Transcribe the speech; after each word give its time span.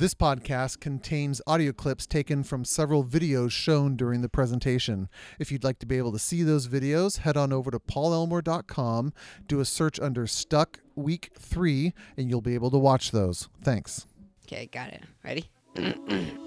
This 0.00 0.14
podcast 0.14 0.80
contains 0.80 1.42
audio 1.46 1.72
clips 1.72 2.06
taken 2.06 2.42
from 2.42 2.64
several 2.64 3.04
videos 3.04 3.50
shown 3.50 3.96
during 3.96 4.22
the 4.22 4.30
presentation. 4.30 5.10
If 5.38 5.52
you'd 5.52 5.62
like 5.62 5.78
to 5.80 5.86
be 5.86 5.98
able 5.98 6.12
to 6.12 6.18
see 6.18 6.42
those 6.42 6.68
videos, 6.68 7.18
head 7.18 7.36
on 7.36 7.52
over 7.52 7.70
to 7.70 7.78
paulelmore.com, 7.78 9.12
do 9.46 9.60
a 9.60 9.66
search 9.66 10.00
under 10.00 10.26
Stuck 10.26 10.80
Week 10.94 11.32
3, 11.38 11.92
and 12.16 12.30
you'll 12.30 12.40
be 12.40 12.54
able 12.54 12.70
to 12.70 12.78
watch 12.78 13.10
those. 13.10 13.50
Thanks. 13.62 14.06
Okay, 14.46 14.70
got 14.72 14.88
it. 14.88 15.02
Ready? 15.22 15.50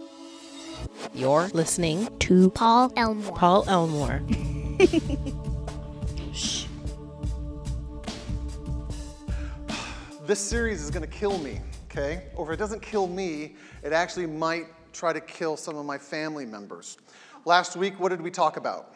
You're 1.13 1.49
listening 1.49 2.09
to 2.21 2.49
Paul 2.49 2.91
Elmore. 2.97 3.35
Paul 3.35 3.65
Elmore. 3.67 4.19
Shh. 6.33 6.65
This 10.25 10.39
series 10.39 10.81
is 10.81 10.89
going 10.89 11.07
to 11.07 11.15
kill 11.15 11.37
me, 11.37 11.61
okay? 11.93 12.23
Or 12.35 12.47
if 12.47 12.53
it 12.53 12.59
doesn't 12.59 12.81
kill 12.81 13.07
me, 13.07 13.55
it 13.83 13.93
actually 13.93 14.25
might 14.25 14.65
try 14.93 15.13
to 15.13 15.21
kill 15.21 15.57
some 15.57 15.77
of 15.77 15.85
my 15.85 15.97
family 15.97 16.45
members. 16.45 16.97
Last 17.45 17.75
week, 17.75 17.99
what 17.99 18.09
did 18.09 18.21
we 18.21 18.31
talk 18.31 18.57
about? 18.57 18.95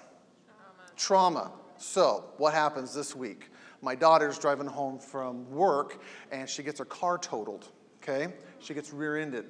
Trauma. 0.96 1.44
Trauma. 1.44 1.52
So, 1.78 2.26
what 2.38 2.54
happens 2.54 2.94
this 2.94 3.16
week? 3.16 3.52
My 3.82 3.94
daughter's 3.94 4.40
driving 4.40 4.66
home 4.66 4.98
from 4.98 5.50
work 5.52 6.02
and 6.32 6.50
she 6.50 6.64
gets 6.64 6.80
her 6.80 6.86
car 6.86 7.20
totaled, 7.20 7.68
okay? 8.02 8.34
She 8.60 8.74
gets 8.74 8.92
rear 8.92 9.18
ended. 9.18 9.46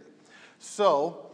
So, 0.59 1.31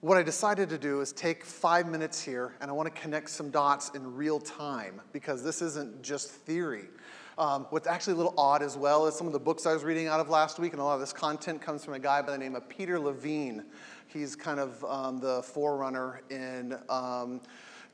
what 0.00 0.18
I 0.18 0.22
decided 0.22 0.68
to 0.70 0.78
do 0.78 1.00
is 1.00 1.12
take 1.12 1.44
five 1.44 1.86
minutes 1.86 2.20
here 2.20 2.56
and 2.60 2.70
I 2.70 2.74
want 2.74 2.92
to 2.92 3.00
connect 3.00 3.30
some 3.30 3.50
dots 3.50 3.90
in 3.90 4.14
real 4.16 4.40
time 4.40 5.00
because 5.12 5.44
this 5.44 5.62
isn't 5.62 6.02
just 6.02 6.30
theory. 6.30 6.88
Um, 7.36 7.66
what's 7.70 7.88
actually 7.88 8.12
a 8.12 8.16
little 8.16 8.34
odd 8.38 8.62
as 8.62 8.76
well 8.76 9.08
is 9.08 9.16
some 9.16 9.26
of 9.26 9.32
the 9.32 9.40
books 9.40 9.66
I 9.66 9.72
was 9.72 9.82
reading 9.82 10.06
out 10.06 10.20
of 10.20 10.28
last 10.28 10.60
week, 10.60 10.72
and 10.72 10.80
a 10.80 10.84
lot 10.84 10.94
of 10.94 11.00
this 11.00 11.12
content 11.12 11.60
comes 11.60 11.84
from 11.84 11.94
a 11.94 11.98
guy 11.98 12.22
by 12.22 12.30
the 12.30 12.38
name 12.38 12.54
of 12.54 12.68
Peter 12.68 12.96
Levine. 13.00 13.64
He's 14.06 14.36
kind 14.36 14.60
of 14.60 14.84
um, 14.84 15.18
the 15.18 15.42
forerunner 15.42 16.20
in 16.30 16.78
um, 16.88 17.40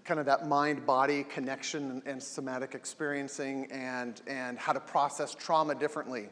kind 0.04 0.20
of 0.20 0.26
that 0.26 0.46
mind 0.46 0.84
body 0.84 1.24
connection 1.24 1.90
and, 1.90 2.02
and, 2.04 2.22
somatic 2.22 2.74
experiencing 2.74 3.66
and, 3.70 4.20
and 4.26 4.58
how 4.58 4.74
to 4.74 4.80
process 4.80 5.34
trauma 5.34 5.74
differently. 5.74 6.28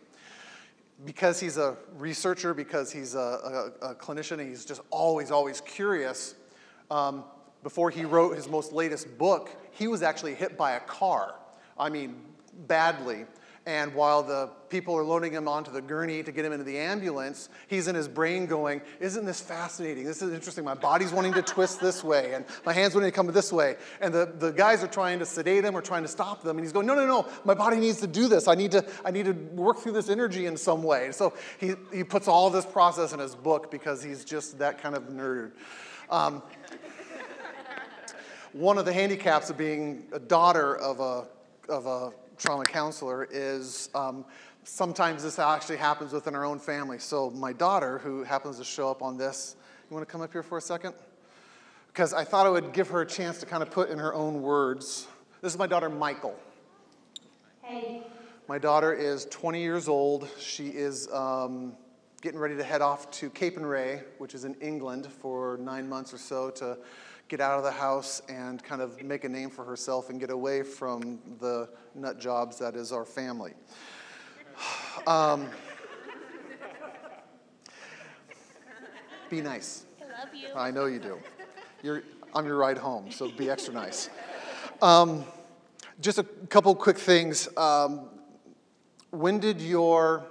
Because 1.06 1.40
he's 1.40 1.56
a 1.56 1.78
researcher, 1.96 2.52
because 2.52 2.92
he's 2.92 3.14
a, 3.14 3.72
a, 3.80 3.86
a 3.90 3.94
clinician, 3.94 4.46
he's 4.46 4.66
just 4.66 4.82
always, 4.90 5.30
always 5.30 5.62
curious. 5.62 6.34
Um, 6.90 7.24
before 7.62 7.88
he 7.88 8.04
wrote 8.04 8.36
his 8.36 8.50
most 8.50 8.74
latest 8.74 9.16
book, 9.16 9.50
he 9.70 9.88
was 9.88 10.02
actually 10.02 10.34
hit 10.34 10.58
by 10.58 10.72
a 10.72 10.80
car. 10.80 11.36
I 11.78 11.88
mean, 11.88 12.16
badly. 12.66 13.26
And 13.68 13.94
while 13.94 14.22
the 14.22 14.48
people 14.70 14.96
are 14.96 15.04
loading 15.04 15.30
him 15.32 15.46
onto 15.46 15.70
the 15.70 15.82
gurney 15.82 16.22
to 16.22 16.32
get 16.32 16.42
him 16.42 16.52
into 16.52 16.64
the 16.64 16.78
ambulance, 16.78 17.50
he's 17.66 17.86
in 17.86 17.94
his 17.94 18.08
brain 18.08 18.46
going, 18.46 18.80
Isn't 18.98 19.26
this 19.26 19.42
fascinating? 19.42 20.04
This 20.04 20.22
is 20.22 20.32
interesting. 20.32 20.64
My 20.64 20.72
body's 20.72 21.12
wanting 21.12 21.34
to 21.34 21.42
twist 21.42 21.78
this 21.78 22.02
way, 22.02 22.32
and 22.32 22.46
my 22.64 22.72
hand's 22.72 22.94
wanting 22.94 23.10
to 23.10 23.14
come 23.14 23.26
this 23.26 23.52
way. 23.52 23.76
And 24.00 24.14
the, 24.14 24.32
the 24.38 24.52
guys 24.52 24.82
are 24.82 24.88
trying 24.88 25.18
to 25.18 25.26
sedate 25.26 25.66
him 25.66 25.76
or 25.76 25.82
trying 25.82 26.00
to 26.00 26.08
stop 26.08 26.42
them. 26.42 26.56
And 26.56 26.64
he's 26.64 26.72
going, 26.72 26.86
No, 26.86 26.94
no, 26.94 27.06
no, 27.06 27.28
my 27.44 27.52
body 27.52 27.76
needs 27.76 28.00
to 28.00 28.06
do 28.06 28.26
this. 28.26 28.48
I 28.48 28.54
need 28.54 28.70
to, 28.70 28.86
I 29.04 29.10
need 29.10 29.26
to 29.26 29.32
work 29.32 29.80
through 29.80 29.92
this 29.92 30.08
energy 30.08 30.46
in 30.46 30.56
some 30.56 30.82
way. 30.82 31.12
So 31.12 31.34
he, 31.58 31.74
he 31.92 32.04
puts 32.04 32.26
all 32.26 32.48
this 32.48 32.64
process 32.64 33.12
in 33.12 33.18
his 33.18 33.34
book 33.34 33.70
because 33.70 34.02
he's 34.02 34.24
just 34.24 34.58
that 34.60 34.80
kind 34.82 34.94
of 34.94 35.08
nerd. 35.08 35.50
Um, 36.08 36.42
one 38.54 38.78
of 38.78 38.86
the 38.86 38.94
handicaps 38.94 39.50
of 39.50 39.58
being 39.58 40.06
a 40.10 40.18
daughter 40.18 40.74
of 40.74 41.00
a, 41.00 41.28
of 41.70 41.84
a 41.84 42.12
trauma 42.38 42.64
counselor 42.64 43.28
is 43.30 43.90
um, 43.94 44.24
sometimes 44.64 45.22
this 45.22 45.38
actually 45.38 45.76
happens 45.76 46.12
within 46.12 46.34
our 46.34 46.44
own 46.44 46.58
family. 46.58 46.98
So 46.98 47.30
my 47.30 47.52
daughter, 47.52 47.98
who 47.98 48.22
happens 48.22 48.58
to 48.58 48.64
show 48.64 48.90
up 48.90 49.02
on 49.02 49.16
this, 49.16 49.56
you 49.90 49.94
want 49.94 50.06
to 50.06 50.12
come 50.12 50.20
up 50.20 50.32
here 50.32 50.42
for 50.42 50.58
a 50.58 50.60
second? 50.62 50.94
Because 51.88 52.12
I 52.12 52.24
thought 52.24 52.46
I 52.46 52.50
would 52.50 52.72
give 52.72 52.88
her 52.88 53.00
a 53.00 53.06
chance 53.06 53.38
to 53.40 53.46
kind 53.46 53.62
of 53.62 53.70
put 53.70 53.90
in 53.90 53.98
her 53.98 54.14
own 54.14 54.42
words. 54.42 55.08
This 55.40 55.52
is 55.52 55.58
my 55.58 55.66
daughter, 55.66 55.88
Michael. 55.88 56.38
Hey. 57.62 58.02
My 58.46 58.58
daughter 58.58 58.92
is 58.92 59.26
20 59.26 59.60
years 59.60 59.88
old. 59.88 60.28
She 60.38 60.68
is 60.68 61.10
um, 61.12 61.74
getting 62.22 62.38
ready 62.38 62.56
to 62.56 62.64
head 62.64 62.82
off 62.82 63.10
to 63.12 63.30
Capernwray, 63.30 64.02
which 64.18 64.34
is 64.34 64.44
in 64.44 64.54
England, 64.54 65.06
for 65.06 65.58
nine 65.58 65.88
months 65.88 66.14
or 66.14 66.18
so 66.18 66.50
to 66.50 66.78
get 67.28 67.40
out 67.42 67.58
of 67.58 67.64
the 67.64 67.70
house 67.70 68.22
and 68.28 68.62
kind 68.64 68.80
of 68.80 69.02
make 69.02 69.24
a 69.24 69.28
name 69.28 69.50
for 69.50 69.62
herself 69.62 70.08
and 70.08 70.18
get 70.18 70.30
away 70.30 70.62
from 70.62 71.18
the 71.40 71.68
nut 71.94 72.18
jobs 72.18 72.58
that 72.58 72.74
is 72.74 72.92
our 72.92 73.04
family. 73.04 73.52
Um, 75.06 75.48
be 79.30 79.40
nice. 79.40 79.84
I 80.00 80.20
love 80.20 80.34
you. 80.34 80.48
I 80.56 80.70
know 80.72 80.86
you 80.86 80.98
do. 80.98 81.18
You're, 81.84 82.02
I'm 82.34 82.44
your 82.44 82.56
ride 82.56 82.78
home, 82.78 83.12
so 83.12 83.30
be 83.30 83.48
extra 83.54 83.72
nice. 83.72 84.10
Um, 84.82 85.24
just 86.00 86.18
a 86.18 86.24
couple 86.24 86.74
quick 86.74 86.98
things. 86.98 87.48
Um, 87.56 88.08
when 89.10 89.38
did 89.38 89.60
your, 89.60 90.26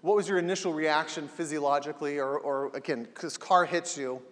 what 0.00 0.14
was 0.14 0.28
your 0.28 0.38
initial 0.38 0.72
reaction 0.72 1.26
physiologically, 1.26 2.18
or, 2.18 2.38
or 2.38 2.74
again, 2.76 3.02
because 3.02 3.36
car 3.36 3.64
hits 3.64 3.98
you, 3.98 4.22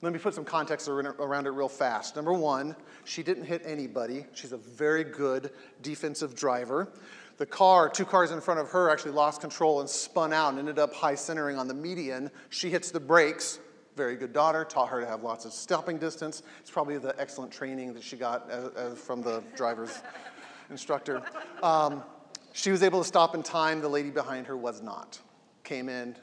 let 0.00 0.12
me 0.12 0.18
put 0.18 0.34
some 0.34 0.44
context 0.44 0.88
around 0.88 1.46
it 1.46 1.50
real 1.50 1.68
fast. 1.68 2.14
Number 2.14 2.32
one, 2.32 2.76
she 3.04 3.24
didn't 3.24 3.44
hit 3.44 3.62
anybody. 3.64 4.26
She's 4.32 4.52
a 4.52 4.56
very 4.56 5.02
good 5.02 5.50
defensive 5.82 6.36
driver. 6.36 6.92
The 7.38 7.46
car, 7.46 7.88
two 7.88 8.04
cars 8.04 8.30
in 8.30 8.40
front 8.40 8.60
of 8.60 8.68
her, 8.70 8.90
actually 8.90 9.12
lost 9.12 9.40
control 9.40 9.80
and 9.80 9.88
spun 9.88 10.32
out 10.32 10.50
and 10.50 10.58
ended 10.60 10.78
up 10.78 10.94
high 10.94 11.16
centering 11.16 11.58
on 11.58 11.66
the 11.66 11.74
median. 11.74 12.30
She 12.48 12.70
hits 12.70 12.92
the 12.92 13.00
brakes. 13.00 13.58
Very 13.96 14.14
good 14.14 14.32
daughter, 14.32 14.64
taught 14.64 14.88
her 14.90 15.00
to 15.00 15.06
have 15.06 15.24
lots 15.24 15.44
of 15.44 15.52
stopping 15.52 15.98
distance. 15.98 16.44
It's 16.60 16.70
probably 16.70 16.98
the 16.98 17.18
excellent 17.20 17.50
training 17.50 17.94
that 17.94 18.02
she 18.04 18.16
got 18.16 18.48
from 18.96 19.22
the 19.22 19.42
driver's 19.56 20.00
instructor. 20.70 21.22
Um, 21.60 22.04
she 22.52 22.70
was 22.70 22.84
able 22.84 23.00
to 23.00 23.06
stop 23.06 23.34
in 23.34 23.42
time. 23.42 23.80
The 23.80 23.88
lady 23.88 24.10
behind 24.10 24.46
her 24.46 24.56
was 24.56 24.80
not. 24.80 25.18
Came 25.64 25.88
in, 25.88 26.14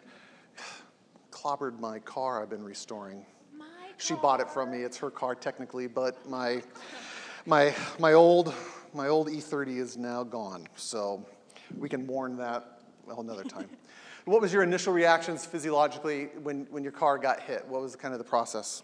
clobbered 1.32 1.78
my 1.78 2.00
car 2.00 2.42
I've 2.42 2.50
been 2.50 2.64
restoring 2.64 3.26
she 3.98 4.14
bought 4.16 4.40
it 4.40 4.50
from 4.50 4.72
me. 4.72 4.80
It's 4.80 4.98
her 4.98 5.10
car 5.10 5.36
technically, 5.36 5.88
but 5.88 6.28
my 6.30 6.62
my 7.46 7.74
my 8.00 8.14
old 8.14 8.54
my 8.94 9.08
old 9.08 9.28
E30 9.28 9.78
is 9.78 9.98
now 9.98 10.24
gone. 10.24 10.68
So 10.76 11.26
we 11.78 11.90
can 11.90 12.06
mourn 12.06 12.38
that 12.38 12.80
well 13.06 13.22
another 13.22 13.44
time. 13.44 13.70
what 14.26 14.42
was 14.42 14.54
your 14.54 14.64
initial 14.64 14.94
reactions 14.94 15.46
physiologically 15.46 16.30
when, 16.42 16.66
when 16.70 16.84
your 16.84 16.92
car 16.92 17.18
got 17.18 17.42
hit? 17.42 17.66
What 17.68 17.82
was 17.82 17.96
kind 17.96 18.14
of 18.14 18.18
the 18.18 18.26
process? 18.26 18.84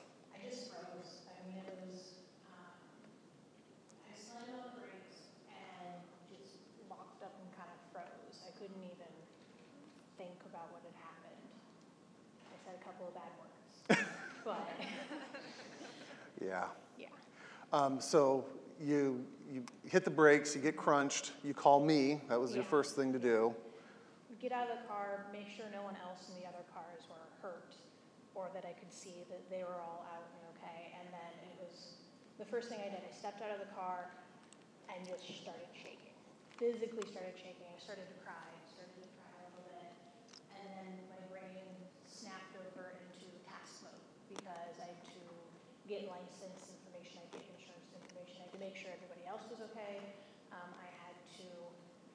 Yeah. 16.43 16.65
Yeah. 16.97 17.07
Um, 17.71 18.01
so 18.01 18.45
you, 18.79 19.23
you 19.51 19.63
hit 19.87 20.03
the 20.03 20.11
brakes, 20.11 20.55
you 20.55 20.61
get 20.61 20.75
crunched, 20.75 21.31
you 21.43 21.53
call 21.53 21.79
me. 21.79 22.21
That 22.27 22.39
was 22.39 22.51
yeah. 22.51 22.57
your 22.57 22.65
first 22.65 22.95
thing 22.95 23.13
to 23.13 23.19
do. 23.19 23.53
Get 24.41 24.51
out 24.51 24.69
of 24.71 24.81
the 24.81 24.87
car, 24.89 25.27
make 25.31 25.47
sure 25.55 25.65
no 25.71 25.83
one 25.83 25.95
else 26.01 26.29
in 26.33 26.41
the 26.41 26.49
other 26.49 26.65
cars 26.73 27.05
were 27.05 27.29
hurt 27.45 27.77
or 28.33 28.49
that 28.55 28.65
I 28.65 28.73
could 28.73 28.89
see 28.89 29.21
that 29.29 29.43
they 29.53 29.61
were 29.61 29.77
all 29.77 30.07
out 30.09 30.25
and 30.33 30.43
okay. 30.57 30.97
And 30.97 31.05
then 31.13 31.33
it 31.45 31.55
was 31.61 32.01
the 32.39 32.47
first 32.49 32.73
thing 32.73 32.81
I 32.81 32.89
did. 32.89 33.05
I 33.05 33.13
stepped 33.13 33.43
out 33.45 33.53
of 33.53 33.61
the 33.61 33.69
car 33.77 34.09
and 34.89 34.97
just 35.05 35.27
started 35.29 35.69
shaking. 35.77 36.15
Physically 36.57 37.05
started 37.05 37.37
shaking. 37.37 37.69
I 37.69 37.77
started 37.77 38.07
to 38.09 38.17
cry. 38.25 38.33
I 38.33 38.65
started 38.65 38.97
to 38.97 39.11
cry 39.19 39.35
a 39.45 39.51
little 39.53 39.67
bit. 39.77 39.93
And 40.57 40.65
then 40.73 40.89
my 41.11 41.21
brain 41.29 41.69
snapped 42.09 42.57
over 42.57 42.97
into 42.97 43.29
task 43.45 43.85
mode 43.85 44.05
because 44.25 44.73
I 44.81 44.89
had 44.89 45.01
to 45.11 45.21
get 45.91 46.07
license 46.07 46.71
information, 46.71 47.19
I 47.19 47.27
get 47.35 47.43
insurance 47.51 47.91
information, 47.91 48.39
I 48.39 48.47
had 48.47 48.55
to 48.55 48.63
make 48.63 48.79
sure 48.79 48.95
everybody 48.95 49.27
else 49.27 49.43
was 49.51 49.59
okay. 49.75 49.99
Um, 50.55 50.71
I 50.79 50.87
had 51.03 51.19
to, 51.35 51.47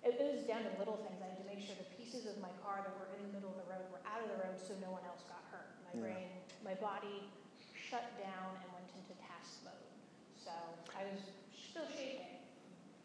it, 0.00 0.17
it 0.17 0.28
was 0.32 0.49
down 0.49 0.64
to 0.64 0.73
little 0.81 0.96
things. 1.05 1.20
I 1.20 1.28
had 1.28 1.44
to 1.44 1.44
make 1.44 1.61
sure 1.61 1.76
the 1.76 1.93
pieces 1.93 2.25
of 2.25 2.40
my 2.40 2.49
car 2.64 2.81
that 2.81 2.96
were 2.96 3.12
in 3.12 3.20
the 3.28 3.37
middle 3.37 3.52
of 3.52 3.61
the 3.61 3.69
road 3.69 3.84
were 3.93 4.00
out 4.08 4.25
of 4.25 4.32
the 4.32 4.40
road 4.40 4.56
so 4.56 4.73
no 4.81 4.88
one 4.88 5.05
else 5.05 5.28
got 5.28 5.44
hurt. 5.52 5.76
My 5.84 5.93
yeah. 5.93 6.05
brain, 6.08 6.28
my 6.64 6.73
body 6.81 7.28
shut 7.76 8.17
down 8.17 8.56
and 8.64 8.69
went 8.73 8.88
into 8.96 9.12
task 9.20 9.61
mode. 9.61 9.93
So 10.40 10.56
I 10.96 11.05
was 11.12 11.20
still 11.52 11.84
shaking, 11.93 12.49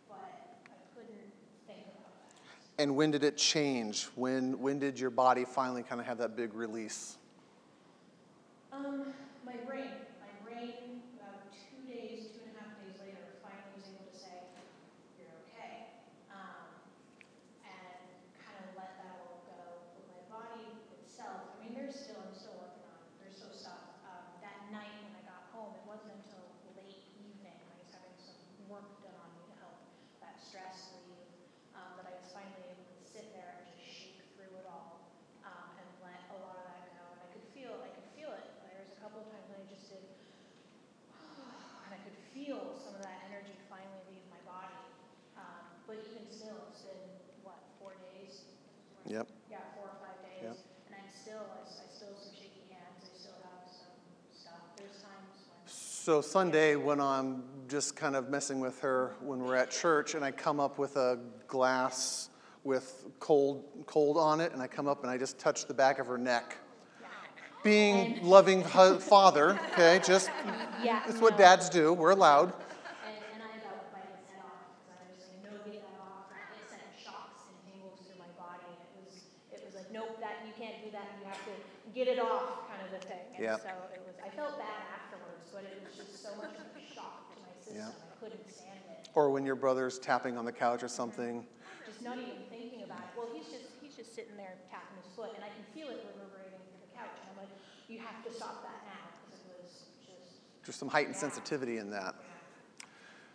but 0.07 0.55
I 0.71 0.79
couldn't 0.95 1.35
think 1.67 1.83
about 1.99 2.15
that. 2.15 2.31
And 2.79 2.95
when 2.95 3.11
did 3.11 3.27
it 3.27 3.35
change? 3.35 4.07
When, 4.15 4.55
when 4.63 4.79
did 4.79 4.95
your 4.95 5.11
body 5.11 5.43
finally 5.43 5.83
kind 5.83 5.99
of 5.99 6.07
have 6.07 6.23
that 6.23 6.39
big 6.39 6.55
release? 6.55 7.19
Um, 8.71 9.11
my 9.43 9.59
brain 9.67 9.91
about 10.61 11.49
two 11.49 11.81
days, 11.89 12.29
two 12.37 12.45
and 12.45 12.53
a 12.53 12.61
half 12.61 12.77
days 12.77 12.93
later, 13.01 13.23
finally 13.41 13.73
was 13.73 13.89
able 13.89 14.05
to 14.05 14.13
say, 14.13 14.45
you're 15.17 15.33
okay. 15.49 15.89
Um, 16.29 16.69
and 17.65 17.97
kind 18.37 18.61
of 18.61 18.77
let 18.77 18.93
that 19.01 19.25
all 19.25 19.41
go. 19.49 19.89
But 19.97 20.05
my 20.13 20.21
body, 20.29 20.61
it 20.61 21.01
Yep. 49.11 49.27
yeah, 49.49 49.57
four 49.75 49.85
or 49.85 49.97
five 49.99 50.17
days. 50.23 50.41
Yep. 50.43 50.57
And 50.87 50.95
I'm 50.95 51.11
still, 51.21 51.43
I, 51.51 51.61
I 51.61 51.87
still 51.93 52.07
have 52.09 52.23
some 52.23 52.33
shaky 52.33 52.63
hands, 52.69 53.03
I 53.03 53.17
still 53.17 53.39
have 53.43 53.67
some 53.67 53.93
stuff. 54.33 54.61
There's 54.77 55.01
times 55.01 55.35
when, 55.47 55.67
So 55.67 56.21
Sunday, 56.21 56.75
when 56.75 56.99
I'm 57.01 57.43
just 57.67 57.95
kind 57.95 58.15
of 58.15 58.29
messing 58.29 58.59
with 58.59 58.79
her 58.81 59.15
when 59.21 59.39
we're 59.39 59.55
at 59.55 59.71
church, 59.71 60.15
and 60.15 60.23
I 60.23 60.31
come 60.31 60.59
up 60.59 60.77
with 60.77 60.95
a 60.95 61.19
glass 61.47 62.29
with 62.63 63.05
cold, 63.19 63.63
cold 63.85 64.17
on 64.17 64.39
it, 64.39 64.53
and 64.53 64.61
I 64.61 64.67
come 64.67 64.87
up 64.87 65.03
and 65.03 65.11
I 65.11 65.17
just 65.17 65.39
touch 65.39 65.65
the 65.65 65.73
back 65.73 65.99
of 65.99 66.07
her 66.07 66.17
neck. 66.17 66.57
Being 67.63 68.25
loving 68.25 68.63
father, 68.63 69.59
okay, 69.73 70.01
just 70.03 70.31
yeah. 70.83 71.03
it's 71.07 71.21
what 71.21 71.37
dads 71.37 71.69
do. 71.69 71.93
We're 71.93 72.09
allowed. 72.09 72.53
And, 73.05 73.13
and 73.37 73.41
I 73.45 73.53
about 73.61 73.85
to 73.85 73.93
bite 73.93 74.09
his 74.09 74.25
head 74.33 74.41
off 74.41 74.65
because 74.81 74.97
I 74.97 75.05
was 75.13 75.21
like, 75.29 75.45
no, 75.45 75.53
get 75.69 75.85
that 75.85 76.01
off. 76.01 76.25
And 76.33 76.57
it 76.57 76.65
sent 76.73 76.89
shocks 76.97 77.45
and 77.45 77.57
tingles 77.69 78.01
through 78.01 78.17
my 78.17 78.33
body. 78.33 78.65
And 78.65 78.81
it 78.97 79.05
was, 79.05 79.13
it 79.53 79.61
was 79.61 79.77
like, 79.77 79.93
nope, 79.93 80.17
that 80.25 80.41
you 80.41 80.57
can't 80.57 80.81
do 80.81 80.89
that. 80.89 81.05
You 81.21 81.29
have 81.29 81.37
to 81.37 81.53
get 82.05 82.17
it 82.17 82.19
off, 82.19 82.65
kind 82.67 82.81
of 82.81 82.93
a 82.97 83.01
thing. 83.05 83.25
And 83.35 83.43
Yep. 83.43 83.61
so 83.61 83.69
it 83.93 84.01
was. 84.05 84.15
I 84.25 84.29
felt 84.29 84.57
bad 84.57 84.81
afterwards, 84.97 85.45
but 85.53 85.63
it 85.65 85.85
was 85.85 85.95
just 85.97 86.23
so 86.23 86.33
much 86.35 86.55
of 86.57 86.65
a 86.73 86.93
shock 86.93 87.29
to 87.29 87.37
my 87.41 87.53
system. 87.61 87.77
Yep. 87.77 87.93
I 87.93 88.19
couldn't 88.19 88.49
stand 88.49 88.79
it. 88.89 89.09
Or 89.13 89.29
when 89.29 89.45
your 89.45 89.55
brother's 89.55 89.99
tapping 89.99 90.35
on 90.37 90.45
the 90.45 90.51
couch 90.51 90.81
or 90.81 90.87
something. 90.87 91.45
Just 91.85 92.01
not 92.01 92.17
even 92.17 92.41
thinking 92.49 92.83
about 92.83 92.99
it. 92.99 93.05
Well, 93.15 93.29
he's 93.33 93.45
just 93.53 93.69
he's 93.81 93.95
just 93.95 94.15
sitting 94.15 94.35
there 94.35 94.55
tapping 94.71 94.97
his 94.97 95.13
foot, 95.15 95.29
and 95.35 95.43
I 95.43 95.49
can 95.49 95.63
feel 95.75 95.89
it 95.93 96.01
reverberating 96.09 96.57
through 96.57 96.81
the 96.89 96.97
couch. 96.97 97.13
And 97.21 97.29
I'm 97.31 97.37
like, 97.37 97.53
you 97.87 97.99
have 97.99 98.23
to 98.25 98.33
stop 98.33 98.63
that 98.63 98.81
now 98.89 99.05
because 99.29 99.45
it 99.45 99.57
was 99.61 99.71
just. 100.01 100.41
There's 100.65 100.75
some 100.75 100.87
heightened 100.89 101.15
sensitivity 101.15 101.77
in 101.77 101.91
that. 101.91 102.15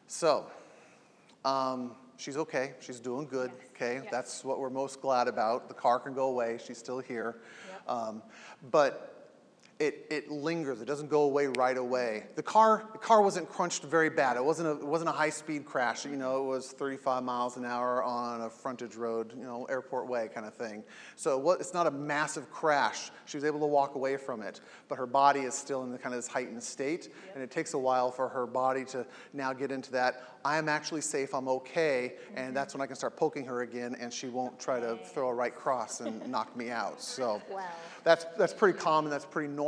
So, 0.09 0.47
um, 1.45 1.95
she's 2.17 2.37
okay. 2.37 2.75
She's 2.81 2.99
doing 3.01 3.27
good. 3.27 3.51
Yes. 3.55 3.71
Okay, 3.75 3.95
Yes. 4.03 4.09
that's 4.11 4.45
what 4.45 4.59
we're 4.59 4.71
most 4.71 5.01
glad 5.01 5.29
about. 5.29 5.69
The 5.69 5.75
car 5.75 5.99
can 6.01 6.15
go 6.15 6.27
away. 6.29 6.59
She's 6.65 6.79
still 6.79 6.99
here. 7.01 7.41
Yep. 7.71 7.76
Um, 7.89 8.23
but 8.71 9.16
it, 9.79 10.07
it 10.09 10.31
lingers. 10.31 10.81
It 10.81 10.87
doesn't 10.87 11.09
go 11.09 11.23
away 11.23 11.49
right 11.49 11.77
away. 11.77 12.25
The 12.35 12.43
car, 12.43 12.89
the 12.93 12.99
car 12.99 13.21
wasn't 13.21 13.49
crunched 13.51 13.83
very 13.83 14.09
bad. 14.09 14.39
It 14.39 14.45
wasn't 14.45 14.69
a, 14.69 14.73
it 14.73 14.87
wasn't 14.87 15.11
a 15.11 15.13
high 15.13 15.29
speed 15.29 15.67
crash. 15.67 16.07
You 16.07 16.17
know, 16.17 16.39
it 16.39 16.47
was 16.47 16.73
35 16.73 17.23
miles 17.23 17.59
an 17.59 17.67
hour 17.67 18.03
on 18.03 18.41
a 18.41 18.49
frontage 18.49 18.97
road, 18.97 19.35
you 19.37 19.45
know, 19.45 19.67
airport 19.67 20.09
way 20.09 20.31
kind 20.33 20.47
of 20.47 20.55
thing. 20.55 20.83
So 21.17 21.51
it 21.51 21.61
it's 21.61 21.75
not 21.75 21.87
a 21.87 21.91
massive 21.91 22.51
crash. 22.51 23.11
She 23.27 23.37
was 23.37 23.45
able 23.45 23.61
to 23.61 23.67
walk 23.67 23.97
away 23.97 24.17
from 24.17 24.41
it, 24.41 24.61
but 24.89 24.97
her 24.97 25.07
body 25.07 25.41
is 25.41 25.55
still 25.55 25.83
in 25.83 25.93
the 25.93 25.99
kind 25.99 26.15
of 26.15 26.19
this 26.23 26.29
heightened 26.29 26.63
state, 26.63 27.13
and 27.35 27.43
it 27.43 27.51
takes 27.51 27.75
a 27.75 27.79
while 27.79 28.11
for 28.11 28.29
her 28.29 28.47
body 28.47 28.85
to 28.87 29.07
now 29.35 29.53
get 29.53 29.71
into 29.71 29.93
that. 29.93 30.23
I 30.43 30.57
am 30.57 30.71
actually 30.71 31.03
safe. 31.03 31.35
I'm 31.35 31.49
okay, 31.49 32.15
and 32.35 32.47
mm-hmm. 32.47 32.55
that's 32.55 32.73
when 32.73 32.81
I 32.81 32.87
can 32.87 32.97
start 32.97 33.17
poking 33.17 33.45
her 33.45 33.61
again, 33.61 33.95
and 34.01 34.11
she 34.11 34.29
won't 34.29 34.59
try 34.59 34.81
to 34.81 34.97
throw 34.97 35.29
a 35.29 35.35
right 35.35 35.55
cross 35.55 36.01
and 36.01 36.27
knock 36.31 36.57
me 36.57 36.71
out. 36.71 37.03
So. 37.03 37.43
Wow. 37.51 37.63
That's, 38.07 38.25
that's 38.39 38.55
pretty 38.55 38.79
common, 38.79 39.11
that's 39.11 39.25
pretty 39.25 39.49
normal. 39.49 39.66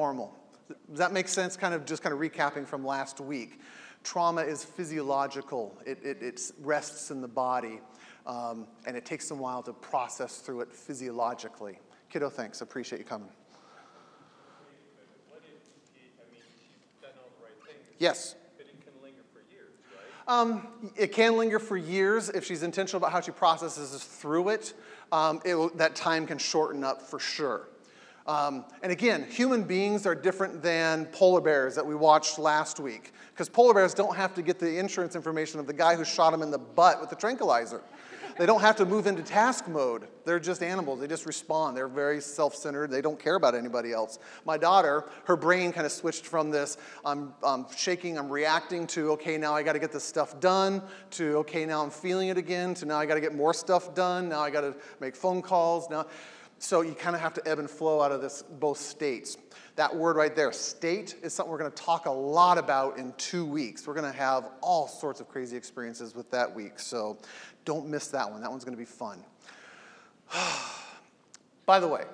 Does 0.88 0.98
that 0.98 1.12
make 1.12 1.28
sense? 1.28 1.56
Kind 1.56 1.74
of 1.74 1.84
just 1.84 2.02
kind 2.02 2.12
of 2.12 2.20
recapping 2.20 2.66
from 2.66 2.84
last 2.84 3.20
week. 3.20 3.60
Trauma 4.04 4.42
is 4.42 4.64
physiological, 4.64 5.76
it, 5.84 5.98
it, 6.02 6.40
rests 6.60 7.10
in 7.10 7.20
the 7.20 7.28
body, 7.28 7.80
um, 8.26 8.66
and 8.86 8.96
it 8.96 9.04
takes 9.04 9.26
some 9.26 9.38
while 9.38 9.62
to 9.62 9.72
process 9.72 10.38
through 10.38 10.60
it 10.60 10.72
physiologically. 10.72 11.78
Kiddo, 12.08 12.30
thanks. 12.30 12.60
Appreciate 12.60 12.98
you 12.98 13.04
coming. 13.04 13.28
Yes. 17.98 18.36
it 18.58 18.66
can 18.84 18.92
linger 19.02 19.24
for 19.32 19.40
years? 19.52 19.72
Um, 20.28 20.68
it 20.96 21.12
can 21.12 21.36
linger 21.36 21.58
for 21.58 21.76
years 21.76 22.28
if 22.28 22.44
she's 22.44 22.62
intentional 22.62 22.98
about 22.98 23.12
how 23.12 23.20
she 23.20 23.32
processes 23.32 24.04
through 24.04 24.50
it. 24.50 24.74
Um, 25.10 25.40
it 25.44 25.54
will, 25.56 25.70
that 25.70 25.96
time 25.96 26.26
can 26.26 26.38
shorten 26.38 26.84
up 26.84 27.02
for 27.02 27.18
sure. 27.18 27.68
Um, 28.28 28.66
and 28.82 28.92
again, 28.92 29.26
human 29.30 29.62
beings 29.62 30.04
are 30.04 30.14
different 30.14 30.62
than 30.62 31.06
polar 31.06 31.40
bears 31.40 31.75
that 31.75 31.86
we 31.86 31.94
watched 31.94 32.38
last 32.38 32.78
week, 32.78 33.14
because 33.32 33.48
polar 33.48 33.72
bears 33.72 33.94
don't 33.94 34.14
have 34.14 34.34
to 34.34 34.42
get 34.42 34.58
the 34.58 34.78
insurance 34.78 35.16
information 35.16 35.58
of 35.60 35.66
the 35.66 35.72
guy 35.72 35.96
who 35.96 36.04
shot 36.04 36.34
him 36.34 36.42
in 36.42 36.50
the 36.50 36.58
butt 36.58 37.00
with 37.00 37.08
the 37.08 37.16
tranquilizer. 37.16 37.80
They 38.36 38.44
don't 38.44 38.60
have 38.60 38.76
to 38.76 38.84
move 38.84 39.06
into 39.06 39.22
task 39.22 39.66
mode. 39.66 40.06
They're 40.25 40.38
just 40.38 40.62
animals. 40.62 41.00
They 41.00 41.08
just 41.08 41.26
respond. 41.26 41.76
They're 41.76 41.88
very 41.88 42.20
self 42.20 42.54
centered. 42.54 42.90
They 42.90 43.00
don't 43.00 43.19
care 43.19 43.34
about 43.34 43.56
anybody 43.56 43.92
else. 43.92 44.20
My 44.44 44.56
daughter, 44.56 45.06
her 45.24 45.34
brain 45.34 45.72
kind 45.72 45.86
of 45.86 45.90
switched 45.90 46.24
from 46.24 46.50
this 46.50 46.76
I'm, 47.06 47.32
I'm 47.42 47.66
shaking, 47.76 48.19
I'm 48.19 48.28
reacting 48.28 48.86
to, 48.88 49.12
okay, 49.12 49.38
now 49.38 49.54
I 49.54 49.62
got 49.62 49.72
to 49.72 49.81
get 49.81 49.90
this 49.90 50.04
stuff 50.04 50.38
done, 50.38 50.82
to, 51.12 51.38
okay, 51.38 51.64
now 51.64 51.82
I'm 51.82 51.90
feeling 51.90 52.28
it 52.28 52.36
again, 52.36 52.74
to 52.74 52.86
now 52.86 52.98
I 52.98 53.06
got 53.06 53.14
to 53.14 53.20
get 53.20 53.34
more 53.34 53.54
stuff 53.54 53.94
done, 53.94 54.28
now 54.28 54.40
I 54.40 54.50
got 54.50 54.60
to 54.60 54.74
make 55.00 55.16
phone 55.16 55.40
calls. 55.40 55.88
Now, 55.90 56.06
so 56.58 56.81
you 56.81 56.93
kind 56.93 57.14
of 57.14 57.22
have 57.22 57.34
to 57.34 57.49
ebb 57.49 57.58
and 57.58 57.70
flow 57.70 58.00
out 58.02 58.12
of 58.12 58.20
this 58.20 58.43
both 58.43 58.78
states. 58.78 59.37
That 59.76 59.94
word 59.94 60.16
right 60.16 60.34
there, 60.34 60.50
state, 60.50 61.14
is 61.22 61.32
something 61.32 61.52
we're 61.52 61.58
going 61.58 61.70
to 61.70 61.82
talk 61.82 62.06
a 62.06 62.10
lot 62.10 62.58
about 62.58 62.99
in 62.99 63.12
two 63.16 63.46
weeks. 63.46 63.87
We're 63.87 63.94
going 63.94 64.10
to 64.10 64.19
have 64.19 64.50
all 64.60 64.88
sorts 64.88 65.20
of 65.20 65.28
crazy 65.28 65.56
experiences 65.56 66.16
with 66.16 66.31
that 66.32 66.52
week. 66.52 66.81
So 66.81 67.19
don't 67.64 67.87
miss 67.87 68.08
that 68.08 68.28
one. 68.28 68.40
That 68.40 68.50
one's 68.50 68.64
going 68.64 68.76
to 68.76 68.78
be 68.78 68.84
fun. 68.84 69.22
By 71.66 71.78
the 71.78 71.87
way, 71.87 72.05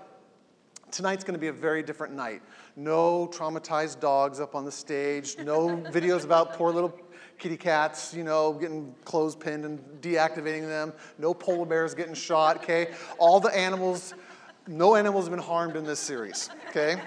tonight's 0.91 1.25
going 1.25 1.35
to 1.35 1.41
be 1.41 1.49
a 1.49 1.53
very 1.53 1.83
different 1.83 2.15
night. 2.15 2.43
No 2.77 3.29
traumatized 3.29 4.01
dogs 4.01 4.41
up 4.41 4.55
on 4.55 4.65
the 4.65 4.73
stage, 4.73 5.37
no 5.39 5.69
videos 5.93 6.25
about 6.25 6.53
poor 6.53 6.71
little 6.71 6.95
kitty 7.39 7.57
cats, 7.57 8.15
you 8.15 8.25
know, 8.25 8.53
getting 8.53 8.95
clothes 9.05 9.35
pinned 9.35 9.65
and 9.65 9.81
deactivating 10.01 10.67
them, 10.67 10.93
no 11.19 11.35
polar 11.35 11.67
bears 11.67 11.95
getting 11.95 12.15
shot, 12.15 12.57
okay? 12.59 12.93
All 13.19 13.41
the 13.41 13.55
animals, 13.57 14.15
no 14.67 14.97
animals 14.97 15.29
been 15.29 15.39
harmed 15.39 15.77
in 15.77 15.85
this 15.85 16.01
series, 16.01 16.51
okay? 16.69 17.01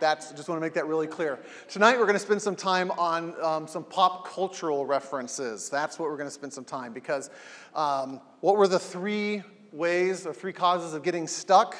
That's, 0.00 0.30
just 0.32 0.48
want 0.48 0.60
to 0.60 0.60
make 0.60 0.74
that 0.74 0.86
really 0.86 1.06
clear. 1.06 1.38
Tonight 1.68 1.98
we're 1.98 2.06
going 2.06 2.14
to 2.14 2.20
spend 2.24 2.40
some 2.40 2.56
time 2.56 2.90
on 2.92 3.34
um, 3.42 3.66
some 3.66 3.84
pop 3.84 4.28
cultural 4.28 4.86
references. 4.86 5.68
That's 5.68 5.98
what 5.98 6.08
we're 6.08 6.16
going 6.16 6.28
to 6.28 6.34
spend 6.34 6.52
some 6.52 6.64
time 6.64 6.92
because 6.92 7.30
um, 7.74 8.20
what 8.40 8.56
were 8.56 8.68
the 8.68 8.78
three 8.78 9.42
ways 9.72 10.26
or 10.26 10.32
three 10.32 10.52
causes 10.52 10.94
of 10.94 11.02
getting 11.02 11.26
stuck? 11.26 11.76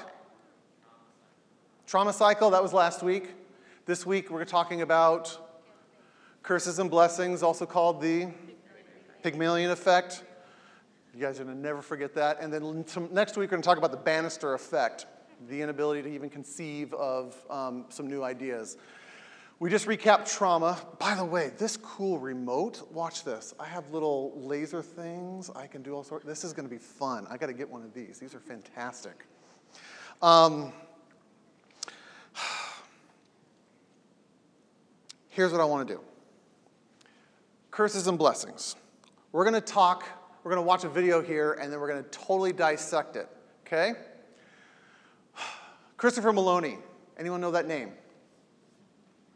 Trauma 1.87 2.13
cycle, 2.13 2.51
that 2.51 2.63
was 2.63 2.73
last 2.73 3.03
week. 3.03 3.31
This 3.87 4.05
week 4.05 4.31
we're 4.31 4.45
talking 4.45 4.83
about 4.83 5.37
curses 6.43 6.79
and 6.79 6.91
blessings, 6.91 7.43
also 7.43 7.67
called 7.67 8.01
the 8.01 8.29
Pygmalion 9.23 9.71
effect. 9.71 10.25
You 11.15 11.21
guys 11.21 11.41
are 11.41 11.45
going 11.45 11.57
to 11.57 11.61
never 11.61 11.83
forget 11.83 12.15
that. 12.15 12.41
And 12.41 12.53
then 12.53 12.85
next 13.11 13.37
week 13.37 13.51
we're 13.51 13.57
going 13.57 13.63
to 13.63 13.67
talk 13.67 13.79
about 13.79 13.91
the 13.91 13.97
Bannister 13.97 14.55
effect, 14.55 15.07
the 15.49 15.61
inability 15.61 16.03
to 16.03 16.09
even 16.15 16.31
conceive 16.31 16.93
of 16.95 17.37
um, 17.51 17.87
some 17.89 18.07
new 18.07 18.23
ideas. 18.23 18.77
We 19.61 19.71
just 19.71 19.87
recap 19.87 20.33
trauma. 20.33 20.79
By 21.01 21.17
the 21.17 21.25
way, 21.25 21.51
this 21.59 21.77
cool 21.77 22.19
remote, 22.19 22.87
watch 22.93 23.25
this. 23.25 23.55
I 23.59 23.65
have 23.65 23.91
little 23.91 24.33
laser 24.37 24.83
things. 24.83 25.51
I 25.51 25.67
can 25.67 25.83
do 25.83 25.95
all 25.95 26.05
sorts. 26.05 26.25
This 26.25 26.45
is 26.45 26.53
going 26.53 26.69
to 26.69 26.71
be 26.71 26.79
fun. 26.79 27.27
I 27.29 27.37
got 27.37 27.47
to 27.47 27.53
get 27.53 27.69
one 27.69 27.83
of 27.83 27.93
these. 27.93 28.21
These 28.21 28.37
are 28.37 28.41
fantastic. 28.41 29.25
Um, 30.23 30.73
here's 35.29 35.51
what 35.51 35.61
I 35.61 35.65
want 35.65 35.89
to 35.89 35.95
do 35.95 36.01
curses 37.73 38.07
and 38.09 38.19
blessings. 38.19 38.77
We're 39.31 39.45
going 39.45 39.55
to 39.55 39.61
talk, 39.61 40.05
we're 40.49 40.55
going 40.55 40.65
to 40.65 40.67
watch 40.67 40.85
a 40.85 40.89
video 40.89 41.21
here, 41.21 41.59
and 41.61 41.71
then 41.71 41.79
we're 41.79 41.89
going 41.89 42.03
to 42.03 42.09
totally 42.09 42.55
dissect 42.55 43.17
it, 43.17 43.29
okay? 43.67 43.93
Christopher 45.99 46.33
Maloney. 46.33 46.79
Anyone 47.19 47.43
know 47.43 47.51
that 47.51 47.69
name? 47.69 47.91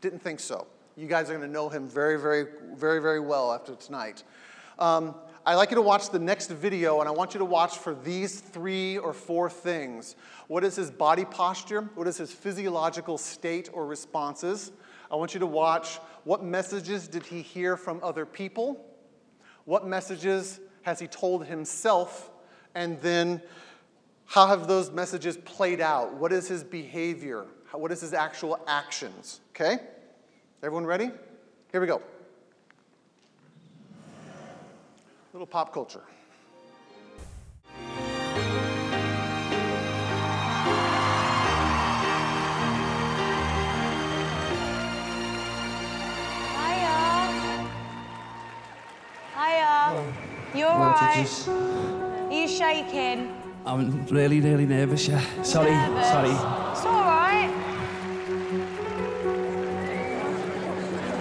Didn't 0.01 0.21
think 0.21 0.41
so. 0.41 0.67
You 0.97 1.07
guys 1.07 1.29
are 1.29 1.35
going 1.37 1.47
to 1.47 1.53
know 1.53 1.69
him 1.69 1.87
very, 1.87 2.19
very, 2.19 2.47
very, 2.73 3.03
very 3.03 3.21
well 3.21 3.53
after 3.53 3.75
tonight. 3.75 4.25
Um, 4.79 5.15
I'd 5.45 5.57
like 5.57 5.71
you 5.71 5.75
to 5.75 5.83
watch 5.83 6.09
the 6.09 6.19
next 6.19 6.51
video, 6.51 7.01
and 7.01 7.09
I 7.11 7.13
want 7.13 7.35
you 7.35 7.39
to 7.41 7.45
watch 7.45 7.77
for 7.77 7.95
these 7.95 8.41
three 8.41 8.97
or 8.97 9.13
four 9.13 9.51
things. 9.51 10.17
What 10.49 10.65
is 10.65 10.77
his 10.77 10.91
body 10.91 11.27
posture? 11.27 11.83
What 11.95 12.07
is 12.07 12.17
his 12.17 12.33
physiological 12.33 13.19
state 13.19 13.69
or 13.75 13.85
responses? 13.85 14.73
I 15.11 15.17
want 15.17 15.35
you 15.35 15.41
to 15.41 15.47
watch 15.47 15.99
what 16.25 16.43
messages 16.43 17.07
did 17.07 17.27
he 17.27 17.43
hear 17.43 17.77
from 17.77 18.01
other 18.03 18.25
people? 18.25 18.83
What 19.67 19.87
messages 19.87 20.59
has 20.83 20.99
he 20.99 21.07
told 21.07 21.47
himself? 21.47 22.31
And 22.75 23.01
then 23.01 23.43
how 24.27 24.47
have 24.47 24.67
those 24.67 24.91
messages 24.91 25.37
played 25.39 25.81
out? 25.81 26.15
What 26.15 26.33
is 26.33 26.49
his 26.49 26.65
behavior? 26.65 27.47
What 27.73 27.93
is 27.93 28.01
his 28.01 28.13
actual 28.13 28.59
actions? 28.67 29.41
Okay? 29.51 29.79
Everyone 30.63 30.87
ready? 30.87 31.11
Here 31.71 31.81
we 31.81 31.87
go. 31.87 32.03
A 34.17 35.33
Little 35.33 35.47
pop 35.47 35.73
culture. 35.73 36.03
Hiya. 50.53 50.65
You 50.65 50.67
alright? 50.67 51.49
Are 51.49 52.33
you 52.33 52.49
shaking? 52.49 53.35
I'm 53.65 54.07
really, 54.07 54.41
really 54.41 54.67
nervous, 54.67 55.09
yeah. 55.09 55.21
Sorry, 55.43 55.73
sorry. 56.05 56.31
It's 56.31 56.85
all 56.85 57.05
right. 57.05 57.51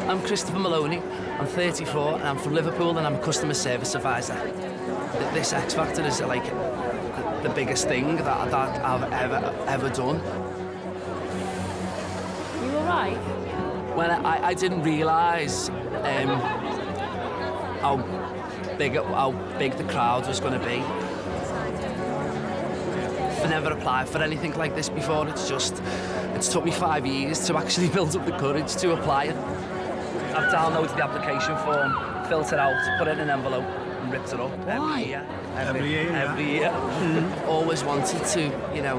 I'm 0.08 0.22
Christopher 0.22 0.60
Maloney. 0.60 1.02
I'm 1.40 1.46
34 1.46 2.16
and 2.16 2.24
I'm 2.24 2.38
from 2.38 2.54
Liverpool 2.54 2.98
and 2.98 3.08
I'm 3.08 3.16
a 3.16 3.20
customer 3.20 3.54
service 3.54 3.96
advisor. 3.96 4.36
This 5.34 5.54
X 5.54 5.74
Factor 5.74 6.04
is 6.04 6.20
like 6.22 6.44
the, 6.44 7.40
the 7.44 7.50
biggest 7.56 7.88
thing 7.88 8.18
that, 8.18 8.52
that 8.52 8.86
I've 8.86 9.12
ever, 9.14 9.66
ever 9.68 9.90
done. 9.90 10.18
You 12.64 12.78
all 12.78 12.86
right? 12.86 13.18
When 13.96 14.12
I, 14.12 14.48
I 14.48 14.54
didn't 14.54 14.84
realise 14.84 15.70
um, 15.70 16.42
how 17.82 17.98
big 18.82 18.96
it- 18.96 19.06
how 19.06 19.30
big 19.60 19.78
the 19.78 19.84
crowd 19.84 20.28
was 20.28 20.40
going 20.40 20.60
to 20.60 20.66
be. 20.66 20.80
I've 23.40 23.50
never 23.58 23.72
applied 23.74 24.10
for 24.10 24.18
anything 24.18 24.54
like 24.56 24.74
this 24.74 24.90
before. 24.90 25.28
It's 25.30 25.48
just 25.48 25.84
it's 26.36 26.52
took 26.52 26.66
me 26.66 26.72
five 26.72 27.06
years 27.06 27.46
to 27.46 27.58
actually 27.58 27.90
build 27.98 28.16
up 28.16 28.26
the 28.26 28.32
courage 28.32 28.76
to 28.78 28.94
apply 28.94 29.26
it. 29.26 29.36
I've 30.36 30.52
downloaded 30.52 30.96
the 30.98 31.04
application 31.04 31.56
form, 31.66 31.92
filled 32.28 32.52
it 32.52 32.60
out, 32.66 32.98
put 32.98 33.08
it 33.08 33.20
in 33.20 33.20
an 33.20 33.30
envelope, 33.30 33.66
and 34.02 34.12
ripped 34.12 34.34
it 34.34 34.40
up 34.40 34.52
every 34.68 35.06
year. 35.10 35.28
Every, 35.58 35.88
year. 35.88 36.10
Every 36.14 36.52
year. 36.52 36.70
Mm-hmm. 36.70 37.50
Always 37.50 37.84
wanted 37.84 38.26
to, 38.34 38.42
you 38.74 38.82
know, 38.82 38.98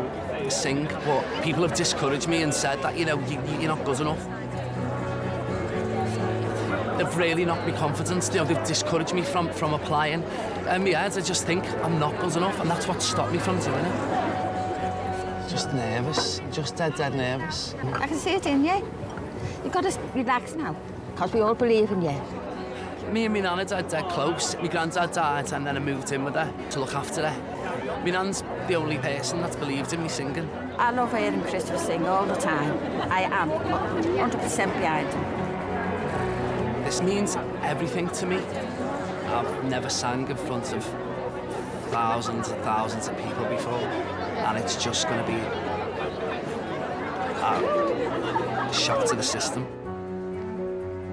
sing, 0.48 0.84
but 1.06 1.24
people 1.42 1.62
have 1.66 1.74
discouraged 1.74 2.28
me 2.28 2.42
and 2.44 2.54
said 2.54 2.80
that, 2.82 2.96
you 2.96 3.04
know, 3.04 3.18
you, 3.26 3.40
you're 3.58 3.74
not 3.74 3.84
good 3.84 3.98
enough. 3.98 4.24
They've 7.02 7.16
really 7.16 7.44
knocked 7.44 7.66
me 7.66 7.72
confidence. 7.72 8.28
You 8.28 8.36
know, 8.36 8.44
they've 8.44 8.64
discouraged 8.64 9.12
me 9.12 9.22
from, 9.22 9.52
from 9.52 9.74
applying. 9.74 10.22
And 10.68 10.86
yeah, 10.86 11.04
I 11.04 11.08
just 11.08 11.44
think 11.44 11.68
I'm 11.82 11.98
not 11.98 12.16
good 12.20 12.36
enough, 12.36 12.60
and 12.60 12.70
that's 12.70 12.86
what 12.86 13.02
stopped 13.02 13.32
me 13.32 13.38
from 13.38 13.58
doing 13.58 13.84
it. 13.84 15.50
Just 15.50 15.72
nervous, 15.72 16.40
just 16.52 16.76
dead, 16.76 16.94
dead 16.94 17.16
nervous. 17.16 17.74
I 17.94 18.06
can 18.06 18.16
see 18.16 18.34
it 18.34 18.46
in 18.46 18.64
you. 18.64 18.88
You've 19.64 19.72
got 19.72 19.82
to 19.82 19.98
relax 20.14 20.54
now, 20.54 20.76
because 21.10 21.32
we 21.32 21.40
all 21.40 21.56
believe 21.56 21.90
in 21.90 22.02
you. 22.02 22.22
Me 23.10 23.24
and 23.24 23.34
my 23.34 23.40
nana 23.40 23.64
died 23.64 23.88
dead 23.88 24.08
close. 24.08 24.54
My 24.54 24.68
granddad 24.68 25.10
died, 25.10 25.52
and 25.52 25.66
then 25.66 25.76
I 25.76 25.80
moved 25.80 26.12
in 26.12 26.22
with 26.22 26.34
her 26.34 26.54
to 26.70 26.78
look 26.78 26.94
after 26.94 27.28
her. 27.28 27.98
My 28.04 28.10
nan's 28.10 28.44
the 28.68 28.76
only 28.76 28.98
person 28.98 29.40
that's 29.40 29.56
believed 29.56 29.92
in 29.92 30.04
me 30.04 30.08
singing. 30.08 30.48
I 30.78 30.92
love 30.92 31.10
hearing 31.10 31.42
Christopher 31.42 31.78
sing 31.78 32.06
all 32.06 32.26
the 32.26 32.36
time. 32.36 32.78
I 33.10 33.22
am 33.22 33.50
100% 33.50 34.80
behind 34.80 35.08
him. 35.08 35.41
This 36.92 37.00
means 37.00 37.36
everything 37.62 38.06
to 38.10 38.26
me. 38.26 38.36
I've 38.36 39.64
never 39.64 39.88
sang 39.88 40.28
in 40.28 40.36
front 40.36 40.74
of 40.74 40.84
thousands 41.90 42.50
and 42.50 42.62
thousands 42.64 43.08
of 43.08 43.16
people 43.16 43.46
before, 43.46 43.78
and 44.46 44.58
it's 44.58 44.76
just 44.76 45.08
going 45.08 45.18
to 45.18 45.26
be 45.26 45.38
a 47.40 48.70
shock 48.74 49.06
to 49.06 49.16
the 49.16 49.22
system. 49.22 49.64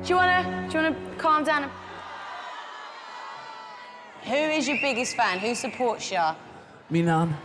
Do 0.03 0.09
you 0.09 0.15
wanna 0.17 0.67
do 0.69 0.77
you 0.79 0.83
wanna 0.83 0.95
calm 1.17 1.45
down? 1.45 1.71
Who 4.25 4.35
is 4.35 4.67
your 4.67 4.79
biggest 4.81 5.15
fan? 5.15 5.39
Who 5.39 5.55
supports 5.55 6.11
you? 6.11 6.19
Me 6.89 7.03
nan, 7.03 7.37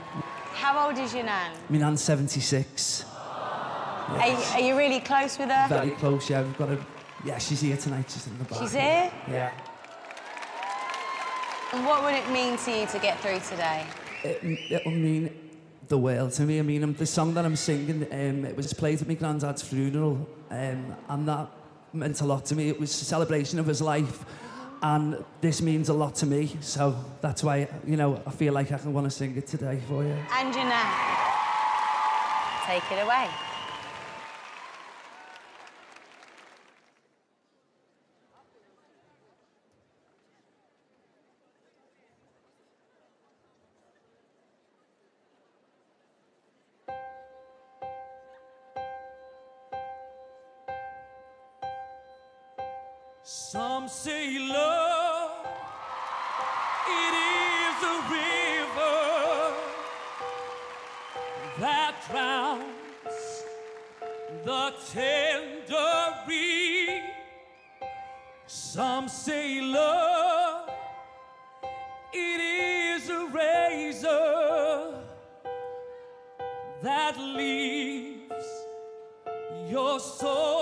How 0.54 0.88
old 0.88 0.98
is 0.98 1.14
your 1.14 1.22
nan? 1.22 1.52
me 1.70 1.78
nan's 1.78 2.02
76. 2.02 3.04
Are, 4.08 4.26
you- 4.28 4.36
are 4.54 4.60
you 4.60 4.76
really 4.76 4.98
close 4.98 5.38
with 5.38 5.50
her? 5.50 5.68
Very 5.68 5.92
close, 5.92 6.28
yeah. 6.28 6.42
We've 6.42 6.58
got 6.58 6.70
a. 6.70 6.93
Yeah, 7.24 7.38
she's 7.38 7.60
here 7.60 7.76
tonight. 7.76 8.04
She's 8.10 8.26
in 8.26 8.38
the 8.38 8.44
back. 8.44 8.58
She's 8.60 8.72
here? 8.72 9.10
Yeah. 9.28 9.52
And 11.72 11.86
what 11.86 12.04
would 12.04 12.14
it 12.14 12.28
mean 12.30 12.56
to 12.58 12.70
you 12.70 12.86
to 12.86 12.98
get 12.98 13.18
through 13.20 13.40
today? 13.40 13.86
It, 14.22 14.42
it'll 14.70 14.92
mean 14.92 15.30
the 15.88 15.98
world 15.98 16.32
to 16.32 16.42
me. 16.42 16.58
I 16.58 16.62
mean, 16.62 16.84
um, 16.84 16.94
the 16.94 17.06
song 17.06 17.34
that 17.34 17.44
I'm 17.44 17.56
singing, 17.56 18.06
um, 18.12 18.44
it 18.44 18.56
was 18.56 18.72
played 18.72 19.00
at 19.00 19.08
my 19.08 19.14
granddad's 19.14 19.62
funeral, 19.62 20.28
um, 20.50 20.96
and 21.08 21.28
that 21.28 21.48
meant 21.92 22.20
a 22.20 22.24
lot 22.24 22.44
to 22.46 22.54
me. 22.54 22.68
It 22.68 22.78
was 22.78 22.90
a 23.00 23.04
celebration 23.04 23.58
of 23.58 23.66
his 23.66 23.80
life, 23.80 24.24
and 24.82 25.24
this 25.40 25.62
means 25.62 25.88
a 25.88 25.94
lot 25.94 26.14
to 26.16 26.26
me. 26.26 26.56
So 26.60 26.94
that's 27.20 27.42
why, 27.42 27.68
you 27.86 27.96
know, 27.96 28.22
I 28.26 28.30
feel 28.30 28.52
like 28.52 28.70
I 28.70 28.78
can 28.78 28.92
want 28.92 29.06
to 29.06 29.10
sing 29.10 29.36
it 29.36 29.46
today 29.46 29.80
for 29.88 30.04
you. 30.04 30.16
And. 30.32 30.54
Take 32.66 32.90
it 32.92 33.02
away. 33.02 33.28
Some 53.36 53.88
say 53.88 54.38
love, 54.38 55.44
it 56.86 57.14
is 57.66 57.76
a 57.82 57.96
river 58.14 59.54
that 61.58 61.94
drowns 62.08 63.44
the 64.44 64.72
tender 64.92 66.14
reed. 66.28 67.02
Some 68.46 69.08
say 69.08 69.60
love, 69.60 70.70
it 72.12 72.40
is 72.40 73.08
a 73.08 73.26
razor 73.26 74.94
that 76.82 77.18
leaves 77.18 78.46
your 79.68 79.98
soul 79.98 80.53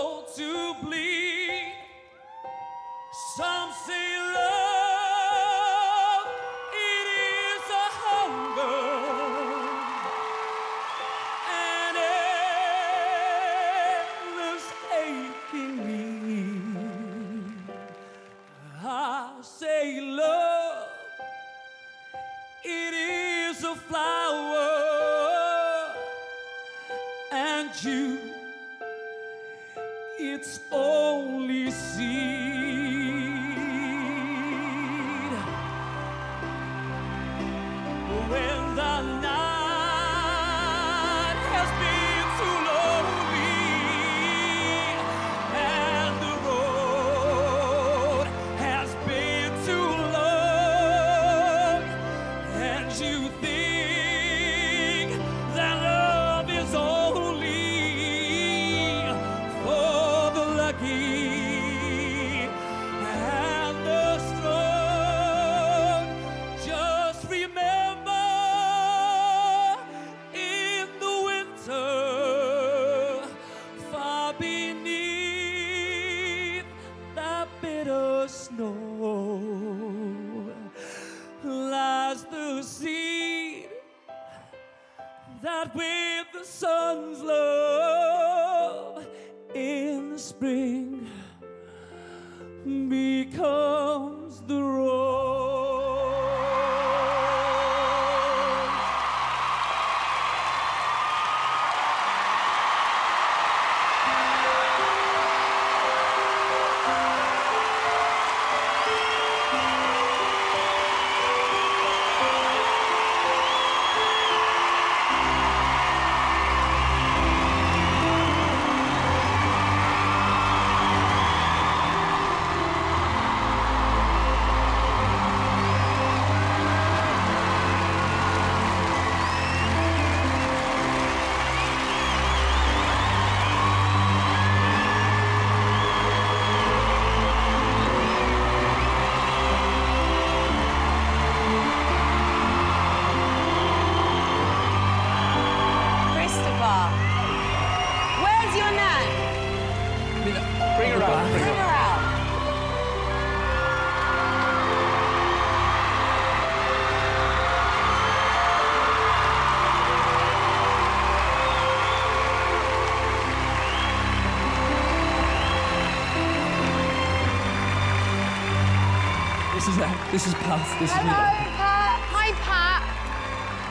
This 170.13 170.27
is 170.27 170.35
it. 170.35 170.37
This 170.37 170.45
is 170.45 170.45
Pat. 170.45 170.79
This 170.79 170.91
is 170.91 170.97
Hello, 170.97 171.09
me. 171.09 171.13
Pat. 171.57 172.01
Hi, 172.13 172.33
Pat. 172.45 172.83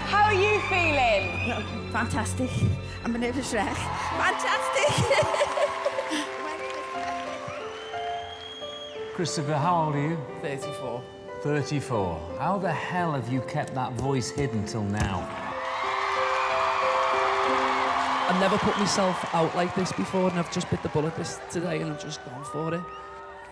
How 0.09 0.23
are 0.23 0.33
you 0.33 0.59
feeling? 0.71 1.91
Fantastic. 1.91 2.49
I'm 3.05 3.13
a 3.13 3.19
nervous 3.19 3.53
wreck. 3.53 3.75
Fantastic. 4.17 4.89
Christopher, 9.13 9.53
how 9.53 9.83
old 9.85 9.95
are 9.95 10.01
you? 10.01 10.17
34. 10.41 11.03
34. 11.43 12.35
How 12.39 12.57
the 12.57 12.71
hell 12.71 13.11
have 13.11 13.31
you 13.31 13.41
kept 13.41 13.75
that 13.75 13.93
voice 13.93 14.31
hidden 14.31 14.65
till 14.65 14.85
now? 14.85 15.19
I've 18.27 18.39
never 18.39 18.57
put 18.57 18.75
myself 18.79 19.23
out 19.35 19.55
like 19.55 19.75
this 19.75 19.91
before, 19.91 20.27
and 20.31 20.39
I've 20.39 20.51
just 20.51 20.71
bit 20.71 20.81
the 20.81 20.89
bullet 20.89 21.15
this 21.15 21.39
today, 21.51 21.81
and 21.81 21.91
I've 21.91 22.01
just 22.01 22.25
gone 22.25 22.43
for 22.45 22.73
it. 22.73 22.81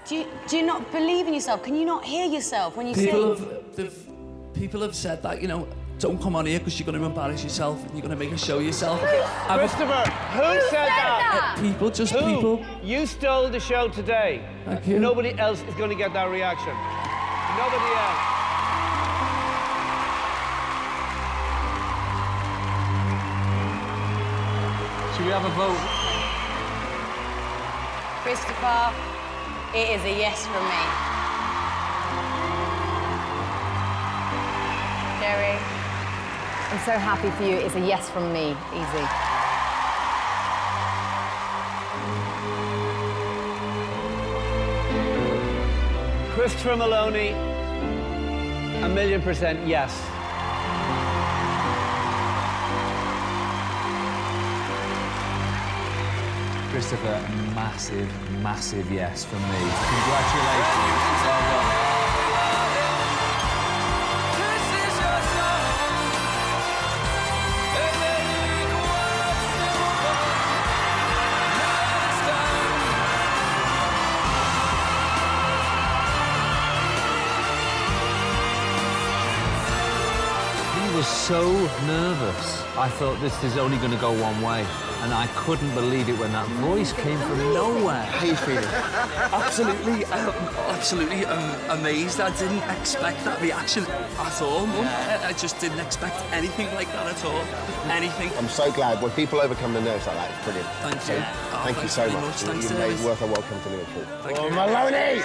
Do 0.10 0.16
you, 0.16 0.26
do 0.48 0.58
you 0.58 0.66
not 0.66 0.92
believe 0.92 1.28
in 1.28 1.36
yourself? 1.36 1.62
Can 1.62 1.76
you 1.76 1.86
not 1.86 2.04
hear 2.04 2.26
yourself 2.26 2.76
when 2.76 2.88
you 2.88 2.96
People 2.96 3.36
sing? 3.36 3.46
have, 3.46 3.76
they've, 3.76 4.08
people 4.56 4.82
have 4.82 4.96
said 4.96 5.22
that, 5.22 5.40
you 5.40 5.48
know, 5.48 5.68
don't 6.00 6.20
come 6.20 6.36
on 6.36 6.48
here 6.48 6.58
because 6.58 6.80
you're 6.80 6.86
going 6.88 7.00
to 7.00 7.06
embarrass 7.06 7.44
yourself 7.44 7.80
and 7.84 7.92
you're 7.92 8.02
going 8.02 8.18
to 8.18 8.26
make 8.26 8.32
a 8.32 8.38
show 8.38 8.58
of 8.58 8.64
yourself. 8.66 9.00
I've- 9.04 9.60
Christopher, 9.60 10.10
who, 10.32 10.62
said 10.72 10.88
that? 10.88 11.54
Uh, 11.56 11.62
people, 11.62 11.92
just 11.92 12.14
Who? 12.14 12.36
people. 12.36 12.66
You 12.82 13.06
stole 13.06 13.50
the 13.52 13.60
show 13.60 13.88
today. 13.90 14.42
Thank 14.66 14.88
you. 14.88 14.98
Nobody 15.00 15.38
else 15.38 15.62
is 15.62 15.76
going 15.76 15.92
to 15.92 15.96
get 15.96 16.12
that 16.14 16.32
reaction. 16.32 16.74
Nobody 17.60 17.94
else. 17.94 18.26
Should 25.16 25.26
we 25.26 25.32
have 25.34 25.46
a 25.46 25.50
vote? 25.50 25.78
Christopher, 28.24 29.19
it 29.74 30.00
is 30.00 30.04
a 30.04 30.10
yes 30.10 30.48
from 30.48 30.64
me. 30.66 30.84
Jerry? 35.22 35.60
I'm 36.72 36.80
so 36.86 36.98
happy 36.98 37.30
for 37.32 37.44
you. 37.44 37.56
It's 37.58 37.76
a 37.76 37.80
yes 37.80 38.10
from 38.10 38.34
me. 38.34 38.56
Easy. 38.74 39.06
Christopher 46.34 46.76
Maloney, 46.78 47.30
a 48.84 48.90
million 48.90 49.22
percent 49.22 49.68
yes. 49.68 50.09
Christopher, 56.80 57.08
a 57.10 57.32
massive, 57.54 58.10
massive 58.42 58.90
yes 58.90 59.26
from 59.26 59.42
me. 59.42 59.48
Congratulations. 59.50 61.10
He 80.76 80.96
was 80.96 81.06
so 81.06 81.44
nervous. 81.86 82.64
I 82.78 82.88
thought 82.88 83.20
this 83.20 83.44
is 83.44 83.58
only 83.58 83.76
going 83.80 83.92
to 83.92 83.98
go 83.98 84.14
one 84.14 84.42
way. 84.42 84.66
And 85.02 85.14
I 85.14 85.28
couldn't 85.28 85.74
believe 85.74 86.10
it 86.10 86.18
when 86.20 86.32
that 86.34 86.46
voice 86.60 86.92
came 86.92 87.18
from 87.20 87.38
nowhere. 87.54 88.04
How 88.04 88.26
you 88.26 88.36
feeling? 88.36 88.66
Absolutely, 89.32 90.04
um, 90.06 90.34
absolutely 90.76 91.26
um, 91.26 91.80
amazed. 91.80 92.20
I 92.20 92.36
didn't 92.38 92.62
expect 92.78 93.24
that 93.24 93.42
reaction 93.42 93.86
at 93.86 94.42
all, 94.42 94.66
Mum. 94.68 94.86
I, 94.86 95.28
I 95.28 95.34
just 95.34 95.58
didn't 95.62 95.80
expect 95.80 96.22
anything 96.34 96.68
like 96.76 96.92
that 96.92 97.08
at 97.08 97.24
all. 97.24 97.40
Anything. 97.90 98.30
I'm 98.38 98.50
so 98.50 98.72
glad 98.74 99.02
when 99.02 99.12
people 99.12 99.40
overcome 99.40 99.74
the 99.74 99.82
nerves 99.82 100.06
like 100.06 100.18
that. 100.18 100.32
It's 100.36 100.44
brilliant. 100.44 100.68
Thank 100.82 101.02
So, 101.02 101.14
you. 101.14 101.24
Oh, 101.24 101.62
thank 101.64 101.82
you 101.82 101.88
so 101.88 102.06
much. 102.10 102.22
much. 102.22 102.36
Thanks, 102.36 102.70
You've 102.70 102.80
made 102.80 102.88
Dennis. 102.90 103.06
worth 103.06 103.22
a 103.22 103.28
welcome 103.28 103.62
to 103.62 103.70
Liverpool. 103.70 104.04
Thank 104.24 104.38
oh, 104.38 104.46
you. 104.48 104.52
Maloney! 104.52 105.22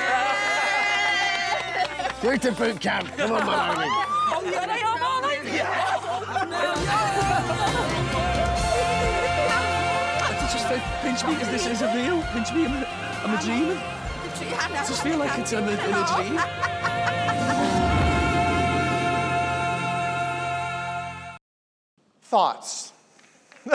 Through 2.20 2.38
to 2.38 2.52
boot 2.52 2.80
camp. 2.80 3.08
Come 3.16 3.32
on, 3.32 3.44
Maloney. 3.44 3.90
I 4.36 4.93
pinch 11.04 11.24
me, 11.26 11.34
because 11.34 11.50
this 11.50 11.66
isn't 11.66 11.94
real. 11.94 12.22
Pinch 12.32 12.50
me, 12.54 12.64
I'm 12.64 12.82
a, 12.82 12.86
I'm 13.24 13.38
a 13.38 13.42
dreamer. 13.42 13.78
I 14.56 14.84
just 14.88 15.02
feel 15.02 15.18
like 15.18 15.38
it's 15.38 15.52
in 15.52 15.62
a, 15.62 15.70
in 15.70 15.76
a 15.76 16.06
dream. 16.16 16.40
Thoughts? 22.22 22.92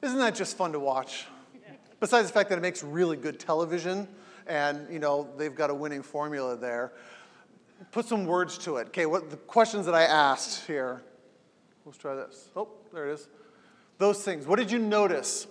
Isn't 0.00 0.20
that 0.20 0.36
just 0.36 0.56
fun 0.56 0.70
to 0.72 0.78
watch? 0.78 1.26
Besides 1.98 2.28
the 2.28 2.32
fact 2.32 2.50
that 2.50 2.58
it 2.58 2.62
makes 2.62 2.84
really 2.84 3.16
good 3.16 3.40
television 3.40 4.06
and, 4.46 4.90
you 4.92 5.00
know, 5.00 5.28
they've 5.36 5.54
got 5.54 5.70
a 5.70 5.74
winning 5.74 6.02
formula 6.02 6.56
there. 6.56 6.92
Put 7.90 8.06
some 8.06 8.26
words 8.26 8.58
to 8.58 8.76
it. 8.76 8.88
Okay, 8.88 9.06
what 9.06 9.28
the 9.30 9.36
questions 9.36 9.86
that 9.86 9.94
I 9.94 10.04
asked 10.04 10.66
here. 10.66 11.02
Let's 11.84 11.98
try 11.98 12.14
this. 12.14 12.48
Oh, 12.54 12.68
there 12.92 13.08
it 13.08 13.14
is. 13.14 13.28
Those 13.98 14.22
things. 14.22 14.46
What 14.46 14.58
did 14.58 14.70
you 14.70 14.78
notice? 14.78 15.46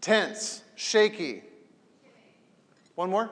Tense, 0.00 0.62
shaky. 0.74 1.42
One 2.94 3.10
more? 3.10 3.30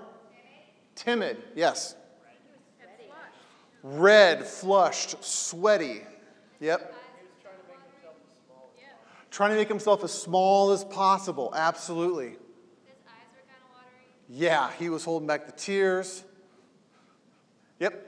Timid, 0.95 1.43
yes. 1.55 1.95
Red, 3.83 4.45
flushed, 4.45 5.23
sweaty. 5.25 6.03
Yep. 6.61 6.95
Trying 9.31 9.51
to 9.51 9.57
make 9.57 9.69
himself 9.69 10.03
as 10.03 10.13
small 10.13 10.71
as 10.71 10.85
possible. 10.85 11.53
Absolutely. 11.55 12.37
Yeah, 14.29 14.71
he 14.79 14.89
was 14.89 15.05
holding 15.05 15.27
back 15.27 15.47
the 15.47 15.53
tears. 15.53 16.25
Yep. 17.79 18.06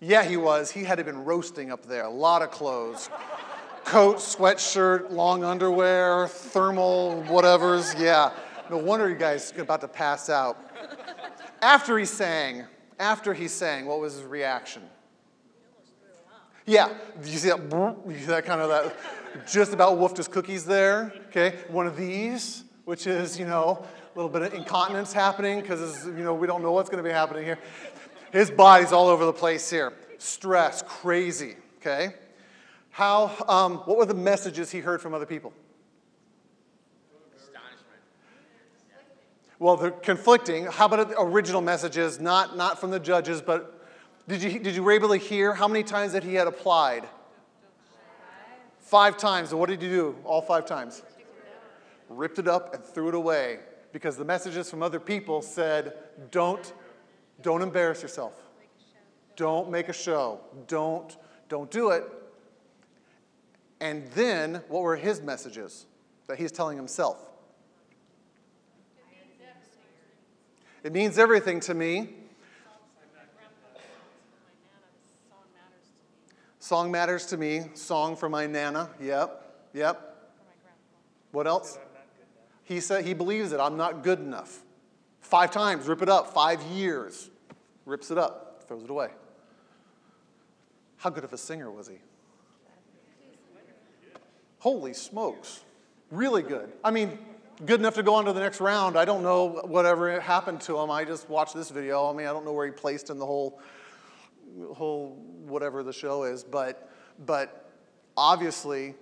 Yeah, 0.00 0.24
he 0.24 0.38
was. 0.38 0.70
He 0.70 0.84
had 0.84 0.96
to 0.96 1.04
been 1.04 1.24
roasting 1.24 1.70
up 1.70 1.84
there. 1.84 2.04
A 2.04 2.10
lot 2.10 2.40
of 2.40 2.50
clothes. 2.50 3.10
Coat, 3.84 4.16
sweatshirt, 4.16 5.10
long 5.10 5.44
underwear, 5.44 6.26
thermal, 6.26 7.22
whatever's. 7.24 7.94
Yeah. 7.94 8.32
No 8.70 8.78
wonder 8.78 9.08
you 9.10 9.16
guys 9.16 9.52
are 9.56 9.62
about 9.62 9.82
to 9.82 9.88
pass 9.88 10.30
out. 10.30 10.56
After 11.60 11.98
he 11.98 12.06
sang, 12.06 12.64
after 12.98 13.34
he 13.34 13.46
sang, 13.46 13.84
what 13.84 14.00
was 14.00 14.14
his 14.14 14.24
reaction? 14.24 14.82
Yeah, 16.66 16.94
you 17.22 17.38
see 17.38 17.48
that? 17.48 17.58
You 18.06 18.18
see 18.18 18.26
that 18.26 18.44
kind 18.44 18.60
of 18.60 18.68
that? 18.68 18.96
Just 19.46 19.72
about 19.72 19.98
woofed 19.98 20.16
his 20.16 20.28
cookies 20.28 20.64
there. 20.64 21.12
Okay, 21.28 21.56
one 21.68 21.86
of 21.86 21.96
these, 21.96 22.64
which 22.84 23.06
is 23.06 23.38
you 23.38 23.44
know 23.44 23.84
a 24.14 24.18
little 24.18 24.30
bit 24.30 24.42
of 24.42 24.54
incontinence 24.54 25.12
happening 25.12 25.60
because 25.60 26.06
you 26.06 26.22
know 26.22 26.34
we 26.34 26.46
don't 26.46 26.62
know 26.62 26.72
what's 26.72 26.88
going 26.88 27.02
to 27.02 27.08
be 27.08 27.12
happening 27.12 27.44
here. 27.44 27.58
His 28.32 28.50
body's 28.50 28.92
all 28.92 29.08
over 29.08 29.24
the 29.24 29.32
place 29.32 29.68
here. 29.68 29.92
Stress, 30.18 30.82
crazy. 30.86 31.56
Okay, 31.78 32.14
how? 32.90 33.34
Um, 33.48 33.78
what 33.78 33.96
were 33.96 34.06
the 34.06 34.14
messages 34.14 34.70
he 34.70 34.80
heard 34.80 35.00
from 35.00 35.14
other 35.14 35.26
people? 35.26 35.52
Astonishment. 37.36 38.00
Well, 39.58 39.76
they're 39.76 39.90
conflicting. 39.90 40.66
How 40.66 40.86
about 40.86 41.12
original 41.18 41.60
messages, 41.60 42.20
not, 42.20 42.56
not 42.56 42.78
from 42.78 42.90
the 42.90 43.00
judges, 43.00 43.40
but 43.40 43.80
did 44.28 44.42
you, 44.42 44.58
did 44.60 44.76
you 44.76 44.82
to 44.84 45.18
hear 45.18 45.54
how 45.54 45.66
many 45.66 45.82
times 45.82 46.12
that 46.12 46.22
he 46.22 46.34
had 46.34 46.46
applied? 46.46 47.08
Five 48.78 49.16
times. 49.16 49.50
And 49.50 49.58
what 49.58 49.68
did 49.68 49.82
you 49.82 49.88
do 49.88 50.16
all 50.24 50.42
five 50.42 50.66
times? 50.66 51.02
Ripped 52.08 52.38
it 52.38 52.46
up 52.46 52.74
and 52.74 52.84
threw 52.84 53.08
it 53.08 53.14
away 53.14 53.60
because 53.92 54.16
the 54.16 54.24
messages 54.24 54.70
from 54.70 54.82
other 54.82 55.00
people 55.00 55.42
said, 55.42 55.94
don't, 56.30 56.72
don't 57.42 57.62
embarrass 57.62 58.02
yourself. 58.02 58.34
Don't 59.36 59.70
make 59.70 59.88
a 59.88 59.92
show. 59.92 60.40
Don't, 60.66 61.16
don't 61.48 61.70
do 61.70 61.90
it. 61.90 62.04
And 63.80 64.06
then, 64.12 64.62
what 64.68 64.82
were 64.82 64.96
his 64.96 65.22
messages 65.22 65.86
that 66.26 66.38
he's 66.38 66.52
telling 66.52 66.76
himself? 66.76 67.30
It 70.82 70.92
means 70.92 71.18
everything 71.18 71.60
to 71.60 71.74
me. 71.74 72.10
Song 76.58 76.90
matters 76.90 77.26
to 77.26 77.36
me. 77.36 77.70
Song 77.74 78.16
for 78.16 78.28
my 78.28 78.46
nana. 78.46 78.90
Yep. 79.00 79.70
Yep. 79.74 80.32
What 81.32 81.46
else? 81.46 81.78
He 82.64 82.80
said 82.80 83.04
he 83.04 83.14
believes 83.14 83.52
it. 83.52 83.60
I'm 83.60 83.76
not 83.76 84.02
good 84.04 84.20
enough. 84.20 84.62
Five 85.30 85.52
times, 85.52 85.86
rip 85.86 86.02
it 86.02 86.08
up. 86.08 86.34
Five 86.34 86.60
years, 86.62 87.30
rips 87.86 88.10
it 88.10 88.18
up, 88.18 88.64
throws 88.66 88.82
it 88.82 88.90
away. 88.90 89.10
How 90.96 91.08
good 91.08 91.22
of 91.22 91.32
a 91.32 91.38
singer 91.38 91.70
was 91.70 91.86
he? 91.86 91.98
Holy 94.58 94.92
smokes. 94.92 95.60
Really 96.10 96.42
good. 96.42 96.72
I 96.82 96.90
mean, 96.90 97.16
good 97.64 97.78
enough 97.78 97.94
to 97.94 98.02
go 98.02 98.14
on 98.14 98.24
to 98.24 98.32
the 98.32 98.40
next 98.40 98.60
round. 98.60 98.98
I 98.98 99.04
don't 99.04 99.22
know 99.22 99.60
whatever 99.66 100.18
happened 100.18 100.62
to 100.62 100.76
him. 100.76 100.90
I 100.90 101.04
just 101.04 101.30
watched 101.30 101.54
this 101.54 101.70
video. 101.70 102.10
I 102.10 102.12
mean, 102.12 102.26
I 102.26 102.32
don't 102.32 102.44
know 102.44 102.52
where 102.52 102.66
he 102.66 102.72
placed 102.72 103.08
in 103.08 103.20
the 103.20 103.24
whole, 103.24 103.60
whole 104.74 105.14
whatever 105.46 105.84
the 105.84 105.92
show 105.92 106.24
is, 106.24 106.42
but, 106.42 106.90
but 107.24 107.70
obviously 108.16 108.96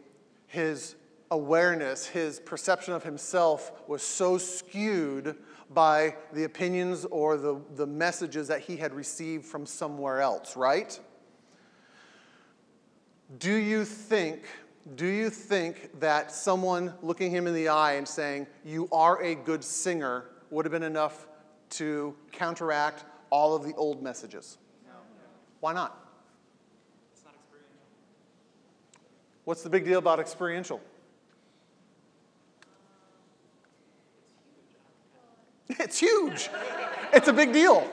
his 0.47 0.95
awareness, 1.31 2.07
his 2.07 2.39
perception 2.39 2.93
of 2.93 3.03
himself 3.03 3.73
was 3.89 4.03
so 4.03 4.37
skewed 4.37 5.35
by 5.71 6.17
the 6.33 6.45
opinions 6.45 7.05
or 7.07 7.37
the, 7.37 7.61
the 7.77 7.87
messages 7.87 8.49
that 8.49 8.61
he 8.61 8.77
had 8.77 8.95
received 8.95 9.45
from 9.45 9.67
somewhere 9.67 10.21
else, 10.21 10.57
right? 10.57 10.99
Do 13.39 13.53
you 13.53 13.85
think, 13.85 14.45
do 14.97 15.07
you 15.07 15.29
think 15.29 16.01
that 16.01 16.33
someone 16.33 16.95
looking 17.03 17.31
him 17.31 17.47
in 17.47 17.55
the 17.55 17.69
eye 17.69 17.95
and 17.95 18.09
saying, 18.09 18.47
You 18.65 18.89
are 18.91 19.23
a 19.23 19.35
good 19.35 19.63
singer, 19.63 20.25
would 20.51 20.65
have 20.65 20.73
been 20.73 20.83
enough 20.83 21.27
to 21.71 22.15
counteract 22.33 23.05
all 23.29 23.55
of 23.55 23.65
the 23.65 23.75
old 23.75 24.03
messages? 24.03 24.57
No. 24.87 24.95
Why 25.61 25.75
not? 25.75 26.09
It's 27.13 27.25
not 27.25 27.35
experiential. 27.35 27.81
What's 29.45 29.63
the 29.63 29.71
big 29.71 29.85
deal 29.85 29.99
about 29.99 30.21
experiential? 30.21 30.81
It's 35.79 35.99
huge. 35.99 36.49
It's 37.13 37.29
a 37.29 37.33
big 37.33 37.53
deal. 37.53 37.87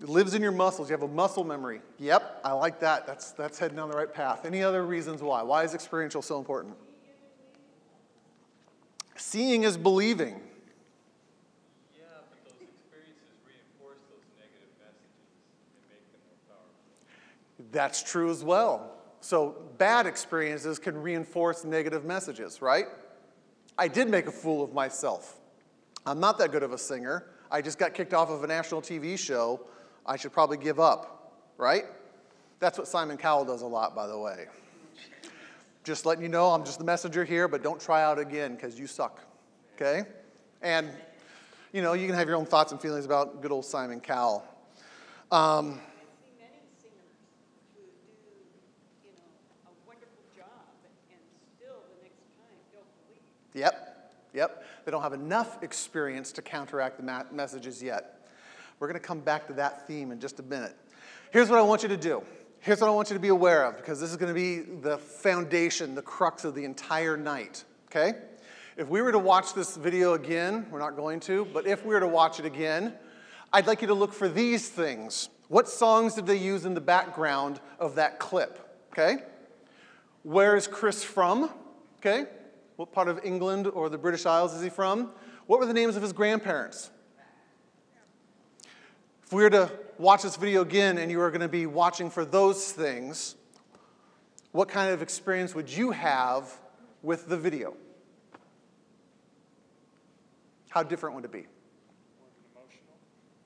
It 0.00 0.08
lives 0.08 0.34
in 0.34 0.42
your 0.42 0.52
muscles. 0.52 0.88
You 0.88 0.94
have 0.96 1.02
a 1.02 1.12
muscle 1.12 1.42
memory. 1.42 1.80
Yep, 1.98 2.42
I 2.44 2.52
like 2.52 2.78
that. 2.80 3.04
That's, 3.04 3.32
that's 3.32 3.58
heading 3.58 3.76
down 3.76 3.90
the 3.90 3.96
right 3.96 4.12
path. 4.12 4.44
Any 4.44 4.62
other 4.62 4.84
reasons 4.86 5.22
why? 5.22 5.42
Why 5.42 5.64
is 5.64 5.74
experiential 5.74 6.22
so 6.22 6.38
important? 6.38 6.76
Seeing 9.16 9.64
is 9.64 9.76
believing. 9.76 10.40
Yeah, 11.96 12.04
but 12.30 12.44
those 12.44 12.62
experiences 12.62 13.34
reinforce 13.44 13.98
those 14.08 14.22
negative 14.38 14.70
messages 14.78 15.18
and 15.74 15.90
make 15.90 16.06
them 16.12 16.20
more 16.28 16.38
powerful. 16.46 17.72
That's 17.72 18.00
true 18.00 18.30
as 18.30 18.44
well. 18.44 18.97
So, 19.20 19.56
bad 19.78 20.06
experiences 20.06 20.78
can 20.78 20.96
reinforce 20.96 21.64
negative 21.64 22.04
messages, 22.04 22.62
right? 22.62 22.86
I 23.76 23.88
did 23.88 24.08
make 24.08 24.26
a 24.26 24.32
fool 24.32 24.62
of 24.62 24.72
myself. 24.72 25.38
I'm 26.06 26.20
not 26.20 26.38
that 26.38 26.52
good 26.52 26.62
of 26.62 26.72
a 26.72 26.78
singer. 26.78 27.26
I 27.50 27.62
just 27.62 27.78
got 27.78 27.94
kicked 27.94 28.14
off 28.14 28.30
of 28.30 28.44
a 28.44 28.46
national 28.46 28.80
TV 28.82 29.18
show. 29.18 29.60
I 30.06 30.16
should 30.16 30.32
probably 30.32 30.56
give 30.56 30.78
up, 30.80 31.32
right? 31.56 31.84
That's 32.60 32.78
what 32.78 32.88
Simon 32.88 33.16
Cowell 33.16 33.44
does 33.44 33.62
a 33.62 33.66
lot, 33.66 33.94
by 33.94 34.06
the 34.06 34.18
way. 34.18 34.46
Just 35.84 36.06
letting 36.06 36.22
you 36.22 36.28
know, 36.28 36.50
I'm 36.50 36.64
just 36.64 36.78
the 36.78 36.84
messenger 36.84 37.24
here, 37.24 37.48
but 37.48 37.62
don't 37.62 37.80
try 37.80 38.02
out 38.02 38.18
again 38.18 38.54
because 38.54 38.78
you 38.78 38.86
suck, 38.86 39.20
okay? 39.74 40.08
And, 40.60 40.90
you 41.72 41.82
know, 41.82 41.92
you 41.92 42.06
can 42.06 42.14
have 42.14 42.26
your 42.26 42.36
own 42.36 42.46
thoughts 42.46 42.72
and 42.72 42.80
feelings 42.80 43.04
about 43.04 43.42
good 43.42 43.52
old 43.52 43.64
Simon 43.64 44.00
Cowell. 44.00 44.44
Um, 45.30 45.80
Yep, 53.54 54.12
yep. 54.34 54.64
They 54.84 54.90
don't 54.90 55.02
have 55.02 55.12
enough 55.12 55.62
experience 55.62 56.32
to 56.32 56.42
counteract 56.42 56.98
the 56.98 57.24
messages 57.32 57.82
yet. 57.82 58.26
We're 58.78 58.88
going 58.88 59.00
to 59.00 59.06
come 59.06 59.20
back 59.20 59.46
to 59.48 59.52
that 59.54 59.86
theme 59.86 60.12
in 60.12 60.20
just 60.20 60.38
a 60.38 60.42
minute. 60.44 60.76
Here's 61.30 61.50
what 61.50 61.58
I 61.58 61.62
want 61.62 61.82
you 61.82 61.88
to 61.88 61.96
do. 61.96 62.22
Here's 62.60 62.80
what 62.80 62.88
I 62.88 62.92
want 62.92 63.10
you 63.10 63.14
to 63.14 63.20
be 63.20 63.28
aware 63.28 63.64
of 63.64 63.76
because 63.76 64.00
this 64.00 64.10
is 64.10 64.16
going 64.16 64.34
to 64.34 64.34
be 64.34 64.60
the 64.80 64.98
foundation, 64.98 65.94
the 65.94 66.02
crux 66.02 66.44
of 66.44 66.54
the 66.54 66.64
entire 66.64 67.16
night, 67.16 67.64
okay? 67.86 68.18
If 68.76 68.88
we 68.88 69.02
were 69.02 69.12
to 69.12 69.18
watch 69.18 69.54
this 69.54 69.76
video 69.76 70.14
again, 70.14 70.66
we're 70.70 70.78
not 70.78 70.96
going 70.96 71.20
to, 71.20 71.44
but 71.46 71.66
if 71.66 71.84
we 71.84 71.94
were 71.94 72.00
to 72.00 72.08
watch 72.08 72.38
it 72.38 72.46
again, 72.46 72.94
I'd 73.52 73.66
like 73.66 73.80
you 73.80 73.88
to 73.88 73.94
look 73.94 74.12
for 74.12 74.28
these 74.28 74.68
things. 74.68 75.28
What 75.48 75.68
songs 75.68 76.14
did 76.14 76.26
they 76.26 76.36
use 76.36 76.64
in 76.64 76.74
the 76.74 76.80
background 76.80 77.60
of 77.80 77.94
that 77.94 78.18
clip, 78.18 78.58
okay? 78.92 79.18
Where 80.22 80.56
is 80.56 80.66
Chris 80.66 81.02
from, 81.02 81.50
okay? 81.98 82.26
What 82.78 82.92
part 82.92 83.08
of 83.08 83.18
England 83.24 83.66
or 83.66 83.88
the 83.88 83.98
British 83.98 84.24
Isles 84.24 84.54
is 84.54 84.62
he 84.62 84.68
from? 84.68 85.10
What 85.48 85.58
were 85.58 85.66
the 85.66 85.74
names 85.74 85.96
of 85.96 86.02
his 86.02 86.12
grandparents? 86.12 86.92
If 89.24 89.32
we 89.32 89.42
were 89.42 89.50
to 89.50 89.68
watch 89.98 90.22
this 90.22 90.36
video 90.36 90.62
again 90.62 90.96
and 90.96 91.10
you 91.10 91.18
were 91.18 91.30
going 91.30 91.40
to 91.40 91.48
be 91.48 91.66
watching 91.66 92.08
for 92.08 92.24
those 92.24 92.70
things, 92.70 93.34
what 94.52 94.68
kind 94.68 94.92
of 94.92 95.02
experience 95.02 95.56
would 95.56 95.68
you 95.68 95.90
have 95.90 96.56
with 97.02 97.28
the 97.28 97.36
video? 97.36 97.74
How 100.68 100.84
different 100.84 101.16
would 101.16 101.24
it 101.24 101.32
be? 101.32 101.46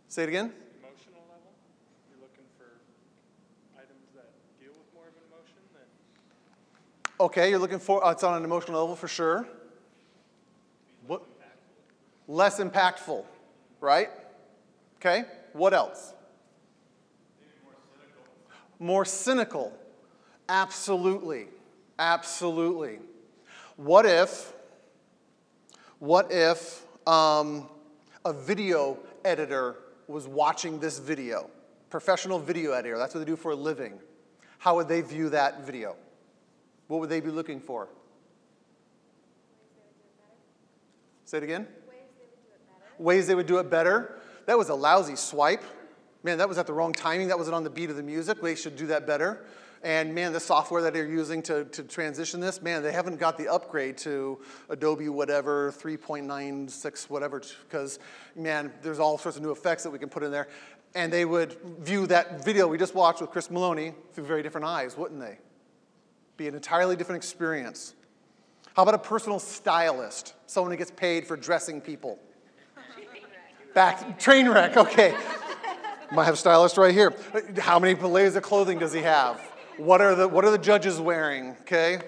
Say 0.09 0.25
it 0.25 0.29
again. 0.29 0.53
Emotional 0.85 1.25
level. 1.31 1.55
You're 2.11 2.21
looking 2.21 2.45
for 2.59 2.69
items 3.81 4.13
that 4.15 4.29
deal 4.61 4.73
with 4.77 4.93
more 4.93 5.09
of 5.09 5.17
an 5.17 5.23
emotion 5.33 5.57
than 5.73 5.89
Okay, 7.23 7.51
you're 7.51 7.61
looking 7.61 7.79
for, 7.79 8.05
uh, 8.05 8.11
it's 8.11 8.25
on 8.25 8.37
an 8.37 8.43
emotional 8.43 8.81
level 8.81 8.97
for 8.97 9.07
sure. 9.07 9.47
What? 11.07 11.23
Less 12.27 12.59
impactful, 12.59 13.25
right? 13.81 14.09
Okay, 14.97 15.23
what 15.53 15.73
else? 15.73 16.15
More 17.61 17.77
cynical. 17.95 18.85
More 18.85 19.05
cynical. 19.05 19.79
Absolutely. 20.49 21.47
Absolutely. 21.97 22.99
What 23.77 24.05
if, 24.05 24.53
what 26.01 26.33
if 26.33 26.85
um, 27.07 27.69
a 28.25 28.33
video 28.33 28.99
editor 29.25 29.77
was 30.09 30.27
watching 30.27 30.81
this 30.81 30.99
video? 30.99 31.49
Professional 31.89 32.41
video 32.41 32.73
editor, 32.73 32.99
that's 32.99 33.15
what 33.15 33.21
they 33.21 33.31
do 33.31 33.37
for 33.37 33.53
a 33.53 33.57
living. 33.57 34.01
How 34.59 34.75
would 34.75 34.89
they 34.89 35.03
view 35.03 35.29
that 35.29 35.65
video? 35.65 35.95
What 36.93 37.01
would 37.01 37.09
they 37.09 37.21
be 37.21 37.31
looking 37.31 37.59
for? 37.59 37.89
Say 41.25 41.39
it 41.39 41.43
again. 41.43 41.67
Ways 42.99 43.27
they 43.27 43.35
would 43.35 43.47
do 43.47 43.57
it 43.61 43.71
better. 43.71 44.21
That 44.45 44.59
was 44.59 44.69
a 44.69 44.75
lousy 44.75 45.17
swipe. 45.17 45.65
Man, 46.23 46.37
that 46.37 46.51
was 46.51 46.59
at 46.59 46.67
the 46.67 46.75
wrong 46.75 46.93
timing. 46.93 47.29
That 47.29 47.39
wasn't 47.39 47.55
on 47.55 47.65
the 47.65 47.71
beat 47.71 47.89
of 47.89 47.97
the 47.97 48.03
music. 48.03 48.43
They 48.43 48.55
should 48.55 48.77
do 48.77 48.89
that 48.89 49.07
better. 49.07 49.47
And 49.83 50.15
man, 50.15 50.35
the 50.35 50.41
software 50.41 50.83
that 50.83 50.93
they're 50.93 51.07
using 51.07 51.41
to, 51.45 51.65
to 51.65 51.83
transition 51.83 52.41
this, 52.41 52.61
man, 52.61 52.83
they 52.83 52.93
haven't 52.93 53.19
got 53.19 53.39
the 53.39 53.49
upgrade 53.49 53.97
to 53.99 54.39
Adobe 54.69 55.09
whatever, 55.09 55.73
3.96, 55.73 57.09
whatever, 57.09 57.41
because 57.71 58.01
man, 58.37 58.71
there's 58.83 58.99
all 58.99 59.17
sorts 59.17 59.39
of 59.39 59.43
new 59.43 59.51
effects 59.51 59.83
that 59.85 59.91
we 59.91 59.99
can 59.99 60.11
put 60.11 60.23
in 60.23 60.31
there. 60.31 60.47
And 60.95 61.11
they 61.11 61.25
would 61.25 61.57
view 61.79 62.07
that 62.09 62.45
video 62.45 62.69
we 62.69 62.77
just 62.77 62.95
watched 62.95 63.23
with 63.23 63.31
Chris 63.31 63.51
Maloney 63.51 63.95
through 64.13 64.25
very 64.25 64.43
different 64.43 64.67
eyes, 64.67 64.95
wouldn't 64.95 65.19
they? 65.19 65.39
Be 66.37 66.49
an 66.49 66.55
entirely 66.55 66.97
different 66.97 67.23
experience. 67.23 67.95
How 68.75 68.83
about 68.83 68.95
a 68.95 68.99
personal 68.99 69.39
stylist, 69.39 70.35
someone 70.47 70.71
who 70.71 70.79
gets 70.79 70.91
paid 70.91 71.27
for 71.27 71.37
dressing 71.37 71.81
people? 71.81 72.19
Back, 73.75 74.19
train 74.19 74.49
wreck, 74.49 74.77
okay. 74.77 75.15
Might 76.11 76.25
have 76.25 76.35
a 76.35 76.39
stylist 76.39 76.77
right 76.77 76.93
here. 76.93 77.15
How 77.59 77.79
many 77.79 77.95
layers 77.95 78.37
of 78.37 78.43
clothing 78.43 78.79
does 78.79 78.93
he 78.93 79.01
have? 79.01 79.41
What 79.79 80.01
are 80.01 80.15
the, 80.15 80.29
what 80.29 80.45
are 80.45 80.51
the 80.51 80.59
judges 80.59 81.01
wearing, 81.01 81.51
okay? 81.63 82.01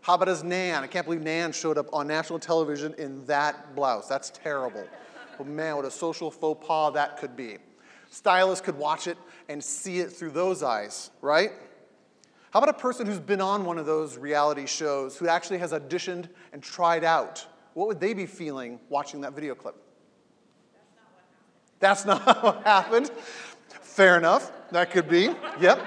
How 0.00 0.14
about 0.14 0.28
his 0.28 0.44
Nan? 0.44 0.84
I 0.84 0.86
can't 0.86 1.04
believe 1.04 1.22
Nan 1.22 1.52
showed 1.52 1.78
up 1.78 1.92
on 1.92 2.06
national 2.06 2.38
television 2.38 2.94
in 2.98 3.24
that 3.26 3.74
blouse. 3.74 4.08
That's 4.08 4.30
terrible. 4.30 4.86
But 5.38 5.46
man, 5.46 5.76
what 5.76 5.84
a 5.84 5.90
social 5.90 6.30
faux 6.30 6.64
pas 6.66 6.94
that 6.94 7.18
could 7.18 7.36
be. 7.36 7.58
Stylists 8.10 8.64
could 8.64 8.76
watch 8.76 9.08
it 9.08 9.18
and 9.48 9.62
see 9.62 10.00
it 10.00 10.12
through 10.12 10.30
those 10.30 10.62
eyes, 10.62 11.10
right? 11.20 11.50
How 12.56 12.62
about 12.62 12.74
a 12.74 12.78
person 12.80 13.04
who's 13.06 13.20
been 13.20 13.42
on 13.42 13.66
one 13.66 13.76
of 13.76 13.84
those 13.84 14.16
reality 14.16 14.64
shows, 14.64 15.18
who 15.18 15.28
actually 15.28 15.58
has 15.58 15.72
auditioned 15.72 16.30
and 16.54 16.62
tried 16.62 17.04
out? 17.04 17.46
What 17.74 17.86
would 17.86 18.00
they 18.00 18.14
be 18.14 18.24
feeling 18.24 18.80
watching 18.88 19.20
that 19.20 19.34
video 19.34 19.54
clip? 19.54 19.74
That's 21.80 22.06
not 22.06 22.42
what 22.42 22.62
happened. 22.62 23.10
Fair 23.82 24.16
enough. 24.16 24.50
That 24.70 24.90
could 24.90 25.06
be. 25.06 25.24
Yep. 25.60 25.86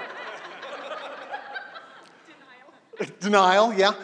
Denial. 3.00 3.14
Denial, 3.18 3.74
yeah. 3.74 3.94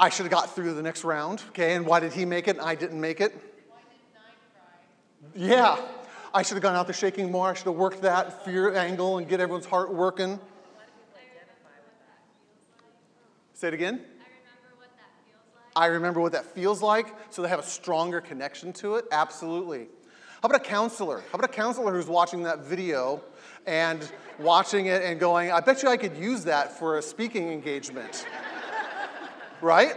I 0.00 0.08
should 0.08 0.24
have 0.24 0.32
got 0.32 0.54
through 0.54 0.72
the 0.72 0.82
next 0.82 1.04
round. 1.04 1.42
Okay, 1.50 1.74
and 1.74 1.84
why 1.84 2.00
did 2.00 2.14
he 2.14 2.24
make 2.24 2.48
it 2.48 2.56
and 2.56 2.64
I 2.64 2.74
didn't 2.74 3.02
make 3.02 3.20
it? 3.20 3.34
Why 3.68 3.80
didn't 5.34 5.44
I 5.44 5.76
try? 5.76 5.76
yeah. 5.76 5.86
I 6.32 6.40
should 6.40 6.54
have 6.54 6.62
gone 6.62 6.74
out 6.74 6.86
there 6.86 6.94
shaking 6.94 7.30
more. 7.30 7.50
I 7.50 7.52
should 7.52 7.66
have 7.66 7.74
worked 7.74 8.00
that 8.00 8.46
fear 8.46 8.74
angle 8.74 9.18
and 9.18 9.28
get 9.28 9.40
everyone's 9.40 9.66
heart 9.66 9.92
working. 9.92 10.40
Say 13.58 13.66
it 13.66 13.74
again. 13.74 14.02
I 15.74 15.86
remember 15.86 16.20
what 16.20 16.30
that 16.30 16.44
feels 16.44 16.80
like, 16.80 17.12
so 17.30 17.42
they 17.42 17.48
have 17.48 17.58
a 17.58 17.64
stronger 17.64 18.20
connection 18.20 18.72
to 18.74 18.94
it. 18.94 19.06
Absolutely. 19.10 19.88
How 20.40 20.48
about 20.48 20.60
a 20.60 20.64
counselor? 20.64 21.24
How 21.32 21.38
about 21.40 21.50
a 21.50 21.52
counselor 21.52 21.92
who's 21.92 22.06
watching 22.06 22.44
that 22.44 22.60
video 22.60 23.20
and 23.66 24.12
watching 24.38 24.86
it 24.86 25.02
and 25.02 25.18
going, 25.18 25.50
I 25.50 25.58
bet 25.58 25.82
you 25.82 25.88
I 25.88 25.96
could 25.96 26.16
use 26.16 26.44
that 26.44 26.78
for 26.78 26.98
a 26.98 27.02
speaking 27.02 27.50
engagement? 27.50 28.28
right? 29.60 29.96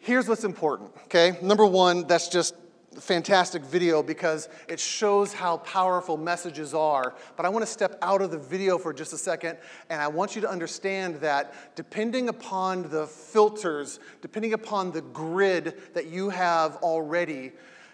Here's 0.00 0.28
what's 0.28 0.44
important, 0.44 0.90
okay? 1.04 1.38
Number 1.40 1.64
one, 1.64 2.06
that's 2.06 2.28
just 2.28 2.54
fantastic 2.98 3.62
video 3.62 4.02
because 4.02 4.48
it 4.68 4.80
shows 4.80 5.32
how 5.32 5.58
powerful 5.58 6.16
messages 6.16 6.74
are. 6.74 7.14
But 7.36 7.46
I 7.46 7.48
want 7.48 7.64
to 7.64 7.70
step 7.70 7.96
out 8.02 8.20
of 8.20 8.30
the 8.30 8.38
video 8.38 8.78
for 8.78 8.92
just 8.92 9.12
a 9.12 9.18
second, 9.18 9.58
and 9.88 10.00
I 10.00 10.08
want 10.08 10.34
you 10.34 10.42
to 10.42 10.50
understand 10.50 11.16
that 11.16 11.76
depending 11.76 12.28
upon 12.28 12.88
the 12.90 13.06
filters, 13.06 14.00
depending 14.22 14.54
upon 14.54 14.90
the 14.90 15.02
grid 15.02 15.80
that 15.94 16.06
you 16.06 16.30
have 16.30 16.76
already, 16.76 17.52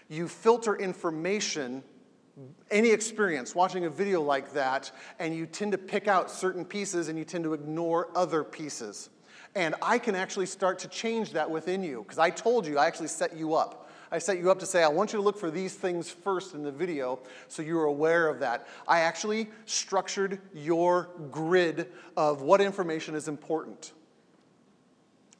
you 0.09 0.27
filter 0.27 0.75
information 0.75 1.83
any 2.69 2.89
experience 2.89 3.55
watching 3.55 3.85
a 3.85 3.89
video 3.89 4.21
like 4.21 4.53
that, 4.53 4.91
and 5.19 5.35
you 5.35 5.45
tend 5.45 5.71
to 5.71 5.77
pick 5.77 6.07
out 6.07 6.29
certain 6.29 6.63
pieces 6.63 7.07
and 7.07 7.17
you 7.17 7.25
tend 7.25 7.43
to 7.43 7.53
ignore 7.53 8.09
other 8.15 8.43
pieces. 8.43 9.09
And 9.55 9.73
I 9.81 9.97
can 9.97 10.15
actually 10.15 10.45
start 10.45 10.77
to 10.79 10.87
change 10.87 11.31
that 11.31 11.49
within 11.49 11.81
you 11.81 12.03
because 12.03 12.19
I 12.19 12.29
told 12.29 12.67
you, 12.67 12.77
I 12.77 12.85
actually 12.85 13.07
set 13.07 13.35
you 13.35 13.55
up. 13.55 13.86
I 14.11 14.19
set 14.19 14.37
you 14.37 14.49
up 14.49 14.59
to 14.59 14.65
say, 14.65 14.83
I 14.83 14.87
want 14.87 15.11
you 15.11 15.17
to 15.17 15.23
look 15.23 15.37
for 15.37 15.51
these 15.51 15.73
things 15.73 16.09
first 16.09 16.53
in 16.53 16.63
the 16.63 16.71
video 16.71 17.19
so 17.47 17.61
you're 17.61 17.85
aware 17.85 18.29
of 18.29 18.39
that. 18.39 18.67
I 18.87 19.01
actually 19.01 19.49
structured 19.65 20.39
your 20.53 21.09
grid 21.31 21.87
of 22.15 22.41
what 22.41 22.61
information 22.61 23.15
is 23.15 23.27
important. 23.27 23.91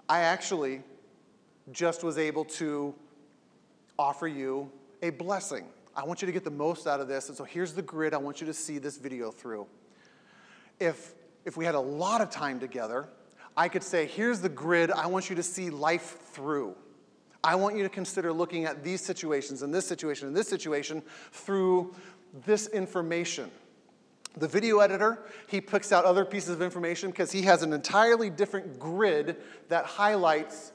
I 0.10 0.20
actually 0.20 0.82
just 1.72 2.04
was 2.04 2.18
able 2.18 2.46
to 2.46 2.94
offer 3.98 4.28
you 4.28 4.72
a 5.02 5.10
blessing. 5.12 5.66
I 5.96 6.06
want 6.06 6.22
you 6.22 6.26
to 6.28 6.32
get 6.32 6.44
the 6.44 6.52
most 6.52 6.88
out 6.88 7.00
of 7.00 7.08
this. 7.08 7.30
And 7.30 7.38
so 7.38 7.44
here's 7.44 7.74
the 7.74 7.82
grid 7.82 8.14
I 8.14 8.18
want 8.18 8.40
you 8.42 8.48
to 8.48 8.54
see 8.54 8.78
this 8.78 8.98
video 8.98 9.32
through. 9.32 9.66
If, 10.80 11.14
if 11.46 11.58
we 11.58 11.66
had 11.66 11.76
a 11.76 11.80
lot 11.80 12.22
of 12.22 12.30
time 12.30 12.60
together, 12.60 13.08
I 13.56 13.70
could 13.70 13.84
say, 13.84 14.06
here's 14.06 14.40
the 14.40 14.50
grid 14.50 14.92
I 14.92 15.08
want 15.08 15.30
you 15.30 15.36
to 15.38 15.44
see 15.44 15.70
life 15.70 16.20
through. 16.32 16.76
I 17.48 17.56
want 17.56 17.78
you 17.78 17.84
to 17.84 17.90
consider 17.90 18.34
looking 18.34 18.66
at 18.66 18.84
these 18.84 19.00
situations 19.00 19.62
and 19.62 19.74
this 19.74 19.88
situation 19.88 20.28
and 20.28 20.36
this 20.36 20.50
situation 20.50 21.02
through 21.32 21.96
this 22.46 22.68
information. 22.68 23.50
The 24.36 24.50
video 24.50 24.80
editor, 24.80 25.24
he 25.48 25.62
picks 25.62 25.94
out 25.94 26.04
other 26.04 26.26
pieces 26.26 26.50
of 26.50 26.62
information 26.62 27.10
because 27.10 27.32
he 27.32 27.44
has 27.44 27.64
an 27.64 27.72
entirely 27.72 28.30
different 28.30 28.78
grid 28.78 29.38
that 29.70 29.86
highlights 29.86 30.74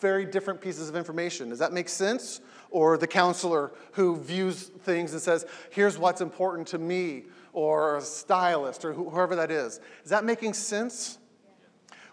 very 0.00 0.24
different 0.24 0.62
pieces 0.62 0.88
of 0.88 0.96
information. 0.96 1.50
Does 1.50 1.58
that 1.58 1.74
make 1.74 1.90
sense? 1.90 2.40
Or 2.70 2.96
the 2.96 3.06
counselor 3.06 3.72
who 3.92 4.16
views 4.16 4.70
things 4.80 5.12
and 5.12 5.20
says, 5.20 5.44
here's 5.68 5.98
what's 5.98 6.22
important 6.22 6.66
to 6.68 6.78
me, 6.78 7.24
or 7.52 7.98
a 7.98 8.00
stylist, 8.00 8.86
or 8.86 8.94
whoever 8.94 9.36
that 9.36 9.50
is. 9.50 9.78
Is 10.04 10.10
that 10.10 10.24
making 10.24 10.54
sense? 10.54 11.18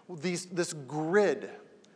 These, 0.06 0.46
this 0.46 0.74
grid, 0.74 1.48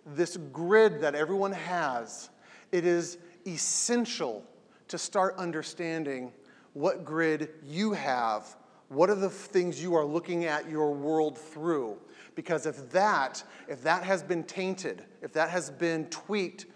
this 0.07 0.37
grid 0.53 1.01
that 1.01 1.15
everyone 1.15 1.53
has, 1.53 2.31
it 2.73 2.85
is 2.87 3.19
essential 3.47 4.45
to 4.89 4.99
start 4.99 5.37
understanding 5.37 6.33
what 6.75 7.05
grid 7.05 7.51
you 7.65 7.93
have. 7.93 8.57
What 8.89 9.11
are 9.11 9.17
the 9.17 9.31
things 9.31 9.83
you 9.83 9.95
are 9.97 10.05
looking 10.05 10.45
at 10.45 10.71
your 10.71 10.93
world 10.93 11.37
through? 11.37 11.99
Because 12.37 12.67
if 12.67 12.91
that, 12.93 13.43
if 13.67 13.83
that 13.83 14.05
has 14.05 14.23
been 14.23 14.45
tainted, 14.45 15.05
if 15.23 15.33
that 15.33 15.51
has 15.51 15.71
been 15.71 16.07
tweaked, 16.07 16.67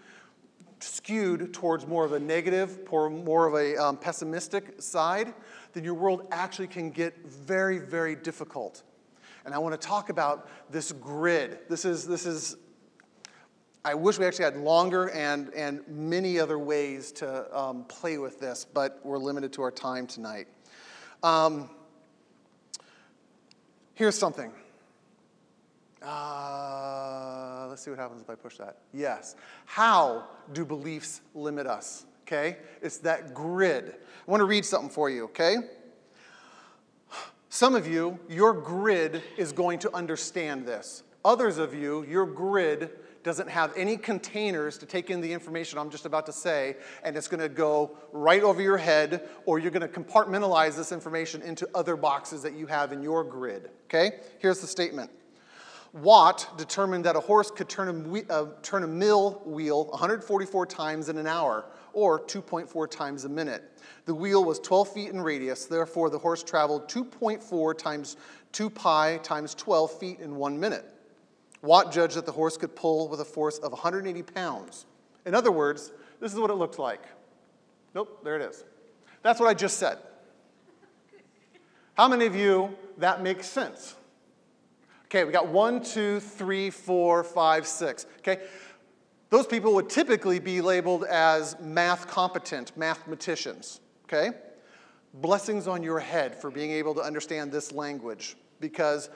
skewed 0.79 1.53
towards 1.53 1.85
more 1.87 2.03
of 2.03 2.13
a 2.13 2.19
negative, 2.19 2.79
more 2.91 3.47
of 3.47 3.53
a 3.53 3.77
um, 3.77 3.95
pessimistic 3.97 4.81
side, 4.81 5.33
then 5.73 5.83
your 5.83 5.93
world 5.93 6.27
actually 6.31 6.67
can 6.67 6.89
get 6.89 7.15
very, 7.27 7.77
very 7.77 8.15
difficult. 8.15 8.83
And 9.45 9.53
I 9.53 9.59
want 9.59 9.79
to 9.79 9.87
talk 9.87 10.09
about 10.09 10.49
this 10.71 10.91
grid. 10.91 11.59
This 11.69 11.85
is, 11.85 12.05
this 12.05 12.25
is 12.25 12.57
I 13.83 13.95
wish 13.95 14.19
we 14.19 14.25
actually 14.25 14.45
had 14.45 14.57
longer 14.57 15.09
and, 15.09 15.51
and 15.55 15.81
many 15.87 16.39
other 16.39 16.59
ways 16.59 17.11
to 17.13 17.57
um, 17.57 17.83
play 17.85 18.19
with 18.19 18.39
this, 18.39 18.63
but 18.63 18.99
we're 19.03 19.17
limited 19.17 19.51
to 19.53 19.63
our 19.63 19.71
time 19.71 20.05
tonight. 20.05 20.47
Um, 21.23 21.67
here's 23.95 24.15
something. 24.15 24.51
Uh, 25.99 27.65
let's 27.69 27.81
see 27.81 27.89
what 27.89 27.99
happens 27.99 28.21
if 28.21 28.29
I 28.29 28.35
push 28.35 28.57
that. 28.57 28.77
Yes. 28.93 29.35
How 29.65 30.25
do 30.53 30.63
beliefs 30.63 31.21
limit 31.33 31.65
us? 31.65 32.05
Okay? 32.27 32.57
It's 32.83 32.97
that 32.99 33.33
grid. 33.33 33.95
I 34.27 34.31
want 34.31 34.41
to 34.41 34.45
read 34.45 34.63
something 34.63 34.91
for 34.91 35.09
you, 35.09 35.23
okay? 35.25 35.57
Some 37.49 37.75
of 37.75 37.87
you, 37.87 38.19
your 38.29 38.53
grid 38.53 39.23
is 39.37 39.51
going 39.51 39.79
to 39.79 39.95
understand 39.95 40.67
this. 40.67 41.01
Others 41.25 41.57
of 41.57 41.73
you, 41.73 42.03
your 42.03 42.25
grid 42.25 42.91
doesn't 43.23 43.49
have 43.49 43.73
any 43.75 43.97
containers 43.97 44.77
to 44.79 44.85
take 44.85 45.09
in 45.09 45.21
the 45.21 45.31
information 45.31 45.77
I'm 45.77 45.89
just 45.89 46.05
about 46.05 46.25
to 46.25 46.33
say, 46.33 46.75
and 47.03 47.15
it's 47.15 47.27
going 47.27 47.41
to 47.41 47.49
go 47.49 47.97
right 48.11 48.43
over 48.43 48.61
your 48.61 48.77
head, 48.77 49.27
or 49.45 49.59
you're 49.59 49.71
going 49.71 49.87
to 49.87 49.87
compartmentalize 49.87 50.75
this 50.75 50.91
information 50.91 51.41
into 51.41 51.69
other 51.75 51.95
boxes 51.95 52.41
that 52.43 52.53
you 52.53 52.67
have 52.67 52.91
in 52.91 53.01
your 53.01 53.23
grid. 53.23 53.69
Okay? 53.85 54.19
Here's 54.39 54.59
the 54.59 54.67
statement. 54.67 55.09
Watt 55.93 56.57
determined 56.57 57.03
that 57.03 57.17
a 57.17 57.19
horse 57.19 57.51
could 57.51 57.67
turn 57.67 57.89
a, 58.29 58.33
uh, 58.33 58.47
turn 58.61 58.83
a 58.83 58.87
mill 58.87 59.41
wheel 59.45 59.85
144 59.87 60.65
times 60.65 61.09
in 61.09 61.17
an 61.17 61.27
hour, 61.27 61.65
or 61.91 62.19
2.4 62.19 62.89
times 62.89 63.25
a 63.25 63.29
minute. 63.29 63.63
The 64.05 64.15
wheel 64.15 64.45
was 64.45 64.59
12 64.59 64.93
feet 64.93 65.09
in 65.09 65.19
radius, 65.19 65.65
therefore, 65.65 66.09
the 66.09 66.17
horse 66.17 66.43
traveled 66.43 66.87
2.4 66.87 67.77
times 67.77 68.15
2 68.53 68.69
pi 68.69 69.17
times 69.17 69.53
12 69.55 69.99
feet 69.99 70.19
in 70.19 70.35
one 70.35 70.59
minute. 70.59 70.85
Watt 71.61 71.91
judged 71.91 72.15
that 72.15 72.25
the 72.25 72.31
horse 72.31 72.57
could 72.57 72.75
pull 72.75 73.07
with 73.07 73.21
a 73.21 73.25
force 73.25 73.57
of 73.59 73.71
180 73.71 74.23
pounds. 74.23 74.85
In 75.25 75.35
other 75.35 75.51
words, 75.51 75.91
this 76.19 76.33
is 76.33 76.39
what 76.39 76.49
it 76.49 76.55
looks 76.55 76.79
like. 76.79 77.03
Nope, 77.93 78.23
there 78.23 78.35
it 78.35 78.41
is. 78.41 78.63
That's 79.21 79.39
what 79.39 79.47
I 79.47 79.53
just 79.53 79.77
said. 79.77 79.99
How 81.93 82.07
many 82.07 82.25
of 82.25 82.35
you 82.35 82.75
that 82.97 83.21
makes 83.21 83.47
sense? 83.47 83.95
Okay, 85.05 85.23
we 85.23 85.31
got 85.31 85.49
one, 85.49 85.83
two, 85.83 86.19
three, 86.19 86.69
four, 86.69 87.23
five, 87.23 87.67
six. 87.67 88.05
Okay, 88.19 88.41
those 89.29 89.45
people 89.45 89.73
would 89.75 89.89
typically 89.89 90.39
be 90.39 90.61
labeled 90.61 91.03
as 91.03 91.59
math 91.59 92.07
competent 92.07 92.75
mathematicians. 92.77 93.81
Okay, 94.05 94.31
blessings 95.15 95.67
on 95.67 95.83
your 95.83 95.99
head 95.99 96.33
for 96.33 96.49
being 96.49 96.71
able 96.71 96.95
to 96.95 97.01
understand 97.01 97.51
this 97.51 97.71
language 97.71 98.35
because 98.59 99.09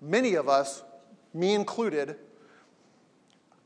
many 0.00 0.34
of 0.34 0.48
us 0.48 0.84
me 1.32 1.54
included, 1.54 2.16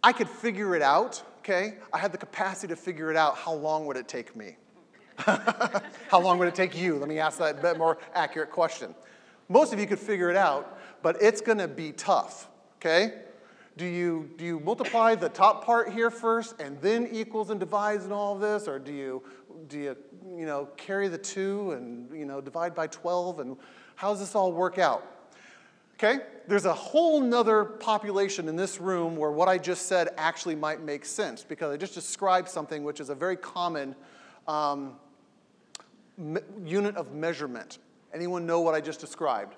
I 0.03 0.12
could 0.12 0.29
figure 0.29 0.74
it 0.77 0.83
out, 0.83 1.22
okay? 1.38 1.74
I 1.92 1.98
had 1.98 2.12
the 2.12 2.18
capacity 2.18 2.68
to 2.68 2.77
figure 2.77 3.11
it 3.11 3.16
out. 3.16 3.37
How 3.37 3.55
long 3.55 3.87
would 3.87 3.96
it 3.96 4.09
take 4.09 4.37
me? 4.37 4.57
How 5.16 6.20
long 6.20 6.38
would 6.38 6.48
it 6.48 6.55
take 6.55 6.77
you? 6.77 6.96
Let 6.96 7.09
me 7.09 7.18
ask 7.18 7.38
that 7.38 7.59
a 7.59 7.62
bit 7.62 7.79
more 7.79 7.98
accurate 8.14 8.50
question. 8.50 8.94
Most 9.48 9.72
of 9.72 9.79
you 9.79 9.87
could 9.87 9.98
figure 9.98 10.31
it 10.31 10.37
out, 10.37 10.79
but 11.03 11.22
it's 11.22 11.40
to 11.40 11.68
be 11.68 11.92
tough, 11.92 12.48
okay? 12.77 13.14
Do 13.77 13.87
you, 13.87 14.31
do 14.37 14.44
you 14.44 14.61
multiply 14.61 15.14
the 15.14 15.29
top 15.29 15.64
part 15.64 15.92
here 15.92 16.11
first 16.11 16.61
and 16.61 16.81
then 16.81 17.09
equals 17.11 17.50
and 17.50 17.59
divides 17.59 18.05
and 18.05 18.12
all 18.12 18.35
of 18.35 18.40
this? 18.40 18.68
Or 18.68 18.79
do 18.79 18.92
you, 18.92 19.22
do 19.68 19.79
you, 19.79 19.96
you 20.37 20.46
know, 20.46 20.68
carry 20.77 21.09
the 21.09 21.18
two 21.18 21.72
and, 21.72 22.09
you 22.16 22.24
know, 22.24 22.40
divide 22.40 22.74
by 22.74 22.87
12? 22.87 23.40
And 23.40 23.57
how 23.96 24.11
does 24.11 24.20
this 24.20 24.35
all 24.35 24.53
work 24.53 24.79
out? 24.79 25.13
Okay? 25.94 26.20
There's 26.46 26.64
a 26.64 26.74
whole 26.74 27.20
nother 27.20 27.64
population 27.64 28.48
in 28.48 28.57
this 28.57 28.80
room 28.80 29.16
where 29.16 29.30
what 29.30 29.48
I 29.48 29.59
just 29.59 29.87
said 29.87 30.09
actually 30.16 30.57
might 30.57 30.83
make 30.83 31.04
sense 31.04 31.42
because 31.42 31.72
I 31.72 31.76
just 31.76 31.94
described 31.94 32.48
something 32.48 32.85
which 32.85 33.00
is 33.00 33.09
a 33.09 33.14
very 33.14 33.37
common 33.37 33.94
um, 34.46 34.96
me- 36.18 36.40
unit 36.64 36.96
of 36.96 37.12
measurement. 37.12 37.78
Anyone 38.12 38.46
know 38.46 38.61
what 38.61 38.74
I 38.74 38.80
just 38.80 39.00
described? 39.00 39.54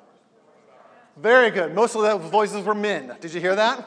Very 1.17 1.51
good. 1.51 1.75
Most 1.75 1.97
of 1.97 2.03
the 2.03 2.17
voices 2.17 2.65
were 2.65 2.75
men. 2.75 3.17
Did 3.21 3.33
you 3.33 3.41
hear 3.41 3.57
that? 3.57 3.87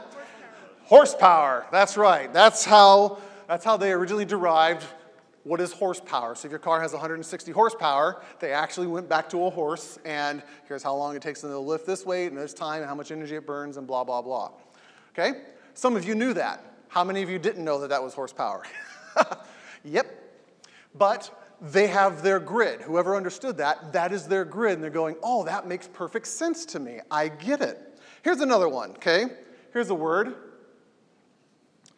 Horsepower. 0.86 1.68
That's 1.72 1.96
right. 1.96 2.34
That's 2.34 2.66
how, 2.66 3.20
that's 3.48 3.64
how 3.64 3.78
they 3.78 3.92
originally 3.92 4.26
derived 4.26 4.84
what 5.50 5.60
is 5.60 5.74
horsepower? 5.74 6.36
So 6.36 6.46
if 6.46 6.52
your 6.52 6.60
car 6.60 6.80
has 6.80 6.92
160 6.92 7.52
horsepower, 7.52 8.22
they 8.40 8.54
actually 8.54 8.86
went 8.86 9.10
back 9.10 9.28
to 9.30 9.46
a 9.46 9.50
horse, 9.50 9.98
and 10.06 10.44
here's 10.68 10.84
how 10.84 10.94
long 10.94 11.16
it 11.16 11.24
takes 11.24 11.42
them 11.42 11.50
to 11.50 11.58
lift 11.58 11.88
this 11.88 12.06
weight, 12.06 12.28
and 12.28 12.38
this 12.38 12.54
time, 12.54 12.82
and 12.82 12.88
how 12.88 12.94
much 12.94 13.10
energy 13.10 13.36
it 13.36 13.48
burns, 13.48 13.78
and 13.78 13.88
blah, 13.88 14.04
blah, 14.04 14.22
blah. 14.22 14.52
Okay? 15.12 15.42
Some 15.74 15.96
of 15.96 16.06
you 16.06 16.14
knew 16.14 16.36
that. 16.36 16.64
How 16.88 17.04
many 17.04 17.24
of 17.24 17.32
you 17.32 17.40
didn't 17.40 17.66
know 17.66 17.80
that 17.80 17.90
that 17.90 18.04
was 18.04 18.14
horsepower? 18.14 18.62
yep. 19.84 20.06
But 20.94 21.32
they 21.60 21.88
have 21.88 22.22
their 22.22 22.40
grid. 22.40 22.84
Whoever 22.84 23.16
understood 23.16 23.58
that, 23.58 23.92
that 23.94 24.14
is 24.14 24.28
their 24.28 24.46
grid, 24.46 24.74
and 24.74 24.84
they're 24.84 24.92
going, 24.92 25.16
oh, 25.24 25.46
that 25.46 25.68
makes 25.68 25.88
perfect 25.88 26.28
sense 26.28 26.64
to 26.68 26.80
me. 26.80 27.00
I 27.10 27.28
get 27.28 27.62
it. 27.62 28.00
Here's 28.22 28.42
another 28.42 28.70
one, 28.70 28.92
okay? 28.92 29.26
Here's 29.74 29.90
a 29.90 29.96
word 29.96 30.36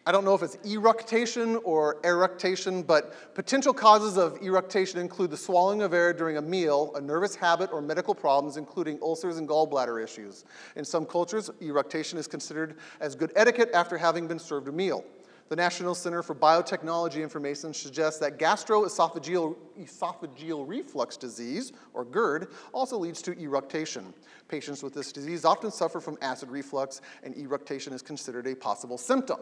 I 0.04 0.12
don't 0.12 0.26
know 0.26 0.34
if 0.34 0.42
it's 0.42 0.58
eructation 0.66 1.58
or 1.58 2.00
eructation, 2.04 2.82
but 2.82 3.36
potential 3.36 3.72
causes 3.72 4.18
of 4.18 4.42
eructation 4.42 5.00
include 5.00 5.30
the 5.30 5.38
swallowing 5.38 5.84
of 5.84 5.94
air 5.94 6.12
during 6.12 6.38
a 6.38 6.42
meal, 6.42 6.92
a 6.96 7.02
nervous 7.02 7.36
habit, 7.36 7.72
or 7.72 7.84
medical 7.84 8.16
problems, 8.16 8.58
including 8.58 8.98
ulcers 9.04 9.38
and 9.38 9.48
gallbladder 9.48 10.04
issues. 10.04 10.46
In 10.76 10.84
some 10.84 11.06
cultures, 11.06 11.52
eructation 11.62 12.18
is 12.18 12.26
considered 12.26 12.78
as 13.00 13.14
good 13.14 13.32
etiquette 13.36 13.70
after 13.76 13.96
having 13.96 14.28
been 14.28 14.40
served 14.40 14.68
a 14.68 14.72
meal. 14.72 15.06
The 15.50 15.56
National 15.56 15.94
Center 15.94 16.24
for 16.24 16.34
Biotechnology 16.34 17.22
Information 17.22 17.72
suggests 17.72 18.20
that 18.22 18.40
gastroesophageal 18.40 19.56
esophageal 19.80 20.68
reflux 20.68 21.16
disease, 21.16 21.74
or 21.94 22.06
GERD, 22.06 22.48
also 22.74 22.98
leads 22.98 23.22
to 23.24 23.38
eructation. 23.38 24.16
Patients 24.48 24.82
with 24.82 24.96
this 24.96 25.12
disease 25.12 25.46
often 25.46 25.70
suffer 25.70 26.00
from 26.00 26.18
acid 26.24 26.50
reflux, 26.50 27.02
and 27.22 27.36
eructation 27.38 27.94
is 27.94 28.02
considered 28.02 28.48
a 28.48 28.56
possible 28.56 28.98
symptom. 28.98 29.40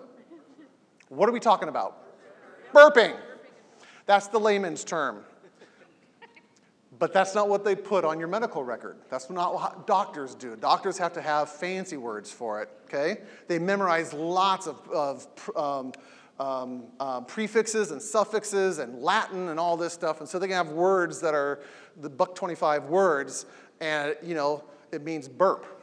What 1.09 1.27
are 1.27 1.31
we 1.31 1.39
talking 1.39 1.69
about? 1.69 1.97
Burping. 2.73 3.15
That's 4.05 4.27
the 4.27 4.39
layman's 4.39 4.83
term. 4.83 5.23
But 6.97 7.13
that's 7.13 7.33
not 7.33 7.47
what 7.47 7.63
they 7.63 7.75
put 7.75 8.03
on 8.03 8.19
your 8.19 8.27
medical 8.27 8.63
record. 8.63 8.97
That's 9.09 9.29
not 9.29 9.53
what 9.53 9.87
doctors 9.87 10.35
do. 10.35 10.55
Doctors 10.55 10.97
have 10.97 11.13
to 11.13 11.21
have 11.21 11.49
fancy 11.49 11.97
words 11.97 12.31
for 12.31 12.61
it, 12.61 12.69
okay? 12.85 13.21
They 13.47 13.57
memorize 13.57 14.13
lots 14.13 14.67
of, 14.67 14.87
of 14.89 15.27
um, 15.55 15.93
um, 16.39 16.83
uh, 16.99 17.21
prefixes 17.21 17.91
and 17.91 18.01
suffixes 18.01 18.79
and 18.79 19.01
Latin 19.01 19.49
and 19.49 19.59
all 19.59 19.77
this 19.77 19.93
stuff. 19.93 20.19
And 20.19 20.27
so 20.27 20.39
they 20.39 20.47
can 20.47 20.57
have 20.57 20.69
words 20.69 21.21
that 21.21 21.33
are 21.33 21.61
the 22.01 22.09
buck 22.09 22.35
25 22.35 22.85
words, 22.85 23.45
and, 23.79 24.15
you 24.21 24.35
know, 24.35 24.63
it 24.91 25.03
means 25.03 25.27
burp. 25.29 25.78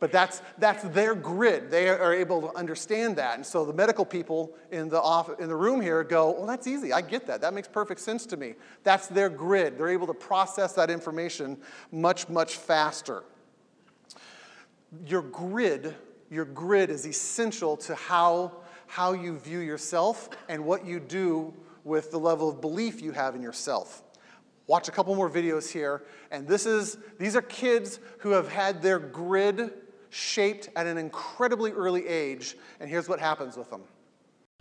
But 0.00 0.12
that's, 0.12 0.42
that's 0.58 0.82
their 0.84 1.14
grid. 1.14 1.70
They 1.70 1.88
are 1.88 2.12
able 2.12 2.42
to 2.42 2.54
understand 2.56 3.16
that. 3.16 3.36
And 3.36 3.46
so 3.46 3.64
the 3.64 3.72
medical 3.72 4.04
people 4.04 4.54
in 4.70 4.88
the, 4.88 5.00
off, 5.00 5.40
in 5.40 5.48
the 5.48 5.56
room 5.56 5.80
here 5.80 6.02
go, 6.04 6.32
well, 6.32 6.46
that's 6.46 6.66
easy. 6.66 6.92
I 6.92 7.00
get 7.00 7.26
that. 7.26 7.40
That 7.40 7.54
makes 7.54 7.68
perfect 7.68 8.00
sense 8.00 8.26
to 8.26 8.36
me. 8.36 8.54
That's 8.82 9.06
their 9.06 9.28
grid. 9.28 9.78
They're 9.78 9.88
able 9.88 10.06
to 10.08 10.14
process 10.14 10.72
that 10.74 10.90
information 10.90 11.58
much, 11.92 12.28
much 12.28 12.56
faster. 12.56 13.24
Your 15.06 15.22
grid, 15.22 15.94
your 16.30 16.44
grid 16.44 16.90
is 16.90 17.06
essential 17.06 17.76
to 17.78 17.94
how, 17.94 18.52
how 18.86 19.12
you 19.12 19.38
view 19.38 19.60
yourself 19.60 20.28
and 20.48 20.64
what 20.64 20.84
you 20.84 21.00
do 21.00 21.54
with 21.84 22.10
the 22.10 22.18
level 22.18 22.48
of 22.48 22.60
belief 22.60 23.00
you 23.00 23.12
have 23.12 23.34
in 23.34 23.42
yourself. 23.42 24.02
Watch 24.66 24.88
a 24.88 24.92
couple 24.92 25.14
more 25.14 25.30
videos 25.30 25.70
here. 25.70 26.02
And 26.30 26.48
this 26.48 26.66
is, 26.66 26.96
these 27.18 27.36
are 27.36 27.42
kids 27.42 28.00
who 28.18 28.30
have 28.30 28.48
had 28.48 28.82
their 28.82 28.98
grid 28.98 29.72
shaped 30.14 30.68
at 30.76 30.86
an 30.86 30.96
incredibly 30.96 31.72
early 31.72 32.06
age, 32.06 32.56
and 32.78 32.88
here's 32.88 33.08
what 33.08 33.18
happens 33.18 33.56
with 33.56 33.68
them. 33.68 33.82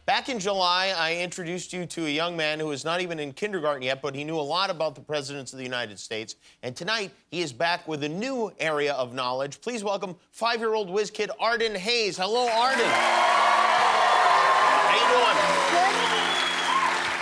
Back 0.06 0.28
in 0.28 0.38
July, 0.38 0.94
I 0.98 1.18
introduced 1.18 1.72
you 1.72 1.86
to 1.86 2.08
a 2.08 2.10
young 2.10 2.36
man 2.36 2.60
who 2.60 2.72
is 2.72 2.84
not 2.84 3.00
even 3.00 3.20
in 3.20 3.32
kindergarten 3.32 3.84
yet, 3.84 4.02
but 4.02 4.16
he 4.16 4.26
knew 4.26 4.36
a 4.36 4.42
lot 4.42 4.70
about 4.70 4.96
the 4.96 5.02
presidents 5.02 5.54
of 5.54 5.60
the 5.60 5.63
United 5.63 5.98
States. 5.98 6.36
And 6.62 6.76
tonight, 6.76 7.12
he 7.30 7.42
is 7.42 7.54
back 7.54 7.88
with 7.88 8.04
a 8.04 8.10
new 8.10 8.52
area 8.60 8.94
of 8.96 9.13
knowledge. 9.13 9.62
Please 9.62 9.82
welcome 9.82 10.18
five-year-old 10.32 10.89
whiz 10.89 11.10
kid 11.10 11.32
Arden 11.39 11.76
Hayes. 11.76 12.18
Hello, 12.18 12.50
Arden. 12.50 12.84
How 14.84 14.96
you 14.96 15.08
doing? 15.16 15.38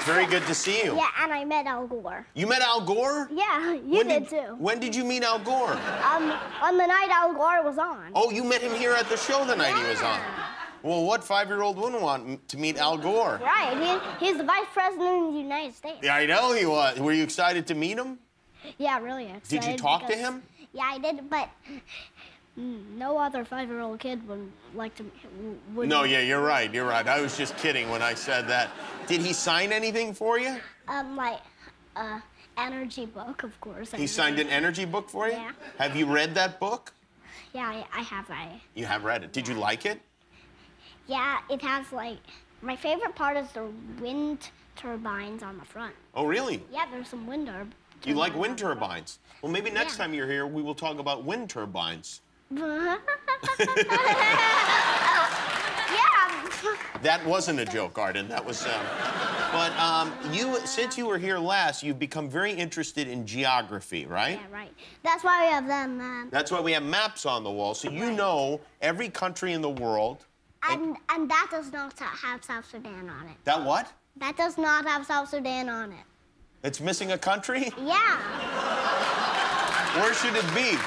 Very 0.03 0.25
good 0.25 0.45
to 0.47 0.55
see 0.55 0.83
you. 0.83 0.95
Yeah, 0.95 1.09
and 1.19 1.31
I 1.31 1.45
met 1.45 1.67
Al 1.67 1.85
Gore. 1.85 2.25
You 2.33 2.47
met 2.47 2.61
Al 2.61 2.81
Gore? 2.81 3.29
Yeah, 3.31 3.73
you 3.73 3.97
when 3.97 4.07
did, 4.07 4.29
too. 4.29 4.55
When 4.57 4.79
did 4.79 4.95
you 4.95 5.03
meet 5.03 5.23
Al 5.23 5.39
Gore? 5.39 5.73
Um, 5.73 6.33
on 6.61 6.77
the 6.77 6.87
night 6.87 7.09
Al 7.11 7.33
Gore 7.33 7.63
was 7.63 7.77
on. 7.77 8.11
Oh, 8.15 8.31
you 8.31 8.43
met 8.43 8.61
him 8.61 8.73
here 8.73 8.93
at 8.93 9.07
the 9.09 9.17
show 9.17 9.45
the 9.45 9.55
night 9.55 9.75
he 9.75 9.87
was 9.87 10.01
on. 10.01 10.19
Well, 10.83 11.03
what 11.03 11.23
five-year-old 11.23 11.77
wouldn't 11.77 12.01
want 12.01 12.47
to 12.49 12.57
meet 12.57 12.77
Al 12.77 12.97
Gore? 12.97 13.39
Right, 13.43 14.01
he, 14.19 14.25
he's 14.25 14.37
the 14.37 14.43
vice 14.43 14.65
president 14.73 15.27
of 15.27 15.33
the 15.33 15.39
United 15.39 15.75
States. 15.75 15.99
Yeah, 16.01 16.15
I 16.15 16.25
know 16.25 16.53
he 16.53 16.65
was. 16.65 16.99
Were 16.99 17.13
you 17.13 17.23
excited 17.23 17.67
to 17.67 17.75
meet 17.75 17.97
him? 17.99 18.17
Yeah, 18.79 18.99
really 18.99 19.25
excited. 19.25 19.49
Did 19.49 19.65
you 19.65 19.77
talk 19.77 20.07
to 20.07 20.15
him? 20.15 20.41
Yeah, 20.73 20.85
I 20.85 20.97
did, 20.97 21.29
but 21.29 21.49
no 22.55 23.17
other 23.17 23.45
five-year-old 23.45 23.99
kid 23.99 24.27
would 24.27 24.51
like 24.75 24.95
to. 24.95 25.05
Would 25.73 25.89
No, 25.89 26.03
yeah, 26.03 26.19
you're 26.19 26.41
right. 26.41 26.71
You're 26.73 26.85
right. 26.85 27.07
I 27.07 27.21
was 27.21 27.37
just 27.37 27.57
kidding 27.57 27.89
when 27.89 28.01
I 28.01 28.13
said 28.13 28.47
that. 28.47 28.69
Did 29.07 29.21
he 29.21 29.33
sign 29.33 29.71
anything 29.71 30.13
for 30.13 30.37
you? 30.37 30.57
Um, 30.87 31.15
like, 31.15 31.39
uh, 31.95 32.19
energy 32.57 33.05
book, 33.05 33.43
of 33.43 33.59
course. 33.61 33.91
He 33.91 34.07
signed 34.07 34.39
an 34.39 34.49
energy 34.49 34.85
book 34.85 35.09
for 35.09 35.27
you? 35.27 35.33
Yeah. 35.33 35.51
Have 35.77 35.95
you 35.95 36.05
read 36.05 36.35
that 36.35 36.59
book? 36.59 36.93
Yeah, 37.53 37.67
I, 37.67 37.99
I 37.99 38.01
have. 38.03 38.29
I. 38.29 38.61
You 38.75 38.85
have 38.85 39.03
read 39.03 39.23
it. 39.23 39.33
Did 39.33 39.47
you 39.47 39.55
like 39.55 39.85
it? 39.85 40.01
Yeah, 41.07 41.39
it 41.49 41.61
has 41.61 41.91
like. 41.91 42.17
My 42.61 42.75
favorite 42.75 43.15
part 43.15 43.37
is 43.37 43.51
the 43.53 43.67
wind 43.99 44.49
turbines 44.75 45.41
on 45.41 45.57
the 45.57 45.65
front. 45.65 45.95
Oh, 46.13 46.25
really? 46.25 46.63
Yeah, 46.71 46.85
there's 46.91 47.07
some 47.07 47.25
wind 47.25 47.47
turbines. 47.47 47.73
You 48.05 48.15
like 48.15 48.35
wind 48.35 48.57
turbines? 48.57 49.19
Well, 49.41 49.51
maybe 49.51 49.69
next 49.69 49.97
time 49.97 50.13
you're 50.13 50.27
here, 50.27 50.47
we 50.47 50.61
will 50.61 50.75
talk 50.75 50.99
about 50.99 51.23
wind 51.23 51.49
turbines. 51.49 52.21
yeah. 52.57 52.97
That 57.01 57.25
wasn't 57.25 57.59
a 57.59 57.65
joke, 57.65 57.97
Arden. 57.97 58.27
That 58.27 58.45
was. 58.45 58.65
Um, 58.65 58.71
but 59.51 59.71
um, 59.79 60.13
you, 60.31 60.59
since 60.65 60.97
you 60.97 61.07
were 61.07 61.17
here 61.17 61.39
last, 61.39 61.81
you've 61.81 61.97
become 61.97 62.29
very 62.29 62.51
interested 62.51 63.07
in 63.07 63.25
geography, 63.25 64.05
right? 64.05 64.39
Yeah, 64.39 64.55
right. 64.55 64.73
That's 65.03 65.23
why 65.23 65.45
we 65.45 65.51
have 65.51 65.67
them. 65.67 65.99
Um, 65.99 66.29
That's 66.31 66.51
why 66.51 66.59
we 66.59 66.71
have 66.73 66.83
maps 66.83 67.25
on 67.25 67.43
the 67.43 67.49
wall, 67.49 67.73
so 67.73 67.89
you 67.89 68.11
know 68.11 68.61
every 68.81 69.09
country 69.09 69.53
in 69.53 69.61
the 69.61 69.69
world. 69.69 70.25
and 70.69 70.95
and 71.09 71.29
that 71.29 71.47
does 71.49 71.71
not 71.71 71.97
have 71.99 72.43
South 72.43 72.69
Sudan 72.69 73.09
on 73.09 73.27
it. 73.27 73.35
That 73.45 73.63
what? 73.63 73.91
That 74.17 74.37
does 74.37 74.57
not 74.57 74.85
have 74.85 75.05
South 75.05 75.29
Sudan 75.29 75.69
on 75.69 75.91
it. 75.91 76.05
It's 76.63 76.79
missing 76.79 77.13
a 77.13 77.17
country? 77.17 77.71
Yeah. 77.81 78.17
Where 79.99 80.13
should 80.13 80.35
it 80.35 80.45
be? 80.53 80.77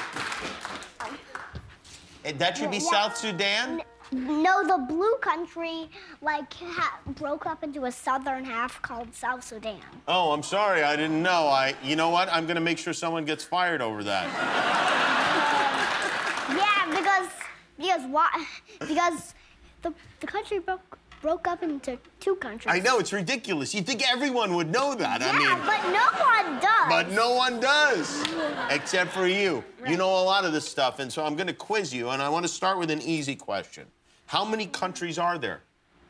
Eh, 2.25 2.33
That 2.37 2.57
should 2.57 2.71
be 2.71 2.77
Yeah. 2.77 2.89
South 2.91 3.15
Sudan? 3.17 3.81
No, 4.11 4.63
the 4.65 4.77
blue 4.87 5.15
country 5.21 5.89
like 6.21 6.53
ha- 6.53 6.99
broke 7.07 7.45
up 7.45 7.63
into 7.63 7.85
a 7.85 7.91
southern 7.91 8.45
half 8.45 8.81
called 8.81 9.13
South 9.15 9.43
Sudan. 9.43 9.79
Oh, 10.07 10.31
I'm 10.31 10.43
sorry, 10.43 10.83
I 10.83 10.95
didn't 10.95 11.21
know. 11.23 11.47
I, 11.47 11.75
you 11.83 11.95
know 11.95 12.09
what? 12.09 12.29
I'm 12.31 12.45
gonna 12.45 12.59
make 12.61 12.77
sure 12.77 12.93
someone 12.93 13.25
gets 13.25 13.43
fired 13.43 13.81
over 13.81 14.03
that. 14.03 14.27
Yeah, 16.47 16.85
because 16.89 17.27
because 17.77 18.01
why? 18.07 18.45
Because 18.79 19.33
the 19.81 19.91
the 20.19 20.27
country 20.27 20.59
broke 20.59 20.97
broke 21.25 21.47
up 21.47 21.63
into 21.63 21.97
two 22.19 22.35
countries. 22.35 22.71
I 22.71 22.77
know 22.77 22.99
it's 22.99 23.11
ridiculous. 23.11 23.73
You 23.73 23.81
think 23.81 24.07
everyone 24.07 24.53
would 24.53 24.71
know 24.71 24.93
that? 24.93 25.21
Yeah, 25.21 25.31
I 25.31 25.39
mean, 25.39 25.57
but 25.65 25.81
no 25.91 26.05
one 26.23 26.61
does. 26.61 26.87
but 26.87 27.11
no 27.13 27.33
one 27.33 27.59
does, 27.59 28.23
except 28.69 29.11
for 29.11 29.25
you. 29.25 29.63
Right. 29.81 29.89
You 29.89 29.97
know 29.97 30.07
a 30.07 30.21
lot 30.23 30.45
of 30.45 30.53
this 30.53 30.69
stuff, 30.69 30.99
and 30.99 31.11
so 31.11 31.25
I'm 31.25 31.35
gonna 31.35 31.51
quiz 31.51 31.91
you, 31.91 32.09
and 32.09 32.21
I 32.21 32.29
want 32.29 32.45
to 32.45 32.47
start 32.47 32.77
with 32.77 32.91
an 32.91 33.01
easy 33.01 33.35
question. 33.35 33.87
How 34.27 34.45
many 34.45 34.67
countries 34.67 35.17
are 35.17 35.39
there? 35.39 35.61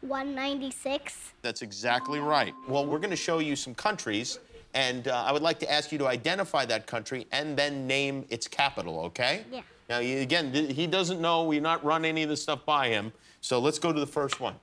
196. 0.02 1.32
That's 1.42 1.62
exactly 1.62 2.20
right. 2.20 2.54
Well, 2.68 2.86
we're 2.86 3.00
going 3.00 3.10
to 3.10 3.16
show 3.16 3.40
you 3.40 3.56
some 3.56 3.74
countries, 3.74 4.40
and 4.74 5.08
uh, 5.08 5.24
I 5.26 5.32
would 5.32 5.42
like 5.42 5.60
to 5.60 5.72
ask 5.72 5.92
you 5.92 5.98
to 6.00 6.08
identify 6.08 6.66
that 6.66 6.88
country 6.88 7.26
and 7.32 7.58
then 7.58 7.88
name 7.88 8.26
its 8.30 8.48
capital, 8.48 9.00
okay? 9.06 9.44
Yeah. 9.52 9.62
Now, 9.90 10.00
again, 10.00 10.54
he 10.54 10.86
doesn't 10.88 11.20
know. 11.20 11.44
We're 11.44 11.62
not 11.62 11.84
run 11.84 12.06
any 12.06 12.24
of 12.24 12.30
this 12.30 12.42
stuff 12.44 12.66
by 12.66 12.90
him. 12.90 13.12
So 13.42 13.60
let's 13.60 13.80
go 13.80 13.92
to 13.92 14.00
the 14.00 14.08
first 14.08 14.40
one. 14.40 14.56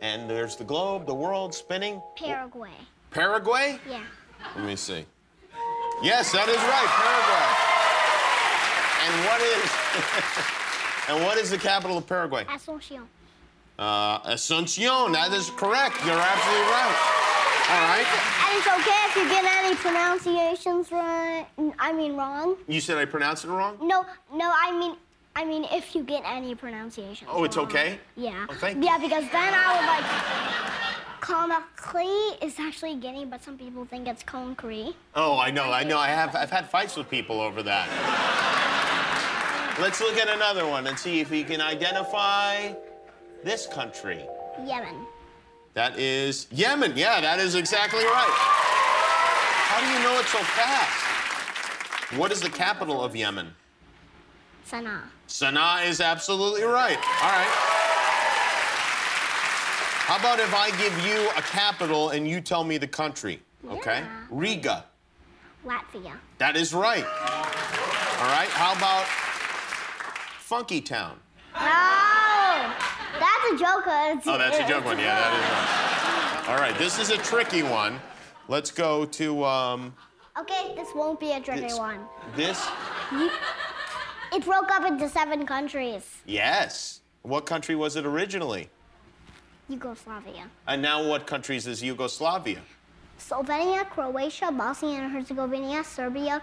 And 0.00 0.28
there's 0.28 0.56
the 0.56 0.64
globe, 0.64 1.06
the 1.06 1.14
world 1.14 1.54
spinning. 1.54 2.00
Paraguay. 2.16 2.70
Paraguay? 3.10 3.78
Yeah. 3.88 4.02
Let 4.56 4.64
me 4.64 4.76
see. 4.76 5.04
Yes, 6.02 6.32
that 6.32 6.48
is 6.48 6.56
right, 6.56 6.90
Paraguay. 6.96 7.48
And 9.04 9.14
what 9.26 9.40
is 9.42 9.70
and 11.08 11.24
what 11.24 11.36
is 11.38 11.50
the 11.50 11.58
capital 11.58 11.98
of 11.98 12.06
Paraguay? 12.06 12.44
Asunción. 12.44 13.04
Uh, 13.78 14.20
Asuncion. 14.20 15.12
That 15.12 15.32
is 15.32 15.50
correct. 15.50 15.96
You're 16.06 16.16
absolutely 16.16 16.68
right. 16.72 17.16
All 17.70 17.84
right. 17.88 18.06
And 18.46 18.58
it's 18.58 18.66
okay 18.66 19.00
if 19.08 19.16
you 19.16 19.28
get 19.28 19.44
any 19.44 19.76
pronunciations 19.76 20.90
right. 20.90 21.46
I 21.78 21.92
mean 21.92 22.16
wrong. 22.16 22.56
You 22.66 22.80
said 22.80 22.96
I 22.96 23.04
pronounced 23.04 23.44
it 23.44 23.48
wrong? 23.48 23.76
No, 23.82 24.06
no. 24.34 24.50
I 24.50 24.76
mean, 24.78 24.96
I 25.40 25.44
mean 25.46 25.64
if 25.72 25.94
you 25.94 26.02
get 26.02 26.22
any 26.26 26.54
pronunciation. 26.54 27.26
Oh, 27.30 27.44
it's 27.44 27.56
wrong. 27.56 27.64
okay? 27.64 27.98
Yeah. 28.14 28.44
Oh, 28.50 28.54
thank 28.60 28.84
yeah, 28.84 28.98
because 28.98 29.24
then 29.32 29.54
I 29.56 29.66
would 29.72 29.86
like. 29.88 30.04
Conakry 31.22 32.42
is 32.44 32.58
actually 32.58 32.96
Guinea, 32.96 33.24
but 33.24 33.42
some 33.42 33.56
people 33.56 33.86
think 33.86 34.06
it's 34.06 34.22
Conakry. 34.22 34.92
Oh, 35.14 35.38
I 35.38 35.50
know. 35.50 35.72
I 35.72 35.82
know. 35.82 35.96
I 35.96 36.08
have. 36.08 36.36
I've 36.36 36.50
had 36.50 36.68
fights 36.68 36.94
with 36.94 37.08
people 37.08 37.40
over 37.40 37.62
that. 37.62 37.88
Let's 39.80 40.02
look 40.02 40.18
at 40.18 40.28
another 40.28 40.66
one 40.66 40.86
and 40.88 40.98
see 40.98 41.20
if 41.20 41.30
we 41.30 41.42
can 41.42 41.62
identify 41.62 42.74
this 43.42 43.66
country. 43.66 44.22
Yemen. 44.66 45.06
That 45.72 45.98
is 45.98 46.48
Yemen. 46.50 46.92
Yeah, 46.96 47.18
that 47.22 47.38
is 47.38 47.54
exactly 47.54 48.04
right. 48.04 48.34
How 49.70 49.80
do 49.80 49.86
you 49.90 50.04
know 50.04 50.20
it 50.20 50.26
so 50.26 50.38
fast? 50.38 52.18
What 52.18 52.30
is 52.30 52.42
the 52.42 52.50
capital 52.50 53.02
of 53.02 53.16
Yemen? 53.16 53.54
Sana'a. 54.68 55.00
Sana'a 55.30 55.86
is 55.86 56.00
absolutely 56.00 56.64
right. 56.64 56.96
All 56.96 57.30
right. 57.30 57.46
How 60.06 60.16
about 60.18 60.40
if 60.40 60.52
I 60.52 60.70
give 60.76 61.06
you 61.06 61.28
a 61.36 61.42
capital 61.42 62.10
and 62.10 62.26
you 62.26 62.40
tell 62.40 62.64
me 62.64 62.78
the 62.78 62.88
country? 62.88 63.40
Okay? 63.70 64.00
Yeah. 64.00 64.24
Riga. 64.28 64.84
Latvia. 65.64 66.14
That 66.38 66.56
is 66.56 66.74
right. 66.74 67.04
All 67.04 68.26
right. 68.26 68.48
How 68.50 68.72
about 68.74 69.04
Funky 70.40 70.80
Town? 70.80 71.16
No! 71.54 72.72
That's 73.20 73.52
a 73.52 73.56
joke. 73.56 73.84
It's, 73.86 74.26
Oh, 74.26 74.36
that's 74.36 74.58
a 74.58 74.66
joke 74.66 74.84
one. 74.84 74.98
Yeah, 74.98 75.14
that 75.14 75.32
is 75.34 76.48
right. 76.48 76.54
All 76.56 76.60
right. 76.60 76.76
This 76.76 76.98
is 76.98 77.10
a 77.10 77.18
tricky 77.18 77.62
one. 77.62 78.00
Let's 78.48 78.72
go 78.72 79.04
to 79.04 79.44
um, 79.44 79.94
Okay, 80.40 80.72
this 80.74 80.88
won't 80.94 81.20
be 81.20 81.32
a 81.32 81.40
tricky 81.40 81.60
It's- 81.66 81.78
one. 81.78 82.00
this. 82.34 82.66
You- 83.12 83.30
It 84.32 84.44
broke 84.44 84.70
up 84.70 84.86
into 84.86 85.08
seven 85.08 85.44
countries. 85.44 86.04
Yes. 86.24 87.00
What 87.22 87.46
country 87.46 87.74
was 87.74 87.96
it 87.96 88.06
originally? 88.06 88.68
Yugoslavia. 89.68 90.48
And 90.66 90.80
now 90.80 91.06
what 91.06 91.26
countries 91.26 91.66
is 91.66 91.82
Yugoslavia? 91.82 92.60
Slovenia, 93.18 93.84
Croatia, 93.90 94.50
Bosnia 94.50 95.00
and 95.00 95.12
Herzegovina, 95.12 95.84
Serbia, 95.84 96.42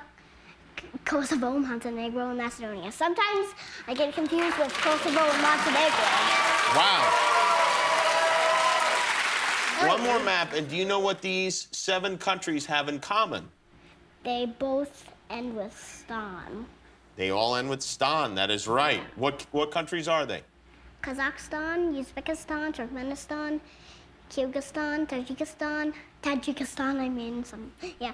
Kosovo, 1.05 1.57
Montenegro, 1.57 2.29
and 2.29 2.37
Macedonia. 2.37 2.91
Sometimes 2.91 3.47
I 3.87 3.93
get 3.93 4.13
confused 4.13 4.57
with 4.59 4.73
Kosovo 4.73 5.19
and 5.19 5.41
Montenegro. 5.41 6.05
Wow. 6.75 7.37
One 9.87 10.01
more 10.03 10.19
map, 10.19 10.53
and 10.53 10.67
do 10.67 10.75
you 10.75 10.85
know 10.85 10.99
what 10.99 11.21
these 11.21 11.67
seven 11.71 12.17
countries 12.17 12.65
have 12.65 12.89
in 12.89 12.99
common? 12.99 13.47
They 14.23 14.45
both 14.45 15.11
end 15.29 15.55
with 15.55 15.75
stan. 15.77 16.65
They 17.17 17.31
all 17.31 17.55
end 17.55 17.69
with 17.69 17.81
stan. 17.81 18.35
That 18.35 18.49
is 18.51 18.67
right. 18.67 19.01
What 19.15 19.45
what 19.51 19.71
countries 19.71 20.07
are 20.07 20.25
they? 20.25 20.43
Kazakhstan, 21.01 21.95
Uzbekistan, 21.97 22.71
Turkmenistan, 22.75 23.59
Kyrgyzstan, 24.29 25.07
Tajikistan, 25.07 25.93
Tajikistan, 26.21 26.99
I 26.99 27.09
mean 27.09 27.43
some, 27.43 27.71
yeah. 27.99 28.13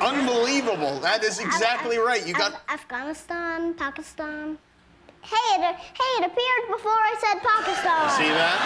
Unbelievable. 0.00 0.98
That 1.00 1.22
is 1.22 1.38
exactly 1.38 1.98
right. 1.98 2.26
You 2.26 2.32
got. 2.34 2.54
Af- 2.54 2.60
Afghanistan, 2.68 3.74
Pakistan. 3.74 4.56
Hey, 5.22 5.56
it, 5.56 5.76
hey, 5.76 6.16
it 6.18 6.24
appeared 6.30 6.68
before 6.70 6.92
I 6.92 7.14
said 7.20 7.42
Pakistan. 7.42 8.04
You 8.04 8.10
See 8.20 8.32
that? 8.40 8.58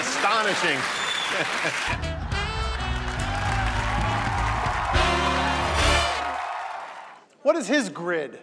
Astonishing. 0.00 0.80
What 7.48 7.56
is 7.56 7.66
his 7.66 7.88
grid? 7.88 8.38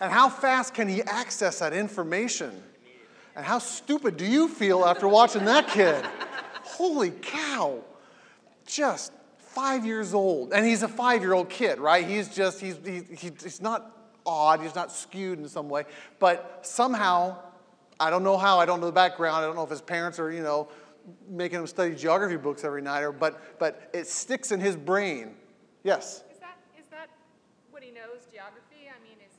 And 0.00 0.12
how 0.12 0.28
fast 0.28 0.74
can 0.74 0.88
he 0.88 1.02
access 1.02 1.60
that 1.60 1.72
information? 1.72 2.50
And 3.36 3.46
how 3.46 3.60
stupid 3.60 4.16
do 4.16 4.26
you 4.26 4.48
feel 4.48 4.84
after 4.84 5.06
watching 5.06 5.44
that 5.44 5.68
kid? 5.68 6.04
Holy 6.64 7.12
cow. 7.12 7.84
Just 8.66 9.12
five 9.38 9.86
years 9.86 10.14
old. 10.14 10.52
And 10.52 10.66
he's 10.66 10.82
a 10.82 10.88
five 10.88 11.22
year 11.22 11.32
old 11.32 11.48
kid, 11.48 11.78
right? 11.78 12.04
He's 12.04 12.34
just, 12.34 12.60
he's, 12.60 12.76
he, 12.84 13.02
he, 13.14 13.30
he's 13.40 13.62
not 13.62 13.96
odd, 14.26 14.60
he's 14.60 14.74
not 14.74 14.90
skewed 14.90 15.38
in 15.38 15.48
some 15.48 15.68
way. 15.68 15.84
But 16.18 16.66
somehow, 16.66 17.36
I 18.00 18.10
don't 18.10 18.24
know 18.24 18.36
how, 18.36 18.58
I 18.58 18.66
don't 18.66 18.80
know 18.80 18.86
the 18.86 18.92
background, 18.92 19.36
I 19.36 19.46
don't 19.46 19.54
know 19.54 19.62
if 19.62 19.70
his 19.70 19.80
parents 19.80 20.18
are, 20.18 20.32
you 20.32 20.42
know, 20.42 20.68
making 21.28 21.60
him 21.60 21.68
study 21.68 21.94
geography 21.94 22.36
books 22.36 22.64
every 22.64 22.82
night, 22.82 23.02
or, 23.02 23.12
but, 23.12 23.60
but 23.60 23.90
it 23.94 24.08
sticks 24.08 24.50
in 24.50 24.58
his 24.58 24.74
brain. 24.74 25.36
Yes? 25.84 26.24
Is 26.30 26.38
that, 26.40 26.58
is 26.78 26.86
that 26.90 27.08
what 27.70 27.82
he 27.82 27.90
knows, 27.90 28.26
geography? 28.30 28.88
I 28.88 29.02
mean, 29.02 29.16
is, 29.26 29.32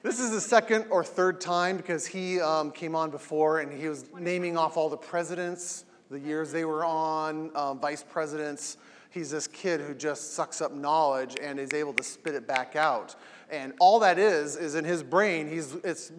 This 0.00 0.20
is 0.20 0.30
the 0.30 0.40
second 0.40 0.86
or 0.90 1.02
third 1.02 1.40
time 1.40 1.76
because 1.76 2.06
he 2.06 2.40
um, 2.40 2.70
came 2.70 2.94
on 2.94 3.10
before 3.10 3.58
and 3.58 3.72
he 3.72 3.88
was 3.88 4.04
naming 4.16 4.56
off 4.56 4.76
all 4.76 4.88
the 4.88 4.96
presidents, 4.96 5.86
the 6.08 6.20
years 6.20 6.52
they 6.52 6.64
were 6.64 6.84
on, 6.84 7.50
um, 7.56 7.80
vice 7.80 8.04
presidents. 8.04 8.76
He's 9.10 9.32
this 9.32 9.48
kid 9.48 9.80
who 9.80 9.94
just 9.94 10.34
sucks 10.34 10.60
up 10.60 10.72
knowledge 10.72 11.34
and 11.42 11.58
is 11.58 11.72
able 11.72 11.92
to 11.94 12.04
spit 12.04 12.36
it 12.36 12.46
back 12.46 12.76
out. 12.76 13.16
And 13.50 13.72
all 13.80 13.98
that 13.98 14.20
is 14.20 14.54
is 14.54 14.76
in 14.76 14.84
his 14.84 15.02
brain. 15.02 15.48
He's 15.48 15.74
it's. 15.82 16.12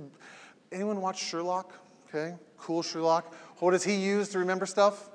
Anyone 0.73 0.99
watch 0.99 1.23
Sherlock? 1.23 1.73
Okay, 2.09 2.35
cool 2.57 2.83
Sherlock. 2.83 3.33
What 3.59 3.71
does 3.71 3.85
he 3.85 3.95
use 3.95 4.27
to 4.29 4.39
remember 4.39 4.65
stuff? 4.65 5.09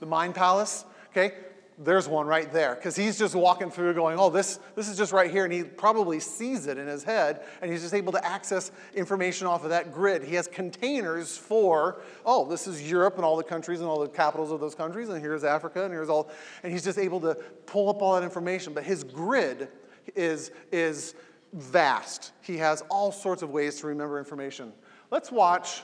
The 0.00 0.06
Mind 0.06 0.34
Palace. 0.34 0.84
Okay, 1.12 1.32
there's 1.78 2.08
one 2.08 2.26
right 2.26 2.52
there 2.52 2.74
because 2.76 2.94
he's 2.94 3.18
just 3.18 3.34
walking 3.34 3.70
through 3.70 3.94
going, 3.94 4.18
oh, 4.18 4.30
this, 4.30 4.60
this 4.76 4.88
is 4.88 4.96
just 4.96 5.12
right 5.12 5.30
here. 5.30 5.44
And 5.44 5.52
he 5.52 5.64
probably 5.64 6.20
sees 6.20 6.66
it 6.66 6.78
in 6.78 6.86
his 6.86 7.02
head 7.02 7.42
and 7.60 7.70
he's 7.70 7.82
just 7.82 7.94
able 7.94 8.12
to 8.12 8.24
access 8.24 8.70
information 8.94 9.46
off 9.46 9.64
of 9.64 9.70
that 9.70 9.92
grid. 9.92 10.22
He 10.22 10.36
has 10.36 10.46
containers 10.46 11.36
for, 11.36 12.00
oh, 12.24 12.48
this 12.48 12.66
is 12.66 12.88
Europe 12.88 13.16
and 13.16 13.24
all 13.24 13.36
the 13.36 13.44
countries 13.44 13.80
and 13.80 13.88
all 13.88 13.98
the 13.98 14.08
capitals 14.08 14.52
of 14.52 14.60
those 14.60 14.74
countries, 14.74 15.08
and 15.08 15.20
here's 15.20 15.42
Africa, 15.42 15.84
and 15.84 15.92
here's 15.92 16.08
all, 16.08 16.30
and 16.62 16.72
he's 16.72 16.84
just 16.84 16.98
able 16.98 17.20
to 17.20 17.34
pull 17.66 17.90
up 17.90 18.02
all 18.02 18.14
that 18.14 18.22
information. 18.22 18.72
But 18.72 18.84
his 18.84 19.02
grid 19.02 19.68
is, 20.14 20.52
is 20.70 21.14
vast. 21.52 22.32
He 22.40 22.56
has 22.58 22.82
all 22.88 23.10
sorts 23.10 23.42
of 23.42 23.50
ways 23.50 23.80
to 23.80 23.88
remember 23.88 24.18
information. 24.18 24.72
Let's 25.10 25.32
watch 25.32 25.82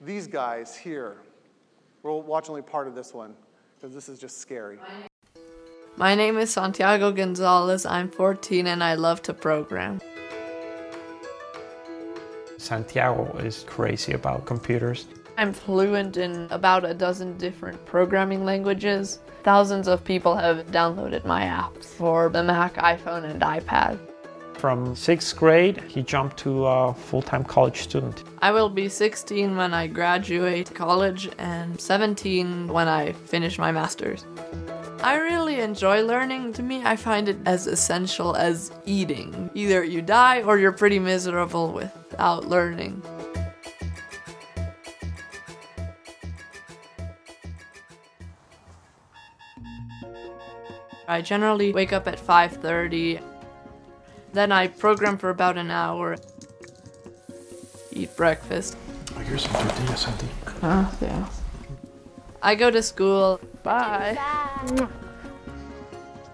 these 0.00 0.26
guys 0.26 0.76
here. 0.76 1.16
We'll 2.02 2.22
watch 2.22 2.48
only 2.48 2.62
part 2.62 2.86
of 2.86 2.94
this 2.94 3.14
one 3.14 3.34
because 3.76 3.94
this 3.94 4.08
is 4.08 4.18
just 4.18 4.38
scary. 4.38 4.78
My 5.96 6.16
name 6.16 6.38
is 6.38 6.50
Santiago 6.50 7.12
Gonzalez. 7.12 7.86
I'm 7.86 8.10
14 8.10 8.66
and 8.66 8.82
I 8.82 8.94
love 8.94 9.22
to 9.22 9.32
program. 9.32 10.00
Santiago 12.58 13.36
is 13.38 13.64
crazy 13.68 14.12
about 14.12 14.44
computers. 14.44 15.06
I'm 15.38 15.52
fluent 15.52 16.16
in 16.16 16.48
about 16.50 16.84
a 16.84 16.94
dozen 16.94 17.38
different 17.38 17.84
programming 17.86 18.44
languages. 18.44 19.20
Thousands 19.44 19.86
of 19.86 20.02
people 20.02 20.34
have 20.34 20.66
downloaded 20.72 21.24
my 21.24 21.44
apps 21.44 21.84
for 21.84 22.28
the 22.28 22.42
Mac, 22.42 22.74
iPhone, 22.74 23.22
and 23.22 23.40
iPad. 23.40 23.96
From 24.54 24.96
sixth 24.96 25.36
grade, 25.36 25.80
he 25.86 26.02
jumped 26.02 26.38
to 26.38 26.66
a 26.66 26.92
full 26.92 27.22
time 27.22 27.44
college 27.44 27.82
student. 27.82 28.24
I 28.42 28.50
will 28.50 28.68
be 28.68 28.88
16 28.88 29.56
when 29.56 29.72
I 29.72 29.86
graduate 29.86 30.74
college 30.74 31.30
and 31.38 31.80
17 31.80 32.66
when 32.66 32.88
I 32.88 33.12
finish 33.12 33.60
my 33.60 33.70
master's. 33.70 34.24
I 35.02 35.16
really 35.16 35.60
enjoy 35.60 36.02
learning. 36.02 36.52
To 36.54 36.62
me, 36.62 36.82
I 36.84 36.96
find 36.96 37.28
it 37.28 37.36
as 37.46 37.66
essential 37.66 38.34
as 38.36 38.72
eating. 38.86 39.50
Either 39.54 39.84
you 39.84 40.00
die 40.02 40.42
or 40.42 40.58
you're 40.58 40.72
pretty 40.72 40.98
miserable 40.98 41.72
without 41.72 42.48
learning. 42.48 43.02
I 51.06 51.20
generally 51.20 51.72
wake 51.72 51.92
up 51.92 52.08
at 52.08 52.18
5:30. 52.18 53.20
Then 54.32 54.50
I 54.50 54.68
program 54.68 55.18
for 55.18 55.30
about 55.30 55.58
an 55.58 55.70
hour. 55.70 56.16
Eat 57.92 58.16
breakfast. 58.16 58.76
Oh, 59.14 59.20
here's 59.20 59.42
some 59.42 59.52
tortillas, 59.52 60.00
Santi. 60.00 60.28
Oh, 60.62 60.92
yeah. 61.00 61.28
I 62.44 62.54
go 62.54 62.70
to 62.70 62.82
school. 62.82 63.40
Bye. 63.62 64.18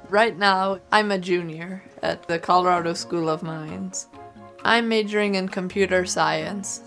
Right 0.08 0.36
now, 0.36 0.80
I'm 0.90 1.12
a 1.12 1.18
junior 1.18 1.84
at 2.02 2.26
the 2.26 2.40
Colorado 2.40 2.94
School 2.94 3.28
of 3.28 3.44
Mines. 3.44 4.08
I'm 4.64 4.88
majoring 4.88 5.36
in 5.36 5.48
computer 5.48 6.04
science. 6.04 6.82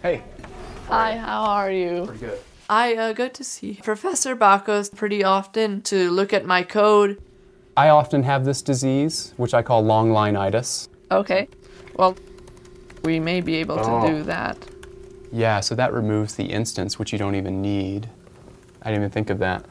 Hey. 0.00 0.22
Hi, 0.88 1.18
how 1.18 1.42
are 1.42 1.70
you? 1.70 2.06
Pretty 2.06 2.20
good. 2.20 2.38
I 2.70 2.94
uh, 2.94 3.12
go 3.12 3.28
to 3.28 3.44
see 3.44 3.78
Professor 3.82 4.34
Bakos 4.34 4.88
pretty 4.96 5.22
often 5.22 5.82
to 5.82 6.10
look 6.10 6.32
at 6.32 6.46
my 6.46 6.62
code. 6.62 7.20
I 7.76 7.90
often 7.90 8.22
have 8.22 8.46
this 8.46 8.62
disease, 8.62 9.34
which 9.36 9.52
I 9.52 9.60
call 9.60 9.84
long 9.84 10.08
lineitis. 10.10 10.88
Okay, 11.10 11.48
well, 11.96 12.16
we 13.04 13.20
may 13.20 13.42
be 13.42 13.56
able 13.56 13.76
to 13.76 13.90
Oh. 13.90 14.08
do 14.08 14.22
that. 14.22 14.56
Yeah, 15.32 15.60
so 15.60 15.74
that 15.74 15.92
removes 15.92 16.34
the 16.34 16.44
instance, 16.44 16.98
which 16.98 17.12
you 17.12 17.18
don't 17.18 17.34
even 17.34 17.60
need. 17.60 18.08
I 18.82 18.90
didn't 18.90 19.02
even 19.02 19.10
think 19.10 19.30
of 19.30 19.38
that. 19.40 19.64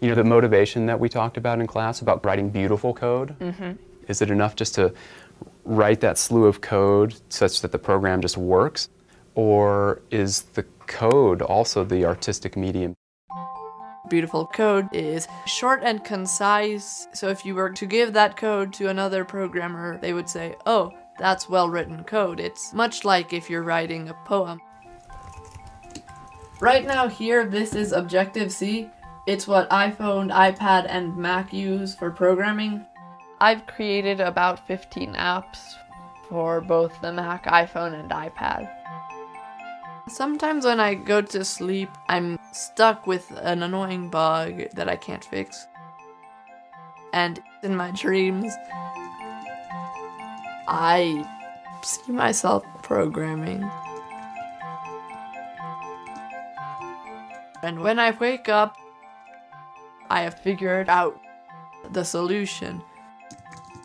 You 0.00 0.08
know, 0.08 0.14
the 0.14 0.24
motivation 0.24 0.86
that 0.86 0.98
we 0.98 1.08
talked 1.08 1.36
about 1.36 1.60
in 1.60 1.66
class 1.66 2.00
about 2.00 2.24
writing 2.24 2.50
beautiful 2.50 2.92
code? 2.92 3.38
Mm-hmm. 3.38 3.72
Is 4.08 4.20
it 4.20 4.30
enough 4.30 4.56
just 4.56 4.74
to 4.74 4.92
write 5.64 6.00
that 6.00 6.18
slew 6.18 6.46
of 6.46 6.60
code 6.60 7.14
such 7.28 7.60
that 7.60 7.72
the 7.72 7.78
program 7.78 8.20
just 8.20 8.36
works? 8.36 8.88
Or 9.34 10.02
is 10.10 10.42
the 10.54 10.64
code 10.86 11.40
also 11.42 11.84
the 11.84 12.04
artistic 12.04 12.56
medium? 12.56 12.94
Beautiful 14.10 14.46
code 14.46 14.88
is 14.92 15.28
short 15.46 15.82
and 15.84 16.04
concise. 16.04 17.06
So 17.14 17.28
if 17.28 17.46
you 17.46 17.54
were 17.54 17.70
to 17.70 17.86
give 17.86 18.12
that 18.14 18.36
code 18.36 18.72
to 18.74 18.88
another 18.88 19.24
programmer, 19.24 19.98
they 19.98 20.12
would 20.12 20.28
say, 20.28 20.56
oh, 20.66 20.92
that's 21.18 21.48
well 21.48 21.68
written 21.68 22.04
code. 22.04 22.40
It's 22.40 22.72
much 22.72 23.04
like 23.04 23.32
if 23.32 23.48
you're 23.50 23.62
writing 23.62 24.08
a 24.08 24.14
poem. 24.24 24.60
Right 26.60 26.86
now, 26.86 27.08
here, 27.08 27.44
this 27.44 27.74
is 27.74 27.92
Objective 27.92 28.52
C. 28.52 28.88
It's 29.26 29.48
what 29.48 29.68
iPhone, 29.70 30.32
iPad, 30.32 30.86
and 30.88 31.16
Mac 31.16 31.52
use 31.52 31.94
for 31.94 32.10
programming. 32.10 32.86
I've 33.40 33.66
created 33.66 34.20
about 34.20 34.66
15 34.66 35.14
apps 35.14 35.74
for 36.28 36.60
both 36.60 37.00
the 37.00 37.12
Mac, 37.12 37.46
iPhone, 37.46 37.98
and 37.98 38.10
iPad. 38.10 38.70
Sometimes 40.08 40.64
when 40.64 40.80
I 40.80 40.94
go 40.94 41.20
to 41.22 41.44
sleep, 41.44 41.88
I'm 42.08 42.38
stuck 42.52 43.06
with 43.06 43.30
an 43.42 43.62
annoying 43.62 44.10
bug 44.10 44.62
that 44.74 44.88
I 44.88 44.96
can't 44.96 45.24
fix. 45.24 45.66
And 47.12 47.40
in 47.62 47.76
my 47.76 47.90
dreams, 47.90 48.52
I 50.68 51.26
see 51.82 52.12
myself 52.12 52.64
programming. 52.82 53.68
And 57.62 57.80
when 57.80 57.98
I 57.98 58.10
wake 58.10 58.48
up, 58.48 58.76
I 60.10 60.22
have 60.22 60.38
figured 60.40 60.88
out 60.88 61.18
the 61.90 62.04
solution. 62.04 62.82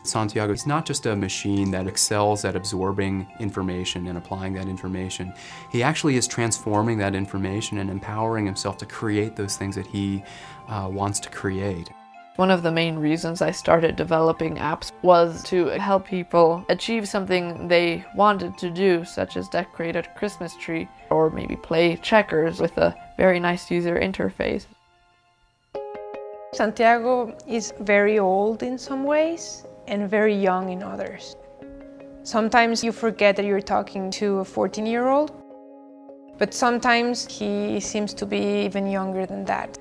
Santiago 0.02 0.52
is 0.52 0.66
not 0.66 0.86
just 0.86 1.06
a 1.06 1.14
machine 1.14 1.70
that 1.72 1.86
excels 1.86 2.44
at 2.44 2.56
absorbing 2.56 3.26
information 3.40 4.06
and 4.06 4.16
applying 4.16 4.54
that 4.54 4.66
information. 4.66 5.32
He 5.70 5.82
actually 5.82 6.16
is 6.16 6.26
transforming 6.26 6.98
that 6.98 7.14
information 7.14 7.78
and 7.78 7.90
empowering 7.90 8.46
himself 8.46 8.78
to 8.78 8.86
create 8.86 9.36
those 9.36 9.56
things 9.56 9.76
that 9.76 9.86
he 9.86 10.22
uh, 10.68 10.88
wants 10.90 11.20
to 11.20 11.28
create. 11.28 11.90
One 12.38 12.52
of 12.52 12.62
the 12.62 12.70
main 12.70 13.00
reasons 13.00 13.42
I 13.42 13.50
started 13.50 13.96
developing 13.96 14.58
apps 14.58 14.92
was 15.02 15.42
to 15.50 15.66
help 15.80 16.06
people 16.06 16.64
achieve 16.68 17.08
something 17.08 17.66
they 17.66 18.04
wanted 18.14 18.56
to 18.58 18.70
do, 18.70 19.04
such 19.04 19.36
as 19.36 19.48
decorate 19.48 19.96
a 19.96 20.04
Christmas 20.16 20.54
tree 20.54 20.88
or 21.10 21.30
maybe 21.30 21.56
play 21.56 21.96
checkers 21.96 22.60
with 22.60 22.78
a 22.78 22.94
very 23.16 23.40
nice 23.40 23.72
user 23.72 23.98
interface. 23.98 24.66
Santiago 26.52 27.36
is 27.48 27.74
very 27.80 28.20
old 28.20 28.62
in 28.62 28.78
some 28.78 29.02
ways 29.02 29.66
and 29.88 30.08
very 30.08 30.36
young 30.36 30.70
in 30.70 30.80
others. 30.84 31.34
Sometimes 32.22 32.84
you 32.84 32.92
forget 32.92 33.34
that 33.34 33.46
you're 33.46 33.60
talking 33.60 34.12
to 34.12 34.38
a 34.38 34.44
14 34.44 34.86
year 34.86 35.08
old, 35.08 35.32
but 36.38 36.54
sometimes 36.54 37.26
he 37.26 37.80
seems 37.80 38.14
to 38.14 38.24
be 38.24 38.64
even 38.64 38.86
younger 38.88 39.26
than 39.26 39.44
that. 39.46 39.76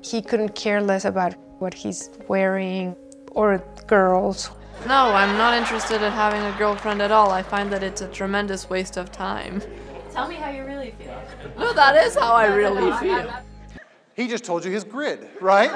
He 0.00 0.22
couldn't 0.22 0.54
care 0.54 0.80
less 0.80 1.04
about 1.04 1.34
what 1.62 1.72
he's 1.72 2.10
wearing 2.26 2.94
or 3.30 3.64
girls. 3.86 4.50
No, 4.86 5.14
I'm 5.14 5.38
not 5.38 5.54
interested 5.54 6.02
in 6.02 6.10
having 6.10 6.42
a 6.42 6.58
girlfriend 6.58 7.00
at 7.00 7.12
all. 7.12 7.30
I 7.30 7.42
find 7.42 7.72
that 7.72 7.84
it's 7.84 8.02
a 8.02 8.08
tremendous 8.08 8.68
waste 8.68 8.96
of 8.96 9.12
time. 9.12 9.62
Tell 10.10 10.28
me 10.28 10.34
how 10.34 10.50
you 10.50 10.64
really 10.64 10.90
feel. 10.98 11.22
No, 11.56 11.72
that 11.72 11.96
is 12.04 12.16
how 12.16 12.32
I 12.32 12.46
really 12.46 12.92
feel. 13.00 13.32
He 14.14 14.26
just 14.26 14.44
told 14.44 14.64
you 14.64 14.72
his 14.72 14.82
grid, 14.82 15.26
right? 15.40 15.70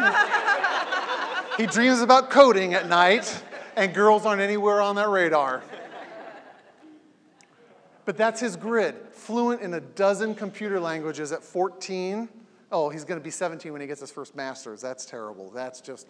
he 1.57 1.67
dreams 1.67 2.01
about 2.01 2.31
coding 2.31 2.75
at 2.75 2.89
night, 2.89 3.43
and 3.77 3.95
girls 3.95 4.27
aren't 4.27 4.43
anywhere 4.43 4.83
on 4.83 4.97
that 4.97 5.09
radar. 5.09 5.63
But 8.05 8.17
that's 8.17 8.41
his 8.41 8.57
grid. 8.57 8.97
Fluent 9.13 9.63
in 9.63 9.75
a 9.75 9.81
dozen 9.81 10.35
computer 10.35 10.81
languages 10.81 11.31
at 11.33 11.43
14. 11.43 12.29
Oh, 12.79 12.91
he's 12.91 13.05
going 13.05 13.19
to 13.19 13.25
be 13.25 13.31
17 13.31 13.73
when 13.73 13.81
he 13.81 13.87
gets 13.87 14.03
his 14.03 14.11
first 14.11 14.37
master's. 14.37 14.83
That's 14.83 15.07
terrible. 15.07 15.49
That's 15.49 15.81
just 15.81 16.07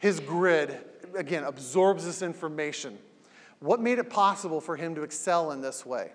his 0.00 0.18
grid, 0.18 0.76
again, 1.14 1.44
absorbs 1.44 2.04
this 2.04 2.22
information. 2.22 2.98
What 3.60 3.80
made 3.80 4.00
it 4.00 4.10
possible 4.10 4.60
for 4.60 4.74
him 4.74 4.96
to 4.96 5.04
excel 5.04 5.52
in 5.52 5.60
this 5.60 5.86
way? 5.86 6.10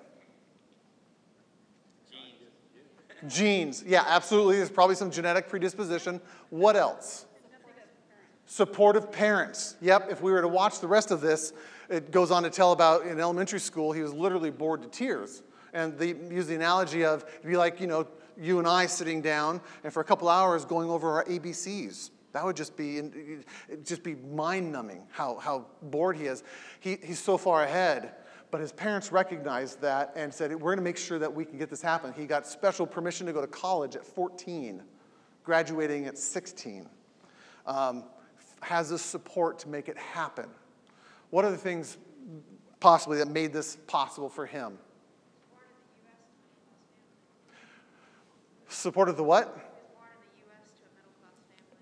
Genes. 3.30 3.82
Yeah, 3.88 4.04
absolutely. 4.06 4.58
There's 4.58 4.70
probably 4.70 4.96
some 4.96 5.10
genetic 5.10 5.48
predisposition. 5.48 6.20
What 6.50 6.76
else? 6.76 7.26
Supportive 8.46 9.10
parents. 9.10 9.78
Yep, 9.80 10.12
if 10.12 10.22
we 10.22 10.34
were 10.34 10.42
to 10.42 10.50
watch 10.50 10.82
the 10.82 10.88
rest 10.88 11.12
of 11.12 11.22
this, 11.22 11.54
it 11.88 12.12
goes 12.12 12.30
on 12.30 12.44
to 12.44 12.50
tell 12.50 12.74
about 12.74 13.06
in 13.06 13.22
elementary 13.22 13.62
school, 13.62 13.94
he 13.94 14.02
was 14.02 14.14
literally 14.14 14.52
bored 14.52 14.82
to 14.82 14.90
tears. 14.90 15.44
And 15.72 15.98
they 15.98 16.10
use 16.10 16.48
the 16.48 16.56
analogy 16.56 17.06
of 17.06 17.24
it'd 17.24 17.50
be 17.50 17.56
like, 17.56 17.80
you 17.80 17.88
know, 17.88 18.06
you 18.40 18.60
and 18.60 18.68
I 18.68 18.86
sitting 18.86 19.22
down 19.22 19.62
and 19.84 19.94
for 19.94 20.00
a 20.00 20.04
couple 20.04 20.30
hours 20.30 20.66
going 20.66 20.90
over 20.90 21.12
our 21.12 21.26
ABCs. 21.26 22.12
That 22.34 22.44
would 22.44 22.56
just 22.56 22.76
be, 22.76 23.02
just 23.84 24.04
be 24.04 24.16
mind 24.16 24.72
numbing 24.72 25.04
how, 25.12 25.38
how 25.38 25.68
bored 25.84 26.18
he 26.18 26.26
is. 26.26 26.44
He, 26.80 26.98
he's 27.04 27.20
so 27.20 27.38
far 27.38 27.64
ahead. 27.64 28.16
But 28.50 28.62
his 28.62 28.72
parents 28.72 29.12
recognized 29.12 29.82
that 29.82 30.14
and 30.16 30.32
said, 30.32 30.52
We're 30.52 30.60
going 30.60 30.78
to 30.78 30.84
make 30.84 30.98
sure 30.98 31.18
that 31.18 31.34
we 31.34 31.44
can 31.44 31.58
get 31.58 31.72
this 31.72 31.82
happen. 31.82 32.14
He 32.14 32.28
got 32.28 32.46
special 32.46 32.86
permission 32.86 33.26
to 33.26 33.34
go 33.34 33.42
to 33.42 33.48
college 33.48 33.96
at 33.96 34.06
14, 34.06 34.84
graduating 35.44 36.06
at 36.06 36.20
16. 36.20 36.88
Um, 37.66 38.04
has 38.62 38.90
the 38.90 39.00
support 39.00 39.60
to 39.60 39.70
make 39.70 39.90
it 39.90 39.98
happen. 39.98 40.46
What 41.30 41.46
are 41.46 41.52
the 41.52 41.58
things 41.58 41.98
possibly 42.80 43.18
that 43.18 43.28
made 43.28 43.54
this 43.54 43.78
possible 43.88 44.30
for 44.30 44.46
him? 44.46 44.78
Support 48.74 49.10
of 49.10 49.18
the 49.18 49.24
what? 49.24 49.56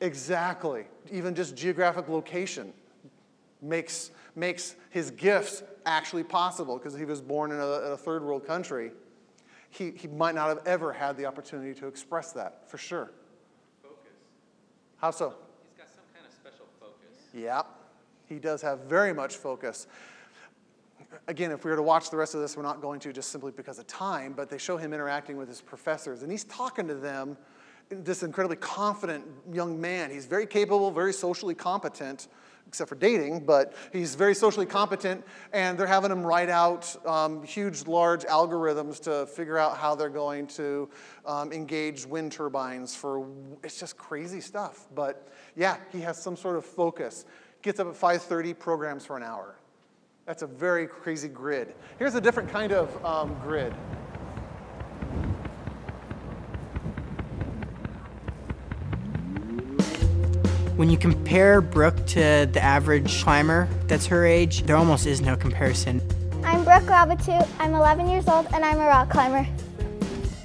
Exactly. 0.02 0.86
Even 1.12 1.34
just 1.34 1.56
geographic 1.56 2.10
location 2.10 2.74
makes, 3.62 4.12
makes 4.36 4.76
his 4.90 5.12
gifts 5.12 5.64
actually 5.86 6.24
possible 6.24 6.78
because 6.78 6.94
he 6.94 7.06
was 7.06 7.22
born 7.22 7.52
in 7.52 7.60
a, 7.60 7.64
a, 7.64 7.98
third 7.98 8.24
world 8.24 8.46
country. 8.46 8.92
He, 9.70 9.92
he 9.92 10.08
might 10.08 10.36
not 10.36 10.50
have 10.50 10.62
ever 10.66 10.92
had 10.92 11.18
the 11.18 11.26
opportunity 11.26 11.74
to 11.80 11.88
express 11.88 12.34
that, 12.34 12.70
for 12.70 12.78
sure. 12.78 13.12
Focus. 13.82 14.12
How 14.98 15.12
so? 15.12 15.36
He's 15.70 15.78
got 15.78 15.88
some 15.88 16.04
kind 16.14 16.26
of 16.26 16.34
special 16.34 16.66
focus. 16.80 17.18
Yep. 17.34 17.68
He 18.28 18.40
does 18.40 18.62
have 18.62 18.80
very 18.82 19.14
much 19.14 19.38
focus. 19.38 19.88
Again, 21.28 21.52
if 21.52 21.66
we 21.66 21.72
were 21.72 21.78
to 21.78 21.84
watch 21.84 22.10
the 22.10 22.18
rest 22.18 22.36
of 22.36 22.42
this, 22.42 22.56
we're 22.56 22.64
not 22.64 22.82
going 22.82 23.00
to 23.02 23.14
just 23.14 23.32
simply 23.32 23.52
because 23.52 23.80
of 23.80 23.88
time, 23.88 24.34
but 24.34 24.50
they 24.50 24.58
show 24.58 24.78
him 24.78 24.94
interacting 24.94 25.38
with 25.38 25.48
his 25.48 25.62
professors, 25.62 26.24
and 26.24 26.32
he's 26.32 26.46
talking 26.46 26.88
to 26.88 26.96
them 26.96 27.38
this 27.90 28.24
incredibly 28.24 28.58
confident 28.58 29.26
young 29.52 29.80
man. 29.80 30.10
He's 30.10 30.26
very 30.26 30.46
capable, 30.46 30.92
very 30.92 31.14
socially 31.14 31.54
competent, 31.54 32.30
except 32.68 32.88
for 32.88 32.96
dating, 32.96 33.46
but 33.46 33.74
he's 33.92 34.16
very 34.16 34.34
socially 34.34 34.66
competent, 34.66 35.26
and 35.52 35.78
they're 35.78 35.88
having 35.88 36.12
him 36.12 36.26
write 36.26 36.50
out 36.50 36.96
um, 37.06 37.44
huge, 37.44 37.86
large 37.88 38.24
algorithms 38.24 39.00
to 39.02 39.26
figure 39.26 39.58
out 39.58 39.78
how 39.78 39.94
they're 39.94 40.10
going 40.10 40.48
to 40.48 40.90
um, 41.26 41.52
engage 41.52 42.06
wind 42.06 42.32
turbines 42.32 42.96
for, 42.96 43.28
it's 43.64 43.80
just 43.80 43.98
crazy 43.98 44.40
stuff. 44.40 44.88
But 44.96 45.28
yeah, 45.56 45.78
he 45.92 46.00
has 46.02 46.22
some 46.22 46.38
sort 46.38 46.56
of 46.56 46.66
focus. 46.66 47.26
Gets 47.62 47.80
up 47.80 47.88
at 47.88 47.94
5.30, 47.94 48.58
programs 48.58 49.06
for 49.06 49.18
an 49.18 49.24
hour. 49.24 49.56
That's 50.26 50.44
a 50.44 50.48
very 50.48 50.86
crazy 50.86 51.28
grid. 51.28 51.74
Here's 51.98 52.14
a 52.14 52.22
different 52.22 52.50
kind 52.50 52.72
of 52.72 53.06
um, 53.06 53.36
grid. 53.42 53.74
When 60.78 60.90
you 60.90 60.98
compare 60.98 61.60
Brooke 61.62 62.06
to 62.08 62.48
the 62.52 62.62
average 62.62 63.24
climber 63.24 63.68
that's 63.88 64.06
her 64.08 64.26
age, 64.26 64.64
there 64.64 64.76
almost 64.76 65.06
is 65.06 65.22
no 65.22 65.36
comparison. 65.36 66.02
I'm 66.44 66.64
Brooke 66.64 66.84
Raboutou. 66.84 67.48
I'm 67.60 67.74
11 67.74 68.08
years 68.08 68.28
old 68.28 68.48
and 68.54 68.64
I'm 68.64 68.78
a 68.78 68.86
rock 68.86 69.10
climber. 69.10 69.48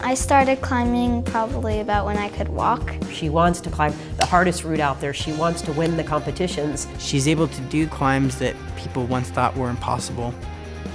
I 0.01 0.14
started 0.14 0.61
climbing 0.61 1.22
probably 1.22 1.80
about 1.80 2.05
when 2.05 2.16
I 2.18 2.28
could 2.28 2.49
walk. 2.49 2.94
She 3.11 3.28
wants 3.28 3.61
to 3.61 3.70
climb 3.70 3.94
the 4.18 4.26
hardest 4.26 4.62
route 4.62 4.78
out 4.78 5.01
there. 5.01 5.14
She 5.14 5.32
wants 5.32 5.62
to 5.62 5.72
win 5.72 5.97
the 5.97 6.05
competitions. 6.05 6.86
She's 6.99 7.26
able 7.26 7.49
to 7.49 7.61
do 7.62 7.86
climbs 7.88 8.38
that 8.38 8.55
people 8.76 9.07
once 9.07 9.30
thought 9.30 9.57
were 9.57 9.70
impossible. 9.70 10.32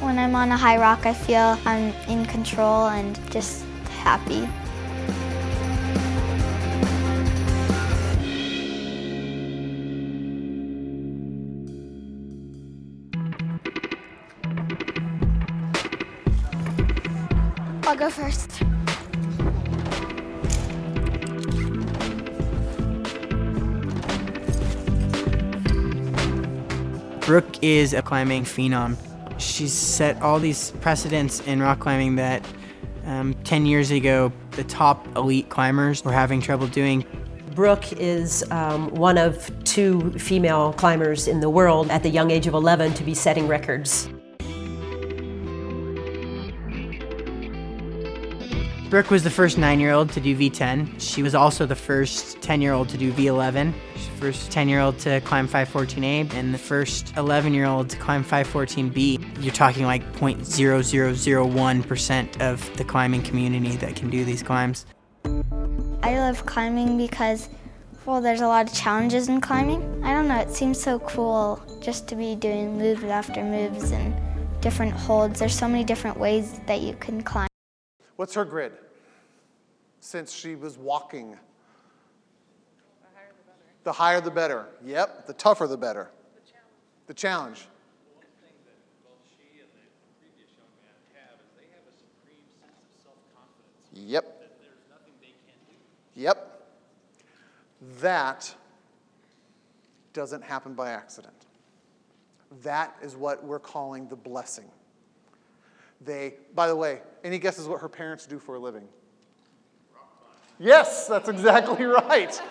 When 0.02 0.20
I'm 0.20 0.36
on 0.36 0.52
a 0.52 0.58
high 0.58 0.78
rock, 0.78 1.06
I 1.06 1.14
feel 1.14 1.58
I'm 1.66 1.94
in 2.08 2.26
control 2.26 2.88
and 2.88 3.20
just 3.32 3.66
happy. 4.02 4.48
I'll 17.84 17.98
go 17.98 18.10
first. 18.10 18.71
Brooke 27.32 27.64
is 27.64 27.94
a 27.94 28.02
climbing 28.02 28.44
phenom. 28.44 28.98
She's 29.38 29.72
set 29.72 30.22
all 30.22 30.38
these 30.38 30.72
precedents 30.82 31.40
in 31.40 31.62
rock 31.62 31.80
climbing 31.80 32.18
that 32.18 32.46
um, 33.06 33.36
10 33.46 33.66
years 33.66 33.90
ago 33.90 34.34
the 34.52 34.66
top 34.66 35.08
elite 35.16 35.48
climbers 35.48 36.04
were 36.04 36.12
having 36.12 36.42
trouble 36.42 36.68
doing. 36.68 37.06
Brooke 37.56 37.94
is 37.94 38.44
um, 38.52 38.90
one 38.90 39.18
of 39.18 39.50
two 39.64 40.12
female 40.20 40.74
climbers 40.74 41.30
in 41.30 41.40
the 41.40 41.50
world 41.50 41.90
at 41.90 42.04
the 42.04 42.10
young 42.10 42.32
age 42.32 42.48
of 42.48 42.54
11 42.54 42.96
to 42.96 43.04
be 43.06 43.14
setting 43.14 43.48
records. 43.48 44.10
Brooke 48.92 49.10
was 49.10 49.24
the 49.24 49.30
first 49.30 49.58
nine 49.58 49.80
year 49.80 49.94
old 49.94 50.12
to 50.12 50.20
do 50.20 50.36
V10. 50.36 51.00
She 51.00 51.24
was 51.24 51.34
also 51.34 51.66
the 51.66 51.78
first 51.78 52.42
10 52.42 52.62
year 52.62 52.74
old 52.74 52.90
to 52.90 52.98
do 52.98 53.14
V11. 53.14 53.74
She's 53.96 54.10
the 54.10 54.18
first 54.18 54.52
10 54.52 54.68
year 54.68 54.82
old 54.82 55.00
to 55.00 55.22
climb 55.22 55.48
514A 55.48 56.34
and 56.34 56.54
the 56.54 56.58
first 56.58 57.16
11 57.16 57.54
year 57.54 57.68
old 57.68 57.90
to 57.92 57.96
climb 57.96 58.22
514B. 58.22 59.42
You're 59.42 59.54
talking 59.54 59.86
like 59.86 60.04
0.0001% 60.16 62.42
of 62.42 62.78
the 62.78 62.84
climbing 62.84 63.24
community 63.24 63.78
that 63.78 63.96
can 63.96 64.10
do 64.10 64.26
these 64.26 64.44
climbs. 64.44 64.86
I 66.04 66.18
love 66.18 66.46
climbing 66.46 66.98
because, 66.98 67.48
well, 68.06 68.20
there's 68.20 68.42
a 68.42 68.48
lot 68.48 68.68
of 68.68 68.74
challenges 68.76 69.30
in 69.30 69.40
climbing. 69.40 70.04
I 70.04 70.14
don't 70.14 70.28
know, 70.28 70.40
it 70.40 70.52
seems 70.52 70.78
so 70.78 71.00
cool 71.00 71.64
just 71.80 72.10
to 72.10 72.16
be 72.18 72.36
doing 72.36 72.78
moves 72.78 73.06
after 73.06 73.42
moves 73.42 73.92
and 73.92 74.14
different 74.60 74.92
holds. 74.92 75.40
There's 75.40 75.58
so 75.58 75.70
many 75.70 75.86
different 75.86 76.18
ways 76.18 76.60
that 76.68 76.82
you 76.82 76.94
can 76.96 77.24
climb. 77.24 77.48
What's 78.22 78.36
her 78.36 78.46
grid? 78.46 78.74
Since 80.00 80.32
she 80.32 80.54
was 80.54 80.78
walking. 80.78 81.40
The 83.84 83.92
higher 83.92 84.22
the 84.22 84.30
better. 84.30 84.68
Yep, 84.86 85.26
the 85.26 85.34
tougher 85.34 85.66
the 85.66 85.76
better. 85.76 86.12
The 87.08 87.16
challenge. 87.16 87.68
Yep. 93.92 94.52
Yep. 96.14 96.62
That 98.02 98.54
doesn't 100.14 100.44
happen 100.44 100.76
by 100.76 100.92
accident. 100.92 101.48
That 102.62 102.96
is 103.02 103.16
what 103.16 103.44
we're 103.44 103.58
calling 103.58 104.08
the 104.10 104.16
blessing. 104.16 104.70
They, 106.04 106.36
by 106.56 106.68
the 106.68 106.76
way, 106.76 107.02
any 107.24 107.38
guesses 107.38 107.68
what 107.68 107.82
her 107.82 107.90
parents 107.90 108.26
do 108.26 108.40
for 108.40 108.56
a 108.56 108.60
living? 108.60 108.88
Yes, 110.60 111.08
that's 111.08 111.30
exactly 111.30 111.86
right. 111.86 112.42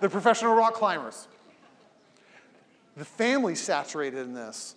They're 0.00 0.08
professional 0.08 0.54
rock 0.54 0.74
climbers. 0.74 1.28
The 2.96 3.04
family's 3.04 3.60
saturated 3.60 4.20
in 4.20 4.34
this. 4.34 4.76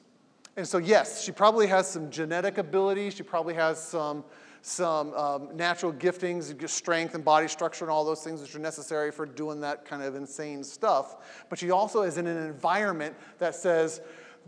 And 0.55 0.67
so, 0.67 0.77
yes, 0.77 1.23
she 1.23 1.31
probably 1.31 1.67
has 1.67 1.89
some 1.89 2.11
genetic 2.11 2.57
ability. 2.57 3.09
She 3.09 3.23
probably 3.23 3.55
has 3.55 3.81
some, 3.81 4.23
some 4.61 5.13
um, 5.13 5.49
natural 5.55 5.91
giftings, 5.91 6.69
strength 6.69 7.15
and 7.15 7.25
body 7.25 7.47
structure, 7.47 7.85
and 7.85 7.91
all 7.91 8.05
those 8.05 8.23
things 8.23 8.41
which 8.41 8.53
are 8.55 8.59
necessary 8.59 9.11
for 9.11 9.25
doing 9.25 9.61
that 9.61 9.85
kind 9.85 10.03
of 10.03 10.15
insane 10.15 10.63
stuff. 10.63 11.45
But 11.49 11.57
she 11.57 11.71
also 11.71 12.03
is 12.03 12.17
in 12.17 12.27
an 12.27 12.37
environment 12.37 13.15
that 13.39 13.55
says, 13.55 14.01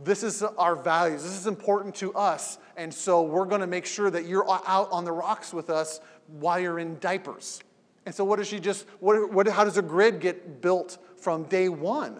this 0.03 0.23
is 0.23 0.43
our 0.43 0.75
values. 0.75 1.23
This 1.23 1.37
is 1.37 1.47
important 1.47 1.95
to 1.95 2.13
us. 2.13 2.57
And 2.77 2.93
so 2.93 3.21
we're 3.21 3.45
going 3.45 3.61
to 3.61 3.67
make 3.67 3.85
sure 3.85 4.09
that 4.09 4.25
you're 4.25 4.49
out 4.49 4.91
on 4.91 5.05
the 5.05 5.11
rocks 5.11 5.53
with 5.53 5.69
us 5.69 5.99
while 6.27 6.59
you're 6.59 6.79
in 6.79 6.99
diapers. 6.99 7.61
And 8.05 8.13
so, 8.13 8.23
what 8.23 8.37
does 8.37 8.47
she 8.47 8.59
just, 8.59 8.85
what, 8.99 9.31
what, 9.31 9.47
how 9.47 9.63
does 9.63 9.77
a 9.77 9.81
grid 9.81 10.19
get 10.19 10.61
built 10.61 10.97
from 11.17 11.43
day 11.43 11.69
one? 11.69 12.19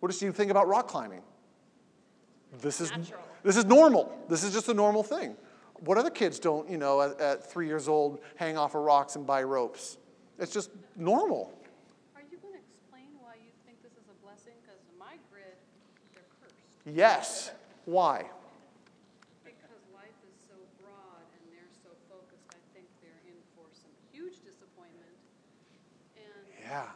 What 0.00 0.10
does 0.10 0.18
she 0.18 0.30
think 0.30 0.50
about 0.50 0.68
rock 0.68 0.86
climbing? 0.86 1.22
This 2.60 2.80
is, 2.80 2.92
this 3.42 3.56
is 3.56 3.64
normal. 3.64 4.16
This 4.28 4.44
is 4.44 4.52
just 4.52 4.68
a 4.68 4.74
normal 4.74 5.02
thing. 5.02 5.36
What 5.80 5.98
other 5.98 6.10
kids 6.10 6.38
don't, 6.38 6.68
you 6.70 6.78
know, 6.78 7.02
at, 7.02 7.20
at 7.20 7.50
three 7.50 7.66
years 7.66 7.88
old, 7.88 8.20
hang 8.36 8.56
off 8.56 8.74
of 8.74 8.82
rocks 8.82 9.16
and 9.16 9.26
buy 9.26 9.42
ropes? 9.42 9.98
It's 10.38 10.52
just 10.52 10.70
normal. 10.96 11.52
Are 12.14 12.22
you 12.30 12.38
going 12.38 12.54
to 12.54 12.60
explain 12.60 13.10
why 13.20 13.34
you 13.34 13.50
think 13.66 13.82
this 13.82 13.92
is 13.92 14.06
a 14.08 14.24
blessing? 14.24 14.54
Because 14.62 14.80
my 14.98 15.16
grid, 15.30 15.54
they're 16.14 16.22
cursed. 16.40 16.54
Yes. 16.94 17.50
Why? 17.84 18.24
Because 19.44 19.80
life 19.94 20.08
is 20.24 20.34
so 20.48 20.54
broad 20.80 21.24
and 21.32 21.42
they're 21.52 21.72
so 21.82 21.90
focused, 22.08 22.44
I 22.50 22.60
think 22.74 22.86
they're 23.02 23.22
in 23.26 23.36
for 23.56 23.64
some 23.72 23.90
huge 24.12 24.40
disappointment. 24.44 25.12
And 26.16 26.46
Yeah. 26.62 26.88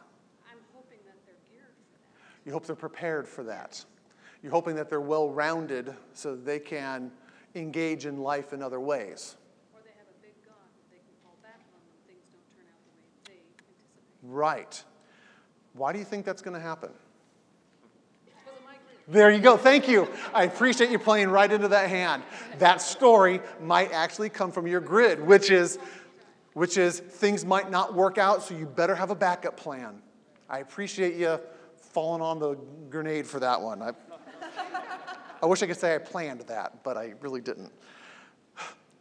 I'm 0.49 0.59
hoping 0.73 0.99
that 1.05 1.17
they're 1.25 1.41
geared 1.49 1.73
for 1.91 1.97
that. 1.97 2.45
You 2.45 2.51
hope 2.53 2.65
they're 2.65 2.75
prepared 2.75 3.27
for 3.27 3.43
that. 3.45 3.85
You're 4.41 4.51
hoping 4.51 4.75
that 4.75 4.89
they're 4.89 5.01
well 5.01 5.29
rounded 5.29 5.95
so 6.13 6.35
that 6.35 6.45
they 6.45 6.59
can 6.59 7.11
engage 7.55 8.05
in 8.05 8.17
life 8.17 8.51
in 8.51 8.61
other 8.61 8.79
ways. 8.79 9.37
Or 9.73 9.79
they 9.83 9.91
have 9.97 10.07
a 10.09 10.19
big 10.21 10.33
gun 10.45 10.55
that 10.57 10.89
they 10.89 10.97
can 10.97 11.15
fall 11.23 11.37
back 11.41 11.61
on 11.73 11.79
when 11.87 11.97
things 12.07 12.25
don't 12.33 12.49
turn 12.51 12.65
out 12.67 12.81
the 12.83 12.91
way 12.91 13.05
they 13.25 13.39
anticipate. 13.39 14.23
Right. 14.23 14.83
Why 15.73 15.93
do 15.93 15.99
you 15.99 16.05
think 16.05 16.25
that's 16.25 16.41
going 16.41 16.55
to 16.55 16.61
happen? 16.61 16.91
Because 18.25 18.57
of 18.57 18.65
my 18.65 18.75
grid. 18.85 18.92
There 19.07 19.29
you 19.31 19.41
go. 19.41 19.57
Thank 19.57 19.89
you. 19.89 20.07
I 20.33 20.43
appreciate 20.45 20.89
you 20.89 20.97
playing 20.97 21.29
right 21.29 21.51
into 21.51 21.67
that 21.67 21.89
hand. 21.89 22.23
That 22.59 22.81
story 22.81 23.41
might 23.61 23.91
actually 23.91 24.29
come 24.29 24.49
from 24.49 24.65
your 24.65 24.79
grid, 24.79 25.19
which 25.19 25.51
is 25.51 25.77
which 26.53 26.77
is 26.77 26.99
things 26.99 27.43
might 27.43 27.71
not 27.71 27.93
work 27.93 28.17
out, 28.17 28.43
so 28.43 28.55
you 28.55 28.65
better 28.65 28.95
have 28.95 29.09
a 29.09 29.15
backup 29.15 29.57
plan. 29.57 30.01
I 30.49 30.59
appreciate 30.59 31.15
you 31.15 31.39
falling 31.75 32.21
on 32.21 32.39
the 32.39 32.55
grenade 32.89 33.25
for 33.25 33.39
that 33.39 33.59
one. 33.59 33.81
I, 33.81 33.91
I 35.41 35.45
wish 35.47 35.63
I 35.63 35.67
could 35.67 35.77
say 35.77 35.95
I 35.95 35.97
planned 35.97 36.41
that, 36.41 36.83
but 36.83 36.95
I 36.95 37.13
really 37.21 37.41
didn't. 37.41 37.71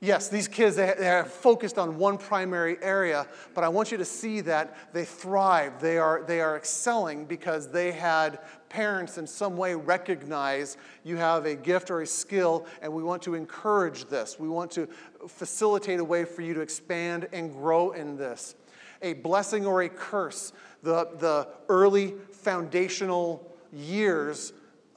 Yes, 0.01 0.29
these 0.29 0.49
kids, 0.49 0.75
they, 0.75 0.93
they 0.99 1.09
are 1.09 1.25
focused 1.25 1.79
on 1.79 1.97
one 1.97 2.19
primary 2.19 2.77
area, 2.83 3.25
but 3.55 3.63
I 3.63 3.69
want 3.69 3.93
you 3.93 3.99
to 3.99 4.05
see 4.05 4.41
that 4.41 4.93
they 4.93 5.05
thrive. 5.05 5.81
They 5.81 5.97
are, 5.97 6.25
they 6.27 6.41
are 6.41 6.57
excelling 6.57 7.25
because 7.27 7.71
they 7.71 7.93
had 7.93 8.41
parents 8.73 9.19
in 9.19 9.27
some 9.27 9.57
way 9.57 9.75
recognize 9.75 10.79
you 11.05 11.19
have 11.19 11.45
a 11.45 11.55
gift 11.55 11.91
or 11.91 12.01
a 12.01 12.07
skill, 12.07 12.67
and 12.81 12.91
we 12.93 13.03
want 13.03 13.23
to 13.23 13.35
encourage 13.35 14.07
this. 14.07 14.39
We 14.39 14.49
want 14.49 14.71
to 14.73 14.89
facilitate 15.29 16.01
a 16.01 16.05
way 16.05 16.25
for 16.25 16.41
you 16.41 16.55
to 16.55 16.61
expand 16.61 17.29
and 17.33 17.53
grow 17.53 17.91
in 17.91 18.17
this. 18.17 18.55
A 19.03 19.13
blessing 19.13 19.67
or 19.67 19.83
a 19.83 19.89
curse, 19.91 20.55
the, 20.83 21.11
the 21.19 21.49
early 21.69 22.15
foundational 22.31 23.47
years 23.73 24.55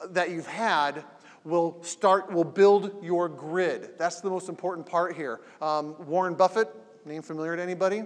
that 0.09 0.30
you've 0.30 0.47
had 0.47 1.03
will 1.43 1.78
start 1.84 2.32
will 2.32 2.43
build 2.43 3.03
your 3.03 3.30
grid 3.30 3.91
that's 3.99 4.19
the 4.19 4.30
most 4.30 4.49
important 4.49 4.86
part 4.86 5.15
here 5.15 5.39
um, 5.61 5.95
warren 6.07 6.34
buffett 6.34 6.67
name 7.05 7.21
familiar 7.21 7.55
to 7.55 7.61
anybody 7.61 8.03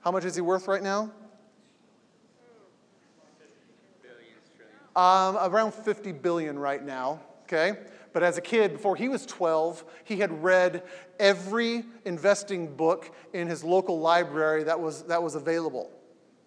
how 0.00 0.10
much 0.10 0.24
is 0.24 0.34
he 0.34 0.40
worth 0.40 0.66
right 0.66 0.82
now 0.82 1.10
um, 4.96 5.36
around 5.40 5.74
50 5.74 6.12
billion 6.12 6.58
right 6.58 6.84
now 6.84 7.20
okay? 7.44 7.78
But 8.12 8.22
as 8.22 8.38
a 8.38 8.40
kid 8.40 8.72
before 8.72 8.96
he 8.96 9.08
was 9.08 9.26
12 9.26 9.84
he 10.04 10.16
had 10.16 10.42
read 10.42 10.82
every 11.18 11.84
investing 12.04 12.74
book 12.74 13.14
in 13.32 13.48
his 13.48 13.64
local 13.64 14.00
library 14.00 14.64
that 14.64 14.78
was 14.78 15.02
that 15.04 15.22
was 15.22 15.34
available. 15.34 15.90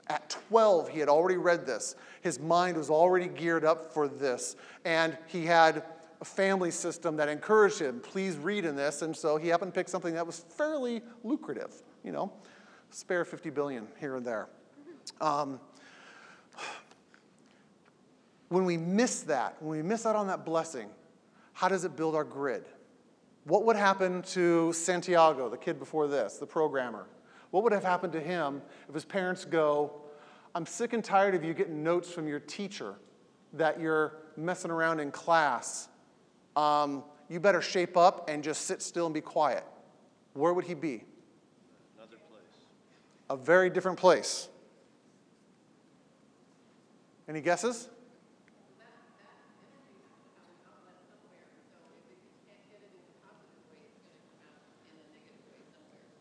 At 0.08 0.30
12 0.50 0.90
he 0.90 1.00
had 1.00 1.10
already 1.10 1.38
read 1.38 1.66
this. 1.66 1.96
His 2.22 2.40
mind 2.40 2.78
was 2.78 2.90
already 2.90 3.28
geared 3.28 3.66
up 3.66 3.94
for 3.94 4.08
this. 4.08 4.56
And 4.86 5.18
he 5.28 5.46
had 5.46 5.84
a 6.20 6.26
family 6.26 6.72
system 6.72 7.16
that 7.18 7.30
encouraged 7.30 7.80
him, 7.80 8.00
please 8.00 8.38
read 8.38 8.66
in 8.66 8.76
this. 8.76 9.02
And 9.02 9.16
so 9.16 9.38
he 9.38 9.50
happened 9.50 9.74
to 9.74 9.80
pick 9.80 9.88
something 9.88 10.14
that 10.16 10.26
was 10.26 10.40
fairly 10.40 11.02
lucrative, 11.24 11.84
you 12.04 12.12
know, 12.12 12.32
spare 12.90 13.24
50 13.24 13.50
billion 13.52 13.88
here 14.00 14.16
and 14.16 14.26
there. 14.26 14.48
Um, 15.22 15.60
when 18.50 18.66
we 18.66 18.78
miss 18.78 19.22
that, 19.24 19.56
when 19.60 19.78
we 19.78 19.84
miss 19.84 20.06
out 20.06 20.16
on 20.16 20.28
that 20.28 20.46
blessing, 20.46 20.90
how 21.54 21.68
does 21.68 21.86
it 21.86 21.96
build 21.96 22.16
our 22.16 22.24
grid? 22.24 22.66
What 23.46 23.66
would 23.66 23.76
happen 23.76 24.22
to 24.24 24.74
Santiago, 24.74 25.50
the 25.50 25.58
kid 25.58 25.80
before 25.80 26.08
this, 26.08 26.38
the 26.38 26.46
programmer? 26.46 27.08
What 27.52 27.64
would 27.64 27.72
have 27.72 27.84
happened 27.84 28.14
to 28.14 28.20
him 28.20 28.62
if 28.88 28.94
his 28.94 29.06
parents 29.06 29.46
go, 29.46 29.94
I'm 30.54 30.66
sick 30.66 30.94
and 30.94 31.04
tired 31.04 31.34
of 31.36 31.44
you 31.44 31.54
getting 31.54 31.84
notes 31.84 32.12
from 32.12 32.28
your 32.28 32.40
teacher 32.40 32.96
that 33.54 33.80
you're 33.80 34.18
messing 34.36 34.72
around 34.72 35.00
in 35.00 35.12
class 35.12 35.88
um, 36.58 37.04
you 37.30 37.40
better 37.40 37.62
shape 37.62 37.96
up 37.96 38.30
and 38.30 38.44
just 38.44 38.62
sit 38.66 38.82
still 38.82 39.06
and 39.06 39.14
be 39.14 39.22
quiet. 39.22 39.64
Where 40.34 40.54
would 40.54 40.66
he 40.66 40.74
be? 40.74 41.04
Another 41.98 42.18
place. 42.30 42.42
A 43.30 43.38
very 43.38 43.70
different 43.70 44.00
place. 44.00 44.50
Any 47.30 47.42
guesses? 47.42 47.90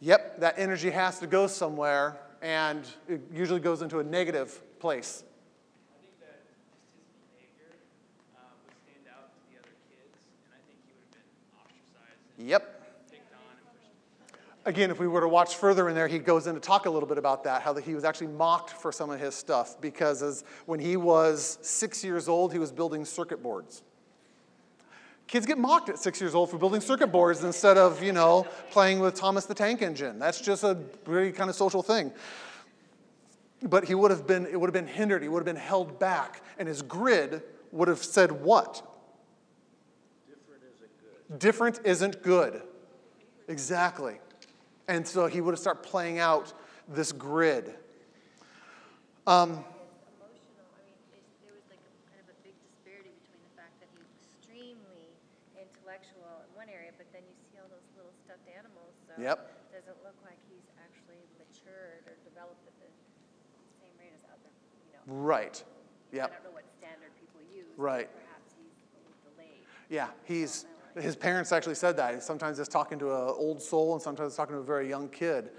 Yep, 0.06 0.38
that 0.38 0.54
energy 0.56 0.90
has 0.90 1.18
to 1.18 1.26
go 1.26 1.48
somewhere, 1.48 2.16
and 2.40 2.86
it 3.08 3.20
usually 3.34 3.58
goes 3.58 3.82
into 3.82 3.98
a 3.98 4.04
negative 4.04 4.62
place. 4.78 5.24
Yep. 12.38 12.82
Again, 14.64 14.92
if 14.92 15.00
we 15.00 15.08
were 15.08 15.22
to 15.22 15.28
watch 15.28 15.56
further 15.56 15.88
in 15.88 15.96
there, 15.96 16.06
he 16.06 16.20
goes 16.20 16.46
in 16.46 16.54
to 16.54 16.60
talk 16.60 16.86
a 16.86 16.90
little 16.90 17.08
bit 17.08 17.18
about 17.18 17.42
that, 17.42 17.62
how 17.62 17.74
he 17.74 17.96
was 17.96 18.04
actually 18.04 18.28
mocked 18.28 18.70
for 18.70 18.92
some 18.92 19.10
of 19.10 19.18
his 19.18 19.34
stuff 19.34 19.80
because 19.80 20.22
as, 20.22 20.44
when 20.66 20.78
he 20.78 20.96
was 20.96 21.58
six 21.62 22.04
years 22.04 22.28
old, 22.28 22.52
he 22.52 22.60
was 22.60 22.70
building 22.70 23.04
circuit 23.04 23.42
boards. 23.42 23.82
Kids 25.26 25.44
get 25.44 25.58
mocked 25.58 25.88
at 25.88 25.98
six 25.98 26.20
years 26.20 26.34
old 26.34 26.50
for 26.50 26.58
building 26.58 26.80
circuit 26.80 27.08
boards 27.08 27.42
instead 27.42 27.76
of, 27.76 28.00
you 28.02 28.12
know, 28.12 28.46
playing 28.70 29.00
with 29.00 29.14
Thomas 29.14 29.44
the 29.44 29.54
Tank 29.54 29.82
Engine. 29.82 30.18
That's 30.20 30.40
just 30.40 30.62
a 30.62 30.78
really 31.04 31.32
kind 31.32 31.50
of 31.50 31.56
social 31.56 31.82
thing. 31.82 32.12
But 33.62 33.84
he 33.84 33.94
would 33.94 34.12
have 34.12 34.26
been, 34.26 34.46
it 34.46 34.60
would 34.60 34.68
have 34.68 34.74
been 34.74 34.86
hindered, 34.86 35.22
he 35.22 35.28
would 35.28 35.40
have 35.40 35.46
been 35.46 35.56
held 35.56 35.98
back, 35.98 36.42
and 36.58 36.68
his 36.68 36.80
grid 36.82 37.42
would 37.72 37.88
have 37.88 38.04
said 38.04 38.30
what? 38.30 38.82
Different 40.28 40.62
isn't 40.62 40.92
good. 41.00 41.38
Different 41.38 41.80
isn't 41.84 42.22
good. 42.22 42.62
Exactly. 43.48 44.18
And 44.86 45.06
so 45.06 45.26
he 45.26 45.40
would 45.40 45.52
have 45.52 45.58
started 45.58 45.82
playing 45.82 46.20
out 46.20 46.52
this 46.88 47.10
grid. 47.10 47.74
Um, 49.26 49.64
intellectual 55.86 56.42
in 56.42 56.50
one 56.58 56.68
area, 56.68 56.90
but 56.98 57.06
then 57.14 57.22
you 57.30 57.34
see 57.46 57.58
all 57.62 57.70
those 57.70 57.86
little 57.94 58.10
stuffed 58.26 58.48
animals, 58.50 58.90
so 59.05 59.05
Yep. 59.18 59.72
doesn't 59.72 60.02
look 60.04 60.16
like 60.24 60.38
he's 60.48 60.64
actually 60.78 61.20
matured 61.38 62.04
or 62.06 62.16
developed 62.28 62.66
at 62.66 62.74
the 62.80 62.88
same 63.80 63.92
rate 63.98 64.12
as 64.14 64.24
other, 64.28 64.50
you 64.86 64.92
know. 64.92 65.00
Right. 65.06 65.62
I 66.12 66.16
Yep. 66.16 66.32
don't 66.32 66.44
know 66.44 66.50
what 66.50 66.64
standard 66.78 67.10
people 67.20 67.40
use. 67.54 67.66
Right. 67.76 68.08
Perhaps 68.12 68.54
he's 68.56 68.72
delayed. 69.34 69.62
Yeah, 69.88 70.08
he's, 70.24 70.66
his 70.98 71.16
parents 71.16 71.52
actually 71.52 71.74
said 71.74 71.96
that. 71.98 72.22
Sometimes 72.22 72.58
it's 72.58 72.68
talking 72.68 72.98
to 73.00 73.12
an 73.12 73.34
old 73.36 73.60
soul 73.62 73.94
and 73.94 74.02
sometimes 74.02 74.28
it's 74.28 74.36
talking 74.36 74.54
to 74.54 74.60
a 74.60 74.64
very 74.64 74.88
young 74.88 75.08
kid. 75.08 75.50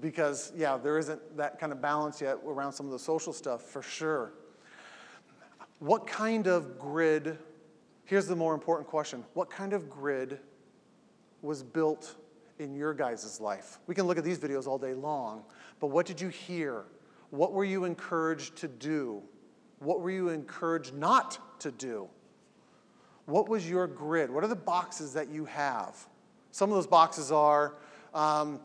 Because, 0.00 0.52
yeah, 0.54 0.76
there 0.76 0.98
isn't 0.98 1.36
that 1.36 1.58
kind 1.58 1.72
of 1.72 1.80
balance 1.80 2.20
yet 2.20 2.38
around 2.46 2.72
some 2.72 2.86
of 2.86 2.92
the 2.92 2.98
social 2.98 3.32
stuff, 3.32 3.62
for 3.62 3.82
sure. 3.82 4.32
What 5.78 6.06
kind 6.06 6.46
of 6.46 6.78
grid, 6.78 7.38
here's 8.04 8.26
the 8.26 8.36
more 8.36 8.54
important 8.54 8.88
question 8.88 9.24
what 9.34 9.50
kind 9.50 9.72
of 9.72 9.90
grid 9.90 10.38
was 11.40 11.62
built 11.62 12.14
in 12.62 12.74
your 12.74 12.94
guys' 12.94 13.40
life? 13.40 13.78
We 13.86 13.94
can 13.94 14.06
look 14.06 14.18
at 14.18 14.24
these 14.24 14.38
videos 14.38 14.66
all 14.66 14.78
day 14.78 14.94
long, 14.94 15.44
but 15.80 15.88
what 15.88 16.06
did 16.06 16.20
you 16.20 16.28
hear? 16.28 16.84
What 17.30 17.52
were 17.52 17.64
you 17.64 17.84
encouraged 17.84 18.56
to 18.56 18.68
do? 18.68 19.22
What 19.78 20.00
were 20.00 20.10
you 20.10 20.28
encouraged 20.28 20.94
not 20.94 21.60
to 21.60 21.70
do? 21.70 22.08
What 23.26 23.48
was 23.48 23.68
your 23.68 23.86
grid? 23.86 24.30
What 24.30 24.44
are 24.44 24.48
the 24.48 24.56
boxes 24.56 25.12
that 25.14 25.28
you 25.28 25.44
have? 25.46 25.96
Some 26.50 26.70
of 26.70 26.76
those 26.76 26.86
boxes 26.86 27.32
are 27.32 27.74
um, 28.14 28.60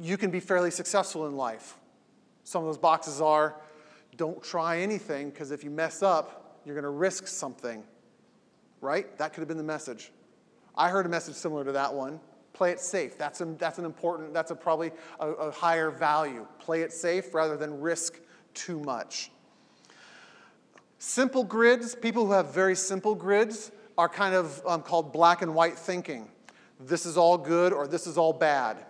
you 0.00 0.16
can 0.16 0.30
be 0.30 0.40
fairly 0.40 0.70
successful 0.70 1.26
in 1.26 1.36
life. 1.36 1.76
Some 2.44 2.62
of 2.62 2.68
those 2.68 2.78
boxes 2.78 3.20
are 3.20 3.56
don't 4.16 4.42
try 4.42 4.78
anything 4.78 5.30
because 5.30 5.50
if 5.50 5.64
you 5.64 5.70
mess 5.70 6.02
up, 6.02 6.60
you're 6.64 6.74
going 6.74 6.84
to 6.84 6.90
risk 6.90 7.26
something. 7.26 7.82
Right? 8.80 9.16
That 9.18 9.32
could 9.32 9.40
have 9.40 9.48
been 9.48 9.56
the 9.56 9.64
message. 9.64 10.12
I 10.76 10.90
heard 10.90 11.06
a 11.06 11.08
message 11.08 11.34
similar 11.34 11.64
to 11.64 11.72
that 11.72 11.94
one. 11.94 12.20
Play 12.56 12.70
it 12.70 12.80
safe. 12.80 13.18
That's, 13.18 13.42
a, 13.42 13.44
that's 13.44 13.78
an 13.78 13.84
important, 13.84 14.32
that's 14.32 14.50
a 14.50 14.54
probably 14.54 14.90
a, 15.20 15.28
a 15.28 15.50
higher 15.50 15.90
value. 15.90 16.46
Play 16.58 16.80
it 16.80 16.90
safe 16.90 17.34
rather 17.34 17.54
than 17.54 17.82
risk 17.82 18.18
too 18.54 18.80
much. 18.80 19.30
Simple 20.96 21.44
grids, 21.44 21.94
people 21.94 22.24
who 22.24 22.32
have 22.32 22.54
very 22.54 22.74
simple 22.74 23.14
grids, 23.14 23.72
are 23.98 24.08
kind 24.08 24.34
of 24.34 24.62
um, 24.66 24.80
called 24.80 25.12
black 25.12 25.42
and 25.42 25.54
white 25.54 25.78
thinking. 25.78 26.30
This 26.80 27.04
is 27.04 27.18
all 27.18 27.36
good 27.36 27.74
or 27.74 27.86
this 27.86 28.06
is 28.06 28.16
all 28.16 28.32
bad. 28.32 28.86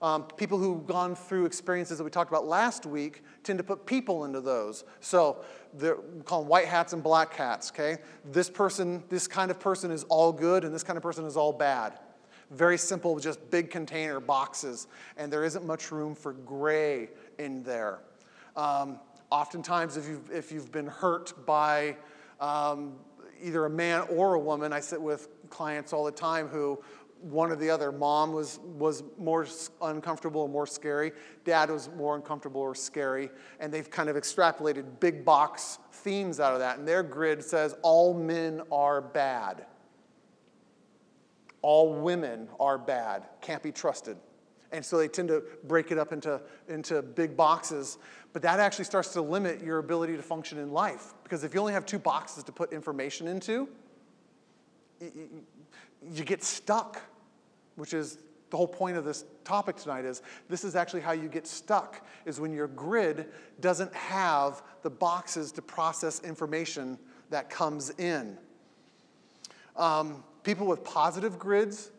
Um, 0.00 0.22
people 0.36 0.56
who've 0.56 0.86
gone 0.86 1.16
through 1.16 1.46
experiences 1.46 1.98
that 1.98 2.04
we 2.04 2.10
talked 2.10 2.30
about 2.30 2.46
last 2.46 2.86
week 2.86 3.24
tend 3.42 3.58
to 3.58 3.64
put 3.64 3.84
people 3.84 4.26
into 4.26 4.40
those. 4.40 4.84
So 5.00 5.44
they're, 5.74 5.96
we 5.96 6.22
call 6.22 6.42
them 6.42 6.48
white 6.48 6.66
hats 6.66 6.92
and 6.92 7.02
black 7.02 7.34
hats, 7.34 7.72
okay? 7.72 8.00
This 8.30 8.48
person, 8.48 9.02
this 9.08 9.26
kind 9.26 9.50
of 9.50 9.58
person 9.58 9.90
is 9.90 10.04
all 10.04 10.32
good 10.32 10.64
and 10.64 10.72
this 10.72 10.84
kind 10.84 10.96
of 10.96 11.02
person 11.02 11.24
is 11.24 11.36
all 11.36 11.52
bad. 11.52 11.98
Very 12.52 12.76
simple, 12.76 13.18
just 13.18 13.50
big 13.50 13.70
container 13.70 14.20
boxes, 14.20 14.86
and 15.16 15.32
there 15.32 15.44
isn't 15.44 15.66
much 15.66 15.90
room 15.90 16.14
for 16.14 16.32
gray 16.32 17.08
in 17.38 17.62
there. 17.62 18.00
Um, 18.56 19.00
oftentimes, 19.30 19.96
if 19.96 20.06
you've, 20.06 20.30
if 20.30 20.52
you've 20.52 20.70
been 20.70 20.86
hurt 20.86 21.46
by 21.46 21.96
um, 22.40 22.94
either 23.42 23.64
a 23.64 23.70
man 23.70 24.02
or 24.10 24.34
a 24.34 24.38
woman, 24.38 24.72
I 24.72 24.80
sit 24.80 25.00
with 25.00 25.28
clients 25.48 25.92
all 25.92 26.04
the 26.04 26.12
time 26.12 26.48
who 26.48 26.82
one 27.22 27.50
or 27.50 27.56
the 27.56 27.70
other. 27.70 27.92
Mom 27.92 28.32
was, 28.32 28.58
was 28.58 29.02
more 29.16 29.46
uncomfortable 29.80 30.42
or 30.42 30.48
more 30.48 30.66
scary. 30.66 31.12
Dad 31.44 31.70
was 31.70 31.88
more 31.96 32.16
uncomfortable 32.16 32.60
or 32.60 32.74
scary. 32.74 33.30
And 33.60 33.72
they've 33.72 33.88
kind 33.88 34.08
of 34.08 34.16
extrapolated 34.16 35.00
big 35.00 35.24
box 35.24 35.78
themes 35.92 36.40
out 36.40 36.52
of 36.52 36.58
that. 36.58 36.78
And 36.78 36.86
their 36.86 37.02
grid 37.02 37.42
says 37.42 37.76
all 37.82 38.12
men 38.12 38.60
are 38.72 39.00
bad. 39.00 39.66
All 41.62 41.94
women 41.94 42.48
are 42.60 42.78
bad, 42.78 43.24
can't 43.40 43.62
be 43.62 43.72
trusted. 43.72 44.16
And 44.72 44.84
so 44.84 44.96
they 44.96 45.08
tend 45.08 45.28
to 45.28 45.42
break 45.64 45.90
it 45.90 45.98
up 45.98 46.12
into, 46.12 46.40
into 46.68 47.02
big 47.02 47.36
boxes. 47.36 47.98
But 48.32 48.42
that 48.42 48.58
actually 48.58 48.86
starts 48.86 49.12
to 49.12 49.22
limit 49.22 49.62
your 49.62 49.78
ability 49.78 50.16
to 50.16 50.22
function 50.22 50.58
in 50.58 50.72
life. 50.72 51.12
Because 51.22 51.44
if 51.44 51.52
you 51.52 51.60
only 51.60 51.74
have 51.74 51.84
two 51.84 51.98
boxes 51.98 52.42
to 52.44 52.52
put 52.52 52.72
information 52.72 53.28
into, 53.28 53.68
you 55.00 56.24
get 56.24 56.42
stuck, 56.42 57.02
which 57.76 57.92
is 57.92 58.18
the 58.52 58.56
whole 58.56 58.68
point 58.68 58.98
of 58.98 59.04
this 59.04 59.24
topic 59.44 59.76
tonight 59.76 60.04
is 60.04 60.20
this 60.50 60.62
is 60.62 60.76
actually 60.76 61.00
how 61.00 61.12
you 61.12 61.26
get 61.26 61.46
stuck 61.46 62.06
is 62.26 62.38
when 62.38 62.52
your 62.52 62.68
grid 62.68 63.28
doesn't 63.60 63.92
have 63.94 64.62
the 64.82 64.90
boxes 64.90 65.50
to 65.52 65.62
process 65.62 66.20
information 66.22 66.98
that 67.30 67.48
comes 67.48 67.90
in 67.98 68.36
um, 69.74 70.22
people 70.42 70.66
with 70.66 70.82
positive 70.84 71.38
grids 71.38 71.90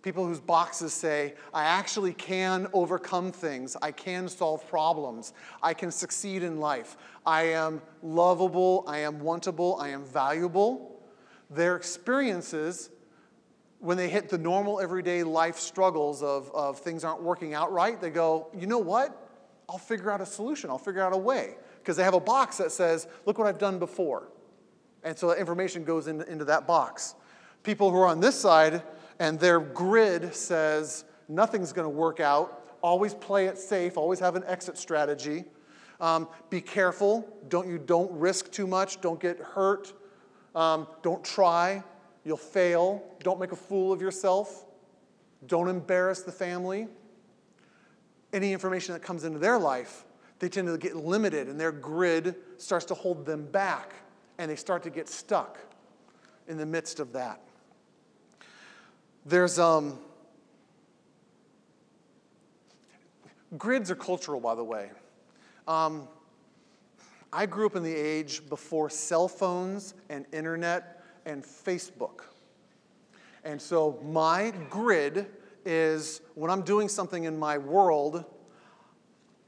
people 0.00 0.24
whose 0.24 0.40
boxes 0.40 0.92
say 0.92 1.34
i 1.52 1.64
actually 1.64 2.12
can 2.12 2.66
overcome 2.72 3.32
things 3.32 3.76
i 3.82 3.90
can 3.90 4.28
solve 4.28 4.66
problems 4.68 5.32
i 5.62 5.74
can 5.74 5.90
succeed 5.90 6.42
in 6.42 6.60
life 6.60 6.96
i 7.26 7.42
am 7.42 7.82
lovable 8.02 8.84
i 8.86 8.98
am 8.98 9.20
wantable 9.20 9.80
i 9.80 9.88
am 9.88 10.04
valuable 10.04 11.00
their 11.50 11.76
experiences 11.76 12.90
when 13.80 13.96
they 13.96 14.08
hit 14.08 14.28
the 14.28 14.38
normal 14.38 14.80
everyday 14.80 15.22
life 15.22 15.56
struggles 15.56 16.22
of, 16.22 16.50
of 16.54 16.78
things 16.80 17.04
aren't 17.04 17.22
working 17.22 17.54
out 17.54 17.72
right, 17.72 18.00
they 18.00 18.10
go, 18.10 18.48
you 18.56 18.66
know 18.66 18.78
what? 18.78 19.16
I'll 19.68 19.78
figure 19.78 20.10
out 20.10 20.20
a 20.20 20.26
solution. 20.26 20.70
I'll 20.70 20.78
figure 20.78 21.02
out 21.02 21.12
a 21.12 21.18
way. 21.18 21.56
Because 21.78 21.96
they 21.96 22.02
have 22.02 22.14
a 22.14 22.20
box 22.20 22.58
that 22.58 22.72
says, 22.72 23.06
look 23.24 23.38
what 23.38 23.46
I've 23.46 23.58
done 23.58 23.78
before. 23.78 24.28
And 25.04 25.16
so 25.16 25.28
that 25.28 25.38
information 25.38 25.84
goes 25.84 26.08
in, 26.08 26.22
into 26.22 26.44
that 26.46 26.66
box. 26.66 27.14
People 27.68 27.90
who 27.90 27.98
are 27.98 28.06
on 28.06 28.18
this 28.18 28.34
side 28.34 28.82
and 29.18 29.38
their 29.38 29.60
grid 29.60 30.34
says, 30.34 31.04
nothing's 31.28 31.70
going 31.70 31.84
to 31.84 31.90
work 31.90 32.18
out. 32.18 32.66
Always 32.80 33.12
play 33.12 33.44
it 33.44 33.58
safe. 33.58 33.98
Always 33.98 34.18
have 34.20 34.36
an 34.36 34.44
exit 34.46 34.78
strategy. 34.78 35.44
Um, 36.00 36.28
be 36.48 36.62
careful. 36.62 37.30
Don't 37.50 37.68
you 37.68 37.76
don't 37.76 38.10
risk 38.12 38.50
too 38.50 38.66
much. 38.66 39.02
Don't 39.02 39.20
get 39.20 39.38
hurt. 39.38 39.92
Um, 40.54 40.86
don't 41.02 41.22
try. 41.22 41.82
You'll 42.24 42.38
fail. 42.38 43.04
Don't 43.22 43.38
make 43.38 43.52
a 43.52 43.56
fool 43.56 43.92
of 43.92 44.00
yourself. 44.00 44.64
Don't 45.46 45.68
embarrass 45.68 46.22
the 46.22 46.32
family. 46.32 46.88
Any 48.32 48.54
information 48.54 48.94
that 48.94 49.02
comes 49.02 49.24
into 49.24 49.38
their 49.38 49.58
life, 49.58 50.06
they 50.38 50.48
tend 50.48 50.68
to 50.68 50.78
get 50.78 50.96
limited, 50.96 51.48
and 51.48 51.60
their 51.60 51.72
grid 51.72 52.34
starts 52.56 52.86
to 52.86 52.94
hold 52.94 53.26
them 53.26 53.44
back, 53.44 53.92
and 54.38 54.50
they 54.50 54.56
start 54.56 54.82
to 54.84 54.90
get 54.90 55.06
stuck 55.06 55.58
in 56.46 56.56
the 56.56 56.64
midst 56.64 56.98
of 56.98 57.12
that. 57.12 57.42
There's 59.28 59.58
um, 59.58 59.98
grids 63.58 63.90
are 63.90 63.94
cultural, 63.94 64.40
by 64.40 64.54
the 64.54 64.64
way. 64.64 64.90
Um, 65.66 66.08
I 67.30 67.44
grew 67.44 67.66
up 67.66 67.76
in 67.76 67.82
the 67.82 67.94
age 67.94 68.48
before 68.48 68.88
cell 68.88 69.28
phones 69.28 69.92
and 70.08 70.24
internet 70.32 71.04
and 71.26 71.44
Facebook. 71.44 72.22
And 73.44 73.60
so 73.60 74.00
my 74.02 74.54
grid 74.70 75.26
is 75.66 76.22
when 76.34 76.50
I'm 76.50 76.62
doing 76.62 76.88
something 76.88 77.24
in 77.24 77.38
my 77.38 77.58
world, 77.58 78.24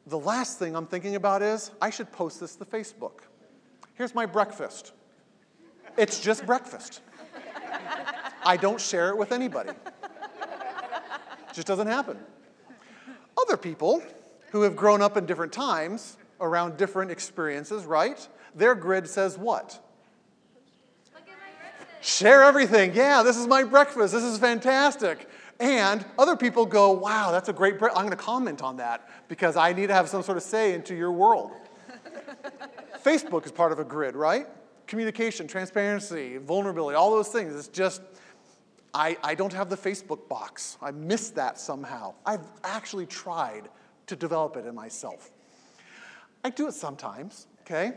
the 0.06 0.18
last 0.18 0.58
thing 0.58 0.76
I'm 0.76 0.86
thinking 0.86 1.14
about 1.14 1.40
is 1.40 1.70
I 1.80 1.88
should 1.88 2.12
post 2.12 2.38
this 2.38 2.54
to 2.56 2.66
Facebook. 2.66 3.20
Here's 3.94 4.14
my 4.14 4.26
breakfast. 4.26 4.92
It's 5.96 6.20
just 6.20 6.44
breakfast. 6.44 7.00
I 8.44 8.56
don't 8.56 8.80
share 8.80 9.10
it 9.10 9.18
with 9.18 9.32
anybody. 9.32 9.70
It 9.70 11.54
just 11.54 11.66
doesn't 11.66 11.86
happen. 11.86 12.18
Other 13.40 13.56
people 13.56 14.02
who 14.50 14.62
have 14.62 14.76
grown 14.76 15.02
up 15.02 15.16
in 15.16 15.26
different 15.26 15.52
times 15.52 16.16
around 16.40 16.76
different 16.76 17.10
experiences, 17.10 17.84
right? 17.84 18.26
Their 18.54 18.74
grid 18.74 19.08
says 19.08 19.36
what? 19.38 19.78
Share 22.00 22.42
everything. 22.42 22.94
Yeah, 22.94 23.22
this 23.22 23.36
is 23.36 23.46
my 23.46 23.62
breakfast. 23.62 24.14
This 24.14 24.24
is 24.24 24.38
fantastic. 24.38 25.28
And 25.58 26.04
other 26.18 26.36
people 26.36 26.64
go, 26.64 26.92
wow, 26.92 27.30
that's 27.30 27.50
a 27.50 27.52
great 27.52 27.78
breakfast. 27.78 27.98
I'm 27.98 28.06
going 28.06 28.16
to 28.16 28.22
comment 28.22 28.62
on 28.62 28.78
that 28.78 29.06
because 29.28 29.56
I 29.56 29.74
need 29.74 29.88
to 29.88 29.94
have 29.94 30.08
some 30.08 30.22
sort 30.22 30.38
of 30.38 30.42
say 30.42 30.72
into 30.72 30.94
your 30.94 31.12
world. 31.12 31.52
Facebook 33.04 33.44
is 33.44 33.52
part 33.52 33.70
of 33.70 33.78
a 33.78 33.84
grid, 33.84 34.16
right? 34.16 34.46
Communication, 34.90 35.46
transparency, 35.46 36.36
vulnerability, 36.36 36.96
all 36.96 37.12
those 37.12 37.28
things. 37.28 37.54
It's 37.54 37.68
just, 37.68 38.02
I, 38.92 39.16
I 39.22 39.36
don't 39.36 39.52
have 39.52 39.70
the 39.70 39.76
Facebook 39.76 40.28
box. 40.28 40.76
I 40.82 40.90
missed 40.90 41.36
that 41.36 41.60
somehow. 41.60 42.14
I've 42.26 42.44
actually 42.64 43.06
tried 43.06 43.68
to 44.08 44.16
develop 44.16 44.56
it 44.56 44.66
in 44.66 44.74
myself. 44.74 45.30
I 46.42 46.50
do 46.50 46.66
it 46.66 46.74
sometimes, 46.74 47.46
okay? 47.60 47.92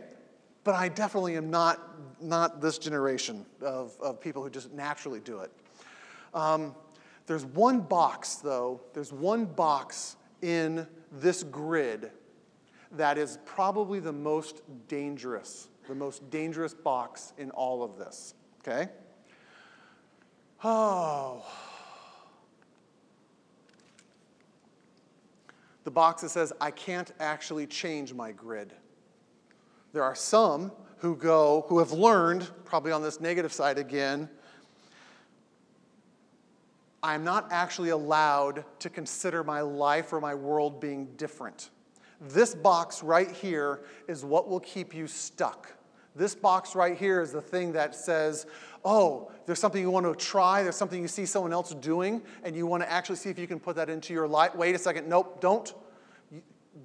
But 0.64 0.76
I 0.76 0.88
definitely 0.88 1.36
am 1.36 1.50
not, 1.50 1.82
not 2.22 2.62
this 2.62 2.78
generation 2.78 3.44
of, 3.60 3.98
of 4.00 4.22
people 4.22 4.44
who 4.44 4.52
just 4.52 4.72
naturally 4.72 5.20
do 5.20 5.40
it. 5.40 5.52
Um, 6.36 6.76
there's 7.26 7.44
one 7.44 7.80
box, 7.80 8.36
though, 8.36 8.82
there's 8.94 9.12
one 9.12 9.46
box 9.46 10.16
in 10.44 10.86
this 11.12 11.42
grid 11.42 12.12
that 12.92 13.18
is 13.18 13.40
probably 13.46 14.00
the 14.00 14.14
most 14.14 14.62
dangerous, 14.88 15.70
the 15.88 15.96
most 15.96 16.30
dangerous 16.30 16.74
box 16.74 17.34
in 17.38 17.52
all 17.52 17.84
of 17.84 17.98
this, 17.98 18.34
okay? 18.60 18.90
Oh. 20.64 21.46
The 25.84 25.92
box 25.92 26.22
that 26.22 26.30
says, 26.30 26.54
I 26.62 26.72
can't 26.72 27.12
actually 27.20 27.68
change 27.68 28.14
my 28.14 28.32
grid. 28.32 28.74
There 29.92 30.04
are 30.04 30.16
some 30.16 30.72
who 30.98 31.16
go, 31.16 31.66
who 31.68 31.80
have 31.80 31.92
learned, 31.92 32.50
probably 32.64 32.94
on 32.94 33.04
this 33.04 33.20
negative 33.20 33.52
side 33.52 33.78
again, 33.78 34.30
I'm 37.04 37.26
not 37.26 37.52
actually 37.52 37.90
allowed 37.90 38.64
to 38.80 38.90
consider 38.90 39.44
my 39.44 39.60
life 39.60 40.14
or 40.14 40.22
my 40.22 40.34
world 40.34 40.80
being 40.80 41.08
different. 41.18 41.70
This 42.24 42.56
box 42.56 43.04
right 43.04 43.30
here 43.30 43.82
is 44.08 44.24
what 44.24 44.48
will 44.48 44.62
keep 44.62 44.94
you 44.96 45.08
stuck. 45.08 45.72
This 46.16 46.36
box 46.36 46.76
right 46.76 46.98
here 46.98 47.22
is 47.22 47.32
the 47.32 47.42
thing 47.42 47.74
that 47.74 47.96
says, 47.96 48.46
oh, 48.86 49.32
there's 49.46 49.60
something 49.60 49.82
you 49.82 49.90
want 49.90 50.06
to 50.06 50.16
try, 50.16 50.64
there's 50.64 50.76
something 50.76 51.02
you 51.02 51.08
see 51.08 51.26
someone 51.26 51.52
else 51.52 51.74
doing, 51.76 52.22
and 52.44 52.56
you 52.56 52.68
want 52.68 52.84
to 52.84 52.92
actually 52.92 53.16
see 53.16 53.30
if 53.30 53.40
you 53.40 53.48
can 53.48 53.60
put 53.60 53.76
that 53.76 53.90
into 53.90 54.14
your 54.14 54.28
life. 54.28 54.56
Wait 54.56 54.76
a 54.76 54.78
second, 54.78 55.10
nope, 55.10 55.42
don't. 55.42 55.74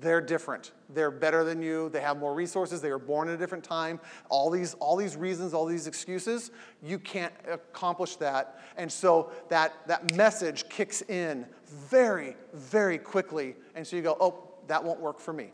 They're 0.00 0.20
different. 0.20 0.72
They're 0.90 1.10
better 1.10 1.44
than 1.44 1.62
you. 1.62 1.88
They 1.88 2.00
have 2.00 2.18
more 2.18 2.34
resources. 2.34 2.80
They 2.80 2.90
were 2.90 2.98
born 2.98 3.28
at 3.28 3.34
a 3.34 3.38
different 3.38 3.64
time. 3.64 4.00
All 4.28 4.50
these, 4.50 4.74
all 4.74 4.96
these 4.96 5.16
reasons, 5.16 5.54
all 5.54 5.66
these 5.66 5.86
excuses, 5.86 6.50
you 6.82 6.98
can't 6.98 7.32
accomplish 7.50 8.16
that. 8.16 8.60
And 8.76 8.90
so 8.90 9.32
that, 9.48 9.74
that 9.86 10.14
message 10.14 10.68
kicks 10.68 11.02
in 11.02 11.46
very, 11.66 12.36
very 12.52 12.98
quickly. 12.98 13.56
And 13.74 13.86
so 13.86 13.96
you 13.96 14.02
go, 14.02 14.16
oh, 14.20 14.47
that 14.68 14.84
won't 14.84 15.00
work 15.00 15.20
for 15.20 15.32
me. 15.32 15.50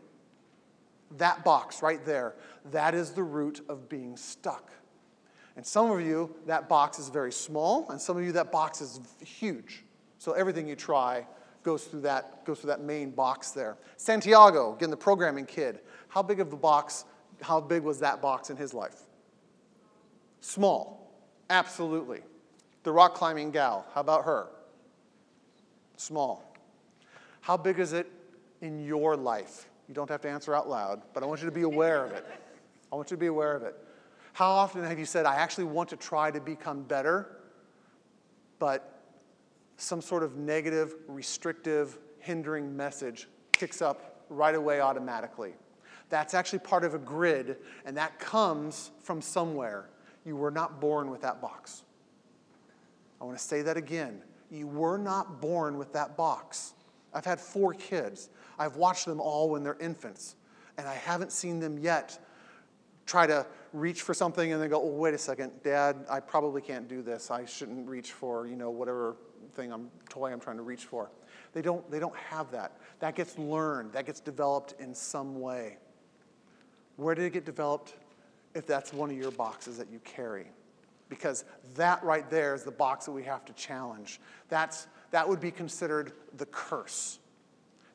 That 1.17 1.43
box 1.43 1.81
right 1.81 2.03
there, 2.05 2.35
that 2.71 2.93
is 2.93 3.11
the 3.11 3.23
root 3.23 3.61
of 3.69 3.89
being 3.89 4.15
stuck. 4.17 4.71
And 5.55 5.65
some 5.65 5.89
of 5.89 6.01
you, 6.01 6.35
that 6.47 6.67
box 6.67 6.99
is 6.99 7.09
very 7.09 7.31
small, 7.31 7.89
and 7.89 7.99
some 7.99 8.17
of 8.17 8.23
you, 8.23 8.33
that 8.33 8.51
box 8.51 8.81
is 8.81 8.99
huge. 9.25 9.85
So 10.17 10.33
everything 10.33 10.67
you 10.67 10.75
try 10.75 11.25
goes 11.63 11.85
through 11.85 12.01
that, 12.01 12.45
goes 12.45 12.59
through 12.59 12.69
that 12.69 12.81
main 12.81 13.11
box 13.11 13.51
there. 13.51 13.77
Santiago, 13.97 14.75
again, 14.75 14.89
the 14.89 14.97
programming 14.97 15.45
kid, 15.45 15.79
how 16.09 16.21
big 16.21 16.39
of 16.39 16.49
the 16.49 16.57
box, 16.57 17.05
how 17.41 17.61
big 17.61 17.83
was 17.83 17.99
that 17.99 18.21
box 18.21 18.49
in 18.49 18.57
his 18.57 18.73
life? 18.73 19.03
Small, 20.41 21.11
absolutely. 21.49 22.21
The 22.83 22.91
rock 22.91 23.15
climbing 23.15 23.51
gal, 23.51 23.85
how 23.93 24.01
about 24.01 24.25
her? 24.25 24.47
Small. 25.95 26.53
How 27.41 27.57
big 27.57 27.79
is 27.79 27.93
it 27.93 28.11
in 28.61 28.83
your 28.85 29.15
life? 29.15 29.67
You 29.87 29.93
don't 29.93 30.09
have 30.09 30.21
to 30.21 30.29
answer 30.29 30.55
out 30.55 30.69
loud, 30.69 31.01
but 31.13 31.23
I 31.23 31.25
want 31.25 31.41
you 31.41 31.45
to 31.45 31.55
be 31.55 31.61
aware 31.61 32.03
of 32.05 32.11
it. 32.11 32.25
I 32.91 32.95
want 32.95 33.11
you 33.11 33.17
to 33.17 33.21
be 33.21 33.27
aware 33.27 33.55
of 33.55 33.63
it. 33.63 33.75
How 34.33 34.49
often 34.49 34.83
have 34.83 34.99
you 34.99 35.05
said, 35.05 35.25
I 35.25 35.35
actually 35.35 35.65
want 35.65 35.89
to 35.89 35.95
try 35.95 36.31
to 36.31 36.41
become 36.41 36.83
better, 36.83 37.37
but 38.59 39.03
some 39.77 40.01
sort 40.01 40.23
of 40.23 40.37
negative, 40.37 40.95
restrictive, 41.07 41.97
hindering 42.19 42.75
message 42.75 43.27
kicks 43.51 43.81
up 43.81 44.25
right 44.29 44.55
away 44.55 44.81
automatically? 44.81 45.53
That's 46.09 46.33
actually 46.33 46.59
part 46.59 46.83
of 46.83 46.93
a 46.93 46.99
grid, 46.99 47.57
and 47.85 47.97
that 47.97 48.19
comes 48.19 48.91
from 49.01 49.21
somewhere. 49.21 49.89
You 50.25 50.35
were 50.35 50.51
not 50.51 50.79
born 50.79 51.09
with 51.09 51.21
that 51.21 51.41
box. 51.41 51.83
I 53.21 53.25
want 53.25 53.37
to 53.37 53.43
say 53.43 53.61
that 53.61 53.77
again. 53.77 54.21
You 54.51 54.67
were 54.67 54.97
not 54.97 55.41
born 55.41 55.77
with 55.77 55.93
that 55.93 56.17
box. 56.17 56.73
I've 57.13 57.25
had 57.25 57.39
four 57.39 57.73
kids. 57.73 58.29
I've 58.57 58.75
watched 58.75 59.05
them 59.05 59.19
all 59.19 59.49
when 59.49 59.63
they're 59.63 59.77
infants, 59.79 60.35
and 60.77 60.87
I 60.87 60.95
haven't 60.95 61.31
seen 61.31 61.59
them 61.59 61.77
yet 61.77 62.19
try 63.05 63.27
to 63.27 63.45
reach 63.73 64.01
for 64.01 64.13
something 64.13 64.53
and 64.53 64.61
then 64.61 64.69
go, 64.69 64.81
oh, 64.81 64.87
wait 64.87 65.13
a 65.13 65.17
second, 65.17 65.51
Dad, 65.63 66.05
I 66.09 66.19
probably 66.19 66.61
can't 66.61 66.87
do 66.87 67.01
this. 67.01 67.29
I 67.29 67.45
shouldn't 67.45 67.87
reach 67.87 68.13
for, 68.13 68.47
you 68.47 68.55
know, 68.55 68.69
whatever 68.69 69.15
thing 69.53 69.71
I'm 69.71 69.89
toy 70.09 70.31
I'm 70.31 70.39
trying 70.39 70.57
to 70.57 70.63
reach 70.63 70.85
for. 70.85 71.11
They 71.53 71.61
don't, 71.61 71.89
they 71.91 71.99
don't 71.99 72.15
have 72.15 72.51
that. 72.51 72.77
That 72.99 73.15
gets 73.15 73.37
learned, 73.37 73.93
that 73.93 74.05
gets 74.05 74.19
developed 74.19 74.75
in 74.79 74.93
some 74.93 75.39
way. 75.39 75.77
Where 76.95 77.15
did 77.15 77.25
it 77.25 77.33
get 77.33 77.45
developed? 77.45 77.95
If 78.53 78.65
that's 78.65 78.93
one 78.93 79.11
of 79.11 79.17
your 79.17 79.31
boxes 79.31 79.77
that 79.77 79.89
you 79.91 79.99
carry. 79.99 80.47
Because 81.09 81.45
that 81.75 82.03
right 82.03 82.29
there 82.29 82.55
is 82.55 82.63
the 82.63 82.71
box 82.71 83.05
that 83.05 83.11
we 83.11 83.23
have 83.23 83.45
to 83.45 83.53
challenge. 83.53 84.19
That's, 84.49 84.87
that 85.11 85.27
would 85.27 85.39
be 85.39 85.51
considered 85.51 86.13
the 86.37 86.45
curse. 86.47 87.19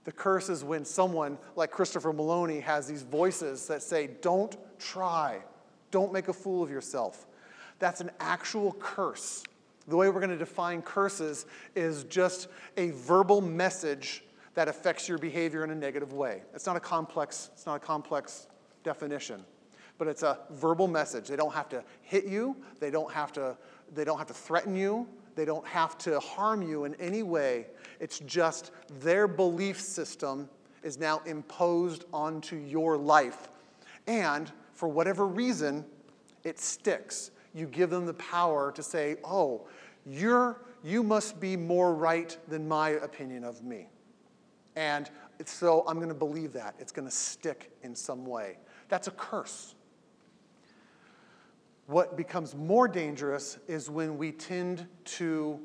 The 0.05 0.13
curse 0.13 0.49
is 0.49 0.65
when 0.65 0.85
someone 0.85 1.39
like 1.57 1.71
Christopher 1.71 2.13
Maloney 2.13 2.61
has 2.61 2.87
these 2.87 3.03
voices 3.03 3.67
that 3.67 3.83
say, 3.83 4.11
Don't 4.23 4.57
try, 4.79 5.41
don't 5.91 6.13
make 6.13 6.29
a 6.29 6.33
fool 6.33 6.63
of 6.63 6.71
yourself. 6.71 7.27
That's 7.79 8.01
an 8.01 8.11
actual 8.21 8.73
curse. 8.75 9.43
The 9.89 9.97
way 9.97 10.09
we're 10.09 10.21
going 10.21 10.31
to 10.31 10.37
define 10.37 10.83
curses 10.83 11.47
is 11.75 12.05
just 12.05 12.49
a 12.77 12.91
verbal 12.91 13.41
message 13.41 14.23
that 14.55 14.69
affects 14.69 15.09
your 15.09 15.19
behavior 15.19 15.65
in 15.65 15.71
a 15.71 15.75
negative 15.75 16.13
way. 16.13 16.43
It's 16.55 16.67
not 16.67 16.77
a 16.77 16.81
complex, 16.81 17.51
it's 17.53 17.67
not 17.67 17.77
a 17.77 17.81
complex 17.81 18.47
definition, 18.85 19.45
but 19.99 20.09
it's 20.09 20.23
a 20.23 20.39
verbal 20.51 20.87
message. 20.87 21.29
They 21.29 21.37
don't 21.37 21.55
have 21.55 21.69
to 21.71 21.83
hit 22.03 22.27
you, 22.27 22.57
they 22.79 22.91
don't 22.91 23.11
have 23.13 23.33
to, 23.33 23.57
they 23.95 24.05
don't 24.05 24.19
have 24.19 24.27
to 24.29 24.35
threaten 24.35 24.77
you, 24.77 25.09
they 25.35 25.45
don't 25.45 25.67
have 25.67 25.97
to 25.99 26.21
harm 26.21 26.63
you 26.63 26.85
in 26.85 26.95
any 26.97 27.23
way. 27.23 27.67
It's 28.01 28.19
just 28.21 28.73
their 29.01 29.29
belief 29.29 29.81
system 29.81 30.49
is 30.83 30.99
now 30.99 31.21
imposed 31.27 32.07
onto 32.13 32.57
your 32.57 32.97
life. 32.97 33.49
And 34.07 34.51
for 34.73 34.89
whatever 34.89 35.27
reason, 35.27 35.85
it 36.43 36.59
sticks. 36.59 37.31
You 37.55 37.67
give 37.67 37.91
them 37.91 38.07
the 38.07 38.15
power 38.15 38.73
to 38.73 38.83
say, 38.83 39.17
oh, 39.25 39.67
you're, 40.07 40.63
you 40.83 41.03
must 41.03 41.39
be 41.39 41.57
more 41.57 41.95
right 41.95 42.37
than 42.49 42.67
my 42.67 42.91
opinion 42.91 43.45
of 43.45 43.63
me. 43.63 43.89
And 44.77 45.11
so 45.45 45.85
I'm 45.87 45.97
going 45.97 46.09
to 46.09 46.15
believe 46.15 46.53
that. 46.55 46.75
It's 46.79 46.93
going 46.93 47.07
to 47.09 47.15
stick 47.15 47.71
in 47.83 47.95
some 47.95 48.25
way. 48.25 48.59
That's 48.89 49.09
a 49.09 49.13
curse. 49.13 49.75
What 51.87 52.17
becomes 52.17 52.55
more 52.55 52.89
dangerous 52.89 53.59
is 53.67 53.91
when 53.91 54.17
we 54.17 54.33
tend 54.33 54.87
to 55.05 55.61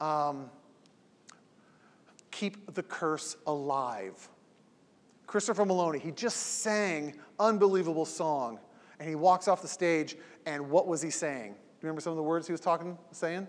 um, 0.00 0.50
keep 2.38 2.74
the 2.74 2.82
curse 2.82 3.36
alive. 3.46 4.28
Christopher 5.26 5.64
Maloney, 5.64 5.98
he 5.98 6.10
just 6.10 6.36
sang 6.60 7.14
unbelievable 7.40 8.04
song, 8.04 8.58
and 9.00 9.08
he 9.08 9.14
walks 9.14 9.48
off 9.48 9.62
the 9.62 9.68
stage, 9.68 10.16
and 10.44 10.70
what 10.70 10.86
was 10.86 11.00
he 11.00 11.10
saying? 11.10 11.52
Do 11.52 11.58
you 11.80 11.88
remember 11.88 12.00
some 12.00 12.12
of 12.12 12.16
the 12.16 12.22
words 12.22 12.46
he 12.46 12.52
was 12.52 12.60
talking, 12.60 12.98
saying? 13.10 13.46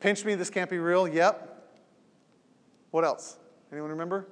Pinch 0.00 0.24
me, 0.24 0.34
this 0.34 0.50
can't 0.50 0.70
be 0.70 0.78
real. 0.78 1.08
Yep. 1.08 1.72
What 2.90 3.04
else? 3.04 3.38
Anyone 3.72 3.90
remember? 3.90 4.28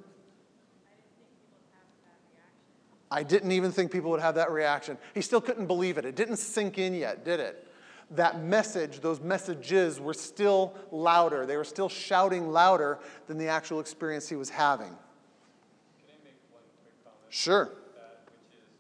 I 3.11 3.23
didn't 3.23 3.53
even 3.53 3.73
think 3.73 3.91
people 3.91 4.11
would 4.11 4.21
have 4.21 4.35
that 4.35 4.51
reaction. 4.51 4.99
He 5.15 5.23
still 5.23 5.41
couldn't 5.41 5.67
believe 5.67 5.97
it. 5.97 6.05
It 6.05 6.15
didn't 6.15 6.37
sink 6.37 6.79
in 6.79 6.95
yet, 6.95 7.25
did 7.25 7.41
it? 7.41 7.66
That 8.13 8.41
message, 8.45 9.01
those 9.01 9.21
messages 9.21 9.99
were 10.01 10.15
still 10.15 10.75
louder. 10.93 11.45
They 11.45 11.57
were 11.57 11.65
still 11.65 11.89
shouting 11.89 12.53
louder 12.53 13.01
than 13.27 13.37
the 13.37 13.49
actual 13.49 13.81
experience 13.81 14.29
he 14.29 14.37
was 14.37 14.49
having. 14.49 14.95
Can 14.95 16.15
I 16.15 16.19
make 16.23 16.39
one 16.55 16.63
quick 16.83 16.95
comment? 17.03 17.19
Sure. 17.31 17.65
That, 17.99 18.23
which 18.31 18.55
is, 18.63 18.71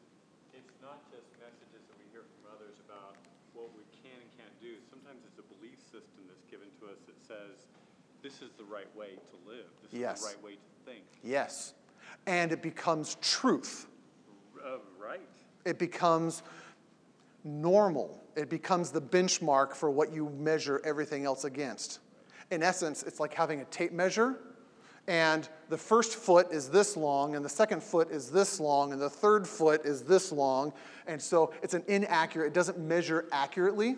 it's 0.54 0.78
not 0.80 1.02
just 1.10 1.26
messages 1.42 1.82
that 1.90 1.98
we 1.98 2.06
hear 2.14 2.22
from 2.22 2.54
others 2.54 2.78
about 2.86 3.18
what 3.52 3.66
we 3.74 3.82
can 3.98 4.14
and 4.14 4.30
can't 4.38 4.54
do. 4.62 4.78
Sometimes 4.88 5.18
it's 5.26 5.42
a 5.42 5.46
belief 5.58 5.82
system 5.82 6.22
that's 6.30 6.46
given 6.46 6.70
to 6.78 6.86
us 6.86 7.02
that 7.10 7.18
says, 7.26 7.66
this 8.22 8.42
is 8.42 8.54
the 8.54 8.64
right 8.70 8.88
way 8.94 9.18
to 9.18 9.36
live. 9.42 9.66
This 9.82 9.90
Yes. 10.00 10.18
is 10.18 10.22
the 10.22 10.34
right 10.38 10.44
way 10.44 10.54
to 10.54 10.70
think. 10.86 11.04
Yes. 11.24 11.74
And 12.26 12.52
it 12.52 12.62
becomes 12.62 13.16
truth. 13.20 13.86
Uh, 14.54 14.78
right. 15.02 15.20
It 15.64 15.78
becomes 15.78 16.44
normal. 17.46 18.22
It 18.36 18.50
becomes 18.50 18.90
the 18.90 19.00
benchmark 19.00 19.74
for 19.74 19.90
what 19.90 20.12
you 20.12 20.28
measure 20.30 20.82
everything 20.84 21.24
else 21.24 21.44
against. 21.44 22.00
In 22.50 22.62
essence, 22.62 23.02
it's 23.04 23.20
like 23.20 23.32
having 23.32 23.60
a 23.60 23.64
tape 23.66 23.92
measure 23.92 24.38
And 25.08 25.48
the 25.68 25.78
first 25.78 26.16
foot 26.16 26.48
is 26.50 26.68
this 26.68 26.96
long, 26.96 27.36
and 27.36 27.44
the 27.44 27.48
second 27.48 27.80
foot 27.80 28.10
is 28.10 28.28
this 28.28 28.58
long, 28.58 28.92
and 28.92 29.00
the 29.00 29.08
third 29.08 29.46
foot 29.46 29.84
is 29.84 30.02
this 30.02 30.32
long. 30.32 30.72
And 31.06 31.22
so 31.22 31.52
it's 31.62 31.74
an 31.74 31.84
inaccurate, 31.86 32.48
it 32.48 32.54
doesn't 32.54 32.78
measure 32.78 33.26
accurately, 33.30 33.96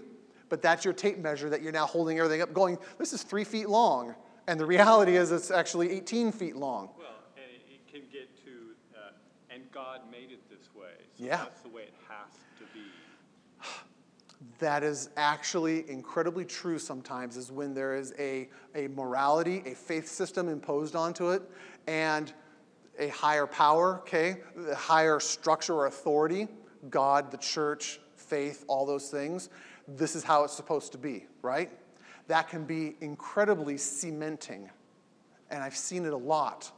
but 0.51 0.61
that's 0.61 0.85
your 0.85 0.93
tape 0.93 1.17
measure 1.19 1.49
that 1.49 1.63
you're 1.63 1.73
now 1.73 1.87
holding 1.87 2.19
everything 2.19 2.43
up, 2.43 2.53
going, 2.53 2.77
this 2.99 3.15
is 3.15 3.23
three 3.23 3.45
feet 3.45 3.71
long. 3.71 4.15
And 4.49 4.61
the 4.61 4.67
reality 4.67 5.17
is 5.17 5.33
it's 5.33 5.51
actually 5.51 5.91
18 5.93 6.31
feet 6.31 6.57
long. 6.57 6.91
Well, 6.99 7.09
and 7.37 7.45
it, 7.55 7.87
can 7.91 8.03
get 8.13 8.29
to, 8.45 8.51
uh, 8.95 9.13
and 9.49 9.63
God 9.73 10.03
made 10.11 10.31
it 10.31 10.47
this 10.51 10.75
way. 10.75 10.93
So 11.17 11.25
Yeah. 11.25 11.37
that's 11.39 11.63
the 11.63 11.71
way 11.71 11.85
it 11.85 11.95
has 12.07 12.33
to. 12.35 12.48
That 14.59 14.83
is 14.83 15.11
actually 15.17 15.89
incredibly 15.91 16.45
true 16.45 16.79
sometimes 16.79 17.37
is 17.37 17.51
when 17.51 17.75
there 17.75 17.97
is 17.97 18.15
a, 18.19 18.49
a 18.75 18.89
morality, 18.89 19.63
a 19.67 19.75
faith 19.75 20.09
system 20.09 20.49
imposed 20.49 20.95
onto 20.95 21.31
it, 21.31 21.43
and 21.87 22.33
a 22.99 23.09
higher 23.09 23.47
power, 23.47 23.99
okay, 24.01 24.39
a 24.71 24.75
higher 24.75 25.21
structure 25.21 25.75
or 25.75 25.87
authority, 25.87 26.49
God, 26.91 27.31
the 27.31 27.37
church, 27.37 28.01
faith, 28.17 28.65
all 28.69 28.87
those 28.87 29.11
things. 29.11 29.51
This 29.87 30.15
is 30.15 30.23
how 30.23 30.45
it's 30.45 30.53
supposed 30.53 30.93
to 30.93 30.99
be, 30.99 31.27
right? 31.43 31.71
That 32.27 32.49
can 32.49 32.65
be 32.65 32.97
incredibly 33.01 33.77
cementing. 33.77 34.69
And 35.51 35.63
I've 35.63 35.77
seen 35.77 36.05
it 36.05 36.13
a 36.13 36.17
lot. 36.17 36.71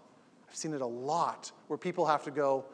I've 0.48 0.54
seen 0.54 0.74
it 0.74 0.80
a 0.80 0.86
lot 0.86 1.50
where 1.68 1.78
people 1.78 2.06
have 2.06 2.22
to 2.24 2.30
go, 2.30 2.64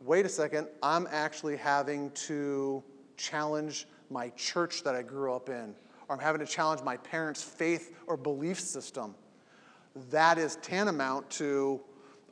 wait 0.00 0.24
a 0.24 0.28
second, 0.28 0.68
I'm 0.82 1.08
actually 1.10 1.56
having 1.56 2.10
to 2.12 2.82
challenge 3.16 3.86
my 4.10 4.30
church 4.30 4.82
that 4.84 4.94
I 4.94 5.02
grew 5.02 5.34
up 5.34 5.48
in, 5.48 5.74
or 6.08 6.16
I'm 6.16 6.22
having 6.22 6.40
to 6.40 6.46
challenge 6.46 6.82
my 6.82 6.96
parents' 6.96 7.42
faith 7.42 7.94
or 8.06 8.16
belief 8.16 8.60
system. 8.60 9.14
That 10.10 10.38
is 10.38 10.56
tantamount 10.56 11.30
to, 11.30 11.80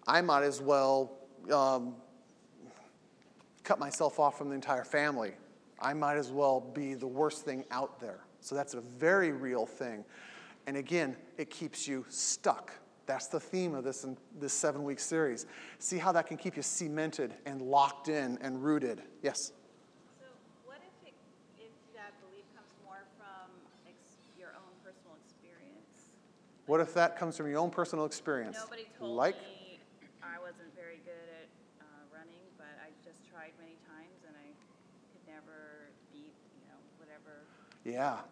I 0.06 0.20
might 0.20 0.44
as 0.44 0.60
well 0.60 1.18
um, 1.52 1.94
cut 3.62 3.78
myself 3.78 4.20
off 4.20 4.38
from 4.38 4.48
the 4.48 4.54
entire 4.54 4.84
family. 4.84 5.32
I 5.80 5.94
might 5.94 6.16
as 6.16 6.30
well 6.30 6.60
be 6.60 6.94
the 6.94 7.06
worst 7.06 7.44
thing 7.44 7.64
out 7.70 8.00
there. 8.00 8.20
So 8.40 8.54
that's 8.54 8.74
a 8.74 8.80
very 8.80 9.32
real 9.32 9.66
thing. 9.66 10.04
And 10.66 10.76
again, 10.76 11.16
it 11.38 11.50
keeps 11.50 11.88
you 11.88 12.04
stuck. 12.08 12.72
That's 13.06 13.26
the 13.26 13.40
theme 13.40 13.74
of 13.74 13.84
this, 13.84 14.06
this 14.38 14.52
seven 14.52 14.82
week 14.82 14.98
series. 14.98 15.46
See 15.78 15.98
how 15.98 16.12
that 16.12 16.26
can 16.26 16.36
keep 16.36 16.56
you 16.56 16.62
cemented 16.62 17.34
and 17.44 17.60
locked 17.60 18.08
in 18.08 18.38
and 18.40 18.62
rooted. 18.62 19.02
Yes? 19.22 19.52
So 20.18 20.24
what 20.64 20.78
if, 20.78 21.08
it, 21.08 21.14
if 21.58 21.72
that 21.94 22.12
belief 22.20 22.44
comes 22.56 22.72
more 22.84 23.04
from 23.18 23.50
ex- 23.86 24.16
your 24.38 24.56
own 24.56 24.72
personal 24.82 25.16
experience? 25.24 26.16
What 26.66 26.80
if 26.80 26.94
that 26.94 27.18
comes 27.18 27.36
from 27.36 27.48
your 27.50 27.60
own 27.60 27.70
personal 27.70 28.06
experience? 28.06 28.56
Nobody 28.58 28.88
told 28.98 29.16
like? 29.16 29.36
me 29.36 29.78
I 30.24 30.40
wasn't 30.40 30.72
very 30.74 31.04
good 31.04 31.28
at 31.44 31.48
uh, 31.84 31.84
running, 32.08 32.40
but 32.56 32.72
I 32.80 32.88
just 33.04 33.20
tried 33.28 33.52
many 33.60 33.76
times 33.84 34.24
and 34.24 34.32
I 34.32 34.48
could 35.12 35.24
never 35.28 35.92
beat, 36.08 36.32
you 36.56 36.64
know, 36.72 36.80
whatever 36.96 37.44
Yeah. 37.84 38.24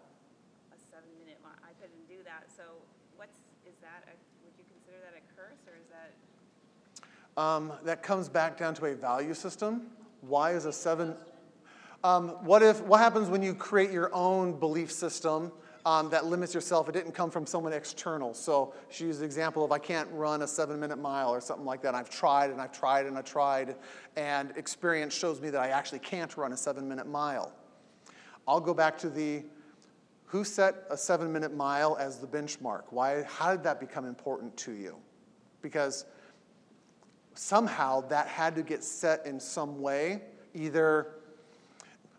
a 0.72 0.78
seven 0.80 1.12
minute. 1.20 1.36
I 1.44 1.76
couldn't 1.76 2.08
do 2.08 2.24
that. 2.24 2.48
So 2.48 2.80
what's 3.16 3.36
is 3.68 3.76
that? 3.84 4.08
A, 4.08 4.16
would 4.44 4.56
you 4.56 4.64
consider 4.64 4.96
that 5.04 5.12
a 5.12 5.22
curse 5.36 5.60
or 5.68 5.76
is 5.76 5.88
that? 5.92 6.16
Um, 7.36 7.72
that 7.84 8.02
comes 8.02 8.28
back 8.28 8.56
down 8.56 8.74
to 8.74 8.86
a 8.86 8.94
value 8.94 9.34
system. 9.34 9.88
Why 10.22 10.52
is 10.52 10.64
a 10.64 10.72
seven? 10.72 11.16
Um, 12.02 12.30
what 12.44 12.62
if? 12.62 12.80
What 12.80 13.00
happens 13.00 13.28
when 13.28 13.42
you 13.42 13.54
create 13.54 13.90
your 13.90 14.14
own 14.14 14.58
belief 14.58 14.90
system 14.90 15.52
um, 15.84 16.10
that 16.10 16.26
limits 16.26 16.54
yourself? 16.54 16.88
It 16.88 16.92
didn't 16.92 17.12
come 17.12 17.30
from 17.30 17.46
someone 17.46 17.72
external. 17.72 18.34
So 18.34 18.74
she 18.88 19.04
used 19.04 19.20
the 19.20 19.24
example 19.24 19.64
of 19.64 19.72
I 19.72 19.78
can't 19.78 20.08
run 20.12 20.42
a 20.42 20.46
seven-minute 20.46 20.98
mile 20.98 21.30
or 21.30 21.40
something 21.40 21.66
like 21.66 21.82
that. 21.82 21.94
I've 21.94 22.10
tried 22.10 22.50
and 22.50 22.60
I've 22.60 22.72
tried 22.72 23.06
and 23.06 23.18
I've 23.18 23.24
tried, 23.24 23.76
and 24.16 24.52
experience 24.56 25.14
shows 25.14 25.40
me 25.40 25.50
that 25.50 25.60
I 25.60 25.68
actually 25.68 26.00
can't 26.00 26.36
run 26.36 26.52
a 26.52 26.56
seven-minute 26.56 27.06
mile. 27.06 27.52
I'll 28.46 28.60
go 28.60 28.74
back 28.74 28.98
to 28.98 29.10
the 29.10 29.44
who 30.26 30.44
set 30.44 30.84
a 30.88 30.96
seven-minute 30.96 31.54
mile 31.54 31.96
as 32.00 32.18
the 32.18 32.26
benchmark. 32.26 32.84
Why? 32.90 33.22
How 33.24 33.50
did 33.50 33.62
that 33.64 33.78
become 33.78 34.06
important 34.06 34.56
to 34.58 34.72
you? 34.72 34.96
Because 35.60 36.06
somehow 37.34 38.00
that 38.08 38.28
had 38.28 38.54
to 38.54 38.62
get 38.62 38.82
set 38.82 39.26
in 39.26 39.38
some 39.38 39.80
way. 39.80 40.22
Either 40.54 41.08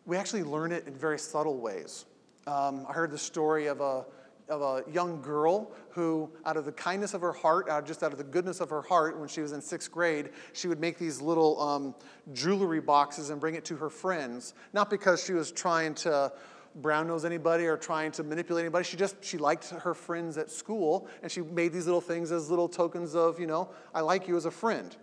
we 0.06 0.18
actually 0.18 0.44
learn 0.44 0.72
it 0.72 0.86
in 0.88 0.94
very 0.94 1.20
subtle 1.20 1.58
ways. 1.58 2.06
Um, 2.48 2.86
I 2.90 2.94
heard 2.94 3.12
the 3.12 3.18
story 3.18 3.68
of 3.68 3.82
a 3.82 4.06
of 4.50 4.62
a 4.62 4.84
young 4.92 5.22
girl 5.22 5.72
who, 5.92 6.30
out 6.46 6.58
of 6.58 6.66
the 6.66 6.72
kindness 6.72 7.14
of 7.14 7.22
her 7.22 7.32
heart, 7.32 7.70
out 7.70 7.86
just 7.86 8.04
out 8.04 8.12
of 8.12 8.18
the 8.18 8.24
goodness 8.24 8.60
of 8.60 8.70
her 8.70 8.82
heart, 8.82 9.18
when 9.18 9.30
she 9.30 9.42
was 9.42 9.54
in 9.54 9.62
sixth 9.62 9.90
grade, 9.92 10.32
she 10.52 10.68
would 10.68 10.80
make 10.80 10.98
these 10.98 11.22
little 11.22 11.62
um, 11.62 11.96
jewelry 12.34 12.82
boxes 12.82 13.30
and 13.30 13.40
bring 13.40 13.56
it 13.56 13.64
to 13.66 13.78
her 13.78 13.90
friends. 13.90 14.54
Not 14.74 14.90
because 14.90 15.24
she 15.24 15.34
was 15.34 15.52
trying 15.52 15.96
to 15.96 16.34
brown 16.76 17.08
nose 17.08 17.24
anybody 17.24 17.66
or 17.66 17.78
trying 17.78 18.12
to 18.12 18.24
manipulate 18.24 18.64
anybody. 18.64 18.84
She 18.84 18.98
just 18.98 19.24
she 19.24 19.38
liked 19.38 19.70
her 19.70 19.94
friends 19.94 20.38
at 20.38 20.52
school, 20.52 21.08
and 21.22 21.32
she 21.32 21.42
made 21.42 21.72
these 21.72 21.86
little 21.86 22.02
things 22.02 22.32
as 22.32 22.50
little 22.50 22.68
tokens 22.68 23.16
of, 23.16 23.40
you 23.40 23.48
know, 23.48 23.70
I 23.94 24.02
like 24.02 24.28
you 24.28 24.36
as 24.36 24.46
a 24.46 24.52
friend. 24.52 24.96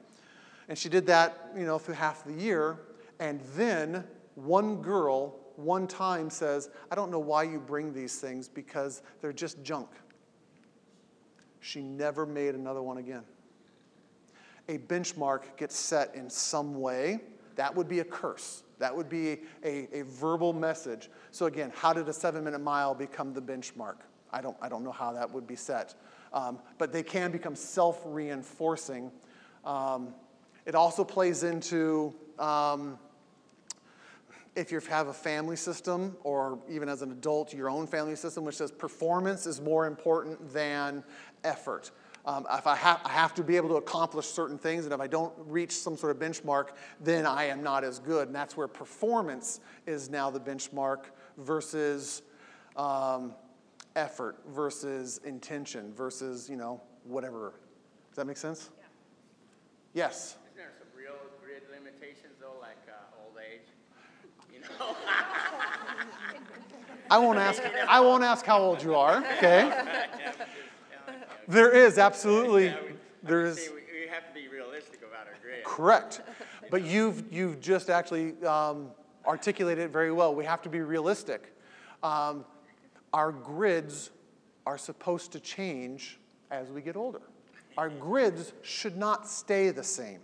And 0.68 0.76
she 0.76 0.88
did 0.88 1.06
that, 1.06 1.52
you 1.56 1.64
know, 1.64 1.78
through 1.78 1.94
half 1.94 2.24
the 2.24 2.32
year. 2.32 2.78
And 3.18 3.40
then 3.56 4.04
one 4.34 4.82
girl, 4.82 5.39
one 5.64 5.86
time 5.86 6.30
says, 6.30 6.70
I 6.90 6.94
don't 6.94 7.10
know 7.10 7.18
why 7.18 7.44
you 7.44 7.58
bring 7.58 7.92
these 7.92 8.18
things 8.18 8.48
because 8.48 9.02
they're 9.20 9.32
just 9.32 9.62
junk. 9.62 9.88
She 11.60 11.82
never 11.82 12.26
made 12.26 12.54
another 12.54 12.82
one 12.82 12.98
again. 12.98 13.22
A 14.68 14.78
benchmark 14.78 15.56
gets 15.56 15.76
set 15.76 16.14
in 16.14 16.30
some 16.30 16.80
way. 16.80 17.20
That 17.56 17.74
would 17.74 17.88
be 17.88 18.00
a 18.00 18.04
curse. 18.04 18.62
That 18.78 18.96
would 18.96 19.08
be 19.08 19.40
a, 19.62 19.88
a 19.92 20.02
verbal 20.02 20.52
message. 20.52 21.10
So, 21.32 21.46
again, 21.46 21.72
how 21.74 21.92
did 21.92 22.08
a 22.08 22.12
seven 22.12 22.44
minute 22.44 22.60
mile 22.60 22.94
become 22.94 23.34
the 23.34 23.42
benchmark? 23.42 23.96
I 24.32 24.40
don't, 24.40 24.56
I 24.62 24.68
don't 24.68 24.84
know 24.84 24.92
how 24.92 25.12
that 25.12 25.30
would 25.30 25.46
be 25.46 25.56
set. 25.56 25.94
Um, 26.32 26.60
but 26.78 26.92
they 26.92 27.02
can 27.02 27.30
become 27.30 27.54
self 27.54 28.00
reinforcing. 28.04 29.10
Um, 29.64 30.14
it 30.64 30.74
also 30.74 31.04
plays 31.04 31.42
into 31.42 32.14
um, 32.38 32.98
if 34.60 34.70
you 34.70 34.78
have 34.90 35.08
a 35.08 35.12
family 35.12 35.56
system, 35.56 36.16
or 36.22 36.58
even 36.68 36.88
as 36.88 37.00
an 37.00 37.10
adult, 37.12 37.54
your 37.54 37.70
own 37.70 37.86
family 37.86 38.14
system, 38.14 38.44
which 38.44 38.56
says 38.56 38.70
performance 38.70 39.46
is 39.46 39.60
more 39.60 39.86
important 39.86 40.52
than 40.52 41.02
effort. 41.44 41.90
Um, 42.26 42.46
if 42.52 42.66
I, 42.66 42.76
ha- 42.76 43.00
I 43.02 43.08
have 43.08 43.32
to 43.34 43.42
be 43.42 43.56
able 43.56 43.70
to 43.70 43.76
accomplish 43.76 44.26
certain 44.26 44.58
things, 44.58 44.84
and 44.84 44.92
if 44.92 45.00
I 45.00 45.06
don't 45.06 45.32
reach 45.46 45.72
some 45.72 45.96
sort 45.96 46.14
of 46.14 46.18
benchmark, 46.18 46.72
then 47.00 47.24
I 47.24 47.44
am 47.44 47.62
not 47.62 47.82
as 47.84 47.98
good. 47.98 48.26
And 48.26 48.36
that's 48.36 48.56
where 48.56 48.68
performance 48.68 49.60
is 49.86 50.10
now 50.10 50.28
the 50.28 50.40
benchmark 50.40 51.04
versus 51.38 52.20
um, 52.76 53.34
effort 53.96 54.36
versus 54.48 55.20
intention 55.24 55.94
versus, 55.94 56.50
you 56.50 56.56
know, 56.56 56.82
whatever. 57.04 57.54
Does 58.10 58.16
that 58.16 58.26
make 58.26 58.36
sense? 58.36 58.68
Yes. 59.94 60.36
Isn't 60.44 60.56
there 60.56 60.72
some 60.78 60.88
real 60.94 61.16
grid 61.42 61.62
limitations 61.70 62.36
though, 62.38 62.60
like 62.60 62.76
uh, 62.86 63.24
old 63.24 63.36
age? 63.40 63.66
You 64.49 64.49
know? 64.49 64.49
I 67.10 67.18
won't 67.18 67.38
ask. 67.38 67.62
I 67.88 68.00
won't 68.00 68.22
ask 68.22 68.44
how 68.46 68.58
old 68.60 68.82
you 68.82 68.94
are. 68.94 69.24
Okay. 69.38 69.72
There 71.48 71.70
is 71.70 71.98
absolutely. 71.98 72.74
There 73.22 73.44
is. 73.44 73.70
We, 73.74 73.80
have 74.08 74.26
to 74.28 74.34
be 74.34 74.48
realistic 74.48 75.00
about 75.00 75.26
our 75.26 75.34
grid. 75.42 75.64
Correct. 75.64 76.20
But 76.70 76.84
you've, 76.84 77.24
you've 77.32 77.60
just 77.60 77.90
actually 77.90 78.40
um, 78.44 78.90
articulated 79.26 79.84
it 79.84 79.90
very 79.90 80.12
well. 80.12 80.34
We 80.34 80.44
have 80.44 80.62
to 80.62 80.68
be 80.68 80.80
realistic. 80.80 81.54
Um, 82.02 82.44
our 83.12 83.32
grids 83.32 84.10
are 84.66 84.78
supposed 84.78 85.32
to 85.32 85.40
change 85.40 86.18
as 86.50 86.70
we 86.70 86.80
get 86.80 86.96
older. 86.96 87.22
Our 87.76 87.88
grids 87.88 88.52
should 88.62 88.96
not 88.96 89.28
stay 89.28 89.70
the 89.70 89.84
same. 89.84 90.20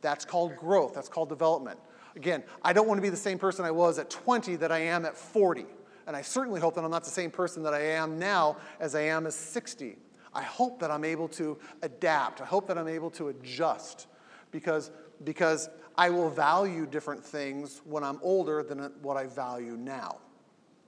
That's 0.00 0.24
called 0.24 0.56
growth, 0.56 0.94
that's 0.94 1.08
called 1.08 1.28
development. 1.28 1.80
Again, 2.18 2.42
I 2.62 2.72
don't 2.72 2.88
want 2.88 2.98
to 2.98 3.02
be 3.02 3.10
the 3.10 3.16
same 3.16 3.38
person 3.38 3.64
I 3.64 3.70
was 3.70 4.00
at 4.00 4.10
20 4.10 4.56
that 4.56 4.72
I 4.72 4.80
am 4.80 5.06
at 5.06 5.16
40. 5.16 5.66
And 6.08 6.16
I 6.16 6.22
certainly 6.22 6.60
hope 6.60 6.74
that 6.74 6.82
I'm 6.82 6.90
not 6.90 7.04
the 7.04 7.10
same 7.10 7.30
person 7.30 7.62
that 7.62 7.72
I 7.72 7.80
am 7.80 8.18
now 8.18 8.56
as 8.80 8.96
I 8.96 9.02
am 9.02 9.24
as 9.24 9.36
60. 9.36 9.96
I 10.34 10.42
hope 10.42 10.80
that 10.80 10.90
I'm 10.90 11.04
able 11.04 11.28
to 11.28 11.56
adapt. 11.82 12.40
I 12.40 12.44
hope 12.44 12.66
that 12.66 12.76
I'm 12.76 12.88
able 12.88 13.10
to 13.12 13.28
adjust 13.28 14.08
because, 14.50 14.90
because 15.22 15.70
I 15.96 16.10
will 16.10 16.28
value 16.28 16.86
different 16.86 17.24
things 17.24 17.82
when 17.84 18.02
I'm 18.02 18.18
older 18.20 18.64
than 18.64 18.80
what 19.00 19.16
I 19.16 19.26
value 19.26 19.76
now. 19.76 20.18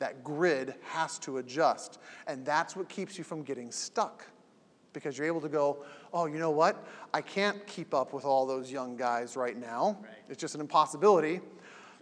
That 0.00 0.24
grid 0.24 0.74
has 0.82 1.16
to 1.20 1.38
adjust. 1.38 2.00
And 2.26 2.44
that's 2.44 2.74
what 2.74 2.88
keeps 2.88 3.16
you 3.16 3.22
from 3.22 3.44
getting 3.44 3.70
stuck 3.70 4.26
because 4.92 5.16
you're 5.16 5.28
able 5.28 5.40
to 5.42 5.48
go, 5.48 5.84
oh, 6.12 6.26
you 6.26 6.38
know 6.38 6.50
what? 6.50 6.86
I 7.12 7.20
can't 7.20 7.66
keep 7.66 7.94
up 7.94 8.12
with 8.12 8.24
all 8.24 8.46
those 8.46 8.70
young 8.70 8.96
guys 8.96 9.36
right 9.36 9.56
now. 9.56 9.98
It's 10.28 10.40
just 10.40 10.54
an 10.54 10.60
impossibility. 10.60 11.40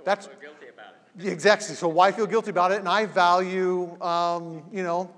That's 0.05 0.27
We're 0.27 0.35
guilty 0.35 0.69
about 0.73 0.95
it. 1.19 1.27
Exactly. 1.27 1.75
So 1.75 1.89
why 1.89 2.13
feel 2.13 2.27
guilty 2.27 2.51
about 2.51 2.73
it? 2.73 2.79
And 2.79 2.89
I 2.89 3.07
value, 3.07 4.01
um, 4.01 4.63
you 4.73 4.83
know, 4.83 5.11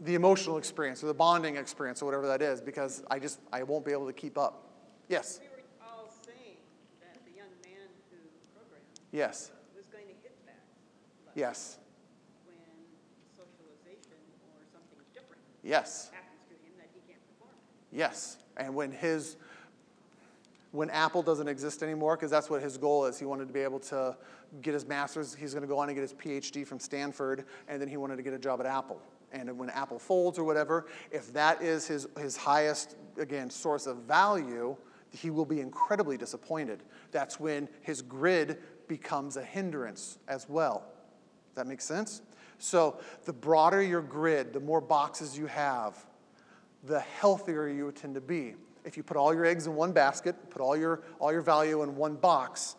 the 0.00 0.14
emotional 0.14 0.56
experience 0.56 1.02
or 1.04 1.08
the 1.08 1.14
bonding 1.14 1.56
experience 1.56 2.00
or 2.00 2.06
whatever 2.06 2.26
that 2.28 2.40
is 2.40 2.60
because 2.60 3.02
I 3.10 3.18
just 3.18 3.40
I 3.52 3.62
won't 3.62 3.84
be 3.84 3.92
able 3.92 4.06
to 4.06 4.12
keep 4.12 4.38
up. 4.38 4.70
Yes. 5.08 5.40
We 5.42 5.48
were 5.50 5.64
all 5.84 6.08
saying 6.24 6.56
that 7.00 7.20
the 7.26 7.36
young 7.36 7.52
man 7.64 7.88
who 8.10 8.16
programmed 8.56 8.86
Yes. 9.12 9.50
was 9.76 9.86
going 9.86 10.06
to 10.06 10.16
hit 10.22 10.38
that 10.46 10.64
Yes. 11.34 11.78
when 12.46 12.56
socialization 13.36 14.16
or 14.56 14.64
something 14.72 14.96
different 15.12 15.42
Yes. 15.62 16.08
happens 16.14 16.40
to 16.48 16.54
him 16.64 16.72
that 16.78 16.88
he 16.94 17.00
can't 17.04 17.20
perform. 17.36 17.52
Yes. 17.92 18.38
And 18.56 18.74
when 18.74 18.92
his 18.92 19.36
when 20.72 20.88
Apple 20.90 21.22
doesn't 21.22 21.48
exist 21.48 21.82
anymore, 21.82 22.16
because 22.16 22.30
that's 22.30 22.48
what 22.48 22.62
his 22.62 22.78
goal 22.78 23.04
is. 23.06 23.18
He 23.18 23.24
wanted 23.24 23.48
to 23.48 23.54
be 23.54 23.60
able 23.60 23.80
to 23.80 24.16
get 24.62 24.74
his 24.74 24.86
master's. 24.86 25.34
He's 25.34 25.52
going 25.52 25.62
to 25.62 25.68
go 25.68 25.78
on 25.78 25.88
and 25.88 25.96
get 25.96 26.02
his 26.02 26.14
PhD 26.14 26.66
from 26.66 26.78
Stanford, 26.78 27.44
and 27.68 27.80
then 27.80 27.88
he 27.88 27.96
wanted 27.96 28.16
to 28.16 28.22
get 28.22 28.32
a 28.32 28.38
job 28.38 28.60
at 28.60 28.66
Apple. 28.66 29.00
And 29.32 29.58
when 29.58 29.70
Apple 29.70 29.98
folds 29.98 30.38
or 30.38 30.44
whatever, 30.44 30.86
if 31.10 31.32
that 31.32 31.62
is 31.62 31.86
his, 31.86 32.08
his 32.18 32.36
highest, 32.36 32.96
again, 33.16 33.50
source 33.50 33.86
of 33.86 33.98
value, 33.98 34.76
he 35.10 35.30
will 35.30 35.44
be 35.44 35.60
incredibly 35.60 36.16
disappointed. 36.16 36.82
That's 37.10 37.38
when 37.38 37.68
his 37.82 38.02
grid 38.02 38.58
becomes 38.88 39.36
a 39.36 39.42
hindrance 39.42 40.18
as 40.28 40.48
well. 40.48 40.84
Does 41.48 41.56
that 41.56 41.66
make 41.66 41.80
sense? 41.80 42.22
So 42.58 42.98
the 43.24 43.32
broader 43.32 43.82
your 43.82 44.02
grid, 44.02 44.52
the 44.52 44.60
more 44.60 44.80
boxes 44.80 45.38
you 45.38 45.46
have, 45.46 45.96
the 46.84 47.00
healthier 47.00 47.68
you 47.68 47.92
tend 47.92 48.14
to 48.14 48.20
be. 48.20 48.54
If 48.84 48.96
you 48.96 49.02
put 49.02 49.16
all 49.16 49.34
your 49.34 49.44
eggs 49.44 49.66
in 49.66 49.74
one 49.74 49.92
basket, 49.92 50.34
put 50.50 50.62
all 50.62 50.76
your, 50.76 51.02
all 51.18 51.32
your 51.32 51.42
value 51.42 51.82
in 51.82 51.96
one 51.96 52.16
box, 52.16 52.76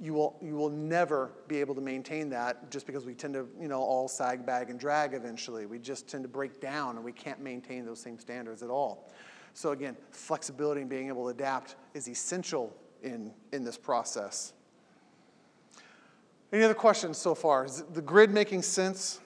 you 0.00 0.12
will, 0.12 0.36
you 0.42 0.54
will 0.54 0.70
never 0.70 1.30
be 1.48 1.58
able 1.58 1.74
to 1.74 1.80
maintain 1.80 2.28
that 2.30 2.70
just 2.70 2.86
because 2.86 3.06
we 3.06 3.14
tend 3.14 3.34
to, 3.34 3.48
you 3.60 3.68
know, 3.68 3.80
all 3.80 4.08
sag, 4.08 4.44
bag, 4.44 4.68
and 4.68 4.78
drag 4.78 5.14
eventually. 5.14 5.64
We 5.64 5.78
just 5.78 6.08
tend 6.08 6.24
to 6.24 6.28
break 6.28 6.60
down 6.60 6.96
and 6.96 7.04
we 7.04 7.12
can't 7.12 7.40
maintain 7.40 7.86
those 7.86 8.00
same 8.00 8.18
standards 8.18 8.62
at 8.62 8.68
all. 8.68 9.10
So 9.54 9.70
again, 9.70 9.96
flexibility 10.10 10.82
and 10.82 10.90
being 10.90 11.08
able 11.08 11.24
to 11.24 11.30
adapt 11.30 11.76
is 11.94 12.08
essential 12.08 12.76
in, 13.02 13.32
in 13.52 13.64
this 13.64 13.78
process. 13.78 14.52
Any 16.52 16.62
other 16.62 16.74
questions 16.74 17.16
so 17.16 17.34
far? 17.34 17.64
Is 17.64 17.82
the 17.92 18.02
grid 18.02 18.30
making 18.30 18.62
sense? 18.62 19.20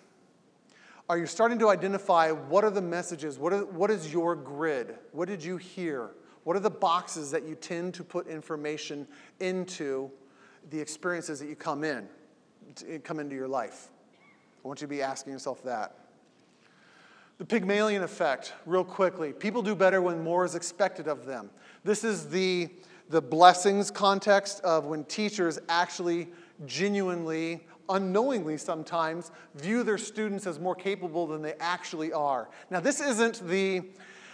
Are 1.11 1.19
you 1.19 1.27
starting 1.27 1.59
to 1.59 1.71
identify 1.71 2.31
what 2.31 2.63
are 2.63 2.71
the 2.71 2.81
messages? 2.81 3.37
What, 3.37 3.53
are, 3.53 3.65
what 3.65 3.91
is 3.91 4.13
your 4.13 4.37
grid? 4.37 4.95
What 5.11 5.27
did 5.27 5.43
you 5.43 5.57
hear? 5.57 6.11
What 6.45 6.55
are 6.55 6.61
the 6.61 6.71
boxes 6.71 7.33
that 7.33 7.43
you 7.49 7.57
tend 7.57 7.95
to 7.95 8.05
put 8.05 8.29
information 8.29 9.09
into 9.41 10.13
the 10.71 10.79
experiences 10.79 11.41
that 11.41 11.49
you 11.49 11.57
come 11.57 11.83
in, 11.83 12.07
come 13.03 13.19
into 13.19 13.35
your 13.35 13.49
life? 13.49 13.89
I 14.65 14.69
want 14.69 14.81
you 14.81 14.87
to 14.87 14.89
be 14.89 15.03
asking 15.03 15.33
yourself 15.33 15.65
that. 15.65 15.97
The 17.39 17.45
Pygmalion 17.45 18.05
effect, 18.05 18.53
real 18.65 18.85
quickly. 18.85 19.33
People 19.33 19.63
do 19.63 19.75
better 19.75 20.01
when 20.01 20.23
more 20.23 20.45
is 20.45 20.55
expected 20.55 21.09
of 21.09 21.27
them. 21.27 21.51
This 21.83 22.05
is 22.05 22.29
the, 22.29 22.69
the 23.09 23.21
blessings 23.21 23.91
context 23.91 24.61
of 24.61 24.85
when 24.87 25.03
teachers 25.07 25.59
actually 25.69 26.29
genuinely, 26.67 27.67
unknowingly 27.91 28.57
sometimes, 28.57 29.31
view 29.55 29.83
their 29.83 29.99
students 29.99 30.47
as 30.47 30.59
more 30.59 30.75
capable 30.75 31.27
than 31.27 31.43
they 31.43 31.55
actually 31.61 32.13
are. 32.13 32.49
Now, 32.71 32.81
this 32.81 33.01
isn't 33.01 33.47
the, 33.47 33.83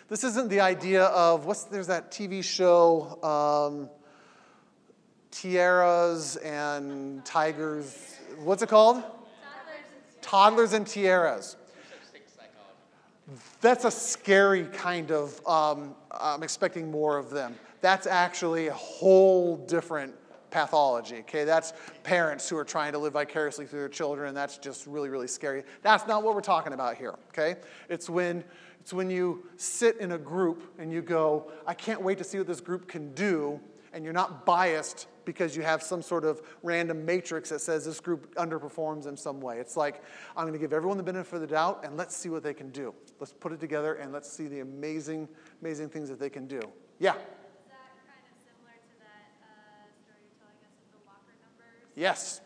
this 0.08 0.22
isn't 0.22 0.48
the 0.48 0.60
idea 0.60 1.04
of 1.06 1.46
what's 1.46 1.64
there's 1.64 1.88
that 1.88 2.10
TV 2.10 2.44
show, 2.44 3.18
um, 3.22 3.90
Tiaras 5.32 6.36
and 6.44 7.24
Tigers. 7.24 8.14
What's 8.38 8.62
it 8.62 8.68
called? 8.68 9.02
Toddlers 10.22 10.72
and 10.72 10.86
Tiaras. 10.86 11.56
That's 13.60 13.84
a 13.84 13.90
scary 13.90 14.64
kind 14.66 15.10
of, 15.10 15.44
um, 15.46 15.94
I'm 16.10 16.42
expecting 16.42 16.90
more 16.90 17.16
of 17.16 17.30
them. 17.30 17.56
That's 17.80 18.06
actually 18.06 18.68
a 18.68 18.74
whole 18.74 19.56
different 19.56 20.14
pathology, 20.50 21.18
okay? 21.18 21.44
That's 21.44 21.72
parents 22.02 22.48
who 22.48 22.56
are 22.56 22.64
trying 22.64 22.92
to 22.92 22.98
live 22.98 23.14
vicariously 23.14 23.66
through 23.66 23.80
their 23.80 23.88
children, 23.88 24.28
and 24.28 24.36
that's 24.36 24.58
just 24.58 24.86
really, 24.86 25.08
really 25.08 25.28
scary. 25.28 25.64
That's 25.82 26.06
not 26.06 26.22
what 26.22 26.34
we're 26.34 26.40
talking 26.40 26.72
about 26.72 26.96
here, 26.96 27.14
okay? 27.28 27.56
It's 27.88 28.08
when, 28.08 28.44
it's 28.80 28.92
when 28.92 29.10
you 29.10 29.46
sit 29.56 29.98
in 29.98 30.12
a 30.12 30.18
group 30.18 30.74
and 30.78 30.92
you 30.92 31.02
go, 31.02 31.50
I 31.66 31.74
can't 31.74 32.02
wait 32.02 32.18
to 32.18 32.24
see 32.24 32.38
what 32.38 32.46
this 32.46 32.60
group 32.60 32.88
can 32.88 33.12
do, 33.14 33.60
and 33.92 34.04
you're 34.04 34.12
not 34.12 34.44
biased 34.46 35.08
because 35.24 35.56
you 35.56 35.62
have 35.62 35.82
some 35.82 36.00
sort 36.00 36.24
of 36.24 36.40
random 36.62 37.04
matrix 37.04 37.48
that 37.48 37.60
says 37.60 37.84
this 37.84 37.98
group 37.98 38.34
underperforms 38.36 39.06
in 39.06 39.16
some 39.16 39.40
way. 39.40 39.58
It's 39.58 39.76
like, 39.76 40.02
I'm 40.36 40.44
going 40.44 40.52
to 40.52 40.58
give 40.58 40.72
everyone 40.72 40.96
the 40.96 41.02
benefit 41.02 41.34
of 41.34 41.40
the 41.40 41.46
doubt, 41.46 41.80
and 41.84 41.96
let's 41.96 42.16
see 42.16 42.28
what 42.28 42.42
they 42.42 42.54
can 42.54 42.70
do. 42.70 42.94
Let's 43.18 43.32
put 43.32 43.52
it 43.52 43.60
together, 43.60 43.94
and 43.94 44.12
let's 44.12 44.30
see 44.30 44.46
the 44.46 44.60
amazing, 44.60 45.28
amazing 45.60 45.88
things 45.88 46.08
that 46.08 46.20
they 46.20 46.30
can 46.30 46.46
do. 46.46 46.60
Yeah? 46.98 47.14
Yes, 51.96 52.40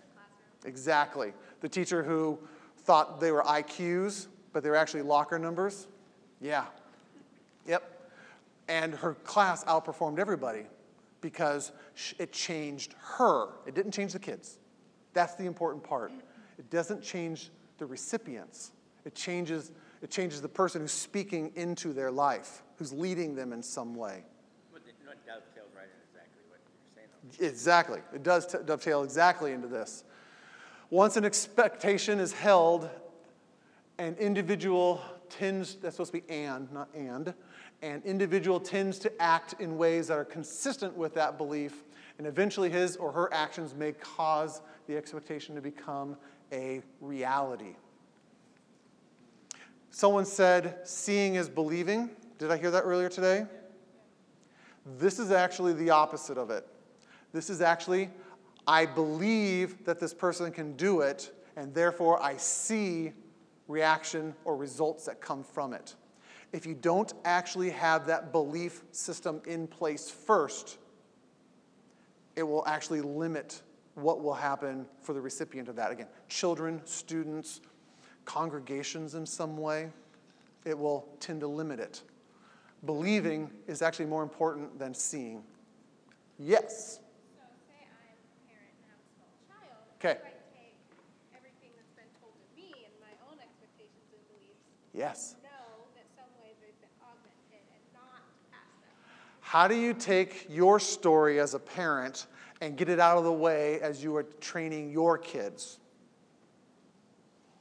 exactly. 0.64 1.34
The 1.60 1.68
teacher 1.68 2.02
who 2.02 2.38
thought 2.78 3.20
they 3.20 3.32
were 3.32 3.42
IQs, 3.42 4.28
but 4.52 4.62
they 4.62 4.70
were 4.70 4.76
actually 4.76 5.02
locker 5.02 5.38
numbers. 5.38 5.86
Yeah. 6.40 6.64
Yep. 7.66 7.82
And 8.68 8.94
her 8.94 9.14
class 9.14 9.64
outperformed 9.64 10.18
everybody 10.18 10.64
because 11.20 11.72
it 12.18 12.32
changed 12.32 12.94
her. 13.18 13.48
It 13.66 13.74
didn't 13.74 13.92
change 13.92 14.12
the 14.12 14.18
kids. 14.18 14.58
That's 15.12 15.34
the 15.34 15.44
important 15.44 15.82
part. 15.82 16.12
It 16.58 16.70
doesn't 16.70 17.02
change 17.02 17.50
the 17.78 17.86
recipients. 17.86 18.72
It 19.04 19.14
changes, 19.14 19.72
it 20.02 20.10
changes 20.10 20.40
the 20.40 20.48
person 20.48 20.82
who's 20.82 20.92
speaking 20.92 21.52
into 21.56 21.92
their 21.92 22.10
life, 22.10 22.62
who's 22.76 22.92
leading 22.92 23.34
them 23.34 23.52
in 23.52 23.62
some 23.62 23.94
way. 23.94 24.24
But 24.72 24.82
it 24.86 24.94
no, 25.04 25.12
dovetails 25.26 25.72
right 25.74 25.84
in 25.84 26.00
exactly 26.08 26.42
what 26.48 26.60
you're 26.60 26.94
saying. 26.94 27.06
though. 27.06 27.08
Exactly. 27.38 28.00
It 28.14 28.22
does 28.22 28.46
t- 28.46 28.58
dovetail 28.64 29.02
exactly 29.02 29.52
into 29.52 29.68
this. 29.68 30.04
Once 30.90 31.16
an 31.16 31.24
expectation 31.24 32.18
is 32.18 32.32
held, 32.32 32.88
an 33.98 34.16
individual 34.18 35.00
tends, 35.28 35.76
that's 35.76 35.96
supposed 35.96 36.12
to 36.12 36.20
be 36.20 36.30
and, 36.30 36.70
not 36.72 36.88
and, 36.94 37.32
an 37.82 38.02
individual 38.04 38.58
tends 38.58 38.98
to 38.98 39.22
act 39.22 39.54
in 39.60 39.78
ways 39.78 40.08
that 40.08 40.18
are 40.18 40.24
consistent 40.24 40.96
with 40.96 41.14
that 41.14 41.38
belief, 41.38 41.84
and 42.18 42.26
eventually 42.26 42.68
his 42.68 42.96
or 42.96 43.12
her 43.12 43.32
actions 43.32 43.74
may 43.74 43.92
cause 43.92 44.60
the 44.86 44.96
expectation 44.96 45.54
to 45.54 45.60
become 45.60 46.16
a 46.52 46.82
reality. 47.00 47.76
Someone 49.90 50.24
said, 50.24 50.78
seeing 50.84 51.36
is 51.36 51.48
believing. 51.48 52.10
Did 52.38 52.50
I 52.50 52.56
hear 52.56 52.70
that 52.70 52.82
earlier 52.82 53.08
today? 53.08 53.46
This 54.98 55.18
is 55.18 55.30
actually 55.30 55.72
the 55.72 55.90
opposite 55.90 56.38
of 56.38 56.50
it. 56.50 56.66
This 57.32 57.50
is 57.50 57.60
actually, 57.60 58.10
I 58.66 58.86
believe 58.86 59.84
that 59.84 60.00
this 60.00 60.12
person 60.12 60.50
can 60.52 60.74
do 60.76 61.00
it, 61.00 61.32
and 61.56 61.72
therefore 61.74 62.22
I 62.22 62.36
see 62.36 63.12
reaction 63.68 64.34
or 64.44 64.56
results 64.56 65.04
that 65.06 65.20
come 65.20 65.44
from 65.44 65.72
it. 65.72 65.94
If 66.52 66.66
you 66.66 66.74
don't 66.74 67.12
actually 67.24 67.70
have 67.70 68.06
that 68.06 68.32
belief 68.32 68.82
system 68.90 69.40
in 69.46 69.68
place 69.68 70.10
first, 70.10 70.78
it 72.34 72.42
will 72.42 72.66
actually 72.66 73.00
limit 73.00 73.62
what 73.94 74.22
will 74.22 74.34
happen 74.34 74.86
for 75.02 75.12
the 75.12 75.20
recipient 75.20 75.68
of 75.68 75.76
that. 75.76 75.92
Again, 75.92 76.08
children, 76.28 76.80
students, 76.84 77.60
congregations 78.24 79.14
in 79.14 79.26
some 79.26 79.56
way, 79.56 79.90
it 80.64 80.76
will 80.76 81.08
tend 81.20 81.40
to 81.40 81.46
limit 81.46 81.80
it. 81.80 82.02
Believing 82.84 83.50
is 83.66 83.82
actually 83.82 84.06
more 84.06 84.22
important 84.22 84.78
than 84.78 84.94
seeing. 84.94 85.42
Yes. 86.38 87.00
Passed 98.00 98.82
them. 98.82 98.90
How 99.40 99.68
do 99.68 99.74
you 99.74 99.94
take 99.94 100.46
your 100.48 100.78
story 100.80 101.40
as 101.40 101.54
a 101.54 101.58
parent 101.58 102.26
and 102.60 102.76
get 102.76 102.88
it 102.88 103.00
out 103.00 103.18
of 103.18 103.24
the 103.24 103.32
way 103.32 103.80
as 103.80 104.02
you 104.02 104.14
are 104.16 104.22
training 104.22 104.90
your 104.90 105.18
kids? 105.18 105.78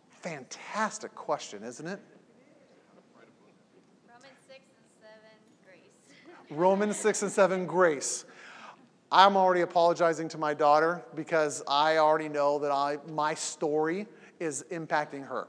Fantastic 0.09 1.15
question, 1.15 1.63
isn't 1.63 1.87
it? 1.87 1.99
Romans 4.09 4.37
6 4.47 4.61
and 4.81 4.91
7, 5.01 5.21
grace. 5.65 6.59
Romans 6.59 6.97
6 6.97 7.21
and 7.23 7.31
7, 7.31 7.65
grace. 7.65 8.25
I'm 9.11 9.35
already 9.35 9.61
apologizing 9.61 10.29
to 10.29 10.37
my 10.37 10.53
daughter 10.53 11.03
because 11.15 11.63
I 11.67 11.97
already 11.97 12.29
know 12.29 12.59
that 12.59 12.71
I, 12.71 12.97
my 13.07 13.33
story 13.33 14.05
is 14.39 14.63
impacting 14.71 15.27
her. 15.27 15.47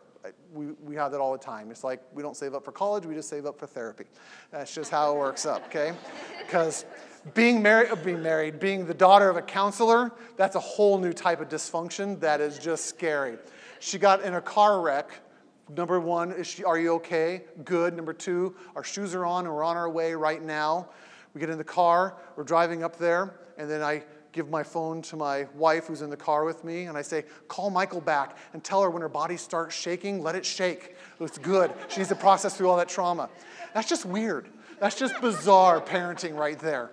We, 0.52 0.66
we 0.84 0.94
have 0.96 1.12
that 1.12 1.20
all 1.20 1.32
the 1.32 1.38
time. 1.38 1.70
It's 1.70 1.84
like 1.84 2.00
we 2.12 2.22
don't 2.22 2.36
save 2.36 2.54
up 2.54 2.64
for 2.64 2.72
college, 2.72 3.06
we 3.06 3.14
just 3.14 3.28
save 3.28 3.46
up 3.46 3.58
for 3.58 3.66
therapy. 3.66 4.04
That's 4.50 4.74
just 4.74 4.90
how 4.90 5.12
it 5.12 5.18
works 5.18 5.46
up, 5.46 5.64
okay? 5.66 5.92
Because 6.40 6.84
being 7.34 7.62
married, 7.62 7.90
being 8.02 8.22
married, 8.22 8.58
being 8.58 8.86
the 8.86 8.94
daughter 8.94 9.30
of 9.30 9.36
a 9.36 9.42
counselor, 9.42 10.10
that's 10.36 10.56
a 10.56 10.60
whole 10.60 10.98
new 10.98 11.12
type 11.12 11.40
of 11.40 11.48
dysfunction 11.48 12.18
that 12.18 12.40
is 12.40 12.58
just 12.58 12.86
scary. 12.86 13.36
She 13.78 13.98
got 13.98 14.22
in 14.22 14.34
a 14.34 14.40
car 14.40 14.80
wreck 14.80 15.12
Number 15.76 16.00
one, 16.00 16.32
is 16.32 16.48
she, 16.48 16.64
are 16.64 16.78
you 16.78 16.94
okay? 16.94 17.42
Good. 17.64 17.94
Number 17.94 18.12
two, 18.12 18.56
our 18.74 18.82
shoes 18.82 19.14
are 19.14 19.24
on 19.24 19.46
and 19.46 19.54
we're 19.54 19.62
on 19.62 19.76
our 19.76 19.88
way 19.88 20.14
right 20.14 20.42
now. 20.42 20.88
We 21.32 21.40
get 21.40 21.48
in 21.48 21.58
the 21.58 21.64
car, 21.64 22.16
we're 22.34 22.42
driving 22.42 22.82
up 22.82 22.96
there, 22.96 23.34
and 23.60 23.70
then 23.70 23.82
I 23.82 24.02
give 24.32 24.48
my 24.48 24.62
phone 24.62 25.02
to 25.02 25.16
my 25.16 25.46
wife 25.54 25.86
who's 25.86 26.02
in 26.02 26.08
the 26.08 26.16
car 26.16 26.44
with 26.44 26.64
me, 26.64 26.84
and 26.84 26.96
I 26.96 27.02
say, 27.02 27.24
Call 27.48 27.68
Michael 27.68 28.00
back 28.00 28.38
and 28.54 28.64
tell 28.64 28.82
her 28.82 28.88
when 28.88 29.02
her 29.02 29.08
body 29.08 29.36
starts 29.36 29.74
shaking, 29.74 30.22
let 30.22 30.34
it 30.34 30.46
shake. 30.46 30.96
It's 31.20 31.36
good. 31.36 31.72
She 31.88 31.98
needs 31.98 32.08
to 32.08 32.14
process 32.14 32.56
through 32.56 32.70
all 32.70 32.76
that 32.78 32.88
trauma. 32.88 33.28
That's 33.74 33.88
just 33.88 34.06
weird. 34.06 34.48
That's 34.78 34.98
just 34.98 35.20
bizarre 35.20 35.80
parenting 35.80 36.36
right 36.36 36.58
there. 36.58 36.90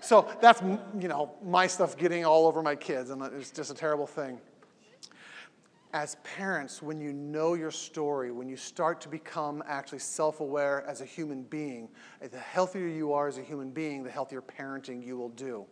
So 0.00 0.28
that's, 0.40 0.62
you 0.62 1.08
know, 1.08 1.32
my 1.44 1.66
stuff 1.66 1.96
getting 1.96 2.24
all 2.24 2.46
over 2.46 2.62
my 2.62 2.76
kids, 2.76 3.10
and 3.10 3.20
it's 3.22 3.50
just 3.50 3.72
a 3.72 3.74
terrible 3.74 4.06
thing. 4.06 4.38
As 5.96 6.16
parents, 6.16 6.82
when 6.82 7.00
you 7.00 7.14
know 7.14 7.54
your 7.54 7.70
story, 7.70 8.30
when 8.30 8.50
you 8.50 8.56
start 8.58 9.00
to 9.00 9.08
become 9.08 9.64
actually 9.66 10.00
self 10.00 10.40
aware 10.40 10.84
as 10.86 11.00
a 11.00 11.06
human 11.06 11.42
being, 11.44 11.88
the 12.20 12.38
healthier 12.38 12.86
you 12.86 13.14
are 13.14 13.28
as 13.28 13.38
a 13.38 13.42
human 13.42 13.70
being, 13.70 14.04
the 14.04 14.10
healthier 14.10 14.42
parenting 14.42 15.02
you 15.02 15.16
will 15.16 15.30
do. 15.30 15.64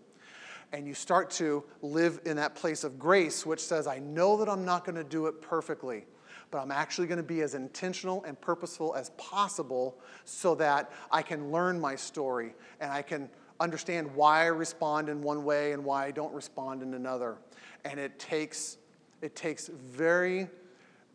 And 0.72 0.86
you 0.86 0.94
start 0.94 1.30
to 1.32 1.62
live 1.82 2.22
in 2.24 2.38
that 2.38 2.54
place 2.54 2.84
of 2.84 2.98
grace, 2.98 3.44
which 3.44 3.60
says, 3.60 3.86
I 3.86 3.98
know 3.98 4.38
that 4.38 4.48
I'm 4.48 4.64
not 4.64 4.86
going 4.86 4.94
to 4.94 5.04
do 5.04 5.26
it 5.26 5.42
perfectly, 5.42 6.06
but 6.50 6.56
I'm 6.56 6.70
actually 6.70 7.06
going 7.06 7.18
to 7.18 7.22
be 7.22 7.42
as 7.42 7.54
intentional 7.54 8.24
and 8.24 8.40
purposeful 8.40 8.94
as 8.94 9.10
possible 9.18 10.00
so 10.24 10.54
that 10.54 10.90
I 11.12 11.20
can 11.20 11.52
learn 11.52 11.78
my 11.78 11.96
story 11.96 12.54
and 12.80 12.90
I 12.90 13.02
can 13.02 13.28
understand 13.60 14.10
why 14.14 14.44
I 14.44 14.46
respond 14.46 15.10
in 15.10 15.20
one 15.20 15.44
way 15.44 15.72
and 15.72 15.84
why 15.84 16.06
I 16.06 16.12
don't 16.12 16.32
respond 16.32 16.82
in 16.82 16.94
another. 16.94 17.36
And 17.84 18.00
it 18.00 18.18
takes 18.18 18.78
it 19.22 19.36
takes 19.36 19.68
very 19.68 20.48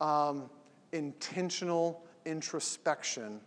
um, 0.02 0.50
intentional 0.92 2.04
introspection, 2.26 3.40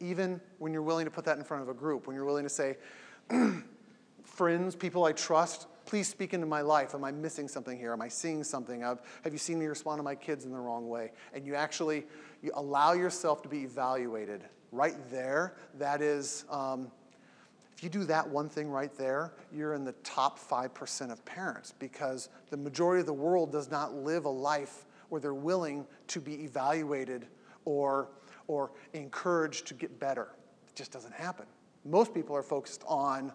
even 0.00 0.40
when 0.58 0.72
you're 0.72 0.82
willing 0.82 1.04
to 1.04 1.10
put 1.10 1.24
that 1.24 1.38
in 1.38 1.44
front 1.44 1.62
of 1.62 1.68
a 1.68 1.74
group, 1.74 2.06
when 2.06 2.14
you're 2.14 2.24
willing 2.24 2.44
to 2.44 2.48
say, 2.48 2.76
friends, 4.24 4.74
people 4.74 5.04
I 5.04 5.12
trust, 5.12 5.66
please 5.84 6.06
speak 6.06 6.34
into 6.34 6.46
my 6.46 6.60
life. 6.60 6.94
Am 6.94 7.02
I 7.02 7.10
missing 7.10 7.48
something 7.48 7.78
here? 7.78 7.92
Am 7.92 8.02
I 8.02 8.08
seeing 8.08 8.44
something? 8.44 8.82
Have, 8.82 9.02
have 9.24 9.32
you 9.32 9.38
seen 9.38 9.58
me 9.58 9.66
respond 9.66 9.98
to 9.98 10.02
my 10.02 10.14
kids 10.14 10.44
in 10.44 10.52
the 10.52 10.58
wrong 10.58 10.88
way? 10.88 11.12
And 11.32 11.46
you 11.46 11.54
actually 11.54 12.04
you 12.42 12.52
allow 12.54 12.92
yourself 12.92 13.42
to 13.42 13.48
be 13.48 13.60
evaluated 13.62 14.42
right 14.70 14.96
there. 15.10 15.56
That 15.78 16.02
is, 16.02 16.44
um, 16.50 16.90
if 17.78 17.84
you 17.84 17.88
do 17.88 18.02
that 18.06 18.28
one 18.28 18.48
thing 18.48 18.68
right 18.70 18.92
there, 18.98 19.32
you're 19.52 19.74
in 19.74 19.84
the 19.84 19.92
top 20.02 20.36
5% 20.36 21.12
of 21.12 21.24
parents 21.24 21.72
because 21.78 22.28
the 22.50 22.56
majority 22.56 22.98
of 22.98 23.06
the 23.06 23.12
world 23.12 23.52
does 23.52 23.70
not 23.70 23.94
live 23.94 24.24
a 24.24 24.28
life 24.28 24.84
where 25.10 25.20
they're 25.20 25.32
willing 25.32 25.86
to 26.08 26.20
be 26.20 26.42
evaluated 26.42 27.28
or, 27.64 28.08
or 28.48 28.72
encouraged 28.94 29.68
to 29.68 29.74
get 29.74 30.00
better. 30.00 30.28
It 30.66 30.74
just 30.74 30.90
doesn't 30.90 31.14
happen. 31.14 31.46
Most 31.84 32.12
people 32.12 32.34
are 32.34 32.42
focused 32.42 32.82
on, 32.84 33.30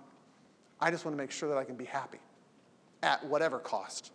I 0.82 0.92
just 0.92 1.06
want 1.06 1.16
to 1.16 1.24
make 1.24 1.32
sure 1.32 1.48
that 1.48 1.58
I 1.58 1.64
can 1.64 1.76
be 1.78 1.86
happy 1.86 2.20
at 3.02 3.26
whatever 3.26 3.60
cost. 3.60 4.12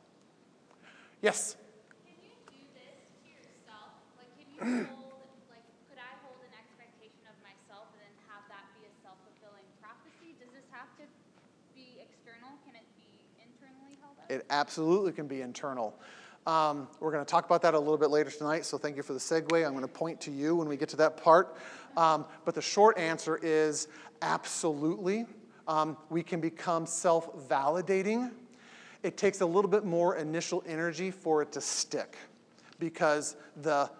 Yes? 1.22 1.56
Can 2.04 2.12
you 2.20 2.34
do 2.50 2.60
this 2.74 3.00
to 3.22 3.28
yourself? 3.32 3.96
Like, 4.18 4.28
can 4.36 4.44
you 4.52 4.84
hold, 4.92 5.14
like, 5.48 5.64
could 5.88 5.98
I 5.98 6.12
hold 6.20 6.36
an 6.44 6.52
expectation 6.52 7.24
of 7.30 7.36
myself 7.40 7.88
and 7.96 8.02
then 8.04 8.14
have 8.28 8.42
that 8.52 8.66
be 8.74 8.84
a 8.86 8.92
self-fulfilling 9.06 9.66
prophecy? 9.78 10.34
Does 10.42 10.50
this 10.50 10.66
have 10.74 10.90
to 10.98 11.06
be 11.78 12.02
external? 12.02 12.58
Can 12.66 12.74
it 12.74 12.86
be 12.98 13.22
internally 13.38 13.94
held 14.02 14.17
up? 14.17 14.17
It 14.28 14.44
absolutely 14.50 15.12
can 15.12 15.26
be 15.26 15.40
internal. 15.40 15.98
Um, 16.46 16.88
we're 17.00 17.12
going 17.12 17.24
to 17.24 17.30
talk 17.30 17.44
about 17.44 17.62
that 17.62 17.74
a 17.74 17.78
little 17.78 17.98
bit 17.98 18.10
later 18.10 18.30
tonight, 18.30 18.64
so 18.64 18.78
thank 18.78 18.96
you 18.96 19.02
for 19.02 19.12
the 19.12 19.18
segue. 19.18 19.52
I'm 19.66 19.72
going 19.72 19.82
to 19.82 19.88
point 19.88 20.20
to 20.22 20.30
you 20.30 20.56
when 20.56 20.68
we 20.68 20.76
get 20.76 20.88
to 20.90 20.96
that 20.96 21.16
part. 21.16 21.56
Um, 21.96 22.24
but 22.44 22.54
the 22.54 22.62
short 22.62 22.98
answer 22.98 23.38
is 23.42 23.88
absolutely. 24.22 25.26
Um, 25.66 25.96
we 26.08 26.22
can 26.22 26.40
become 26.40 26.86
self 26.86 27.48
validating. 27.48 28.32
It 29.02 29.16
takes 29.16 29.40
a 29.42 29.46
little 29.46 29.70
bit 29.70 29.84
more 29.84 30.16
initial 30.16 30.64
energy 30.66 31.10
for 31.10 31.42
it 31.42 31.52
to 31.52 31.60
stick 31.60 32.16
because 32.78 33.36
the 33.62 33.90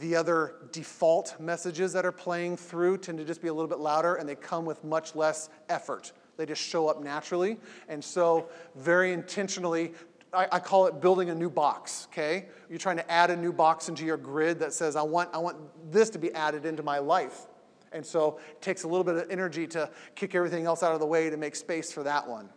the 0.00 0.16
other 0.16 0.54
default 0.72 1.38
messages 1.40 1.92
that 1.92 2.04
are 2.04 2.12
playing 2.12 2.56
through 2.56 2.98
tend 2.98 3.18
to 3.18 3.24
just 3.24 3.40
be 3.40 3.48
a 3.48 3.54
little 3.54 3.68
bit 3.68 3.78
louder 3.78 4.16
and 4.16 4.28
they 4.28 4.34
come 4.34 4.64
with 4.64 4.82
much 4.82 5.14
less 5.14 5.48
effort. 5.68 6.12
They 6.36 6.46
just 6.46 6.62
show 6.62 6.88
up 6.88 7.02
naturally. 7.02 7.58
And 7.88 8.04
so, 8.04 8.48
very 8.74 9.12
intentionally, 9.12 9.92
I, 10.32 10.48
I, 10.52 10.58
call 10.58 10.86
it 10.86 11.00
building 11.00 11.30
a 11.30 11.34
new 11.34 11.48
box, 11.48 12.08
okay? 12.10 12.46
You're 12.68 12.78
trying 12.78 12.98
to 12.98 13.10
add 13.10 13.30
a 13.30 13.36
new 13.36 13.52
box 13.52 13.88
into 13.88 14.04
your 14.04 14.16
grid 14.16 14.58
that 14.60 14.72
says, 14.72 14.96
I 14.96 15.02
want, 15.02 15.30
I 15.32 15.38
want 15.38 15.56
this 15.90 16.10
to 16.10 16.18
be 16.18 16.32
added 16.34 16.66
into 16.66 16.82
my 16.82 16.98
life. 16.98 17.46
And 17.92 18.04
so, 18.04 18.38
it 18.50 18.60
takes 18.60 18.82
a 18.82 18.88
little 18.88 19.04
bit 19.04 19.16
of 19.16 19.30
energy 19.30 19.66
to 19.68 19.90
kick 20.14 20.34
everything 20.34 20.66
else 20.66 20.82
out 20.82 20.92
of 20.92 21.00
the 21.00 21.06
way 21.06 21.30
to 21.30 21.36
make 21.36 21.56
space 21.56 21.92
for 21.92 22.02
that 22.02 22.28
one. 22.28 22.50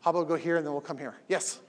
How 0.00 0.10
about 0.10 0.28
go 0.28 0.36
here 0.36 0.56
and 0.56 0.66
then 0.66 0.72
we'll 0.72 0.82
come 0.82 0.98
here? 0.98 1.14
Yes? 1.28 1.60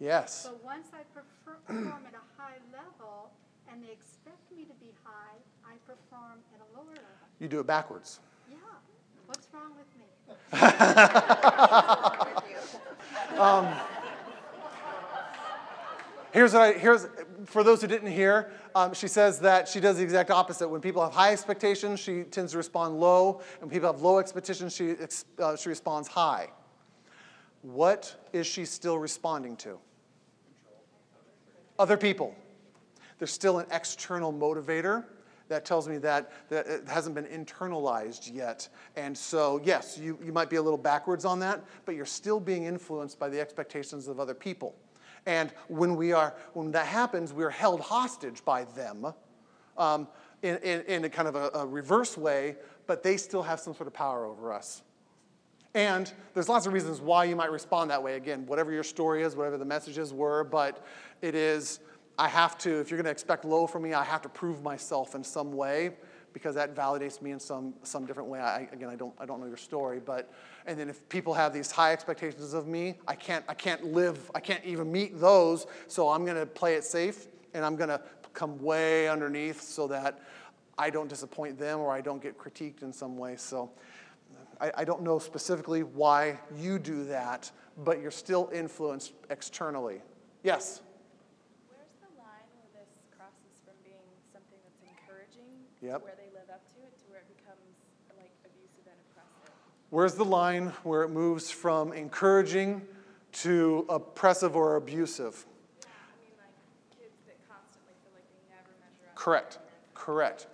Yes. 0.00 0.48
But 0.50 0.64
once 0.64 0.88
I 0.94 1.02
perform 1.12 2.02
at 2.06 2.14
a 2.14 2.24
high 2.40 2.56
level 2.72 3.30
and 3.70 3.84
they 3.84 3.92
expect 3.92 4.50
me 4.56 4.64
to 4.64 4.72
be 4.80 4.94
high, 5.04 5.36
I 5.64 5.74
perform 5.86 6.38
at 6.54 6.60
a 6.60 6.64
lower 6.76 6.94
level. 6.94 7.28
You 7.38 7.48
do 7.48 7.60
it 7.60 7.66
backwards. 7.66 8.20
Yeah. 8.50 8.56
What's 9.26 9.46
wrong 9.52 9.72
with 9.76 9.84
me? 9.98 10.06
um, 13.38 13.68
here's 16.32 16.54
what 16.54 16.62
I, 16.62 16.72
here's, 16.72 17.06
for 17.44 17.62
those 17.62 17.82
who 17.82 17.86
didn't 17.86 18.10
hear, 18.10 18.50
um, 18.74 18.94
she 18.94 19.06
says 19.06 19.38
that 19.40 19.68
she 19.68 19.80
does 19.80 19.98
the 19.98 20.02
exact 20.02 20.30
opposite. 20.30 20.66
When 20.68 20.80
people 20.80 21.02
have 21.02 21.12
high 21.12 21.32
expectations, 21.32 22.00
she 22.00 22.22
tends 22.22 22.52
to 22.52 22.58
respond 22.58 22.98
low. 22.98 23.42
And 23.60 23.68
when 23.68 23.70
people 23.70 23.92
have 23.92 24.00
low 24.00 24.18
expectations, 24.18 24.74
she, 24.74 24.96
uh, 25.38 25.56
she 25.56 25.68
responds 25.68 26.08
high. 26.08 26.48
What 27.60 28.16
is 28.32 28.46
she 28.46 28.64
still 28.64 28.96
responding 28.98 29.56
to? 29.58 29.78
Other 31.80 31.96
people. 31.96 32.36
There's 33.18 33.32
still 33.32 33.58
an 33.58 33.64
external 33.72 34.34
motivator 34.34 35.06
that 35.48 35.64
tells 35.64 35.88
me 35.88 35.96
that, 35.96 36.30
that 36.50 36.66
it 36.66 36.86
hasn't 36.86 37.14
been 37.14 37.24
internalized 37.24 38.34
yet. 38.34 38.68
And 38.96 39.16
so, 39.16 39.62
yes, 39.64 39.96
you, 39.96 40.18
you 40.22 40.30
might 40.30 40.50
be 40.50 40.56
a 40.56 40.62
little 40.62 40.76
backwards 40.76 41.24
on 41.24 41.38
that, 41.38 41.64
but 41.86 41.94
you're 41.94 42.04
still 42.04 42.38
being 42.38 42.64
influenced 42.64 43.18
by 43.18 43.30
the 43.30 43.40
expectations 43.40 44.08
of 44.08 44.20
other 44.20 44.34
people. 44.34 44.74
And 45.24 45.54
when, 45.68 45.96
we 45.96 46.12
are, 46.12 46.34
when 46.52 46.70
that 46.72 46.84
happens, 46.84 47.32
we're 47.32 47.48
held 47.48 47.80
hostage 47.80 48.44
by 48.44 48.64
them 48.64 49.14
um, 49.78 50.06
in, 50.42 50.58
in, 50.58 50.82
in, 50.82 51.04
a 51.04 51.08
kind 51.08 51.28
of 51.28 51.34
a, 51.34 51.50
a 51.54 51.66
reverse 51.66 52.14
way, 52.18 52.56
but 52.86 53.02
they 53.02 53.16
still 53.16 53.42
have 53.42 53.58
some 53.58 53.72
sort 53.72 53.86
of 53.86 53.94
power 53.94 54.26
over 54.26 54.52
us. 54.52 54.82
And 55.74 56.12
there's 56.34 56.48
lots 56.48 56.66
of 56.66 56.72
reasons 56.72 57.00
why 57.00 57.24
you 57.24 57.36
might 57.36 57.52
respond 57.52 57.90
that 57.90 58.02
way. 58.02 58.16
Again, 58.16 58.44
whatever 58.46 58.72
your 58.72 58.82
story 58.82 59.22
is, 59.22 59.36
whatever 59.36 59.56
the 59.56 59.64
messages 59.64 60.12
were, 60.12 60.42
but 60.42 60.84
it 61.22 61.34
is, 61.34 61.80
I 62.18 62.28
have 62.28 62.58
to, 62.58 62.80
if 62.80 62.90
you're 62.90 62.98
going 62.98 63.04
to 63.04 63.10
expect 63.10 63.44
low 63.44 63.66
from 63.66 63.82
me, 63.82 63.94
I 63.94 64.04
have 64.04 64.22
to 64.22 64.28
prove 64.28 64.62
myself 64.62 65.14
in 65.14 65.24
some 65.24 65.52
way 65.52 65.92
because 66.32 66.54
that 66.54 66.76
validates 66.76 67.20
me 67.20 67.32
in 67.32 67.40
some, 67.40 67.74
some 67.82 68.06
different 68.06 68.28
way. 68.28 68.38
I, 68.40 68.68
again, 68.72 68.88
I 68.88 68.94
don't, 68.94 69.14
I 69.18 69.26
don't 69.26 69.40
know 69.40 69.46
your 69.46 69.56
story, 69.56 70.00
but, 70.04 70.32
and 70.66 70.78
then 70.78 70.88
if 70.88 71.08
people 71.08 71.34
have 71.34 71.52
these 71.52 71.70
high 71.70 71.92
expectations 71.92 72.54
of 72.54 72.66
me, 72.66 72.94
I 73.08 73.14
can't, 73.14 73.44
I 73.48 73.54
can't 73.54 73.84
live, 73.84 74.30
I 74.34 74.40
can't 74.40 74.64
even 74.64 74.92
meet 74.92 75.18
those, 75.18 75.66
so 75.88 76.08
I'm 76.08 76.24
going 76.24 76.36
to 76.36 76.46
play 76.46 76.74
it 76.74 76.84
safe 76.84 77.26
and 77.52 77.64
I'm 77.64 77.74
going 77.74 77.88
to 77.88 78.00
come 78.32 78.58
way 78.62 79.08
underneath 79.08 79.60
so 79.60 79.88
that 79.88 80.20
I 80.78 80.88
don't 80.88 81.08
disappoint 81.08 81.58
them 81.58 81.80
or 81.80 81.92
I 81.92 82.00
don't 82.00 82.22
get 82.22 82.38
critiqued 82.38 82.82
in 82.82 82.92
some 82.92 83.16
way. 83.16 83.34
So, 83.36 83.70
I, 84.60 84.72
I 84.78 84.84
don't 84.84 85.02
know 85.02 85.18
specifically 85.18 85.82
why 85.82 86.38
you 86.56 86.78
do 86.78 87.04
that, 87.04 87.50
but 87.78 88.00
you're 88.00 88.10
still 88.10 88.50
influenced 88.52 89.12
externally. 89.30 90.02
Yes? 90.42 90.82
Where's 91.68 91.88
the 92.00 92.12
line 92.20 92.44
where 92.54 92.84
this 92.84 92.92
crosses 93.16 93.56
from 93.64 93.74
being 93.82 94.04
something 94.32 94.58
that's 94.62 94.82
encouraging 94.82 95.50
yep. 95.82 95.98
to 95.98 96.04
where 96.04 96.16
they 96.16 96.30
live 96.32 96.48
up 96.50 96.66
to 96.74 96.80
it 96.86 96.96
to 96.98 97.04
where 97.10 97.20
it 97.20 97.28
becomes 97.36 97.74
like 98.16 98.32
abusive 98.44 98.86
and 98.86 98.98
oppressive? 99.10 99.54
Where's 99.90 100.14
the 100.14 100.24
line 100.24 100.72
where 100.82 101.02
it 101.02 101.10
moves 101.10 101.50
from 101.50 101.92
encouraging 101.92 102.82
to 103.44 103.86
oppressive 103.88 104.56
or 104.56 104.76
abusive? 104.76 105.46
Yeah, 105.80 105.90
I 105.90 106.16
mean 106.22 106.34
like 106.38 106.54
kids 106.98 107.18
that 107.26 107.38
constantly 107.48 107.94
feel 108.02 108.12
like 108.14 108.26
they 108.30 108.42
never 108.54 108.70
measure 108.78 109.08
up. 109.08 109.16
Correct. 109.16 109.58
Correct. 109.94 110.46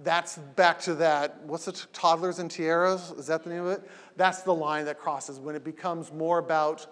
That's 0.00 0.38
back 0.38 0.80
to 0.80 0.94
that, 0.96 1.40
what's 1.42 1.68
it, 1.68 1.86
Toddlers 1.92 2.40
and 2.40 2.50
Tiaras? 2.50 3.16
Is 3.16 3.28
that 3.28 3.44
the 3.44 3.50
name 3.50 3.64
of 3.64 3.72
it? 3.72 3.88
That's 4.16 4.42
the 4.42 4.54
line 4.54 4.86
that 4.86 4.98
crosses 4.98 5.38
when 5.38 5.54
it 5.54 5.62
becomes 5.62 6.12
more 6.12 6.38
about 6.38 6.86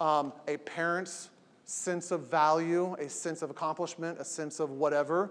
um, 0.00 0.32
a 0.48 0.56
parent's 0.56 1.30
sense 1.64 2.10
of 2.10 2.28
value, 2.28 2.94
a 2.94 3.08
sense 3.08 3.42
of 3.42 3.50
accomplishment, 3.50 4.18
a 4.18 4.24
sense 4.24 4.58
of 4.58 4.70
whatever. 4.70 5.30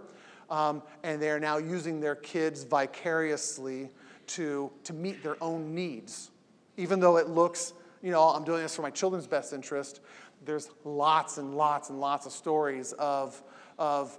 Um, 0.50 0.82
and 1.04 1.22
they 1.22 1.30
are 1.30 1.40
now 1.40 1.58
using 1.58 2.00
their 2.00 2.16
kids 2.16 2.64
vicariously 2.64 3.90
to, 4.28 4.72
to 4.84 4.94
meet 4.94 5.24
their 5.24 5.42
own 5.44 5.74
needs. 5.74 6.32
Even 6.78 7.00
though 7.00 7.18
it 7.18 7.30
looks, 7.30 7.74
you 8.02 8.12
know, 8.12 8.24
I'm 8.24 8.44
doing 8.44 8.62
this 8.62 8.76
for 8.76 8.82
my 8.82 8.90
children's 8.90 9.28
best 9.28 9.54
interest, 9.54 10.02
there's 10.46 10.70
lots 10.84 11.38
and 11.38 11.56
lots 11.56 11.90
and 11.90 12.00
lots 12.00 12.26
of 12.26 12.32
stories 12.32 12.94
of, 12.94 13.42
of 13.78 14.18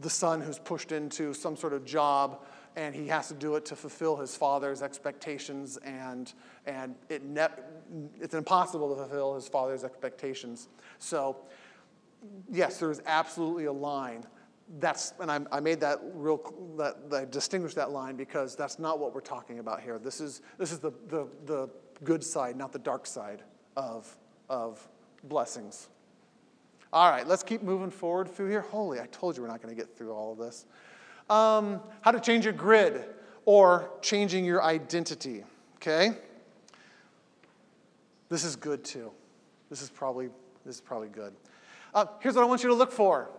the 0.00 0.10
son 0.10 0.40
who's 0.40 0.58
pushed 0.58 0.92
into 0.92 1.34
some 1.34 1.56
sort 1.56 1.72
of 1.72 1.84
job 1.84 2.40
and 2.76 2.94
he 2.94 3.06
has 3.08 3.28
to 3.28 3.34
do 3.34 3.56
it 3.56 3.64
to 3.64 3.74
fulfill 3.74 4.16
his 4.16 4.36
father's 4.36 4.82
expectations 4.82 5.78
and, 5.78 6.34
and 6.66 6.94
it 7.08 7.24
ne- 7.24 7.48
it's 8.20 8.34
impossible 8.34 8.90
to 8.90 8.96
fulfill 8.96 9.34
his 9.34 9.48
father's 9.48 9.82
expectations 9.82 10.68
so 10.98 11.36
yes 12.50 12.78
there's 12.78 13.00
absolutely 13.06 13.64
a 13.64 13.72
line 13.72 14.24
that's 14.78 15.14
and 15.20 15.30
I, 15.30 15.40
I 15.52 15.60
made 15.60 15.80
that 15.80 16.00
real 16.14 16.40
that, 16.76 16.96
I 17.12 17.24
distinguished 17.24 17.76
that 17.76 17.90
line 17.90 18.16
because 18.16 18.56
that's 18.56 18.78
not 18.78 18.98
what 18.98 19.14
we're 19.14 19.20
talking 19.20 19.60
about 19.60 19.80
here 19.80 19.98
this 19.98 20.20
is 20.20 20.42
this 20.58 20.72
is 20.72 20.80
the, 20.80 20.92
the, 21.08 21.28
the 21.44 21.70
good 22.02 22.24
side 22.24 22.56
not 22.56 22.72
the 22.72 22.78
dark 22.80 23.06
side 23.06 23.42
of, 23.76 24.16
of 24.48 24.86
blessings 25.24 25.88
all 26.92 27.10
right, 27.10 27.26
let's 27.26 27.42
keep 27.42 27.62
moving 27.62 27.90
forward 27.90 28.26
through 28.28 28.48
here. 28.48 28.62
Holy, 28.62 29.00
I 29.00 29.06
told 29.06 29.36
you 29.36 29.42
we're 29.42 29.48
not 29.48 29.60
going 29.60 29.74
to 29.74 29.78
get 29.78 29.96
through 29.96 30.12
all 30.12 30.32
of 30.32 30.38
this. 30.38 30.66
Um, 31.28 31.80
how 32.00 32.12
to 32.12 32.20
change 32.20 32.44
your 32.44 32.54
grid 32.54 33.04
or 33.44 33.90
changing 34.00 34.44
your 34.44 34.62
identity. 34.62 35.44
Okay? 35.76 36.12
This 38.28 38.44
is 38.44 38.56
good 38.56 38.84
too. 38.84 39.10
This 39.68 39.82
is 39.82 39.90
probably 39.90 40.30
this 40.64 40.76
is 40.76 40.80
probably 40.80 41.08
good. 41.08 41.34
Uh, 41.94 42.06
here's 42.20 42.34
what 42.34 42.42
I 42.42 42.46
want 42.46 42.62
you 42.62 42.68
to 42.70 42.74
look 42.74 42.92
for. 42.92 43.30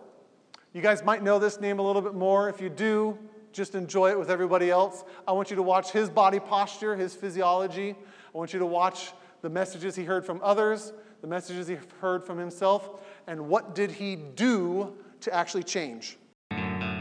You 0.74 0.82
guys 0.82 1.02
might 1.02 1.22
know 1.22 1.38
this 1.38 1.60
name 1.60 1.78
a 1.78 1.82
little 1.82 2.02
bit 2.02 2.14
more. 2.14 2.50
If 2.50 2.60
you 2.60 2.68
do, 2.68 3.18
just 3.52 3.74
enjoy 3.74 4.10
it 4.10 4.18
with 4.18 4.30
everybody 4.30 4.70
else. 4.70 5.02
I 5.26 5.32
want 5.32 5.48
you 5.48 5.56
to 5.56 5.62
watch 5.62 5.92
his 5.92 6.10
body 6.10 6.38
posture, 6.38 6.94
his 6.94 7.14
physiology. 7.14 7.96
I 8.34 8.38
want 8.38 8.52
you 8.52 8.58
to 8.58 8.66
watch 8.66 9.12
the 9.40 9.48
messages 9.48 9.96
he 9.96 10.04
heard 10.04 10.26
from 10.26 10.40
others, 10.42 10.92
the 11.22 11.26
messages 11.26 11.68
he 11.68 11.78
heard 12.00 12.22
from 12.22 12.36
himself, 12.36 13.00
and 13.26 13.48
what 13.48 13.74
did 13.74 13.90
he 13.90 14.16
do 14.16 14.94
to 15.20 15.34
actually 15.34 15.62
change. 15.62 16.18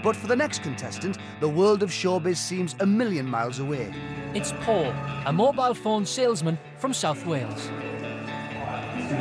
But 0.02 0.16
for 0.16 0.28
the 0.28 0.36
next 0.36 0.64
contestant, 0.64 1.18
the 1.42 1.50
world 1.50 1.84
of 1.84 1.90
showbiz 1.90 2.38
seems 2.38 2.76
a 2.80 2.86
million 2.86 3.26
miles 3.28 3.60
away. 3.60 3.94
It's 4.34 4.54
Paul, 4.62 4.94
a 5.26 5.34
mobile 5.34 5.74
phone 5.74 6.06
salesman 6.06 6.58
from 6.78 6.94
South 6.94 7.26
Wales. 7.26 7.70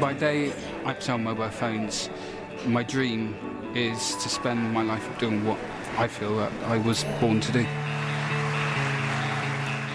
By 0.01 0.14
day, 0.16 0.52
I 0.85 0.97
sell 1.01 1.18
mobile 1.18 1.51
phones. 1.51 2.10
My 2.66 2.82
dream 2.82 3.56
is 3.77 4.16
to 4.16 4.28
spend 4.28 4.73
my 4.73 4.82
life 4.82 5.07
doing 5.19 5.44
what 5.44 5.59
I 5.98 6.09
feel 6.09 6.36
that 6.39 6.53
I 6.65 6.78
was 6.78 7.05
born 7.20 7.40
to 7.40 7.53
do. 7.53 7.66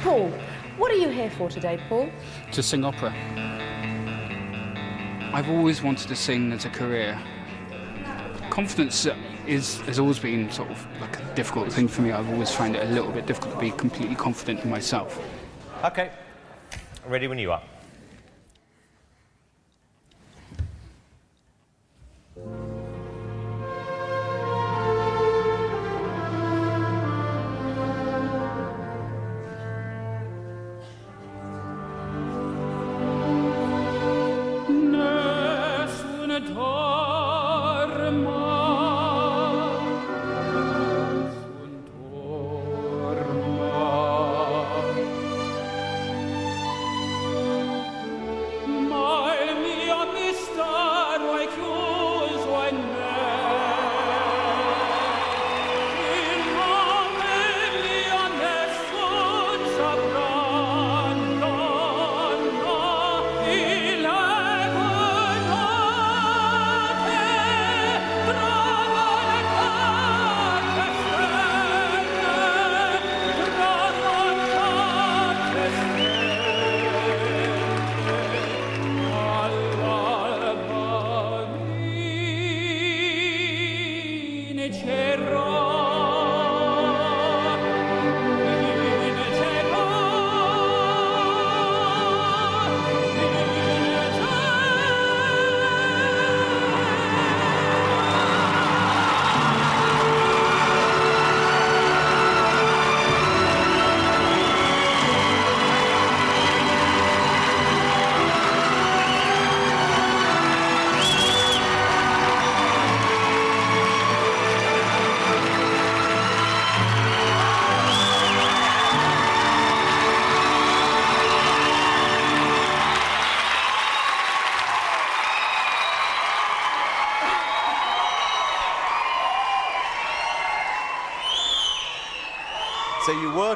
Paul, 0.03 0.29
what 0.77 0.91
are 0.91 0.95
you 0.95 1.09
here 1.09 1.31
for 1.31 1.49
today, 1.49 1.79
Paul? 1.89 2.09
To 2.51 2.61
sing 2.61 2.85
opera. 2.85 3.13
I've 5.33 5.49
always 5.49 5.81
wanted 5.81 6.07
to 6.09 6.15
sing 6.15 6.51
as 6.51 6.65
a 6.65 6.69
career. 6.69 7.19
Confidence 8.49 9.07
is, 9.47 9.79
has 9.81 9.97
always 9.97 10.19
been 10.19 10.51
sort 10.51 10.69
of 10.69 10.87
like 10.99 11.19
a 11.19 11.35
difficult 11.35 11.71
thing 11.71 11.87
for 11.87 12.01
me. 12.01 12.11
I've 12.11 12.29
always 12.29 12.51
found 12.51 12.75
it 12.75 12.87
a 12.87 12.91
little 12.91 13.11
bit 13.11 13.25
difficult 13.25 13.55
to 13.55 13.59
be 13.59 13.71
completely 13.71 14.15
confident 14.15 14.63
in 14.63 14.69
myself. 14.69 15.19
Okay, 15.83 16.11
ready 17.07 17.27
when 17.27 17.39
you 17.39 17.51
are. 17.51 17.63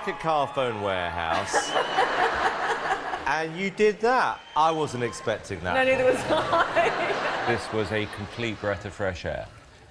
Work 0.05 0.15
at 0.15 0.21
Carphone 0.21 0.81
Warehouse. 0.81 1.71
and 3.27 3.57
you 3.57 3.69
did 3.69 3.99
that. 4.01 4.39
I 4.55 4.71
wasn't 4.71 5.03
expecting 5.03 5.59
that. 5.61 5.73
No, 5.73 5.83
neither 5.83 6.05
was 6.05 6.17
I. 6.27 7.11
This 7.47 7.71
was 7.71 7.91
a 7.91 8.07
complete 8.15 8.59
breath 8.59 8.85
of 8.85 8.93
fresh 8.93 9.23
air. 9.23 9.45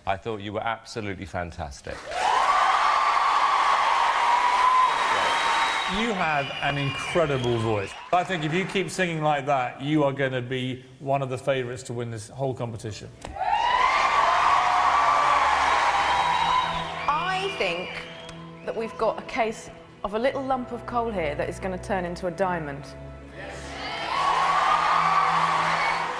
I 0.07 0.17
thought 0.17 0.41
you 0.41 0.53
were 0.53 0.63
absolutely 0.65 1.25
fantastic. 1.25 1.95
You 6.01 6.13
have 6.15 6.51
an 6.63 6.79
incredible 6.79 7.59
voice. 7.59 7.93
I 8.13 8.25
think 8.25 8.43
if 8.43 8.53
you 8.53 8.65
keep 8.65 8.91
singing 8.91 9.23
like 9.23 9.47
that, 9.47 9.81
you 9.81 10.03
are 10.03 10.13
going 10.13 10.33
to 10.33 10.43
be 10.43 10.85
one 10.99 11.23
of 11.23 11.31
the 11.31 11.39
favourites 11.39 11.85
to 11.85 11.93
win 11.93 12.11
this 12.11 12.29
whole 12.29 12.55
competition. 12.55 13.09
I 17.07 17.55
think 17.57 17.91
that 18.67 18.77
we've 18.77 18.97
got 18.99 19.21
a 19.21 19.23
case 19.27 19.71
of 20.05 20.13
a 20.13 20.19
little 20.19 20.45
lump 20.45 20.71
of 20.71 20.85
coal 20.85 21.11
here 21.11 21.35
that 21.35 21.49
is 21.49 21.59
going 21.59 21.77
to 21.77 21.83
turn 21.83 22.05
into 22.05 22.27
a 22.27 22.31
diamond. 22.31 22.85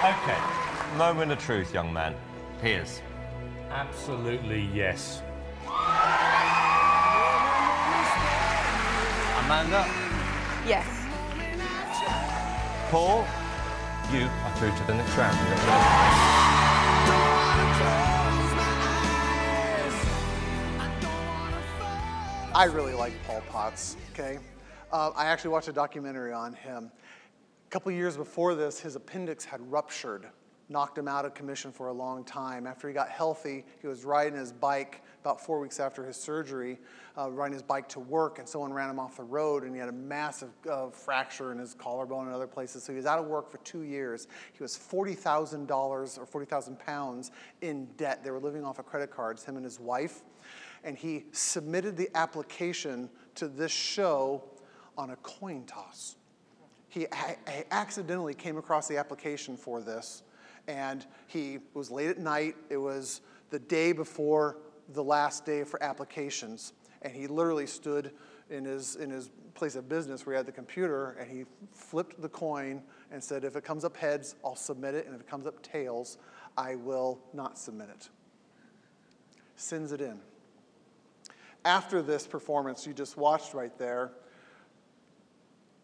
Okay. 0.03 0.39
Moment 0.97 1.31
of 1.33 1.39
truth, 1.39 1.73
young 1.73 1.93
man. 1.93 2.15
Here's. 2.63 3.03
Absolutely 3.71 4.69
yes. 4.75 5.23
Amanda, 9.45 9.87
Yes. 10.67 10.87
Paul, 12.91 13.27
you 14.11 14.27
are 14.27 14.57
through 14.57 14.71
to 14.71 14.85
the 14.87 14.95
next 14.95 15.17
round. 15.17 16.44
I 22.55 22.67
really 22.67 22.95
like 22.95 23.13
Paul 23.27 23.43
Potts, 23.51 23.97
okay? 24.13 24.39
Uh, 24.93 25.11
I 25.17 25.25
actually 25.27 25.51
watched 25.51 25.67
a 25.67 25.73
documentary 25.73 26.33
on 26.33 26.53
him. 26.53 26.93
A 27.67 27.71
couple 27.71 27.91
years 27.91 28.17
before 28.17 28.55
this, 28.55 28.79
his 28.79 28.95
appendix 28.95 29.45
had 29.45 29.61
ruptured, 29.73 30.29
knocked 30.69 30.97
him 30.97 31.09
out 31.09 31.25
of 31.25 31.35
commission 31.35 31.73
for 31.73 31.89
a 31.89 31.93
long 31.93 32.23
time. 32.23 32.69
After 32.69 32.87
he 32.87 32.95
got 32.95 33.09
healthy, 33.09 33.65
he 33.83 33.89
was 33.89 34.05
riding 34.05 34.39
his 34.39 34.53
bike 34.53 35.03
about 35.21 35.41
four 35.41 35.59
weeks 35.59 35.81
after 35.81 36.07
his 36.07 36.17
surgery, 36.17 36.79
uh, 37.19 37.29
riding 37.29 37.55
his 37.55 37.63
bike 37.63 37.89
to 37.89 37.99
work, 37.99 38.39
and 38.39 38.49
someone 38.49 38.73
ran 38.73 38.89
him 38.89 39.01
off 39.01 39.17
the 39.17 39.25
road, 39.25 39.65
and 39.65 39.75
he 39.75 39.81
had 39.81 39.89
a 39.89 39.93
massive 39.93 40.51
uh, 40.71 40.91
fracture 40.91 41.51
in 41.51 41.59
his 41.59 41.75
collarbone 41.75 42.27
and 42.27 42.37
other 42.37 42.47
places. 42.47 42.85
So 42.85 42.93
he 42.93 42.97
was 42.97 43.07
out 43.07 43.19
of 43.19 43.27
work 43.27 43.51
for 43.51 43.59
two 43.59 43.83
years. 43.83 44.29
He 44.53 44.63
was 44.63 44.79
$40,000 44.79 46.19
or 46.19 46.25
40,000 46.25 46.79
pounds 46.79 47.33
in 47.63 47.87
debt. 47.97 48.23
They 48.23 48.31
were 48.31 48.39
living 48.39 48.65
off 48.65 48.79
of 48.79 48.87
credit 48.87 49.11
cards, 49.11 49.43
him 49.43 49.57
and 49.57 49.65
his 49.65 49.81
wife. 49.81 50.23
And 50.85 50.97
he 50.97 51.25
submitted 51.33 51.97
the 51.97 52.11
application 52.15 53.11
to 53.37 53.49
this 53.49 53.73
show 53.73 54.45
on 54.97 55.11
a 55.11 55.17
coin 55.17 55.65
toss. 55.67 56.17
He 56.89 57.09
accidentally 57.73 58.35
came 58.35 58.57
across 58.57 58.87
the 58.87 58.99
application 58.99 59.57
for 59.57 59.81
this, 59.81 60.23
and 60.69 61.05
he 61.27 61.59
was 61.73 61.91
late 61.91 62.09
at 62.11 62.19
night. 62.19 62.55
It 62.69 62.77
was 62.77 63.23
the 63.51 63.59
day 63.59 63.93
before 63.93 64.59
the 64.91 65.03
last 65.03 65.45
day 65.45 65.65
for 65.65 65.83
applications, 65.83 66.75
and 67.03 67.13
he 67.13 67.27
literally 67.27 67.67
stood 67.67 68.13
in 68.51 68.65
his 68.65 68.97
in 68.97 69.11
his 69.11 69.31
place 69.55 69.75
of 69.75 69.89
business 69.89 70.27
where 70.27 70.35
he 70.35 70.37
had 70.37 70.47
the 70.47 70.53
computer, 70.53 71.17
and 71.19 71.29
he 71.29 71.47
flipped 71.73 72.21
the 72.21 72.29
coin 72.29 72.83
and 73.11 73.25
said, 73.25 73.43
"If 73.43 73.57
it 73.57 73.65
comes 73.65 73.85
up 73.85 73.97
heads, 73.97 74.37
I'll 74.45 74.55
submit 74.55 74.95
it, 74.95 75.07
and 75.07 75.15
if 75.15 75.21
it 75.23 75.27
comes 75.27 75.47
up 75.47 75.63
tails, 75.63 76.19
I 76.57 76.77
will 76.77 77.19
not 77.33 77.59
submit 77.59 77.89
it." 77.89 78.11
Sends 79.57 79.91
it 79.91 80.01
in. 80.01 80.21
After 81.65 82.03
this 82.03 82.27
performance 82.27 82.87
you 82.87 82.93
just 82.93 83.17
watched 83.17 83.55
right 83.55 83.77
there, 83.79 84.13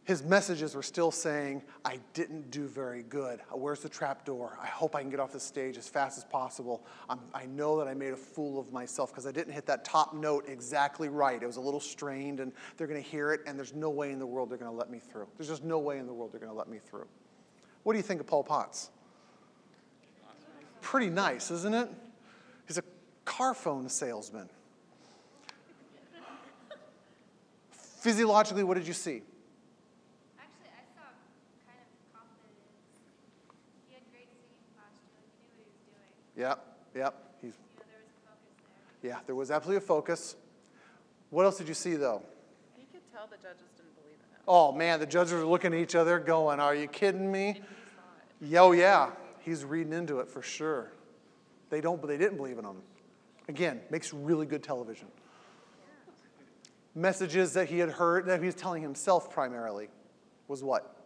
his 0.05 0.24
messages 0.24 0.74
were 0.74 0.82
still 0.82 1.12
saying, 1.12 1.62
I 1.85 2.01
didn't 2.15 2.51
do 2.51 2.66
very 2.66 3.05
good. 3.05 3.39
Where's 3.52 3.81
the 3.81 3.89
trap 3.89 4.24
door? 4.24 4.59
I 4.61 4.66
hope 4.66 4.97
I 4.97 5.02
can 5.02 5.11
get 5.11 5.20
off 5.20 5.31
the 5.31 5.39
stage 5.39 5.77
as 5.77 5.89
fast 5.89 6.19
as 6.19 6.24
possible. 6.24 6.85
I'm, 7.09 7.20
I 7.32 7.47
know 7.47 7.78
that 7.78 7.86
I 7.86 7.94
made 7.94 8.12
a 8.12 8.16
fool 8.16 8.59
of 8.59 8.73
myself 8.73 9.11
because 9.12 9.27
I 9.27 9.31
didn't 9.31 9.52
hit 9.52 9.66
that 9.66 9.85
top 9.85 10.12
note 10.12 10.47
exactly 10.48 11.09
right. 11.09 11.40
It 11.40 11.47
was 11.47 11.59
a 11.59 11.61
little 11.61 11.78
strained, 11.78 12.40
and 12.40 12.51
they're 12.77 12.89
going 12.89 13.01
to 13.01 13.09
hear 13.09 13.32
it, 13.32 13.43
and 13.47 13.57
there's 13.57 13.74
no 13.74 13.90
way 13.90 14.11
in 14.11 14.19
the 14.19 14.27
world 14.27 14.51
they're 14.51 14.59
going 14.59 14.70
to 14.70 14.77
let 14.77 14.90
me 14.90 14.98
through. 14.98 15.28
There's 15.36 15.48
just 15.48 15.62
no 15.62 15.78
way 15.78 15.98
in 15.98 16.07
the 16.07 16.12
world 16.12 16.32
they're 16.32 16.40
going 16.40 16.52
to 16.52 16.59
let 16.59 16.69
me 16.69 16.78
through. 16.78 17.07
What 17.85 17.93
do 17.93 17.98
you 17.98 18.02
think 18.02 18.20
of 18.20 18.27
Paul 18.27 18.43
Potts? 18.43 18.90
Pretty 20.81 21.11
nice, 21.11 21.52
isn't 21.52 21.74
it? 21.74 21.89
He's 22.66 22.78
a 22.78 22.85
car 23.24 23.55
phone 23.55 23.89
salesman. 23.89 24.48
Physiologically, 28.01 28.64
what 28.64 28.78
did 28.78 28.86
you 28.86 28.94
see? 28.94 29.20
Actually, 30.40 30.72
I 30.72 30.85
saw 30.97 31.05
kind 31.68 31.77
of 31.85 31.89
confidence. 32.16 32.64
He 33.89 33.93
had 33.94 34.02
great 34.10 34.28
singing 34.32 34.72
posture. 34.74 35.05
He 35.20 35.28
knew 35.36 35.36
what 35.36 35.52
he 35.52 35.68
was 35.68 35.77
doing. 35.85 36.48
Yep, 36.48 36.56
yep. 36.97 37.12
He's, 37.43 37.52
You 37.52 37.77
know, 37.77 37.85
there 37.93 38.01
was 38.01 38.09
a 38.09 38.24
focus 38.24 38.56
there. 39.02 39.10
yeah, 39.10 39.18
there 39.27 39.35
was 39.35 39.51
absolutely 39.51 39.85
a 39.85 39.86
focus. 39.86 40.36
What 41.28 41.44
else 41.44 41.59
did 41.59 41.68
you 41.68 41.74
see, 41.74 41.97
though? 41.97 42.22
You 42.78 42.85
could 42.90 43.05
tell 43.12 43.27
the 43.27 43.36
judges 43.36 43.68
didn't 43.77 43.94
believe 44.01 44.16
in 44.16 44.32
him. 44.32 44.40
Oh, 44.48 44.72
man, 44.72 44.98
the 44.98 45.05
judges 45.06 45.35
are 45.35 45.44
looking 45.44 45.74
at 45.74 45.78
each 45.78 45.94
other 45.94 46.18
going, 46.18 46.59
Are 46.59 46.74
you 46.74 46.89
kidding 46.89 47.31
me? 47.31 47.60
Yeah, 48.40 48.62
Oh, 48.62 48.72
yeah. 48.72 49.10
He's 49.40 49.62
reading 49.62 49.93
into 49.93 50.20
it 50.20 50.28
for 50.31 50.40
sure. 50.40 50.90
They, 51.68 51.82
don't, 51.82 52.01
but 52.01 52.09
they 52.09 52.16
didn't 52.16 52.39
believe 52.39 52.56
in 52.56 52.64
him. 52.64 52.77
Again, 53.48 53.81
makes 53.90 54.14
really 54.14 54.47
good 54.47 54.62
television. 54.62 55.09
Messages 56.95 57.53
that 57.53 57.69
he 57.69 57.79
had 57.79 57.91
heard, 57.91 58.27
that 58.27 58.41
he 58.41 58.47
was 58.47 58.55
telling 58.55 58.83
himself 58.83 59.31
primarily, 59.31 59.89
was 60.49 60.65
what? 60.65 60.97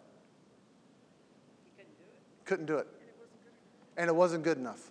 Couldn't 2.45 2.67
do 2.67 2.77
it. 2.77 2.87
And 3.97 4.09
it 4.09 4.15
wasn't 4.15 4.45
good 4.45 4.59
enough. 4.59 4.91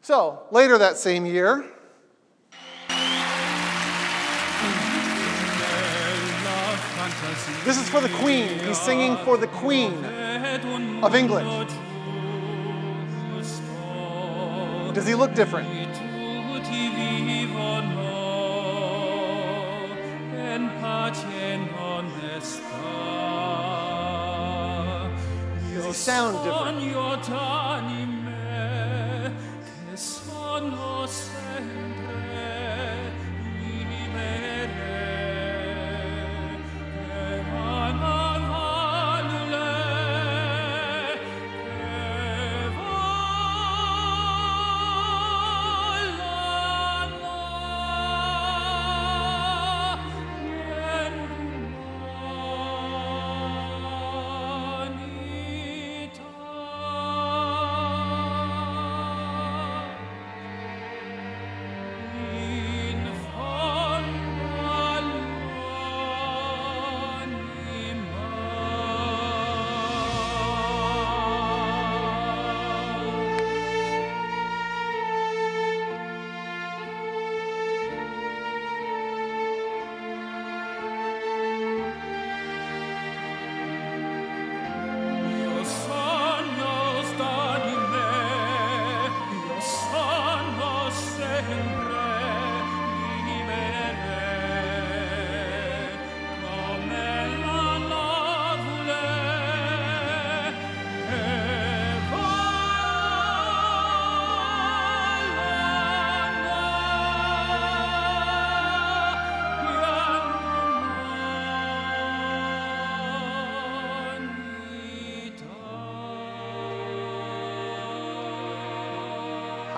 So, 0.00 0.44
later 0.50 0.78
that 0.78 0.96
same 0.98 1.26
year, 1.26 1.64
this 7.64 7.78
is 7.78 7.88
for 7.88 8.00
the 8.00 8.10
Queen. 8.20 8.58
He's 8.60 8.78
singing 8.78 9.16
for 9.24 9.36
the 9.36 9.46
Queen 9.48 10.04
of 11.02 11.14
England. 11.14 11.68
Does 14.94 15.06
he 15.06 15.14
look 15.14 15.34
different? 15.34 15.68
Does 25.74 25.86
he 25.86 25.92
sound 25.92 26.36
different? 26.44 28.23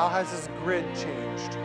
How 0.07 0.23
has 0.23 0.31
his 0.31 0.49
grid 0.62 0.85
changed? 0.95 1.59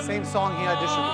Same 0.00 0.24
song 0.24 0.56
he 0.56 0.64
auditioned 0.64 1.11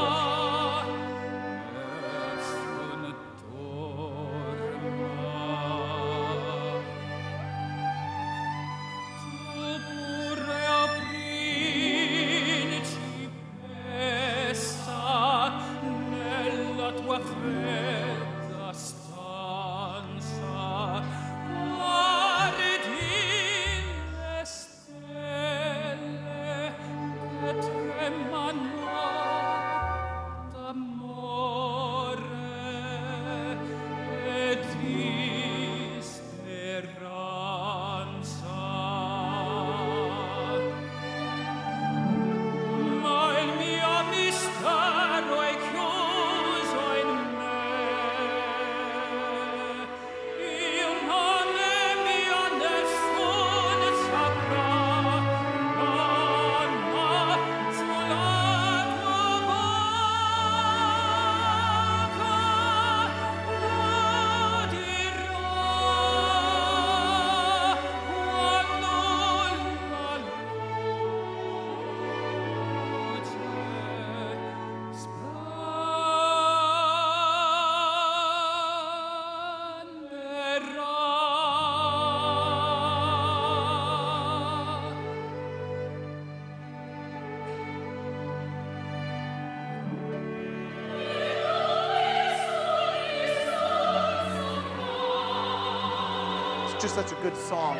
just 96.88 97.10
such 97.10 97.18
a 97.18 97.22
good 97.22 97.36
song. 97.36 97.76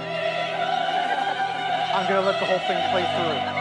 I'm 1.95 2.07
going 2.09 2.21
to 2.21 2.27
let 2.27 2.39
the 2.39 2.45
whole 2.45 2.59
thing 2.59 2.77
play 2.91 3.05
through. 3.05 3.58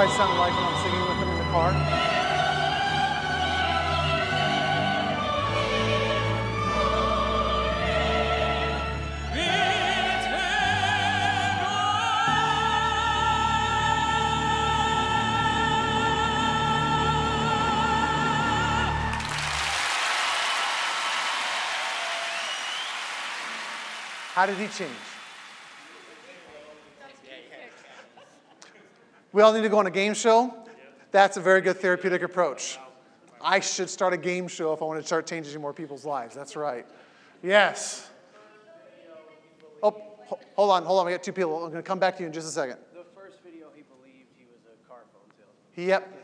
What 0.00 0.08
I 0.08 0.16
sound 0.16 0.38
like 0.38 0.54
when 0.54 0.64
I'm 0.64 0.82
singing 0.82 1.00
with 1.00 1.18
them 1.20 1.28
in 1.28 1.36
the 1.36 1.44
car. 1.52 1.72
How 24.32 24.46
did 24.46 24.56
he 24.56 24.68
change? 24.68 25.09
We 29.40 29.44
all 29.44 29.54
need 29.54 29.62
to 29.62 29.70
go 29.70 29.78
on 29.78 29.86
a 29.86 29.90
game 29.90 30.12
show. 30.12 30.54
That's 31.12 31.38
a 31.38 31.40
very 31.40 31.62
good 31.62 31.78
therapeutic 31.78 32.20
approach. 32.20 32.78
I 33.40 33.60
should 33.60 33.88
start 33.88 34.12
a 34.12 34.18
game 34.18 34.48
show 34.48 34.74
if 34.74 34.82
I 34.82 34.84
want 34.84 35.00
to 35.00 35.06
start 35.06 35.26
changing 35.26 35.58
more 35.62 35.72
people's 35.72 36.04
lives. 36.04 36.34
That's 36.34 36.56
right. 36.56 36.84
Yes. 37.42 38.10
Oh, 39.82 39.96
hold 40.56 40.70
on, 40.72 40.84
hold 40.84 41.00
on. 41.00 41.06
We 41.06 41.12
got 41.12 41.22
two 41.22 41.32
people. 41.32 41.54
I'm 41.54 41.70
going 41.70 41.82
to 41.82 41.88
come 41.88 41.98
back 41.98 42.18
to 42.18 42.22
you 42.22 42.26
in 42.26 42.34
just 42.34 42.48
a 42.48 42.50
second. 42.50 42.76
The 42.92 43.02
first 43.14 43.42
video, 43.42 43.68
he 43.74 43.80
believed 43.80 44.28
he 44.36 44.44
was 44.44 44.60
a 44.66 44.86
car 44.86 45.04
phone 45.10 45.30
salesman. 45.34 45.88
Yep. 45.88 46.14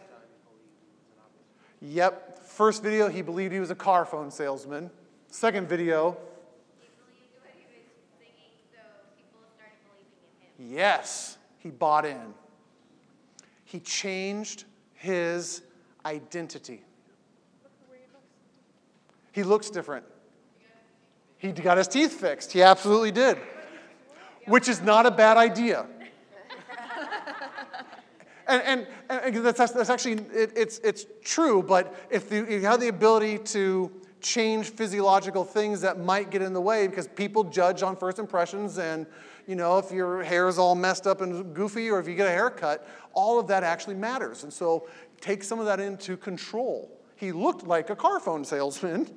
Yep. 1.80 2.38
First 2.44 2.82
video, 2.82 3.08
he 3.08 3.22
believed 3.22 3.50
he 3.50 3.60
was 3.60 3.70
a 3.70 3.74
car 3.74 4.04
phone 4.04 4.30
salesman. 4.30 4.90
Second 5.28 5.70
video, 5.70 6.18
yes, 10.58 11.38
he 11.60 11.70
bought 11.70 12.04
in. 12.04 12.34
He 13.76 13.80
changed 13.80 14.64
his 14.94 15.60
identity. 16.06 16.82
He 19.32 19.42
looks 19.42 19.68
different. 19.68 20.06
He 21.36 21.52
got 21.52 21.76
his 21.76 21.86
teeth 21.86 22.14
fixed. 22.14 22.52
He 22.52 22.62
absolutely 22.62 23.10
did, 23.10 23.36
which 24.46 24.66
is 24.66 24.80
not 24.80 25.04
a 25.04 25.10
bad 25.10 25.36
idea. 25.36 25.84
And, 28.48 28.86
and, 29.10 29.34
and 29.34 29.44
that's, 29.44 29.58
that's 29.58 29.90
actually, 29.90 30.24
it, 30.32 30.52
it's, 30.54 30.78
it's 30.78 31.04
true, 31.24 31.64
but 31.64 31.92
if 32.10 32.30
if 32.30 32.48
you 32.48 32.60
have 32.60 32.78
the 32.78 32.86
ability 32.86 33.38
to 33.38 33.90
change 34.20 34.70
physiological 34.70 35.44
things 35.44 35.80
that 35.80 35.98
might 35.98 36.30
get 36.30 36.42
in 36.42 36.52
the 36.52 36.60
way, 36.60 36.86
because 36.86 37.08
people 37.08 37.42
judge 37.42 37.82
on 37.82 37.96
first 37.96 38.20
impressions, 38.20 38.78
and 38.78 39.04
you 39.46 39.54
know, 39.54 39.78
if 39.78 39.92
your 39.92 40.22
hair 40.22 40.48
is 40.48 40.58
all 40.58 40.74
messed 40.74 41.06
up 41.06 41.20
and 41.20 41.54
goofy, 41.54 41.90
or 41.90 42.00
if 42.00 42.08
you 42.08 42.14
get 42.14 42.26
a 42.26 42.30
haircut, 42.30 42.86
all 43.12 43.38
of 43.38 43.46
that 43.48 43.62
actually 43.62 43.94
matters. 43.94 44.42
And 44.42 44.52
so 44.52 44.88
take 45.20 45.44
some 45.44 45.60
of 45.60 45.66
that 45.66 45.80
into 45.80 46.16
control. 46.16 46.90
He 47.14 47.32
looked 47.32 47.66
like 47.66 47.90
a 47.90 47.96
car 47.96 48.20
phone 48.20 48.44
salesman 48.44 49.08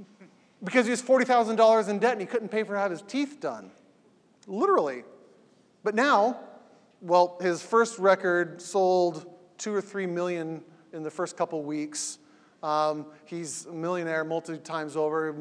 because 0.64 0.86
he 0.86 0.90
was 0.90 1.02
$40,000 1.02 1.88
in 1.88 1.98
debt 1.98 2.12
and 2.12 2.20
he 2.20 2.26
couldn't 2.26 2.48
pay 2.48 2.62
for 2.62 2.74
to 2.74 2.78
have 2.78 2.90
his 2.90 3.02
teeth 3.02 3.38
done. 3.40 3.70
Literally. 4.46 5.04
But 5.82 5.94
now, 5.94 6.38
well, 7.00 7.36
his 7.40 7.62
first 7.62 7.98
record 7.98 8.62
sold 8.62 9.26
two 9.58 9.74
or 9.74 9.80
three 9.80 10.06
million 10.06 10.62
in 10.92 11.02
the 11.02 11.10
first 11.10 11.36
couple 11.36 11.62
weeks. 11.62 12.18
Um, 12.62 13.06
he's 13.26 13.66
a 13.66 13.72
millionaire 13.72 14.24
multi 14.24 14.56
times 14.56 14.96
over, 14.96 15.34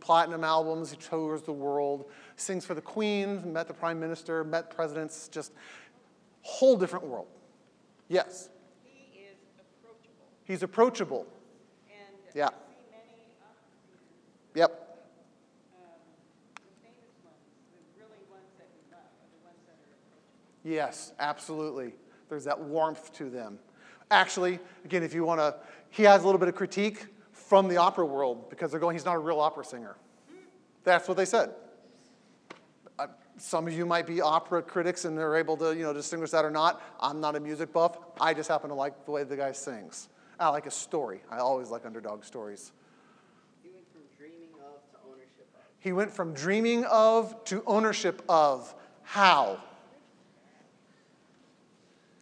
platinum 0.00 0.42
albums, 0.42 0.90
he 0.90 0.96
tours 0.96 1.42
the 1.42 1.52
world, 1.52 2.10
sings 2.40 2.64
for 2.64 2.74
the 2.74 2.80
Queen, 2.80 3.52
met 3.52 3.68
the 3.68 3.74
Prime 3.74 4.00
Minister, 4.00 4.44
met 4.44 4.70
presidents, 4.70 5.28
just 5.28 5.52
whole 6.42 6.76
different 6.76 7.06
world. 7.06 7.28
Yes. 8.08 8.48
He 8.82 9.20
is 9.20 9.36
approachable. 9.58 10.26
He's 10.44 10.62
approachable. 10.62 11.26
And 11.88 12.16
Yeah. 12.34 12.46
I 12.46 12.48
see 12.48 12.56
many 12.90 13.28
opportunities. 13.42 14.54
Yep. 14.54 14.70
Um, 15.74 15.86
the 16.54 16.60
famous 16.82 17.12
ones, 17.24 17.36
the 17.72 18.02
really 18.02 18.24
ones 18.30 18.50
that 18.58 18.68
we 18.74 18.80
love, 18.90 19.04
are 19.04 19.30
the 19.30 19.44
ones 19.44 19.60
that 19.66 19.76
are 19.76 19.94
approachable. 19.94 20.64
Yes, 20.64 21.12
absolutely. 21.18 21.94
There's 22.28 22.44
that 22.44 22.58
warmth 22.58 23.12
to 23.14 23.28
them. 23.28 23.58
Actually, 24.10 24.58
again, 24.84 25.02
if 25.02 25.14
you 25.14 25.24
want 25.24 25.40
to, 25.40 25.54
he 25.90 26.02
has 26.04 26.22
a 26.22 26.26
little 26.26 26.38
bit 26.38 26.48
of 26.48 26.54
critique 26.54 27.06
from 27.32 27.68
the 27.68 27.76
opera 27.76 28.04
world 28.06 28.48
because 28.50 28.70
they're 28.70 28.80
going, 28.80 28.94
he's 28.94 29.04
not 29.04 29.16
a 29.16 29.20
real 29.20 29.40
opera 29.40 29.64
singer. 29.64 29.96
That's 30.84 31.06
what 31.06 31.16
they 31.16 31.24
said. 31.24 31.50
Some 33.40 33.66
of 33.66 33.72
you 33.72 33.86
might 33.86 34.06
be 34.06 34.20
opera 34.20 34.60
critics 34.60 35.06
and 35.06 35.16
they're 35.16 35.34
able 35.34 35.56
to, 35.56 35.74
you 35.74 35.82
know, 35.82 35.94
distinguish 35.94 36.30
that 36.32 36.44
or 36.44 36.50
not. 36.50 36.82
I'm 37.00 37.20
not 37.20 37.36
a 37.36 37.40
music 37.40 37.72
buff. 37.72 37.96
I 38.20 38.34
just 38.34 38.50
happen 38.50 38.68
to 38.68 38.74
like 38.74 39.06
the 39.06 39.12
way 39.12 39.24
the 39.24 39.36
guy 39.36 39.52
sings. 39.52 40.10
I 40.38 40.48
like 40.50 40.66
a 40.66 40.70
story. 40.70 41.22
I 41.30 41.38
always 41.38 41.70
like 41.70 41.86
underdog 41.86 42.22
stories. 42.22 42.72
He 43.62 43.70
went 43.70 43.86
from 43.90 44.02
dreaming 44.18 44.50
of 44.60 44.82
to 44.92 44.98
ownership 45.08 45.48
of. 45.54 45.62
He 45.78 45.92
went 45.92 46.12
from 46.12 46.34
dreaming 46.34 46.84
of 46.84 47.44
to 47.44 47.62
ownership 47.66 48.22
of. 48.28 48.74
How? 49.04 49.62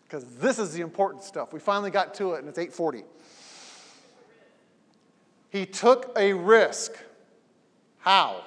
Because 0.05 0.25
this 0.37 0.61
is 0.61 0.73
the 0.73 0.83
important 0.83 1.25
stuff. 1.25 1.53
We 1.53 1.59
finally 1.59 1.91
got 1.91 2.15
to 2.15 2.35
it, 2.35 2.39
and 2.39 2.49
it's 2.49 2.59
840. 2.59 3.03
He 5.51 5.67
took 5.67 6.17
a 6.17 6.33
risk. 6.33 6.93
How? 7.99 8.45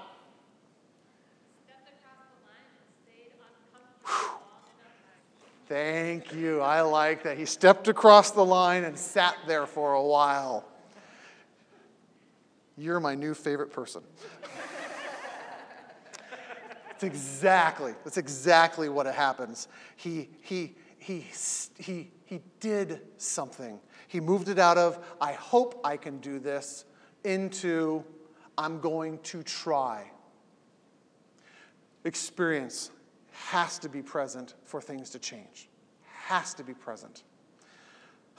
Thank 5.72 6.34
you. 6.34 6.60
I 6.60 6.82
like 6.82 7.24
that. 7.24 7.38
He 7.38 7.46
stepped 7.46 7.88
across 7.88 8.32
the 8.32 8.44
line 8.44 8.84
and 8.84 9.00
sat 9.00 9.38
there 9.48 9.66
for 9.66 9.94
a 9.94 10.04
while. 10.04 10.66
You're 12.78 13.00
my 13.00 13.16
new 13.16 13.34
favorite 13.34 13.72
person. 13.72 14.02
That's 16.90 17.04
exactly, 17.06 17.96
that's 18.04 18.18
exactly 18.18 18.90
what 18.90 19.08
it 19.08 19.16
happens. 19.16 19.70
He, 19.96 20.30
he, 20.42 20.76
he, 21.00 21.26
he, 21.80 22.12
he 22.26 22.42
did 22.60 23.00
something. 23.16 23.80
He 24.10 24.20
moved 24.20 24.50
it 24.50 24.60
out 24.60 24.78
of, 24.78 25.00
I 25.22 25.32
hope 25.32 25.80
I 25.86 25.96
can 25.96 26.20
do 26.20 26.38
this, 26.38 26.84
into, 27.24 28.04
I'm 28.58 28.82
going 28.82 29.20
to 29.20 29.42
try. 29.42 30.12
Experience 32.04 32.92
has 33.48 33.80
to 33.80 33.90
be 33.90 34.02
present 34.02 34.54
for 34.64 34.82
things 34.82 35.10
to 35.12 35.20
change. 35.20 35.70
Has 36.26 36.54
to 36.56 36.64
be 36.64 36.74
present. 36.74 37.24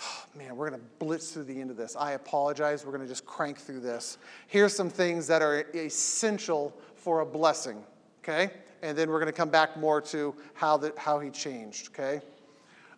Oh, 0.00 0.24
Man, 0.36 0.56
we're 0.56 0.70
going 0.70 0.80
to 0.80 0.86
blitz 0.98 1.32
through 1.32 1.44
the 1.44 1.60
end 1.60 1.70
of 1.70 1.76
this. 1.76 1.96
I 1.96 2.12
apologize. 2.12 2.86
We're 2.86 2.92
going 2.92 3.02
to 3.02 3.08
just 3.08 3.26
crank 3.26 3.58
through 3.58 3.80
this. 3.80 4.18
Here's 4.46 4.74
some 4.74 4.88
things 4.88 5.26
that 5.26 5.42
are 5.42 5.66
essential 5.74 6.74
for 6.94 7.20
a 7.20 7.26
blessing, 7.26 7.82
okay? 8.22 8.52
And 8.82 8.96
then 8.96 9.10
we're 9.10 9.18
going 9.18 9.32
to 9.32 9.36
come 9.36 9.50
back 9.50 9.76
more 9.76 10.00
to 10.02 10.34
how, 10.54 10.76
the, 10.76 10.94
how 10.96 11.20
he 11.20 11.30
changed, 11.30 11.88
okay? 11.88 12.22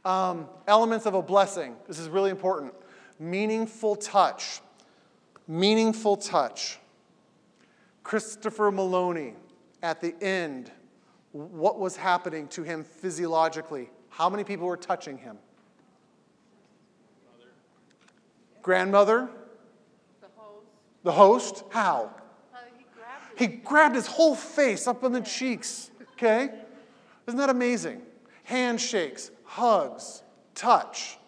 Um, 0.04 0.46
elements 0.68 1.06
of 1.06 1.14
a 1.14 1.22
blessing. 1.22 1.76
This 1.88 1.98
is 1.98 2.08
really 2.08 2.30
important. 2.30 2.74
Meaningful 3.18 3.96
touch. 3.96 4.60
Meaningful 5.48 6.16
touch. 6.16 6.78
Christopher 8.02 8.70
Maloney, 8.70 9.34
at 9.82 10.00
the 10.00 10.14
end, 10.22 10.70
what 11.34 11.80
was 11.80 11.96
happening 11.96 12.46
to 12.46 12.62
him 12.62 12.84
physiologically? 12.84 13.90
How 14.08 14.30
many 14.30 14.44
people 14.44 14.68
were 14.68 14.76
touching 14.76 15.18
him? 15.18 15.36
Mother. 17.26 17.50
Grandmother? 18.62 19.28
The 20.20 20.28
host, 20.36 20.66
The 21.02 21.12
host? 21.12 21.64
How? 21.70 22.14
uh, 22.54 22.58
he 22.78 22.84
grabbed 22.94 23.38
He 23.40 23.46
grabbed 23.48 23.94
his 23.96 24.06
whole 24.06 24.36
face 24.36 24.86
up 24.86 25.02
on 25.02 25.10
the 25.10 25.22
cheeks, 25.22 25.90
okay? 26.12 26.50
Isn't 27.26 27.38
that 27.38 27.50
amazing? 27.50 28.02
Handshakes, 28.44 29.32
hugs, 29.42 30.22
touch, 30.54 31.18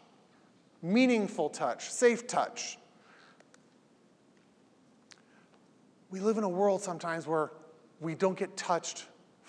meaningful 0.83 1.49
touch, 1.49 1.91
safe 1.91 2.29
touch. 2.29 2.79
We 6.11 6.21
live 6.21 6.39
in 6.39 6.45
a 6.45 6.49
world 6.49 6.81
sometimes 6.81 7.27
where 7.27 7.51
we 7.99 8.15
don't 8.15 8.39
get 8.39 8.57
touched 8.57 9.07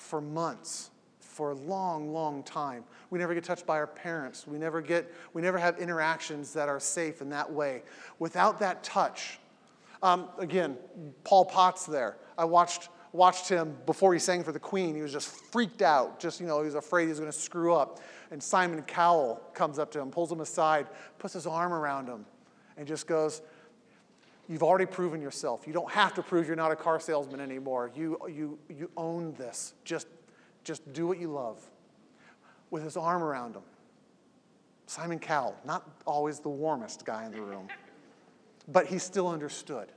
for 0.07 0.21
months, 0.21 0.89
for 1.19 1.51
a 1.51 1.55
long, 1.55 2.11
long 2.13 2.43
time. 2.43 2.83
We 3.09 3.19
never 3.19 3.33
get 3.33 3.43
touched 3.43 3.65
by 3.65 3.77
our 3.77 3.87
parents. 3.87 4.47
We 4.47 4.57
never 4.57 4.81
get, 4.81 5.13
we 5.33 5.41
never 5.41 5.57
have 5.57 5.77
interactions 5.77 6.53
that 6.53 6.69
are 6.69 6.79
safe 6.79 7.21
in 7.21 7.29
that 7.29 7.51
way. 7.51 7.83
Without 8.17 8.59
that 8.59 8.83
touch, 8.83 9.39
um, 10.01 10.29
again, 10.39 10.77
Paul 11.23 11.45
Potts 11.45 11.85
there. 11.85 12.17
I 12.37 12.45
watched 12.45 12.89
watched 13.13 13.49
him 13.49 13.75
before 13.85 14.13
he 14.13 14.19
sang 14.19 14.43
for 14.43 14.51
the 14.51 14.59
Queen. 14.59 14.95
He 14.95 15.01
was 15.01 15.11
just 15.11 15.29
freaked 15.29 15.81
out. 15.81 16.19
Just, 16.19 16.39
you 16.39 16.45
know, 16.45 16.59
he 16.59 16.65
was 16.65 16.75
afraid 16.75 17.03
he 17.03 17.09
was 17.09 17.19
going 17.19 17.31
to 17.31 17.37
screw 17.37 17.73
up. 17.73 17.99
And 18.31 18.41
Simon 18.41 18.81
Cowell 18.83 19.41
comes 19.53 19.79
up 19.79 19.91
to 19.91 19.99
him, 19.99 20.11
pulls 20.11 20.31
him 20.31 20.41
aside, 20.41 20.87
puts 21.17 21.33
his 21.33 21.47
arm 21.47 21.73
around 21.73 22.07
him, 22.07 22.25
and 22.77 22.87
just 22.87 23.07
goes, 23.07 23.41
You've 24.49 24.63
already 24.63 24.85
proven 24.85 25.21
yourself. 25.21 25.67
You 25.67 25.73
don't 25.73 25.91
have 25.91 26.13
to 26.15 26.23
prove 26.23 26.47
you're 26.47 26.55
not 26.55 26.71
a 26.71 26.75
car 26.75 26.99
salesman 26.99 27.41
anymore. 27.41 27.91
You, 27.93 28.17
you, 28.27 28.57
you 28.69 28.89
own 28.95 29.33
this. 29.33 29.73
Just, 29.83 30.07
just 30.63 30.93
do 30.93 31.05
what 31.05 31.19
you 31.19 31.29
love. 31.29 31.59
With 32.69 32.83
his 32.83 32.95
arm 32.95 33.23
around 33.23 33.55
him. 33.55 33.63
Simon 34.85 35.19
Cowell, 35.19 35.55
not 35.65 35.89
always 36.05 36.39
the 36.39 36.49
warmest 36.49 37.05
guy 37.05 37.25
in 37.25 37.31
the 37.33 37.41
room, 37.41 37.67
but 38.69 38.85
he 38.85 38.97
still 38.97 39.27
understood. 39.27 39.91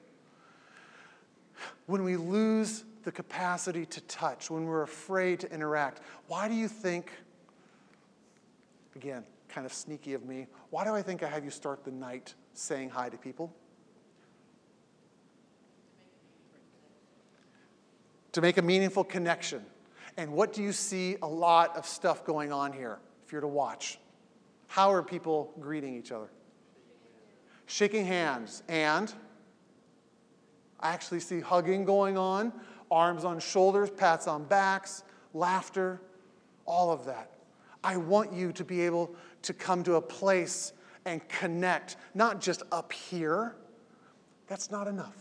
When 1.86 2.02
we 2.02 2.16
lose 2.16 2.85
the 3.05 3.12
capacity 3.12 3.86
to 3.86 4.01
touch, 4.02 4.51
when 4.51 4.66
we're 4.66 4.82
afraid 4.82 5.40
to 5.40 5.52
interact, 5.52 6.01
why 6.27 6.48
do 6.48 6.55
you 6.55 6.66
think, 6.66 7.12
again, 8.97 9.24
kind 9.48 9.64
of 9.64 9.72
sneaky 9.72 10.14
of 10.14 10.24
me, 10.24 10.48
why 10.70 10.85
do 10.85 10.90
I 10.90 11.02
think 11.02 11.22
I 11.22 11.28
have 11.28 11.44
you 11.44 11.51
start 11.51 11.85
the 11.85 11.93
night 11.93 12.35
saying 12.55 12.90
hi 12.90 13.09
to 13.09 13.16
people? 13.16 13.52
To 18.32 18.40
make 18.40 18.59
a 18.59 18.62
meaningful 18.62 19.05
connection. 19.05 19.65
And 20.16 20.32
what 20.32 20.52
do 20.52 20.62
you 20.62 20.73
see 20.73 21.16
a 21.23 21.27
lot 21.27 21.77
of 21.77 21.86
stuff 21.86 22.24
going 22.24 22.52
on 22.52 22.73
here 22.73 22.98
if 23.24 23.32
you're 23.32 23.40
to 23.40 23.48
watch? 23.48 23.98
How 24.66 24.93
are 24.93 25.02
people 25.02 25.52
greeting 25.59 25.97
each 25.97 26.12
other? 26.12 26.31
Shaking 27.66 28.05
hands. 28.05 28.62
And 28.69 29.12
I 30.78 30.90
actually 30.90 31.20
see 31.20 31.40
hugging 31.40 31.85
going 31.85 32.16
on, 32.16 32.52
arms 32.90 33.24
on 33.24 33.40
shoulders, 33.40 33.90
pats 33.90 34.27
on 34.27 34.44
backs, 34.44 35.05
laughter, 35.35 36.01
all 36.66 36.93
of 36.93 37.05
that. 37.07 37.32
I 37.82 37.97
want 37.97 38.32
you 38.32 38.52
to 38.52 38.65
be 38.65 38.82
able 38.82 39.15
to 39.43 39.52
come 39.52 39.82
to 39.85 39.94
a 39.94 40.02
place 40.02 40.73
and 41.05 41.27
connect, 41.28 41.97
not 42.15 42.40
just 42.40 42.62
up 42.70 42.93
here. 42.93 43.57
That's 44.47 44.70
not 44.70 44.86
enough. 44.86 45.16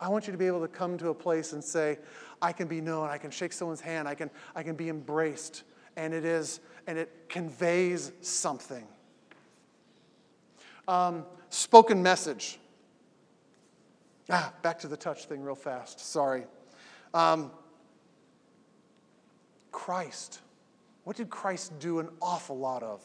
I 0.00 0.08
want 0.08 0.26
you 0.26 0.32
to 0.32 0.38
be 0.38 0.46
able 0.46 0.60
to 0.60 0.68
come 0.68 0.98
to 0.98 1.08
a 1.08 1.14
place 1.14 1.52
and 1.52 1.64
say, 1.64 1.98
I 2.42 2.52
can 2.52 2.68
be 2.68 2.80
known, 2.80 3.08
I 3.08 3.18
can 3.18 3.30
shake 3.30 3.52
someone's 3.52 3.80
hand, 3.80 4.06
I 4.06 4.14
can, 4.14 4.30
I 4.54 4.62
can 4.62 4.76
be 4.76 4.88
embraced, 4.88 5.62
and 5.96 6.12
it 6.12 6.24
is, 6.24 6.60
and 6.86 6.98
it 6.98 7.28
conveys 7.28 8.12
something. 8.20 8.86
Um, 10.86 11.24
spoken 11.48 12.02
message. 12.02 12.58
Ah, 14.28 14.52
back 14.62 14.78
to 14.80 14.88
the 14.88 14.96
touch 14.96 15.24
thing 15.26 15.42
real 15.42 15.54
fast. 15.54 16.00
Sorry. 16.00 16.44
Um, 17.14 17.50
Christ. 19.72 20.40
What 21.04 21.16
did 21.16 21.30
Christ 21.30 21.78
do 21.78 22.00
an 22.00 22.08
awful 22.20 22.58
lot 22.58 22.82
of? 22.82 23.00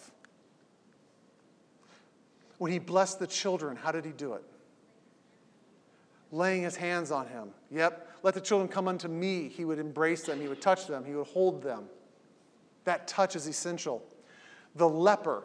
When 2.57 2.71
he 2.71 2.79
blessed 2.79 3.19
the 3.19 3.27
children, 3.27 3.75
how 3.75 3.91
did 3.91 4.05
he 4.05 4.11
do 4.11 4.33
it? 4.33 4.43
Laying 6.31 6.63
his 6.63 6.75
hands 6.75 7.11
on 7.11 7.27
him. 7.27 7.49
Yep. 7.71 8.09
Let 8.23 8.33
the 8.33 8.41
children 8.41 8.69
come 8.69 8.87
unto 8.87 9.07
me. 9.07 9.49
He 9.49 9.65
would 9.65 9.79
embrace 9.79 10.23
them, 10.23 10.39
he 10.39 10.47
would 10.47 10.61
touch 10.61 10.87
them, 10.87 11.03
he 11.03 11.13
would 11.13 11.27
hold 11.27 11.61
them. 11.61 11.85
That 12.85 13.07
touch 13.07 13.35
is 13.35 13.47
essential. 13.47 14.03
The 14.75 14.87
leper. 14.87 15.43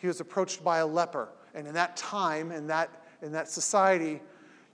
He 0.00 0.06
was 0.08 0.20
approached 0.20 0.64
by 0.64 0.78
a 0.78 0.86
leper. 0.86 1.28
And 1.54 1.66
in 1.66 1.74
that 1.74 1.96
time, 1.96 2.50
in 2.50 2.66
that, 2.66 2.90
in 3.22 3.32
that 3.32 3.48
society, 3.48 4.20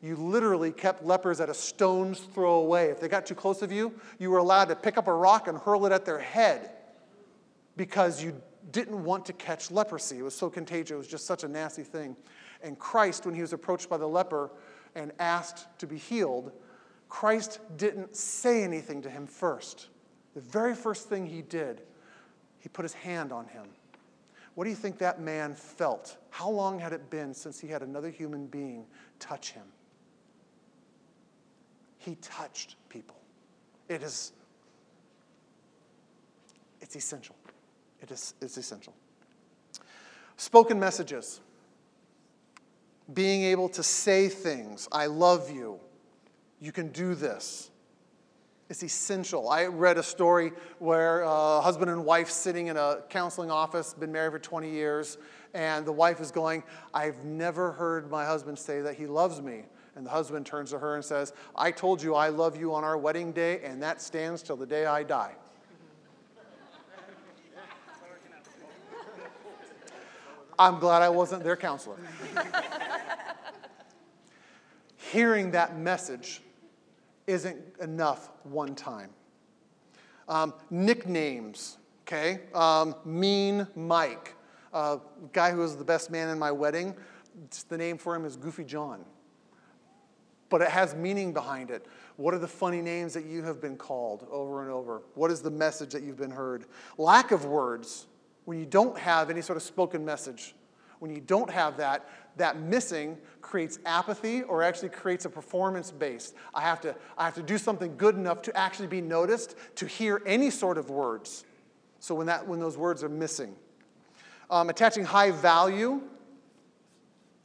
you 0.00 0.16
literally 0.16 0.70
kept 0.70 1.04
lepers 1.04 1.40
at 1.40 1.48
a 1.48 1.54
stone's 1.54 2.20
throw 2.20 2.54
away. 2.54 2.86
If 2.86 3.00
they 3.00 3.08
got 3.08 3.26
too 3.26 3.34
close 3.34 3.62
of 3.62 3.72
you, 3.72 3.92
you 4.18 4.30
were 4.30 4.38
allowed 4.38 4.68
to 4.68 4.76
pick 4.76 4.96
up 4.96 5.08
a 5.08 5.12
rock 5.12 5.48
and 5.48 5.58
hurl 5.58 5.86
it 5.86 5.92
at 5.92 6.04
their 6.04 6.20
head 6.20 6.70
because 7.76 8.22
you 8.22 8.40
didn't 8.70 9.02
want 9.02 9.26
to 9.26 9.32
catch 9.32 9.70
leprosy. 9.70 10.18
It 10.18 10.22
was 10.22 10.34
so 10.34 10.48
contagious, 10.48 10.92
it 10.92 10.96
was 10.96 11.08
just 11.08 11.26
such 11.26 11.42
a 11.42 11.48
nasty 11.48 11.82
thing. 11.82 12.16
And 12.62 12.78
Christ, 12.78 13.26
when 13.26 13.34
he 13.34 13.40
was 13.40 13.52
approached 13.52 13.88
by 13.88 13.96
the 13.96 14.06
leper 14.06 14.50
and 14.98 15.12
asked 15.18 15.66
to 15.78 15.86
be 15.86 15.96
healed, 15.96 16.52
Christ 17.08 17.60
didn't 17.76 18.16
say 18.16 18.62
anything 18.62 19.00
to 19.02 19.10
him 19.10 19.26
first. 19.26 19.88
The 20.34 20.40
very 20.40 20.74
first 20.74 21.08
thing 21.08 21.26
he 21.26 21.42
did, 21.42 21.82
he 22.58 22.68
put 22.68 22.84
his 22.84 22.92
hand 22.92 23.32
on 23.32 23.46
him. 23.46 23.64
What 24.54 24.64
do 24.64 24.70
you 24.70 24.76
think 24.76 24.98
that 24.98 25.20
man 25.20 25.54
felt? 25.54 26.16
How 26.30 26.50
long 26.50 26.78
had 26.80 26.92
it 26.92 27.10
been 27.10 27.32
since 27.32 27.60
he 27.60 27.68
had 27.68 27.82
another 27.82 28.10
human 28.10 28.46
being 28.46 28.84
touch 29.20 29.52
him? 29.52 29.62
He 31.98 32.16
touched 32.16 32.76
people. 32.88 33.16
It 33.88 34.02
is 34.02 34.32
it's 36.80 36.96
essential. 36.96 37.36
It 38.02 38.10
is 38.10 38.34
it's 38.40 38.56
essential. 38.56 38.94
Spoken 40.36 40.78
messages. 40.78 41.40
Being 43.12 43.42
able 43.44 43.68
to 43.70 43.82
say 43.82 44.28
things, 44.28 44.88
I 44.92 45.06
love 45.06 45.50
you. 45.50 45.80
You 46.60 46.72
can 46.72 46.88
do 46.88 47.14
this. 47.14 47.70
It's 48.68 48.82
essential. 48.82 49.48
I 49.48 49.64
read 49.66 49.96
a 49.96 50.02
story 50.02 50.52
where 50.78 51.22
a 51.22 51.60
husband 51.60 51.90
and 51.90 52.04
wife 52.04 52.28
sitting 52.28 52.66
in 52.66 52.76
a 52.76 52.98
counseling 53.08 53.50
office, 53.50 53.94
been 53.94 54.12
married 54.12 54.32
for 54.32 54.38
20 54.38 54.68
years, 54.70 55.16
and 55.54 55.86
the 55.86 55.92
wife 55.92 56.20
is 56.20 56.30
going, 56.30 56.62
I've 56.92 57.24
never 57.24 57.72
heard 57.72 58.10
my 58.10 58.26
husband 58.26 58.58
say 58.58 58.82
that 58.82 58.94
he 58.94 59.06
loves 59.06 59.40
me. 59.40 59.64
And 59.96 60.04
the 60.04 60.10
husband 60.10 60.44
turns 60.44 60.70
to 60.70 60.78
her 60.78 60.94
and 60.96 61.04
says, 61.04 61.32
I 61.56 61.70
told 61.70 62.02
you 62.02 62.14
I 62.14 62.28
love 62.28 62.60
you 62.60 62.74
on 62.74 62.84
our 62.84 62.98
wedding 62.98 63.32
day, 63.32 63.60
and 63.64 63.82
that 63.82 64.02
stands 64.02 64.42
till 64.42 64.56
the 64.56 64.66
day 64.66 64.84
I 64.84 65.02
die. 65.02 65.34
I'm 70.58 70.78
glad 70.78 71.02
I 71.02 71.08
wasn't 71.08 71.44
their 71.44 71.56
counselor. 71.56 71.96
Hearing 74.96 75.52
that 75.52 75.78
message 75.78 76.42
isn't 77.26 77.58
enough 77.80 78.30
one 78.42 78.74
time. 78.74 79.10
Um, 80.28 80.52
nicknames, 80.70 81.78
okay? 82.02 82.40
Um, 82.54 82.94
mean 83.04 83.66
Mike, 83.74 84.34
uh, 84.72 84.98
guy 85.32 85.52
who 85.52 85.58
was 85.58 85.76
the 85.76 85.84
best 85.84 86.10
man 86.10 86.28
in 86.28 86.38
my 86.38 86.50
wedding, 86.50 86.94
the 87.68 87.78
name 87.78 87.96
for 87.96 88.14
him 88.14 88.24
is 88.24 88.36
Goofy 88.36 88.64
John 88.64 89.04
but 90.48 90.60
it 90.60 90.68
has 90.68 90.94
meaning 90.94 91.32
behind 91.32 91.70
it. 91.70 91.86
What 92.16 92.34
are 92.34 92.38
the 92.38 92.48
funny 92.48 92.80
names 92.80 93.14
that 93.14 93.24
you 93.24 93.42
have 93.44 93.60
been 93.60 93.76
called 93.76 94.26
over 94.30 94.62
and 94.62 94.70
over? 94.70 95.02
What 95.14 95.30
is 95.30 95.40
the 95.40 95.50
message 95.50 95.92
that 95.92 96.02
you've 96.02 96.16
been 96.16 96.30
heard? 96.30 96.64
Lack 96.96 97.30
of 97.30 97.44
words, 97.44 98.06
when 98.48 98.58
you 98.58 98.64
don't 98.64 98.96
have 98.96 99.28
any 99.28 99.42
sort 99.42 99.58
of 99.58 99.62
spoken 99.62 100.02
message, 100.06 100.54
when 101.00 101.14
you 101.14 101.20
don't 101.20 101.50
have 101.50 101.76
that, 101.76 102.08
that 102.38 102.58
missing 102.58 103.18
creates 103.42 103.78
apathy 103.84 104.40
or 104.40 104.62
actually 104.62 104.88
creates 104.88 105.26
a 105.26 105.28
performance 105.28 105.90
based. 105.90 106.34
I 106.54 106.62
have 106.62 106.80
to, 106.80 106.96
I 107.18 107.26
have 107.26 107.34
to 107.34 107.42
do 107.42 107.58
something 107.58 107.94
good 107.98 108.14
enough 108.14 108.40
to 108.40 108.56
actually 108.56 108.86
be 108.86 109.02
noticed, 109.02 109.54
to 109.74 109.86
hear 109.86 110.22
any 110.24 110.48
sort 110.48 110.78
of 110.78 110.88
words. 110.88 111.44
So 112.00 112.14
when, 112.14 112.26
that, 112.28 112.48
when 112.48 112.58
those 112.58 112.78
words 112.78 113.04
are 113.04 113.10
missing. 113.10 113.54
Um, 114.48 114.70
attaching 114.70 115.04
high 115.04 115.30
value 115.30 116.00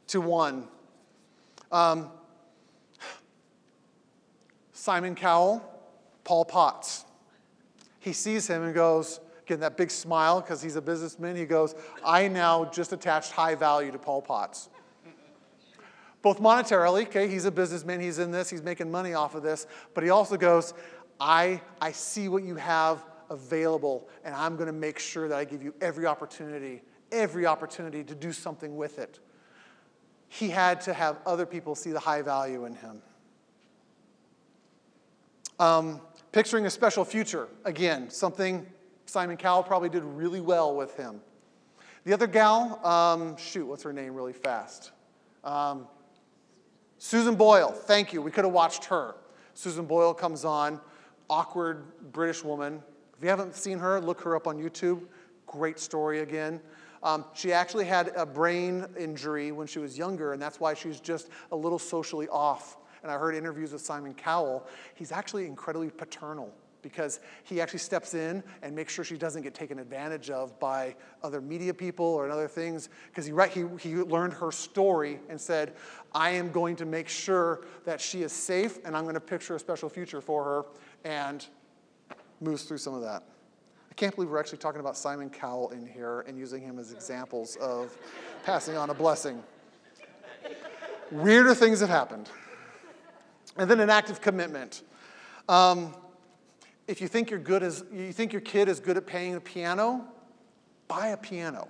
to 0.06 0.22
one. 0.22 0.68
Um, 1.70 2.10
Simon 4.72 5.14
Cowell, 5.14 5.62
Paul 6.24 6.46
Potts. 6.46 7.04
He 8.00 8.14
sees 8.14 8.48
him 8.48 8.62
and 8.62 8.74
goes, 8.74 9.20
getting 9.46 9.60
that 9.60 9.76
big 9.76 9.90
smile 9.90 10.40
because 10.40 10.62
he's 10.62 10.76
a 10.76 10.82
businessman. 10.82 11.36
He 11.36 11.44
goes, 11.44 11.74
I 12.04 12.28
now 12.28 12.64
just 12.66 12.92
attached 12.92 13.32
high 13.32 13.54
value 13.54 13.92
to 13.92 13.98
Paul 13.98 14.22
Potts. 14.22 14.68
Both 16.22 16.40
monetarily, 16.40 17.02
okay, 17.06 17.28
he's 17.28 17.44
a 17.44 17.50
businessman, 17.50 18.00
he's 18.00 18.18
in 18.18 18.30
this, 18.30 18.48
he's 18.48 18.62
making 18.62 18.90
money 18.90 19.12
off 19.12 19.34
of 19.34 19.42
this, 19.42 19.66
but 19.92 20.02
he 20.02 20.08
also 20.08 20.38
goes, 20.38 20.72
I, 21.20 21.60
I 21.82 21.92
see 21.92 22.28
what 22.28 22.44
you 22.44 22.56
have 22.56 23.04
available, 23.28 24.08
and 24.24 24.34
I'm 24.34 24.56
going 24.56 24.68
to 24.68 24.72
make 24.72 24.98
sure 24.98 25.28
that 25.28 25.36
I 25.36 25.44
give 25.44 25.62
you 25.62 25.74
every 25.82 26.06
opportunity, 26.06 26.82
every 27.12 27.44
opportunity 27.44 28.02
to 28.04 28.14
do 28.14 28.32
something 28.32 28.74
with 28.76 28.98
it. 28.98 29.20
He 30.28 30.48
had 30.48 30.80
to 30.82 30.94
have 30.94 31.18
other 31.26 31.44
people 31.44 31.74
see 31.74 31.92
the 31.92 32.00
high 32.00 32.22
value 32.22 32.64
in 32.64 32.74
him. 32.74 33.02
Um, 35.60 36.00
picturing 36.32 36.66
a 36.66 36.70
special 36.70 37.04
future. 37.04 37.48
Again, 37.64 38.10
something 38.10 38.66
Simon 39.14 39.36
Cowell 39.36 39.62
probably 39.62 39.88
did 39.88 40.02
really 40.02 40.40
well 40.40 40.74
with 40.74 40.96
him. 40.96 41.20
The 42.02 42.12
other 42.12 42.26
gal, 42.26 42.84
um, 42.84 43.36
shoot, 43.36 43.64
what's 43.64 43.84
her 43.84 43.92
name 43.92 44.12
really 44.12 44.32
fast? 44.32 44.90
Um, 45.44 45.86
Susan 46.98 47.36
Boyle, 47.36 47.70
thank 47.70 48.12
you. 48.12 48.20
We 48.20 48.32
could 48.32 48.44
have 48.44 48.52
watched 48.52 48.86
her. 48.86 49.14
Susan 49.54 49.86
Boyle 49.86 50.14
comes 50.14 50.44
on, 50.44 50.80
awkward 51.30 51.84
British 52.10 52.42
woman. 52.42 52.82
If 53.16 53.22
you 53.22 53.28
haven't 53.28 53.54
seen 53.54 53.78
her, 53.78 54.00
look 54.00 54.20
her 54.22 54.34
up 54.34 54.48
on 54.48 54.58
YouTube. 54.58 55.02
Great 55.46 55.78
story 55.78 56.18
again. 56.18 56.60
Um, 57.04 57.24
she 57.34 57.52
actually 57.52 57.84
had 57.84 58.08
a 58.16 58.26
brain 58.26 58.84
injury 58.98 59.52
when 59.52 59.68
she 59.68 59.78
was 59.78 59.96
younger, 59.96 60.32
and 60.32 60.42
that's 60.42 60.58
why 60.58 60.74
she's 60.74 60.98
just 60.98 61.28
a 61.52 61.56
little 61.56 61.78
socially 61.78 62.26
off. 62.30 62.78
And 63.04 63.12
I 63.12 63.16
heard 63.16 63.36
interviews 63.36 63.70
with 63.70 63.80
Simon 63.80 64.12
Cowell. 64.12 64.66
He's 64.96 65.12
actually 65.12 65.46
incredibly 65.46 65.90
paternal 65.90 66.52
because 66.84 67.18
he 67.42 67.60
actually 67.60 67.80
steps 67.80 68.14
in 68.14 68.44
and 68.62 68.76
makes 68.76 68.92
sure 68.92 69.04
she 69.04 69.16
doesn't 69.16 69.42
get 69.42 69.54
taken 69.54 69.80
advantage 69.80 70.30
of 70.30 70.56
by 70.60 70.94
other 71.24 71.40
media 71.40 71.74
people 71.74 72.06
or 72.06 72.30
other 72.30 72.46
things. 72.46 72.88
Because 73.08 73.26
he, 73.26 73.32
he, 73.60 73.66
he 73.80 73.96
learned 73.96 74.34
her 74.34 74.52
story 74.52 75.18
and 75.28 75.40
said, 75.40 75.74
I 76.14 76.30
am 76.30 76.52
going 76.52 76.76
to 76.76 76.84
make 76.84 77.08
sure 77.08 77.64
that 77.84 78.00
she 78.00 78.22
is 78.22 78.32
safe 78.32 78.78
and 78.84 78.96
I'm 78.96 79.02
going 79.02 79.14
to 79.14 79.20
picture 79.20 79.56
a 79.56 79.58
special 79.58 79.88
future 79.88 80.20
for 80.20 80.44
her 80.44 80.64
and 81.04 81.44
moves 82.40 82.62
through 82.62 82.78
some 82.78 82.94
of 82.94 83.02
that. 83.02 83.24
I 83.90 83.94
can't 83.94 84.14
believe 84.14 84.30
we're 84.30 84.40
actually 84.40 84.58
talking 84.58 84.80
about 84.80 84.96
Simon 84.96 85.30
Cowell 85.30 85.70
in 85.70 85.86
here 85.86 86.24
and 86.26 86.38
using 86.38 86.60
him 86.62 86.78
as 86.78 86.92
examples 86.92 87.56
of 87.56 87.96
passing 88.44 88.76
on 88.76 88.90
a 88.90 88.94
blessing. 88.94 89.42
Weirder 91.10 91.54
things 91.54 91.80
have 91.80 91.88
happened. 91.88 92.28
And 93.56 93.70
then 93.70 93.78
an 93.78 93.90
act 93.90 94.10
of 94.10 94.20
commitment. 94.20 94.82
Um, 95.48 95.94
if 96.86 97.00
you 97.00 97.08
think 97.08 97.30
you're 97.30 97.38
good 97.38 97.62
as 97.62 97.84
you 97.92 98.12
think 98.12 98.32
your 98.32 98.42
kid 98.42 98.68
is 98.68 98.80
good 98.80 98.96
at 98.96 99.06
playing 99.06 99.34
the 99.34 99.40
piano, 99.40 100.04
buy 100.88 101.08
a 101.08 101.16
piano. 101.16 101.68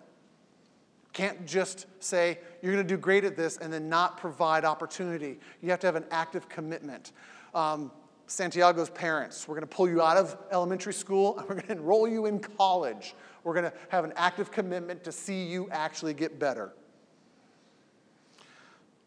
Can't 1.13 1.47
just 1.47 1.87
say 2.01 2.39
you're 2.61 2.73
going 2.73 2.85
to 2.85 2.95
do 2.95 2.99
great 2.99 3.25
at 3.25 3.37
this 3.37 3.57
and 3.59 3.73
then 3.73 3.89
not 3.89 4.19
provide 4.19 4.65
opportunity. 4.65 5.39
You 5.63 5.71
have 5.71 5.79
to 5.81 5.87
have 5.87 5.95
an 5.95 6.05
active 6.11 6.49
commitment. 6.49 7.13
Um, 7.55 7.93
Santiago's 8.27 8.91
parents, 8.91 9.47
we're 9.47 9.55
going 9.55 9.69
to 9.69 9.75
pull 9.75 9.89
you 9.89 10.03
out 10.03 10.17
of 10.17 10.37
elementary 10.51 10.95
school 10.95 11.39
and 11.39 11.49
we're 11.49 11.55
going 11.55 11.67
to 11.67 11.73
enroll 11.73 12.09
you 12.09 12.27
in 12.27 12.41
college. 12.41 13.15
We're 13.45 13.53
going 13.53 13.71
to 13.71 13.73
have 13.91 14.05
an 14.05 14.13
active 14.17 14.51
commitment 14.51 15.05
to 15.05 15.13
see 15.13 15.45
you 15.45 15.69
actually 15.71 16.15
get 16.15 16.41
better. 16.41 16.73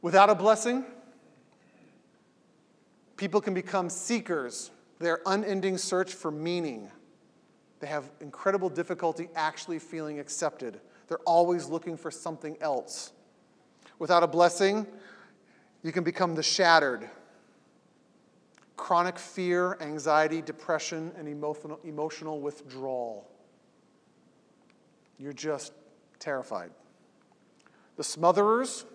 Without 0.02 0.30
a 0.30 0.36
blessing, 0.36 0.86
people 3.18 3.42
can 3.42 3.54
become 3.54 3.90
seekers 3.90 4.72
their 5.00 5.20
unending 5.26 5.78
search 5.78 6.14
for 6.14 6.32
meaning. 6.32 6.90
They 7.80 7.88
have 7.88 8.10
incredible 8.22 8.70
difficulty 8.70 9.30
actually 9.36 9.80
feeling 9.80 10.20
accepted. 10.20 10.80
They're 11.08 11.20
always 11.20 11.68
looking 11.68 11.98
for 11.98 12.12
something 12.12 12.58
else. 12.62 13.12
Without 14.00 14.24
a 14.24 14.28
blessing, 14.28 14.86
you 15.84 15.92
can 15.92 16.04
become 16.04 16.36
the 16.36 16.44
shattered. 16.44 17.10
Chronic 18.76 19.18
fear, 19.18 19.78
anxiety, 19.82 20.42
depression, 20.42 21.12
and 21.18 21.28
emotional, 21.28 21.80
emotional 21.84 22.42
withdrawal. 22.42 23.28
You're 25.20 25.34
just 25.34 25.74
terrified. 26.20 26.72
The 27.96 28.04
smotherers, 28.04 28.86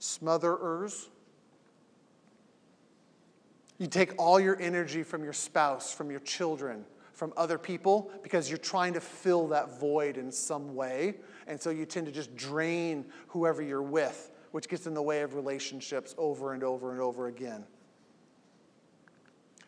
smotherers, 0.00 1.08
you 3.78 3.86
take 3.86 4.14
all 4.18 4.40
your 4.40 4.60
energy 4.60 5.02
from 5.02 5.22
your 5.22 5.32
spouse, 5.32 5.92
from 5.92 6.10
your 6.10 6.20
children, 6.20 6.84
from 7.12 7.32
other 7.36 7.58
people 7.58 8.10
because 8.22 8.48
you're 8.48 8.58
trying 8.58 8.92
to 8.94 9.00
fill 9.00 9.48
that 9.48 9.80
void 9.80 10.16
in 10.18 10.30
some 10.30 10.74
way. 10.74 11.14
And 11.46 11.60
so 11.60 11.70
you 11.70 11.86
tend 11.86 12.06
to 12.06 12.12
just 12.12 12.34
drain 12.36 13.06
whoever 13.28 13.62
you're 13.62 13.82
with, 13.82 14.30
which 14.52 14.68
gets 14.68 14.86
in 14.86 14.94
the 14.94 15.02
way 15.02 15.22
of 15.22 15.34
relationships 15.34 16.14
over 16.18 16.52
and 16.52 16.62
over 16.62 16.92
and 16.92 17.00
over 17.00 17.26
again. 17.26 17.64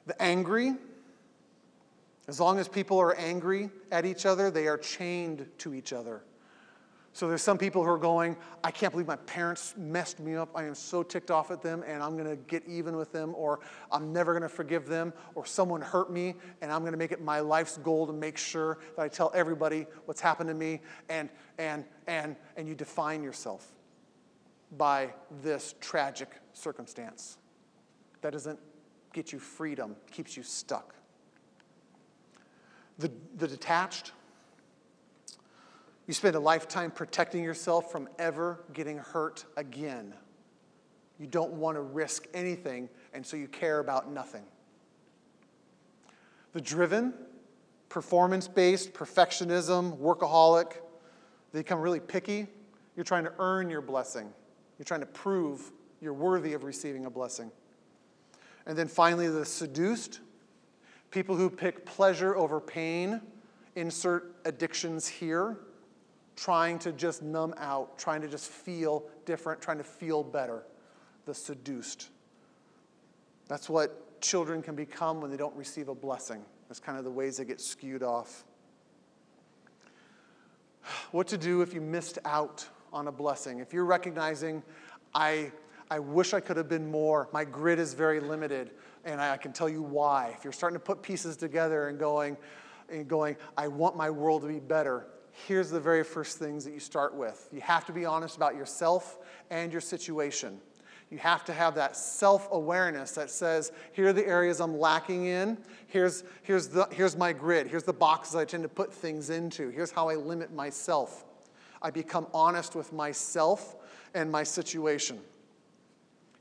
The 0.07 0.21
angry, 0.21 0.75
as 2.29 2.39
long 2.39 2.59
as 2.59 2.69
people 2.69 2.99
are 2.99 3.15
angry 3.17 3.71
at 3.91 4.05
each 4.05 4.27
other, 4.27 4.51
they 4.51 4.67
are 4.69 4.79
chained 4.79 5.47
to 5.59 5.75
each 5.75 5.93
other. 5.93 6.23
So 7.19 7.27
there's 7.27 7.43
some 7.43 7.59
people 7.59 7.83
who 7.83 7.91
are 7.91 7.99
going, 7.99 8.37
I 8.63 8.71
can't 8.71 8.93
believe 8.93 9.09
my 9.09 9.17
parents 9.17 9.75
messed 9.77 10.21
me 10.21 10.37
up. 10.37 10.51
I 10.55 10.63
am 10.63 10.77
so 10.77 11.03
ticked 11.03 11.33
off 11.33 11.51
at 11.51 11.61
them 11.61 11.83
and 11.85 12.01
I'm 12.01 12.17
going 12.17 12.31
to 12.31 12.37
get 12.37 12.63
even 12.65 12.97
with 12.97 13.11
them 13.11 13.35
or 13.35 13.59
I'm 13.91 14.13
never 14.13 14.33
going 14.33 14.45
to 14.45 14.49
forgive 14.49 14.87
them 14.87 15.13
or 15.35 15.45
someone 15.45 15.81
hurt 15.81 16.13
me 16.13 16.37
and 16.63 16.71
I'm 16.71 16.83
going 16.83 16.93
to 16.93 16.97
make 16.97 17.11
it 17.11 17.21
my 17.21 17.41
life's 17.41 17.77
goal 17.77 18.07
to 18.07 18.13
make 18.13 18.39
sure 18.39 18.79
that 18.95 19.03
I 19.03 19.09
tell 19.09 19.33
everybody 19.35 19.89
what's 20.05 20.21
happened 20.21 20.49
to 20.49 20.55
me 20.55 20.81
and 21.09 21.29
and 21.59 21.85
and 22.07 22.37
and 22.57 22.69
you 22.69 22.77
define 22.77 23.25
yourself 23.25 23.73
by 24.77 25.13
this 25.43 25.75
tragic 25.81 26.31
circumstance. 26.53 27.39
That 28.21 28.33
doesn't 28.33 28.61
get 29.13 29.33
you 29.33 29.41
freedom, 29.41 29.97
keeps 30.13 30.37
you 30.37 30.45
stuck. 30.45 30.95
The, 33.01 33.11
the 33.39 33.49
detached, 33.49 34.13
you 36.09 36.15
spend 36.15 36.35
a 36.35 36.41
lifetime 36.41 36.91
protecting 36.91 37.45
yourself 37.45 37.93
from 37.93 38.09
ever 38.19 38.65
getting 38.73 38.97
hurt 38.97 39.45
again. 39.59 40.15
You 41.21 41.27
don't 41.27 41.53
want 41.53 41.77
to 41.77 41.83
risk 41.83 42.27
anything, 42.33 42.89
and 43.13 43.25
so 43.25 43.37
you 43.37 43.47
care 43.47 43.79
about 43.79 44.11
nothing. 44.11 44.45
The 46.55 46.63
driven, 46.63 47.13
performance 47.91 48.49
based, 48.49 48.95
perfectionism, 48.95 49.99
workaholic, 49.99 50.79
they 51.53 51.61
become 51.61 51.79
really 51.79 52.01
picky. 52.01 52.47
You're 52.97 53.05
trying 53.05 53.25
to 53.25 53.33
earn 53.39 53.69
your 53.69 53.83
blessing, 53.83 54.33
you're 54.79 54.87
trying 54.87 55.01
to 55.01 55.07
prove 55.07 55.73
you're 56.01 56.15
worthy 56.15 56.55
of 56.55 56.65
receiving 56.65 57.05
a 57.05 57.11
blessing. 57.11 57.51
And 58.65 58.79
then 58.79 58.89
finally, 58.89 59.29
the 59.29 59.45
seduced, 59.45 60.21
people 61.11 61.37
who 61.37 61.51
pick 61.51 61.85
pleasure 61.85 62.35
over 62.35 62.61
pain, 62.61 63.21
insert 63.75 64.37
addictions 64.47 65.07
here 65.07 65.59
trying 66.39 66.79
to 66.79 66.93
just 66.93 67.21
numb 67.21 67.53
out, 67.59 67.99
trying 67.99 68.21
to 68.21 68.29
just 68.29 68.49
feel 68.49 69.05
different, 69.25 69.61
trying 69.61 69.79
to 69.79 69.85
feel 69.85 70.23
better. 70.23 70.63
The 71.27 71.35
seduced. 71.35 72.11
That's 73.49 73.69
what 73.69 74.21
children 74.21 74.63
can 74.63 74.77
become 74.77 75.21
when 75.21 75.33
they 75.33 75.37
don't 75.37 75.57
receive 75.57 75.89
a 75.89 75.95
blessing. 75.95 76.45
That's 76.69 76.79
kind 76.79 76.97
of 76.97 77.05
the 77.05 77.11
ways 77.11 77.39
they 77.39 77.45
get 77.45 77.61
skewed 77.61 78.03
off. 78.03 78.45
What 81.11 81.27
to 81.29 81.39
do 81.39 81.61
if 81.61 81.75
you 81.75 81.81
missed 81.81 82.19
out 82.25 82.67
on 82.93 83.09
a 83.09 83.13
blessing? 83.13 83.59
If 83.59 83.75
you're 83.75 83.85
recognizing, 83.85 84.63
I, 85.15 85.51
I 85.91 85.99
wish 85.99 86.33
I 86.35 86.41
could 86.41 86.57
have 86.57 86.69
been 86.69 86.91
more, 86.91 87.29
my 87.33 87.45
grid 87.45 87.79
is 87.79 87.95
very 87.95 88.21
limited, 88.21 88.71
and 89.05 89.21
I, 89.21 89.37
can 89.37 89.53
tell 89.53 89.69
you 89.69 89.83
why. 89.83 90.35
If 90.39 90.45
you're 90.45 90.53
starting 90.53 90.79
to 90.79 90.85
put 90.85 91.03
pieces 91.03 91.37
together 91.37 91.89
and 91.89 91.99
going, 91.99 92.37
and 92.89 93.07
going, 93.09 93.37
I 93.57 93.69
want 93.69 93.97
my 93.97 94.09
world 94.09 94.43
to 94.43 94.49
be 94.49 94.61
better, 94.61 95.07
here's 95.47 95.71
the 95.71 95.81
very 95.81 96.05
first 96.05 96.39
things 96.39 96.65
that 96.65 96.73
you 96.73 96.81
start 96.81 97.15
with. 97.15 97.49
You 97.53 97.61
have 97.61 97.85
to 97.87 97.93
be 97.93 98.05
honest 98.05 98.37
about 98.37 98.57
yourself 98.57 99.19
and 99.51 99.73
your 99.73 99.81
situation. 99.81 100.61
You 101.11 101.19
have 101.19 101.45
to 101.47 101.53
have 101.53 101.75
that 101.77 101.97
self 101.97 102.49
awareness 102.51 103.13
that 103.13 103.31
says, 103.31 103.73
here 103.93 104.09
are 104.09 104.13
the 104.13 104.27
areas 104.27 104.61
I'm 104.61 104.79
lacking 104.79 105.27
in. 105.27 105.57
Here's, 105.87 106.25
here's, 106.43 106.69
the, 106.69 106.87
here's 106.91 107.17
my 107.17 107.33
grid. 107.33 107.67
Here's 107.67 107.85
the 107.85 107.93
boxes 107.93 108.37
I 108.37 108.45
tend 108.45 108.63
to 108.65 108.69
put 108.69 108.93
things 108.93 109.31
into. 109.31 109.71
Here's 109.71 109.91
how 109.91 110.09
I 110.09 110.17
limit 110.17 110.53
myself. 110.53 111.25
I 111.81 111.91
become 111.91 112.27
honest 112.35 112.75
with 112.75 112.93
myself 112.93 113.77
and 114.15 114.31
my 114.31 114.43
situation. 114.43 115.21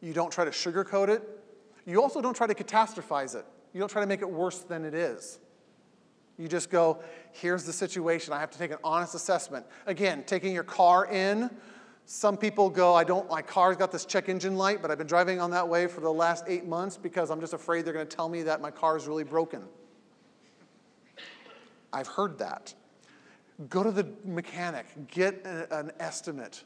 You 0.02 0.14
don't 0.14 0.32
try 0.32 0.44
to 0.44 0.52
sugarcoat 0.52 1.10
it. 1.10 1.24
You 1.86 2.02
also 2.02 2.22
don't 2.22 2.36
try 2.36 2.48
to 2.48 2.56
catastrophize 2.56 3.36
it. 3.36 3.46
You 3.74 3.80
don't 3.80 3.90
try 3.90 4.02
to 4.02 4.08
make 4.08 4.22
it 4.22 4.30
worse 4.30 4.60
than 4.60 4.84
it 4.84 4.94
is. 4.94 5.40
You 6.38 6.48
just 6.48 6.70
go, 6.70 7.00
here's 7.32 7.64
the 7.64 7.74
situation. 7.74 8.34
I 8.34 8.40
have 8.40 8.52
to 8.52 8.58
take 8.58 8.72
an 8.72 8.78
honest 8.84 9.16
assessment. 9.16 9.66
Again, 9.88 10.24
taking 10.26 10.54
your 10.54 10.64
car 10.64 11.08
in. 11.08 11.50
Some 12.06 12.38
people 12.38 12.70
go, 12.70 12.94
I 12.94 13.04
don't, 13.04 13.30
my 13.30 13.42
car's 13.42 13.76
got 13.76 13.92
this 13.92 14.06
check 14.06 14.30
engine 14.30 14.56
light, 14.56 14.82
but 14.82 14.92
I've 14.92 14.98
been 14.98 15.08
driving 15.08 15.42
on 15.42 15.52
that 15.52 15.68
way 15.68 15.88
for 15.88 16.00
the 16.00 16.12
last 16.12 16.46
eight 16.48 16.66
months 16.66 16.96
because 16.96 17.30
I'm 17.32 17.42
just 17.42 17.54
afraid 17.54 17.86
they're 17.86 17.94
going 17.94 18.08
to 18.08 18.16
tell 18.16 18.30
me 18.30 18.44
that 18.44 18.62
my 18.62 18.72
car 18.72 18.96
is 18.96 19.08
really 19.08 19.24
broken. 19.24 19.64
I've 21.92 22.08
heard 22.08 22.38
that. 22.40 22.74
Go 23.70 23.82
to 23.82 23.92
the 23.92 24.08
mechanic, 24.24 24.86
get 25.08 25.44
an 25.72 25.92
estimate. 26.00 26.64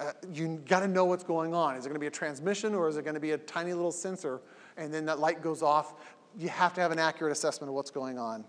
Uh, 0.00 0.12
you 0.32 0.60
got 0.66 0.80
to 0.80 0.88
know 0.88 1.04
what's 1.04 1.22
going 1.22 1.54
on. 1.54 1.76
Is 1.76 1.84
it 1.84 1.90
going 1.90 1.96
to 1.96 2.00
be 2.00 2.06
a 2.06 2.10
transmission 2.10 2.74
or 2.74 2.88
is 2.88 2.96
it 2.96 3.04
going 3.04 3.14
to 3.14 3.20
be 3.20 3.32
a 3.32 3.38
tiny 3.38 3.74
little 3.74 3.92
sensor 3.92 4.40
and 4.76 4.92
then 4.92 5.04
that 5.04 5.20
light 5.20 5.42
goes 5.42 5.62
off? 5.62 5.94
You 6.36 6.48
have 6.48 6.72
to 6.74 6.80
have 6.80 6.90
an 6.90 6.98
accurate 6.98 7.30
assessment 7.30 7.68
of 7.68 7.74
what's 7.74 7.90
going 7.90 8.18
on. 8.18 8.44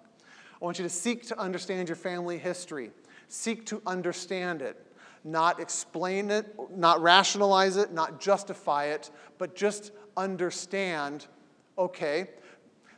I 0.61 0.65
want 0.65 0.79
you 0.79 0.83
to 0.83 0.89
seek 0.89 1.27
to 1.27 1.39
understand 1.39 1.89
your 1.89 1.95
family 1.95 2.37
history. 2.37 2.91
Seek 3.27 3.65
to 3.67 3.81
understand 3.85 4.61
it, 4.61 4.77
not 5.23 5.59
explain 5.59 6.31
it, 6.31 6.45
not 6.71 7.01
rationalize 7.01 7.77
it, 7.77 7.91
not 7.91 8.19
justify 8.19 8.85
it, 8.85 9.11
but 9.37 9.55
just 9.55 9.91
understand 10.15 11.27
okay, 11.77 12.29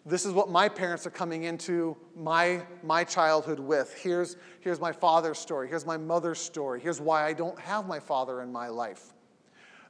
This 0.07 0.25
is 0.25 0.31
what 0.31 0.49
my 0.49 0.69
parents 0.69 1.05
are 1.05 1.09
coming 1.11 1.43
into 1.43 1.97
my, 2.15 2.61
my 2.81 3.03
childhood 3.03 3.59
with. 3.59 3.93
Here's, 3.93 4.37
here's 4.61 4.79
my 4.79 4.93
father's 4.93 5.37
story. 5.37 5.67
Here's 5.67 5.85
my 5.85 5.97
mother's 5.97 6.39
story. 6.39 6.79
Here's 6.79 7.01
why 7.01 7.25
I 7.25 7.33
don't 7.33 7.59
have 7.59 7.87
my 7.87 7.99
father 7.99 8.41
in 8.41 8.49
my 8.49 8.69
life. 8.69 9.13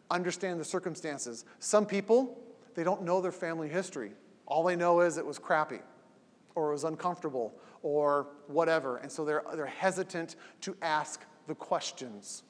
Understand 0.10 0.60
the 0.60 0.66
circumstances. 0.66 1.46
Some 1.60 1.86
people, 1.86 2.36
they 2.74 2.84
don't 2.84 3.04
know 3.04 3.22
their 3.22 3.32
family 3.32 3.70
history. 3.70 4.14
All 4.48 4.64
they 4.64 4.76
know 4.76 5.02
is 5.02 5.20
it 5.20 5.26
was 5.26 5.38
crappy, 5.38 5.82
or 6.58 6.70
it 6.70 6.74
was 6.74 6.86
uncomfortable, 6.86 7.54
or 7.84 8.30
whatever. 8.48 8.98
And 8.98 9.12
so 9.12 9.24
they're, 9.24 9.44
they're 9.54 9.68
hesitant 9.68 10.38
to 10.62 10.76
ask 10.82 11.24
the 11.46 11.54
questions. 11.54 12.42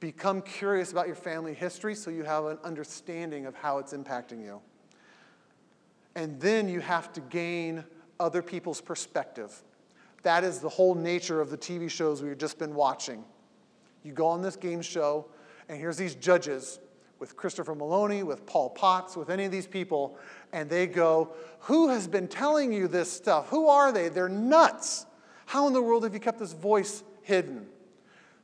Become 0.00 0.40
curious 0.40 0.90
about 0.90 1.06
your 1.06 1.16
family 1.16 1.52
history 1.52 1.94
so 1.94 2.10
you 2.10 2.24
have 2.24 2.46
an 2.46 2.56
understanding 2.64 3.44
of 3.44 3.54
how 3.54 3.76
it's 3.76 3.92
impacting 3.92 4.42
you. 4.42 4.62
And 6.14 6.40
then 6.40 6.66
you 6.66 6.80
have 6.80 7.12
to 7.12 7.20
gain 7.20 7.84
other 8.18 8.40
people's 8.40 8.80
perspective. 8.80 9.54
That 10.22 10.42
is 10.42 10.60
the 10.60 10.70
whole 10.70 10.94
nature 10.94 11.42
of 11.42 11.50
the 11.50 11.58
TV 11.58 11.90
shows 11.90 12.22
we've 12.22 12.38
just 12.38 12.58
been 12.58 12.74
watching. 12.74 13.22
You 14.02 14.12
go 14.12 14.28
on 14.28 14.40
this 14.40 14.56
game 14.56 14.80
show, 14.80 15.26
and 15.68 15.78
here's 15.78 15.98
these 15.98 16.14
judges 16.14 16.78
with 17.20 17.36
Christopher 17.36 17.74
Maloney, 17.74 18.22
with 18.22 18.46
Paul 18.46 18.70
Potts, 18.70 19.16
with 19.16 19.30
any 19.30 19.44
of 19.44 19.52
these 19.52 19.66
people, 19.66 20.18
and 20.52 20.68
they 20.68 20.86
go, 20.86 21.34
Who 21.60 21.90
has 21.90 22.08
been 22.08 22.26
telling 22.26 22.72
you 22.72 22.88
this 22.88 23.12
stuff? 23.12 23.50
Who 23.50 23.68
are 23.68 23.92
they? 23.92 24.08
They're 24.08 24.28
nuts. 24.28 25.06
How 25.46 25.66
in 25.66 25.72
the 25.72 25.82
world 25.82 26.02
have 26.04 26.14
you 26.14 26.20
kept 26.20 26.38
this 26.38 26.54
voice 26.54 27.04
hidden? 27.22 27.66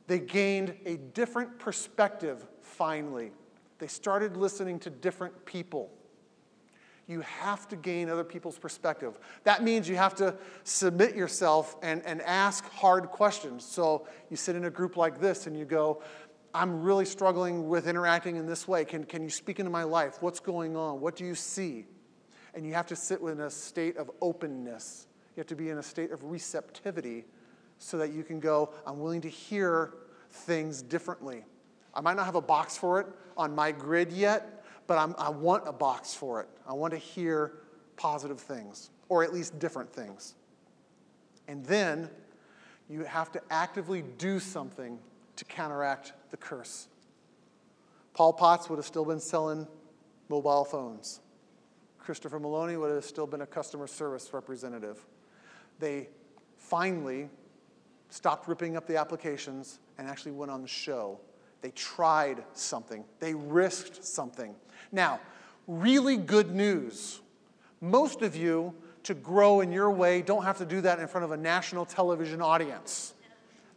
They 0.05 0.19
gained 0.19 0.75
a 0.85 0.97
different 0.97 1.59
perspective 1.59 2.45
finally. 2.61 3.31
They 3.79 3.87
started 3.87 4.37
listening 4.37 4.79
to 4.79 4.89
different 4.89 5.45
people. 5.45 5.89
You 7.07 7.21
have 7.21 7.69
to 7.69 7.77
gain 7.77 8.09
other 8.09 8.25
people's 8.25 8.57
perspective. 8.57 9.17
That 9.45 9.63
means 9.63 9.87
you 9.87 9.95
have 9.95 10.13
to 10.15 10.35
submit 10.65 11.15
yourself 11.15 11.77
and, 11.81 12.05
and 12.05 12.21
ask 12.23 12.69
hard 12.69 13.05
questions. 13.05 13.63
So 13.63 14.05
you 14.29 14.35
sit 14.35 14.57
in 14.57 14.65
a 14.65 14.69
group 14.69 14.97
like 14.97 15.21
this 15.21 15.47
and 15.47 15.57
you 15.57 15.63
go, 15.63 16.03
I'm 16.57 16.81
really 16.81 17.05
struggling 17.05 17.69
with 17.69 17.87
interacting 17.87 18.35
in 18.35 18.47
this 18.47 18.67
way. 18.67 18.83
Can, 18.83 19.03
can 19.03 19.21
you 19.21 19.29
speak 19.29 19.59
into 19.59 19.69
my 19.69 19.83
life? 19.83 20.23
What's 20.23 20.39
going 20.39 20.75
on? 20.75 20.99
What 20.99 21.15
do 21.15 21.23
you 21.23 21.35
see? 21.35 21.85
And 22.55 22.65
you 22.65 22.73
have 22.73 22.87
to 22.87 22.95
sit 22.95 23.21
in 23.21 23.41
a 23.41 23.49
state 23.51 23.95
of 23.95 24.09
openness. 24.21 25.05
You 25.35 25.41
have 25.41 25.47
to 25.47 25.55
be 25.55 25.69
in 25.69 25.77
a 25.77 25.83
state 25.83 26.11
of 26.11 26.23
receptivity 26.23 27.25
so 27.77 27.99
that 27.99 28.11
you 28.11 28.23
can 28.23 28.39
go, 28.39 28.71
I'm 28.87 28.99
willing 28.99 29.21
to 29.21 29.29
hear 29.29 29.93
things 30.31 30.81
differently. 30.81 31.45
I 31.93 32.01
might 32.01 32.15
not 32.15 32.25
have 32.25 32.33
a 32.33 32.41
box 32.41 32.75
for 32.75 32.99
it 33.01 33.07
on 33.37 33.53
my 33.53 33.71
grid 33.71 34.11
yet, 34.11 34.65
but 34.87 34.97
I'm, 34.97 35.13
I 35.19 35.29
want 35.29 35.67
a 35.67 35.73
box 35.73 36.15
for 36.15 36.41
it. 36.41 36.49
I 36.67 36.73
want 36.73 36.91
to 36.91 36.97
hear 36.97 37.59
positive 37.97 38.39
things, 38.39 38.89
or 39.09 39.23
at 39.23 39.31
least 39.31 39.59
different 39.59 39.93
things. 39.93 40.33
And 41.47 41.63
then 41.67 42.09
you 42.89 43.03
have 43.03 43.31
to 43.33 43.41
actively 43.51 44.03
do 44.17 44.39
something 44.39 44.97
to 45.35 45.45
counteract 45.45 46.13
the 46.29 46.37
curse. 46.37 46.87
Paul 48.13 48.33
Potts 48.33 48.69
would 48.69 48.77
have 48.77 48.85
still 48.85 49.05
been 49.05 49.19
selling 49.19 49.67
mobile 50.29 50.65
phones. 50.65 51.21
Christopher 51.99 52.39
Maloney 52.39 52.77
would 52.77 52.91
have 52.91 53.05
still 53.05 53.27
been 53.27 53.41
a 53.41 53.45
customer 53.45 53.85
service 53.85 54.33
representative. 54.33 55.05
They 55.79 56.09
finally 56.55 57.29
stopped 58.09 58.47
ripping 58.47 58.77
up 58.77 58.87
the 58.87 58.97
applications 58.97 59.79
and 59.97 60.07
actually 60.07 60.31
went 60.31 60.51
on 60.51 60.61
the 60.61 60.67
show. 60.67 61.19
They 61.61 61.71
tried 61.71 62.43
something, 62.53 63.03
they 63.19 63.33
risked 63.33 64.03
something. 64.03 64.55
Now, 64.91 65.19
really 65.67 66.17
good 66.17 66.53
news. 66.53 67.21
Most 67.81 68.21
of 68.21 68.35
you, 68.35 68.73
to 69.03 69.13
grow 69.13 69.61
in 69.61 69.71
your 69.71 69.91
way, 69.91 70.21
don't 70.21 70.43
have 70.43 70.57
to 70.57 70.65
do 70.65 70.81
that 70.81 70.99
in 70.99 71.07
front 71.07 71.25
of 71.25 71.31
a 71.31 71.37
national 71.37 71.85
television 71.85 72.41
audience. 72.41 73.13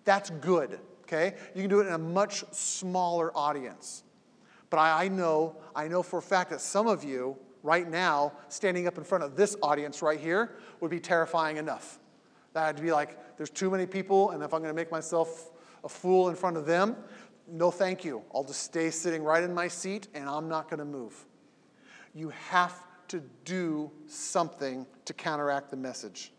That's 0.04 0.30
good, 0.30 0.78
okay? 1.10 1.36
You 1.54 1.62
can 1.62 1.70
do 1.70 1.80
it 1.80 1.86
in 1.86 1.92
a 1.92 1.98
much 1.98 2.44
smaller 2.52 3.36
audience. 3.36 4.04
But 4.70 4.78
I, 4.78 5.04
I 5.04 5.08
know, 5.08 5.56
I 5.74 5.88
know 5.88 6.02
for 6.02 6.18
a 6.18 6.22
fact 6.22 6.50
that 6.50 6.60
some 6.60 6.86
of 6.86 7.02
you, 7.02 7.36
right 7.62 7.88
now, 7.88 8.32
standing 8.48 8.86
up 8.86 8.96
in 8.98 9.04
front 9.04 9.24
of 9.24 9.34
this 9.34 9.56
audience 9.62 10.02
right 10.02 10.20
here, 10.20 10.56
would 10.80 10.90
be 10.90 11.00
terrifying 11.00 11.56
enough. 11.56 11.98
That 12.52 12.64
I'd 12.64 12.80
be 12.80 12.92
like, 12.92 13.36
there's 13.36 13.50
too 13.50 13.70
many 13.70 13.86
people, 13.86 14.30
and 14.30 14.42
if 14.42 14.54
I'm 14.54 14.60
going 14.60 14.72
to 14.72 14.76
make 14.76 14.90
myself 14.90 15.50
a 15.82 15.88
fool 15.88 16.28
in 16.28 16.36
front 16.36 16.56
of 16.56 16.66
them, 16.66 16.96
no 17.48 17.70
thank 17.70 18.04
you. 18.04 18.22
I'll 18.32 18.44
just 18.44 18.62
stay 18.62 18.90
sitting 18.90 19.24
right 19.24 19.42
in 19.42 19.52
my 19.52 19.66
seat 19.66 20.08
and 20.14 20.28
I'm 20.28 20.48
not 20.48 20.68
going 20.68 20.78
to 20.78 20.84
move. 20.84 21.26
You 22.14 22.28
have 22.50 22.74
to 23.08 23.22
do 23.44 23.90
something 24.06 24.86
to 25.04 25.12
counteract 25.12 25.70
the 25.70 25.76
message. 25.76 26.32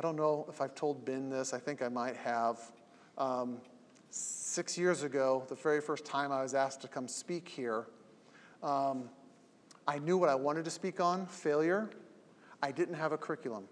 I 0.00 0.02
don't 0.02 0.16
know 0.16 0.46
if 0.48 0.62
I've 0.62 0.74
told 0.74 1.04
Ben 1.04 1.28
this, 1.28 1.52
I 1.52 1.58
think 1.58 1.82
I 1.82 1.88
might 1.88 2.16
have. 2.16 2.58
Um, 3.18 3.58
six 4.08 4.78
years 4.78 5.02
ago, 5.02 5.44
the 5.50 5.54
very 5.54 5.82
first 5.82 6.06
time 6.06 6.32
I 6.32 6.42
was 6.42 6.54
asked 6.54 6.80
to 6.80 6.88
come 6.88 7.06
speak 7.06 7.46
here, 7.46 7.84
um, 8.62 9.10
I 9.86 9.98
knew 9.98 10.16
what 10.16 10.30
I 10.30 10.34
wanted 10.34 10.64
to 10.64 10.70
speak 10.70 11.00
on 11.00 11.26
failure. 11.26 11.90
I 12.62 12.72
didn't 12.72 12.94
have 12.94 13.12
a 13.12 13.18
curriculum, 13.18 13.64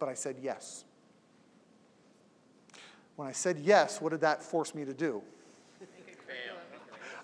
but 0.00 0.08
I 0.08 0.14
said 0.14 0.34
yes. 0.42 0.82
When 3.14 3.28
I 3.28 3.32
said 3.32 3.60
yes, 3.60 4.00
what 4.00 4.10
did 4.10 4.22
that 4.22 4.42
force 4.42 4.74
me 4.74 4.84
to 4.84 4.92
do? 4.92 5.22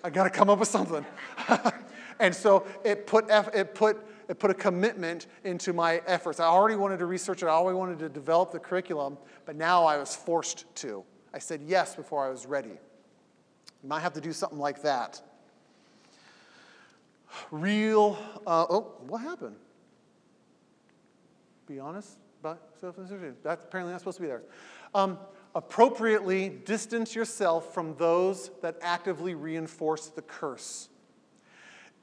I 0.01 0.09
got 0.09 0.23
to 0.23 0.29
come 0.29 0.49
up 0.49 0.59
with 0.59 0.69
something. 0.69 1.05
and 2.21 2.33
so 2.33 2.65
it 2.85 3.05
put, 3.05 3.25
it, 3.29 3.75
put, 3.75 3.97
it 4.27 4.39
put 4.39 4.51
a 4.51 4.53
commitment 4.53 5.27
into 5.43 5.73
my 5.73 6.01
efforts. 6.05 6.39
I 6.39 6.45
already 6.45 6.75
wanted 6.75 6.99
to 6.99 7.05
research 7.05 7.43
it, 7.43 7.47
I 7.47 7.49
already 7.49 7.77
wanted 7.77 7.99
to 7.99 8.09
develop 8.09 8.51
the 8.51 8.59
curriculum, 8.59 9.17
but 9.45 9.55
now 9.55 9.85
I 9.85 9.97
was 9.97 10.15
forced 10.15 10.65
to. 10.77 11.03
I 11.33 11.39
said 11.39 11.61
yes 11.65 11.95
before 11.95 12.25
I 12.25 12.29
was 12.29 12.45
ready. 12.45 12.69
You 12.69 13.89
might 13.89 14.01
have 14.01 14.13
to 14.13 14.21
do 14.21 14.33
something 14.33 14.59
like 14.59 14.81
that. 14.81 15.21
Real, 17.51 18.17
uh, 18.45 18.65
oh, 18.69 18.93
what 19.07 19.19
happened? 19.19 19.55
Be 21.67 21.79
honest 21.79 22.17
about 22.39 22.61
self 22.79 22.95
That's 23.43 23.65
apparently 23.65 23.91
not 23.91 23.99
supposed 23.99 24.17
to 24.17 24.21
be 24.21 24.27
there. 24.27 24.43
Um, 24.95 25.17
appropriately 25.53 26.49
distance 26.49 27.13
yourself 27.15 27.73
from 27.73 27.95
those 27.97 28.51
that 28.61 28.77
actively 28.81 29.35
reinforce 29.35 30.07
the 30.07 30.21
curse. 30.21 30.89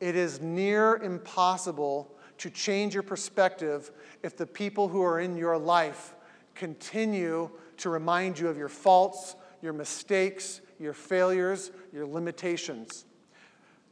It 0.01 0.17
is 0.17 0.41
near 0.41 0.97
impossible 0.97 2.14
to 2.39 2.51
change 2.51 2.94
your 2.94 3.02
perspective 3.02 3.90
if 4.23 4.36
the 4.36 4.47
people 4.47 4.89
who 4.89 5.02
are 5.02 5.20
in 5.20 5.36
your 5.36 5.56
life 5.59 6.15
continue 6.55 7.51
to 7.78 7.90
remind 7.90 8.39
you 8.39 8.48
of 8.48 8.56
your 8.56 8.69
faults, 8.69 9.36
your 9.62 9.73
mistakes, 9.73 10.61
your 10.78 10.93
failures, 10.93 11.70
your 11.93 12.06
limitations. 12.06 13.05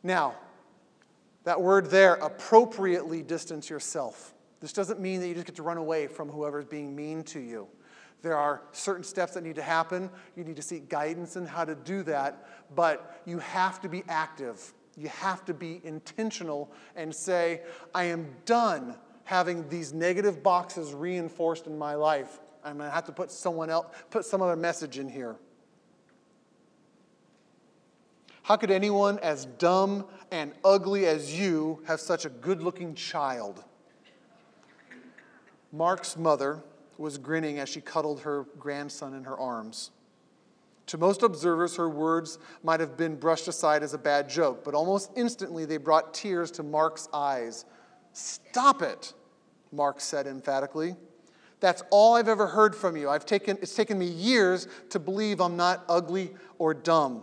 Now, 0.02 0.35
that 1.44 1.60
word 1.60 1.90
there, 1.90 2.14
appropriately 2.14 3.23
distance 3.23 3.69
yourself. 3.69 4.35
This 4.60 4.73
doesn't 4.73 5.01
mean 5.01 5.20
that 5.20 5.28
you 5.28 5.35
just 5.35 5.47
get 5.47 5.56
to 5.56 5.62
run 5.62 5.77
away 5.77 6.06
from 6.06 6.28
whoever's 6.28 6.66
being 6.66 6.94
mean 6.94 7.24
to 7.24 7.40
you. 7.40 7.66
There 8.23 8.36
are 8.36 8.62
certain 8.70 9.02
steps 9.02 9.35
that 9.35 9.43
need 9.43 9.56
to 9.56 9.62
happen. 9.62 10.09
You 10.36 10.44
need 10.44 10.55
to 10.55 10.62
seek 10.62 10.89
guidance 10.89 11.35
in 11.35 11.44
how 11.44 11.64
to 11.64 11.74
do 11.74 12.05
that, 12.05 12.47
but 12.77 13.20
you 13.27 13.40
have 13.40 13.81
to 13.81 13.89
be 13.89 14.05
active. 14.09 14.73
You 14.97 15.09
have 15.09 15.44
to 15.47 15.55
be 15.55 15.81
intentional 15.85 16.70
and 16.97 17.14
say, 17.14 17.62
I 17.94 18.05
am 18.05 18.28
done 18.44 18.97
having 19.24 19.69
these 19.69 19.93
negative 19.93 20.43
boxes 20.43 20.93
reinforced 20.93 21.66
in 21.66 21.78
my 21.78 21.94
life. 21.94 22.40
I'm 22.64 22.77
going 22.78 22.89
to 22.89 22.94
have 22.94 23.05
to 23.06 23.12
put 23.12 23.31
someone 23.31 23.70
else, 23.70 23.86
put 24.10 24.24
some 24.24 24.43
other 24.43 24.56
message 24.56 24.98
in 24.98 25.09
here. 25.09 25.36
How 28.43 28.56
could 28.56 28.70
anyone 28.70 29.19
as 29.20 29.47
dumb 29.47 30.06
and 30.31 30.52
ugly 30.64 31.06
as 31.06 31.39
you 31.39 31.82
have 31.86 32.01
such 32.01 32.24
a 32.24 32.28
good 32.28 32.62
looking 32.62 32.94
child? 32.94 33.64
Mark's 35.73 36.16
mother 36.16 36.62
was 36.98 37.19
grinning 37.19 37.59
as 37.59 37.69
she 37.69 37.81
cuddled 37.81 38.20
her 38.20 38.44
grandson 38.59 39.14
in 39.14 39.24
her 39.24 39.39
arms. 39.39 39.90
To 40.93 40.98
most 40.98 41.23
observers, 41.23 41.74
her 41.77 41.89
words 41.89 42.39
might 42.62 42.78
have 42.81 42.98
been 42.98 43.16
brushed 43.16 43.48
aside 43.48 43.82
as 43.82 43.94
a 43.94 43.98
bad 43.98 44.28
joke, 44.28 44.62
but 44.62 44.74
almost 44.74 45.10
instantly 45.16 45.64
they 45.64 45.78
brought 45.78 46.12
tears 46.12 46.51
to 46.51 46.62
Mark's 46.62 47.09
eyes. 47.14 47.64
Stop 48.12 48.82
it, 48.82 49.14
Mark 49.73 50.02
said 50.02 50.27
emphatically. 50.27 50.94
That's 51.60 51.82
all 51.90 52.16
I've 52.16 52.28
ever 52.28 52.47
heard 52.47 52.77
from 52.77 52.94
you. 52.94 53.09
I've 53.09 53.24
taken, 53.24 53.56
it's 53.62 53.74
taken 53.74 53.98
me 53.98 54.05
years 54.05 54.69
to 54.90 54.98
believe 54.98 55.40
I'm 55.40 55.56
not 55.56 55.82
ugly 55.89 56.35
or 56.59 56.74
dumb. 56.74 57.23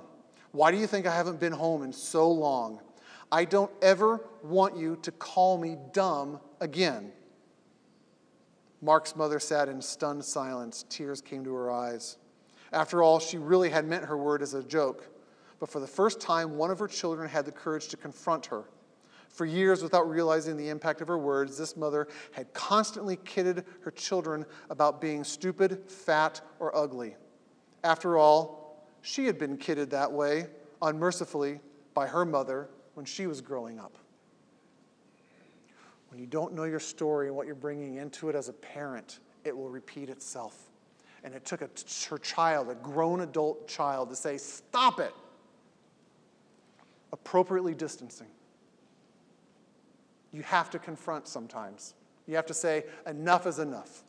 Why 0.52 0.72
do 0.72 0.78
you 0.78 0.88
think 0.88 1.06
I 1.06 1.16
haven't 1.16 1.40
been 1.40 1.54
home 1.54 1.84
in 1.84 1.94
so 1.94 2.28
long? 2.32 2.82
I 3.32 3.46
don't 3.46 3.72
ever 3.84 4.20
want 4.42 4.78
you 4.78 4.98
to 5.04 5.12
call 5.12 5.60
me 5.60 5.78
dumb 5.94 6.40
again. 6.60 7.12
Mark's 8.82 9.16
mother 9.16 9.40
sat 9.40 9.70
in 9.70 9.80
stunned 9.80 10.26
silence. 10.26 10.86
Tears 10.90 11.22
came 11.22 11.44
to 11.44 11.54
her 11.54 11.70
eyes. 11.70 12.18
After 12.72 13.02
all, 13.02 13.20
she 13.20 13.38
really 13.38 13.70
had 13.70 13.86
meant 13.86 14.06
her 14.06 14.18
word 14.18 14.42
as 14.42 14.54
a 14.54 14.64
joke. 14.64 15.08
But 15.60 15.70
for 15.70 15.80
the 15.80 15.88
first 15.88 16.22
time, 16.22 16.58
one 16.58 16.72
of 16.72 16.80
her 16.80 16.88
children 16.88 17.30
had 17.30 17.46
the 17.46 17.52
courage 17.52 17.88
to 17.90 17.98
confront 17.98 18.46
her. 18.48 18.64
For 19.30 19.46
years, 19.46 19.84
without 19.84 20.10
realizing 20.10 20.58
the 20.58 20.70
impact 20.70 21.02
of 21.02 21.08
her 21.08 21.18
words, 21.18 21.58
this 21.58 21.78
mother 21.78 22.08
had 22.32 22.52
constantly 22.54 23.16
kidded 23.18 23.66
her 23.82 23.92
children 23.92 24.46
about 24.70 25.02
being 25.02 25.24
stupid, 25.24 25.90
fat, 25.90 26.42
or 26.60 26.76
ugly. 26.76 27.16
After 27.84 28.18
all, 28.18 28.86
she 29.02 29.26
had 29.26 29.38
been 29.38 29.58
kidded 29.58 29.92
that 29.92 30.12
way, 30.12 30.48
unmercifully, 30.82 31.60
by 31.94 32.08
her 32.08 32.26
mother 32.26 32.70
when 32.96 33.06
she 33.06 33.28
was 33.28 33.40
growing 33.40 33.80
up. 33.80 33.98
When 36.10 36.20
you 36.20 36.26
don't 36.26 36.54
know 36.54 36.64
your 36.64 36.80
story 36.80 37.28
and 37.28 37.36
what 37.36 37.46
you're 37.46 37.56
bringing 37.56 37.96
into 37.96 38.30
it 38.30 38.36
as 38.36 38.50
a 38.50 38.54
parent, 38.54 39.20
it 39.44 39.56
will 39.56 39.70
repeat 39.70 40.10
itself. 40.10 40.69
And 41.24 41.34
it 41.34 41.46
took 41.46 41.62
a, 41.62 41.70
her 42.10 42.18
child, 42.18 42.70
a 42.70 42.76
grown 42.76 43.22
adult 43.22 43.68
child, 43.68 44.10
to 44.10 44.16
say, 44.16 44.38
Stop 44.38 45.00
it! 45.00 45.14
Appropriately 47.12 47.74
distancing. 47.74 48.28
You 50.32 50.44
have 50.44 50.70
to 50.72 50.80
confront 50.80 51.28
sometimes. 51.28 51.94
You 52.28 52.36
have 52.36 52.46
to 52.48 52.54
say, 52.54 52.86
Enough 53.06 53.48
is 53.48 53.60
enough. 53.60 54.04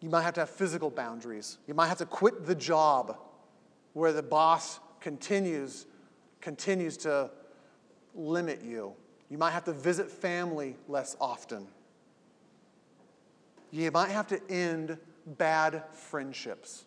You 0.00 0.08
might 0.08 0.22
have 0.22 0.34
to 0.34 0.40
have 0.40 0.50
physical 0.50 0.90
boundaries. 0.90 1.58
You 1.66 1.74
might 1.74 1.88
have 1.88 1.98
to 1.98 2.06
quit 2.06 2.46
the 2.46 2.54
job 2.54 3.18
where 3.92 4.12
the 4.12 4.22
boss 4.22 4.80
continues, 5.00 5.86
continues 6.40 6.96
to 6.98 7.30
limit 8.14 8.62
you. 8.62 8.94
You 9.28 9.38
might 9.38 9.50
have 9.50 9.64
to 9.64 9.72
visit 9.72 10.10
family 10.10 10.76
less 10.88 11.16
often. 11.20 11.66
You 13.70 13.90
might 13.90 14.10
have 14.10 14.26
to 14.28 14.40
end 14.50 14.98
bad 15.26 15.84
friendships. 15.92 16.84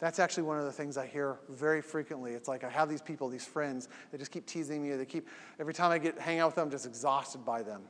That's 0.00 0.18
actually 0.18 0.44
one 0.44 0.58
of 0.58 0.64
the 0.64 0.72
things 0.72 0.96
I 0.96 1.06
hear 1.06 1.38
very 1.48 1.82
frequently. 1.82 2.32
It's 2.32 2.48
like 2.48 2.64
I 2.64 2.70
have 2.70 2.88
these 2.88 3.02
people, 3.02 3.28
these 3.28 3.44
friends, 3.44 3.88
they 4.10 4.18
just 4.18 4.30
keep 4.30 4.46
teasing 4.46 4.82
me. 4.82 4.96
They 4.96 5.04
keep 5.04 5.28
every 5.60 5.74
time 5.74 5.90
I 5.90 5.98
get 5.98 6.18
hang 6.18 6.40
out 6.40 6.48
with 6.48 6.54
them, 6.54 6.64
I'm 6.64 6.70
just 6.70 6.86
exhausted 6.86 7.44
by 7.44 7.62
them. 7.62 7.82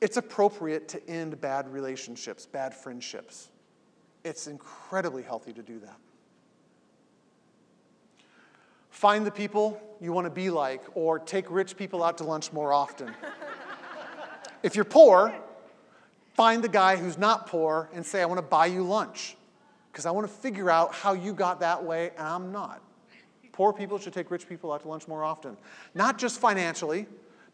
It's 0.00 0.16
appropriate 0.16 0.88
to 0.88 1.08
end 1.08 1.40
bad 1.40 1.68
relationships, 1.68 2.46
bad 2.46 2.74
friendships. 2.74 3.48
It's 4.24 4.46
incredibly 4.46 5.22
healthy 5.22 5.52
to 5.52 5.62
do 5.62 5.80
that. 5.80 5.96
Find 8.90 9.26
the 9.26 9.30
people 9.30 9.80
you 10.00 10.12
want 10.12 10.26
to 10.26 10.30
be 10.30 10.48
like, 10.48 10.82
or 10.94 11.18
take 11.18 11.50
rich 11.50 11.76
people 11.76 12.02
out 12.04 12.18
to 12.18 12.24
lunch 12.24 12.52
more 12.52 12.72
often. 12.72 13.14
if 14.62 14.74
you're 14.74 14.84
poor, 14.84 15.34
find 16.36 16.62
the 16.62 16.68
guy 16.68 16.96
who's 16.96 17.16
not 17.16 17.46
poor 17.46 17.88
and 17.94 18.04
say, 18.04 18.20
I 18.20 18.26
want 18.26 18.38
to 18.38 18.46
buy 18.46 18.66
you 18.66 18.82
lunch 18.82 19.36
because 19.90 20.04
I 20.04 20.10
want 20.10 20.26
to 20.26 20.32
figure 20.32 20.70
out 20.70 20.92
how 20.92 21.14
you 21.14 21.32
got 21.32 21.60
that 21.60 21.82
way 21.82 22.10
and 22.18 22.26
I'm 22.26 22.52
not. 22.52 22.82
Poor 23.52 23.72
people 23.72 23.98
should 23.98 24.12
take 24.12 24.30
rich 24.30 24.46
people 24.46 24.70
out 24.70 24.82
to 24.82 24.88
lunch 24.88 25.08
more 25.08 25.24
often. 25.24 25.56
Not 25.94 26.18
just 26.18 26.38
financially. 26.38 27.06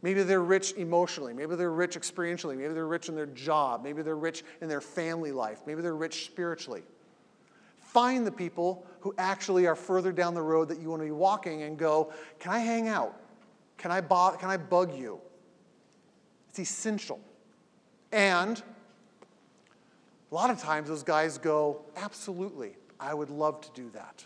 Maybe 0.02 0.24
they're 0.24 0.42
rich 0.42 0.72
emotionally. 0.72 1.32
Maybe 1.32 1.54
they're 1.54 1.70
rich 1.70 1.96
experientially. 1.96 2.56
Maybe 2.56 2.74
they're 2.74 2.88
rich 2.88 3.08
in 3.08 3.14
their 3.14 3.26
job. 3.26 3.84
Maybe 3.84 4.02
they're 4.02 4.16
rich 4.16 4.42
in 4.60 4.68
their 4.68 4.80
family 4.80 5.30
life. 5.30 5.60
Maybe 5.64 5.80
they're 5.80 5.94
rich 5.94 6.24
spiritually. 6.24 6.82
Find 7.78 8.26
the 8.26 8.32
people 8.32 8.84
who 8.98 9.14
actually 9.16 9.68
are 9.68 9.76
further 9.76 10.10
down 10.10 10.34
the 10.34 10.42
road 10.42 10.68
that 10.70 10.80
you 10.80 10.90
want 10.90 11.02
to 11.02 11.06
be 11.06 11.12
walking 11.12 11.62
and 11.62 11.78
go, 11.78 12.12
Can 12.40 12.50
I 12.50 12.58
hang 12.58 12.88
out? 12.88 13.16
Can 13.78 13.92
I, 13.92 14.00
bo- 14.00 14.36
can 14.40 14.50
I 14.50 14.56
bug 14.56 14.96
you? 14.98 15.20
It's 16.48 16.58
essential. 16.58 17.20
And 18.12 18.62
a 20.30 20.34
lot 20.34 20.50
of 20.50 20.60
times 20.60 20.88
those 20.88 21.02
guys 21.02 21.38
go, 21.38 21.82
Absolutely, 21.96 22.76
I 23.00 23.14
would 23.14 23.30
love 23.30 23.60
to 23.62 23.70
do 23.74 23.90
that, 23.90 24.24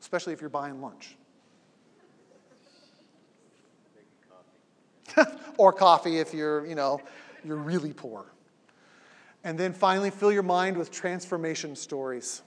especially 0.00 0.32
if 0.32 0.40
you're 0.40 0.50
buying 0.50 0.80
lunch. 0.82 1.16
or 5.56 5.72
coffee 5.72 6.18
if 6.18 6.34
you're, 6.34 6.66
you 6.66 6.74
know, 6.74 7.00
you're 7.44 7.56
really 7.56 7.92
poor. 7.92 8.26
And 9.44 9.58
then 9.58 9.72
finally, 9.72 10.10
fill 10.10 10.32
your 10.32 10.42
mind 10.42 10.76
with 10.76 10.90
transformation 10.90 11.76
stories. 11.76 12.42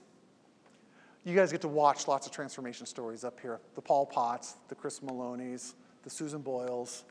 You 1.23 1.35
guys 1.35 1.51
get 1.51 1.61
to 1.61 1.67
watch 1.67 2.07
lots 2.07 2.25
of 2.25 2.33
transformation 2.33 2.85
stories 2.85 3.23
up 3.23 3.39
here. 3.39 3.59
The 3.75 3.81
Paul 3.81 4.05
Potts, 4.05 4.55
the 4.67 4.75
Chris 4.75 4.99
Maloneys, 4.99 5.73
the 6.03 6.09
Susan 6.09 6.41
Boyles, 6.41 7.05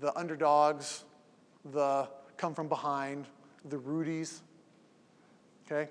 the 0.00 0.16
underdogs, 0.18 1.04
the 1.72 2.08
come 2.40 2.54
from 2.54 2.68
behind, 2.68 3.26
the 3.66 3.76
Rudies. 3.76 4.40
Okay? 5.70 5.90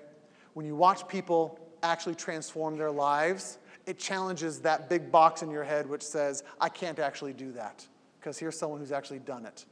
When 0.54 0.66
you 0.66 0.74
watch 0.74 1.06
people 1.06 1.58
actually 1.84 2.16
transform 2.16 2.76
their 2.76 2.90
lives, 2.90 3.58
it 3.86 3.98
challenges 3.98 4.58
that 4.60 4.90
big 4.90 5.12
box 5.12 5.42
in 5.42 5.50
your 5.50 5.62
head 5.62 5.88
which 5.88 6.02
says, 6.02 6.42
I 6.60 6.68
can't 6.68 6.98
actually 6.98 7.32
do 7.32 7.52
that 7.52 7.86
because 8.18 8.36
here's 8.36 8.58
someone 8.58 8.80
who's 8.80 8.92
actually 8.92 9.20
done 9.20 9.46
it. 9.46 9.64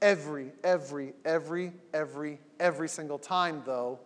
Every, 0.00 0.50
every, 0.64 1.12
every, 1.24 1.72
every, 1.92 2.40
every 2.58 2.88
single 2.88 3.18
time, 3.18 3.62
though, 3.64 4.00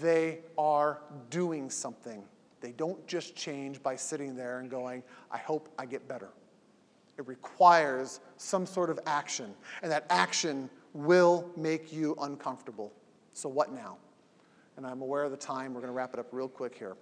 they 0.00 0.40
are 0.56 0.98
doing 1.30 1.70
something. 1.70 2.24
They 2.60 2.72
don't 2.72 3.06
just 3.06 3.36
change 3.36 3.82
by 3.82 3.96
sitting 3.96 4.34
there 4.34 4.58
and 4.60 4.70
going, 4.70 5.02
I 5.30 5.38
hope 5.38 5.68
I 5.78 5.84
get 5.86 6.08
better. 6.08 6.30
It 7.18 7.28
requires 7.28 8.20
some 8.38 8.66
sort 8.66 8.88
of 8.90 8.98
action, 9.06 9.54
and 9.82 9.92
that 9.92 10.06
action 10.10 10.70
will 10.92 11.50
make 11.56 11.92
you 11.92 12.16
uncomfortable. 12.20 12.92
So, 13.32 13.48
what 13.48 13.72
now? 13.72 13.96
And 14.76 14.86
I'm 14.86 15.02
aware 15.02 15.24
of 15.24 15.30
the 15.30 15.36
time. 15.36 15.74
We're 15.74 15.80
going 15.80 15.92
to 15.92 15.96
wrap 15.96 16.14
it 16.14 16.20
up 16.20 16.28
real 16.32 16.48
quick 16.48 16.76
here. 16.76 16.96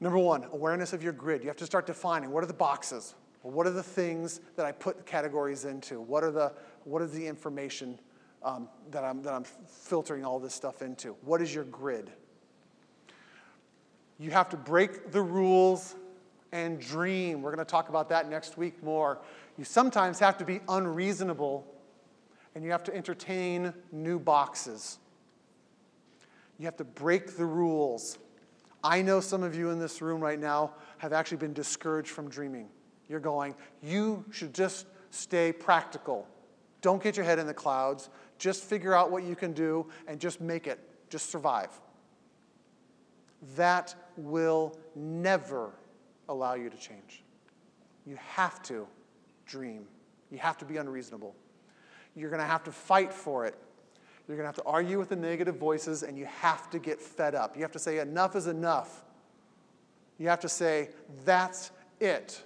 Number 0.00 0.18
one, 0.18 0.44
awareness 0.52 0.92
of 0.92 1.02
your 1.02 1.12
grid. 1.12 1.42
You 1.42 1.48
have 1.48 1.56
to 1.56 1.66
start 1.66 1.86
defining 1.86 2.30
what 2.30 2.44
are 2.44 2.46
the 2.46 2.54
boxes? 2.54 3.14
What 3.42 3.66
are 3.66 3.70
the 3.70 3.82
things 3.82 4.40
that 4.56 4.66
I 4.66 4.72
put 4.72 5.06
categories 5.06 5.64
into? 5.64 6.00
What 6.00 6.24
are 6.24 6.32
the, 6.32 6.52
what 6.84 7.00
is 7.00 7.12
the 7.12 7.24
information 7.24 7.98
um, 8.42 8.68
that, 8.90 9.04
I'm, 9.04 9.22
that 9.22 9.32
I'm 9.32 9.44
filtering 9.44 10.24
all 10.24 10.40
this 10.40 10.54
stuff 10.54 10.82
into? 10.82 11.14
What 11.22 11.40
is 11.40 11.54
your 11.54 11.64
grid? 11.64 12.10
You 14.18 14.30
have 14.30 14.48
to 14.48 14.56
break 14.56 15.12
the 15.12 15.22
rules 15.22 15.94
and 16.52 16.80
dream. 16.80 17.40
We're 17.40 17.54
going 17.54 17.64
to 17.64 17.70
talk 17.70 17.88
about 17.88 18.08
that 18.08 18.28
next 18.28 18.58
week 18.58 18.82
more. 18.82 19.20
You 19.56 19.64
sometimes 19.64 20.18
have 20.18 20.38
to 20.38 20.44
be 20.44 20.60
unreasonable 20.68 21.66
and 22.56 22.64
you 22.64 22.70
have 22.70 22.82
to 22.82 22.96
entertain 22.96 23.74
new 23.92 24.18
boxes. 24.18 24.98
You 26.58 26.64
have 26.64 26.78
to 26.78 26.84
break 26.84 27.36
the 27.36 27.44
rules. 27.44 28.16
I 28.82 29.02
know 29.02 29.20
some 29.20 29.42
of 29.42 29.54
you 29.54 29.68
in 29.68 29.78
this 29.78 30.00
room 30.00 30.22
right 30.22 30.40
now 30.40 30.72
have 30.96 31.12
actually 31.12 31.36
been 31.36 31.52
discouraged 31.52 32.08
from 32.08 32.30
dreaming. 32.30 32.70
You're 33.10 33.20
going, 33.20 33.54
you 33.82 34.24
should 34.30 34.54
just 34.54 34.86
stay 35.10 35.52
practical. 35.52 36.26
Don't 36.80 37.02
get 37.02 37.14
your 37.14 37.26
head 37.26 37.38
in 37.38 37.46
the 37.46 37.52
clouds. 37.52 38.08
Just 38.38 38.64
figure 38.64 38.94
out 38.94 39.10
what 39.10 39.22
you 39.22 39.36
can 39.36 39.52
do 39.52 39.86
and 40.08 40.18
just 40.18 40.40
make 40.40 40.66
it. 40.66 40.80
Just 41.10 41.30
survive. 41.30 41.78
That 43.54 43.94
will 44.16 44.78
never 44.94 45.72
allow 46.30 46.54
you 46.54 46.70
to 46.70 46.76
change. 46.78 47.22
You 48.06 48.16
have 48.16 48.62
to 48.62 48.86
dream. 49.44 49.84
You 50.30 50.38
have 50.38 50.56
to 50.56 50.64
be 50.64 50.78
unreasonable. 50.78 51.34
You're 52.16 52.30
going 52.30 52.40
to 52.40 52.46
have 52.46 52.64
to 52.64 52.72
fight 52.72 53.12
for 53.12 53.44
it. 53.46 53.54
You're 54.26 54.36
going 54.36 54.44
to 54.44 54.48
have 54.48 54.56
to 54.56 54.64
argue 54.64 54.98
with 54.98 55.10
the 55.10 55.16
negative 55.16 55.56
voices, 55.56 56.02
and 56.02 56.18
you 56.18 56.24
have 56.26 56.68
to 56.70 56.78
get 56.80 57.00
fed 57.00 57.34
up. 57.34 57.54
You 57.54 57.62
have 57.62 57.72
to 57.72 57.78
say, 57.78 57.98
enough 57.98 58.34
is 58.34 58.48
enough. 58.48 59.04
You 60.18 60.28
have 60.28 60.40
to 60.40 60.48
say, 60.48 60.88
that's 61.24 61.70
it. 62.00 62.42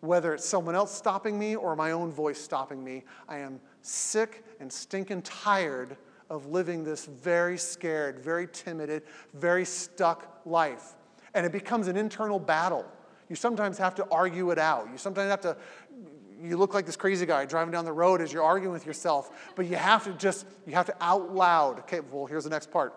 Whether 0.00 0.34
it's 0.34 0.44
someone 0.44 0.74
else 0.74 0.94
stopping 0.94 1.38
me 1.38 1.54
or 1.54 1.76
my 1.76 1.90
own 1.90 2.10
voice 2.10 2.40
stopping 2.40 2.82
me, 2.82 3.04
I 3.28 3.38
am 3.38 3.60
sick 3.82 4.44
and 4.58 4.72
stinking 4.72 5.22
tired 5.22 5.96
of 6.30 6.46
living 6.46 6.84
this 6.84 7.06
very 7.06 7.58
scared, 7.58 8.18
very 8.18 8.48
timid, 8.48 9.02
very 9.34 9.64
stuck 9.64 10.40
life. 10.44 10.94
And 11.34 11.44
it 11.44 11.52
becomes 11.52 11.88
an 11.88 11.96
internal 11.96 12.38
battle. 12.38 12.84
You 13.28 13.36
sometimes 13.36 13.76
have 13.78 13.94
to 13.96 14.06
argue 14.10 14.50
it 14.50 14.58
out. 14.58 14.88
You 14.90 14.98
sometimes 14.98 15.30
have 15.30 15.40
to, 15.42 15.56
you 16.40 16.56
look 16.56 16.74
like 16.74 16.86
this 16.86 16.96
crazy 16.96 17.26
guy 17.26 17.44
driving 17.44 17.72
down 17.72 17.84
the 17.84 17.92
road 17.92 18.20
as 18.20 18.32
you're 18.32 18.42
arguing 18.42 18.72
with 18.72 18.86
yourself, 18.86 19.52
but 19.56 19.66
you 19.66 19.76
have 19.76 20.04
to 20.04 20.12
just, 20.12 20.46
you 20.66 20.74
have 20.74 20.86
to 20.86 20.96
out 21.00 21.34
loud. 21.34 21.80
Okay, 21.80 22.00
well, 22.00 22.26
here's 22.26 22.44
the 22.44 22.50
next 22.50 22.70
part. 22.70 22.94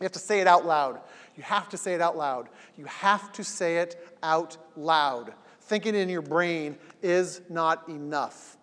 You 0.00 0.04
have 0.04 0.12
to 0.12 0.18
say 0.18 0.40
it 0.40 0.46
out 0.46 0.64
loud. 0.64 1.00
You 1.36 1.42
have 1.42 1.68
to 1.70 1.76
say 1.76 1.94
it 1.94 2.00
out 2.00 2.16
loud. 2.16 2.48
You 2.76 2.84
have 2.86 3.32
to 3.32 3.44
say 3.44 3.78
it 3.78 4.16
out 4.22 4.56
loud 4.76 5.32
thinking 5.68 5.94
in 5.94 6.08
your 6.08 6.22
brain 6.22 6.76
is 7.02 7.42
not 7.48 7.88
enough. 7.88 8.56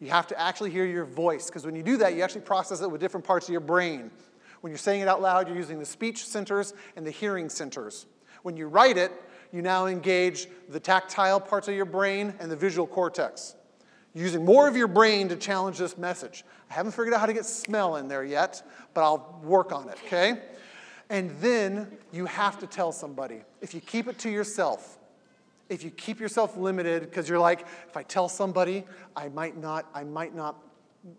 You 0.00 0.10
have 0.10 0.26
to 0.28 0.40
actually 0.40 0.70
hear 0.70 0.84
your 0.84 1.04
voice, 1.04 1.46
because 1.46 1.64
when 1.64 1.76
you 1.76 1.82
do 1.82 1.98
that, 1.98 2.14
you 2.14 2.22
actually 2.22 2.40
process 2.40 2.80
it 2.80 2.90
with 2.90 3.00
different 3.00 3.24
parts 3.24 3.46
of 3.46 3.52
your 3.52 3.60
brain. 3.60 4.10
When 4.60 4.70
you're 4.70 4.78
saying 4.78 5.00
it 5.00 5.08
out 5.08 5.22
loud, 5.22 5.46
you're 5.46 5.56
using 5.56 5.78
the 5.78 5.86
speech 5.86 6.26
centers 6.26 6.74
and 6.96 7.06
the 7.06 7.10
hearing 7.10 7.48
centers. 7.48 8.06
When 8.42 8.56
you 8.56 8.66
write 8.66 8.98
it, 8.98 9.12
you 9.52 9.62
now 9.62 9.86
engage 9.86 10.48
the 10.68 10.80
tactile 10.80 11.40
parts 11.40 11.68
of 11.68 11.74
your 11.74 11.84
brain 11.84 12.34
and 12.40 12.50
the 12.50 12.56
visual 12.56 12.86
cortex. 12.86 13.54
Using 14.14 14.44
more 14.44 14.66
of 14.66 14.76
your 14.76 14.88
brain 14.88 15.28
to 15.28 15.36
challenge 15.36 15.78
this 15.78 15.96
message. 15.96 16.44
I 16.68 16.74
haven't 16.74 16.92
figured 16.92 17.14
out 17.14 17.20
how 17.20 17.26
to 17.26 17.32
get 17.32 17.46
smell 17.46 17.96
in 17.96 18.08
there 18.08 18.24
yet, 18.24 18.62
but 18.92 19.02
I'll 19.02 19.40
work 19.42 19.72
on 19.72 19.88
it, 19.88 19.98
okay? 20.06 20.40
And 21.08 21.30
then 21.40 21.98
you 22.12 22.26
have 22.26 22.58
to 22.60 22.66
tell 22.66 22.92
somebody. 22.92 23.42
If 23.60 23.74
you 23.74 23.80
keep 23.80 24.08
it 24.08 24.18
to 24.20 24.30
yourself, 24.30 24.98
if 25.68 25.84
you 25.84 25.90
keep 25.90 26.18
yourself 26.18 26.56
limited 26.56 27.02
because 27.02 27.28
you're 27.28 27.38
like, 27.38 27.66
if 27.88 27.96
I 27.96 28.02
tell 28.02 28.28
somebody, 28.28 28.84
I 29.16 29.28
might 29.28 29.56
not, 29.56 29.86
I 29.94 30.04
might 30.04 30.34
not 30.34 30.56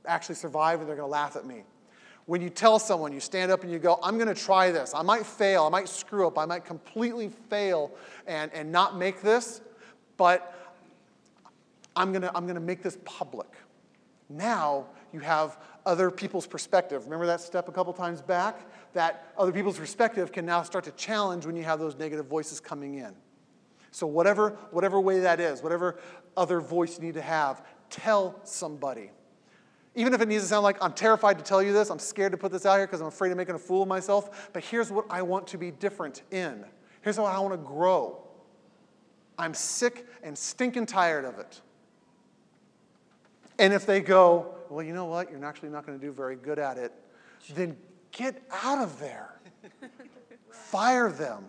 actually 0.05 0.35
survive 0.35 0.80
and 0.80 0.89
they're 0.89 0.95
going 0.95 1.07
to 1.07 1.11
laugh 1.11 1.35
at 1.35 1.45
me. 1.45 1.63
When 2.26 2.41
you 2.41 2.49
tell 2.49 2.77
someone, 2.77 3.13
you 3.13 3.19
stand 3.19 3.51
up 3.51 3.63
and 3.63 3.72
you 3.72 3.80
go, 3.80 3.99
I'm 4.03 4.18
going 4.18 4.34
to 4.34 4.39
try 4.39 4.72
this. 4.72 4.93
I 4.93 5.01
might 5.01 5.26
fail. 5.26 5.63
I 5.65 5.69
might 5.69 5.89
screw 5.89 6.27
up. 6.27 6.38
I 6.38 6.45
might 6.45 6.65
completely 6.65 7.30
fail 7.49 7.91
and, 8.27 8.51
and 8.53 8.72
not 8.72 8.97
make 8.97 9.22
this, 9.22 9.61
but 10.18 10.60
I'm 11.95 12.11
going 12.11 12.22
to 12.22 12.35
I'm 12.35 12.45
going 12.45 12.55
to 12.55 12.61
make 12.61 12.81
this 12.81 12.97
public. 13.05 13.49
Now 14.30 14.88
you 15.11 15.19
have 15.19 15.59
other 15.85 16.09
people's 16.09 16.47
perspective. 16.47 17.03
Remember 17.03 17.26
that 17.26 17.41
step 17.41 17.68
a 17.68 17.72
couple 17.72 17.91
times 17.93 18.22
back? 18.22 18.59
That 18.93 19.34
other 19.38 19.51
people's 19.51 19.77
perspective 19.77 20.31
can 20.31 20.45
now 20.45 20.63
start 20.63 20.85
to 20.85 20.91
challenge 20.91 21.45
when 21.45 21.55
you 21.55 21.63
have 21.63 21.80
those 21.80 21.97
negative 21.97 22.27
voices 22.27 22.59
coming 22.59 22.95
in. 22.95 23.13
So, 23.91 24.07
whatever, 24.07 24.57
whatever 24.72 25.01
way 25.01 25.19
that 25.19 25.39
is, 25.39 25.61
whatever 25.61 25.99
other 26.38 26.61
voice 26.61 26.97
you 26.97 27.03
need 27.03 27.15
to 27.15 27.22
have, 27.22 27.65
tell 27.89 28.39
somebody. 28.43 29.11
Even 29.95 30.13
if 30.13 30.22
it 30.22 30.30
needs 30.30 30.43
to 30.43 30.49
sound 30.49 30.63
like 30.63 30.77
I'm 30.81 30.93
terrified 30.93 31.38
to 31.38 31.43
tell 31.43 31.61
you 31.61 31.73
this, 31.73 31.89
I'm 31.89 31.99
scared 31.99 32.31
to 32.31 32.38
put 32.38 32.53
this 32.53 32.65
out 32.65 32.77
here 32.77 32.88
because 32.88 33.01
I'm 33.01 33.07
afraid 33.07 33.31
of 33.31 33.38
making 33.38 33.55
a 33.55 33.59
fool 33.59 33.81
of 33.81 33.89
myself, 33.89 34.49
but 34.53 34.63
here's 34.63 34.89
what 34.89 35.05
I 35.09 35.22
want 35.22 35.47
to 35.47 35.57
be 35.57 35.72
different 35.72 36.22
in. 36.31 36.63
Here's 37.01 37.18
how 37.18 37.26
I 37.26 37.38
want 37.39 37.53
to 37.53 37.57
grow. 37.57 38.26
I'm 39.38 39.53
sick 39.53 40.07
and 40.23 40.38
stinking 40.38 40.85
tired 40.85 41.26
of 41.26 41.39
it. 41.39 41.59
And 43.60 43.73
if 43.73 43.86
they 43.86 44.02
go, 44.02 44.56
well, 44.69 44.86
you 44.86 44.94
know 44.94 45.06
what, 45.06 45.32
you're 45.32 45.44
actually 45.45 45.69
not 45.69 45.86
going 45.86 45.99
to 45.99 46.06
do 46.06 46.11
very 46.11 46.36
good 46.36 46.60
at 46.60 46.78
it, 46.78 46.94
then 47.53 47.78
get 48.11 48.41
out 48.64 48.80
of 48.80 48.99
there. 48.99 49.40
Fire 50.49 51.11
them. 51.11 51.45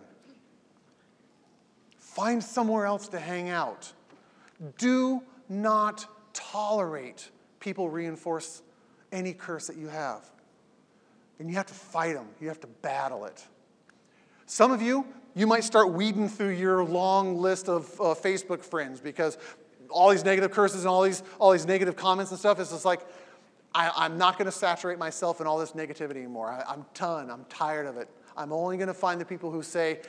Find 1.97 2.43
somewhere 2.43 2.85
else 2.85 3.07
to 3.09 3.19
hang 3.19 3.49
out. 3.49 3.91
Do 4.77 5.23
not 5.49 6.05
tolerate 6.33 7.29
people 7.59 7.89
reinforce 7.89 8.61
any 9.11 9.33
curse 9.33 9.67
that 9.67 9.77
you 9.77 9.87
have. 9.87 10.29
And 11.39 11.49
you 11.49 11.55
have 11.55 11.65
to 11.67 11.73
fight 11.73 12.13
them, 12.13 12.27
you 12.39 12.47
have 12.49 12.59
to 12.61 12.67
battle 12.67 13.25
it. 13.25 13.43
Some 14.45 14.71
of 14.71 14.81
you, 14.81 15.07
you 15.35 15.47
might 15.47 15.63
start 15.63 15.91
weeding 15.91 16.29
through 16.29 16.51
your 16.51 16.83
long 16.83 17.37
list 17.37 17.67
of 17.69 17.89
uh, 17.99 18.13
Facebook 18.13 18.63
friends 18.63 18.99
because 18.99 19.37
all 19.93 20.09
these 20.09 20.25
negative 20.25 20.51
curses 20.51 20.81
and 20.81 20.89
all 20.89 21.03
these, 21.03 21.23
all 21.39 21.51
these 21.51 21.65
negative 21.65 21.95
comments 21.95 22.31
and 22.31 22.39
stuff, 22.39 22.59
it's 22.59 22.71
just 22.71 22.85
like, 22.85 23.01
I, 23.75 24.05
am 24.05 24.17
not 24.17 24.37
going 24.37 24.45
to 24.45 24.51
saturate 24.51 24.99
myself 24.99 25.41
in 25.41 25.47
all 25.47 25.57
this 25.57 25.71
negativity 25.71 26.17
anymore. 26.17 26.49
I, 26.49 26.63
I'm 26.71 26.85
done. 26.93 27.31
I'm 27.31 27.45
tired 27.45 27.85
of 27.87 27.97
it. 27.97 28.09
I'm 28.37 28.51
only 28.51 28.77
going 28.77 28.87
to 28.87 28.93
find 28.93 29.19
the 29.19 29.25
people 29.25 29.51
who 29.51 29.63
say, 29.63 30.01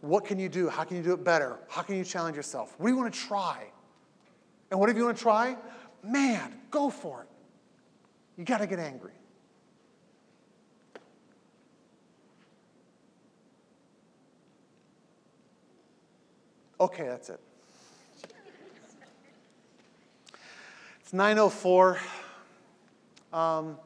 What 0.00 0.24
can 0.24 0.38
you 0.38 0.48
do? 0.48 0.68
How 0.68 0.84
can 0.84 0.96
you 0.96 1.02
do 1.02 1.12
it 1.12 1.22
better? 1.22 1.58
How 1.68 1.82
can 1.82 1.96
you 1.96 2.04
challenge 2.04 2.36
yourself? 2.36 2.74
What 2.78 2.86
do 2.86 2.92
you 2.92 2.98
want 2.98 3.12
to 3.12 3.20
try? 3.20 3.66
And 4.70 4.80
whatever 4.80 4.98
you 4.98 5.04
want 5.04 5.16
to 5.16 5.22
try, 5.22 5.56
man, 6.02 6.54
go 6.70 6.90
for 6.90 7.22
it. 7.22 7.28
You 8.36 8.44
got 8.44 8.58
to 8.58 8.66
get 8.66 8.78
angry. 8.78 9.12
Okay, 16.80 17.04
that's 17.04 17.30
it. 17.30 17.40
904. 21.14 22.00
Um, 23.32 23.78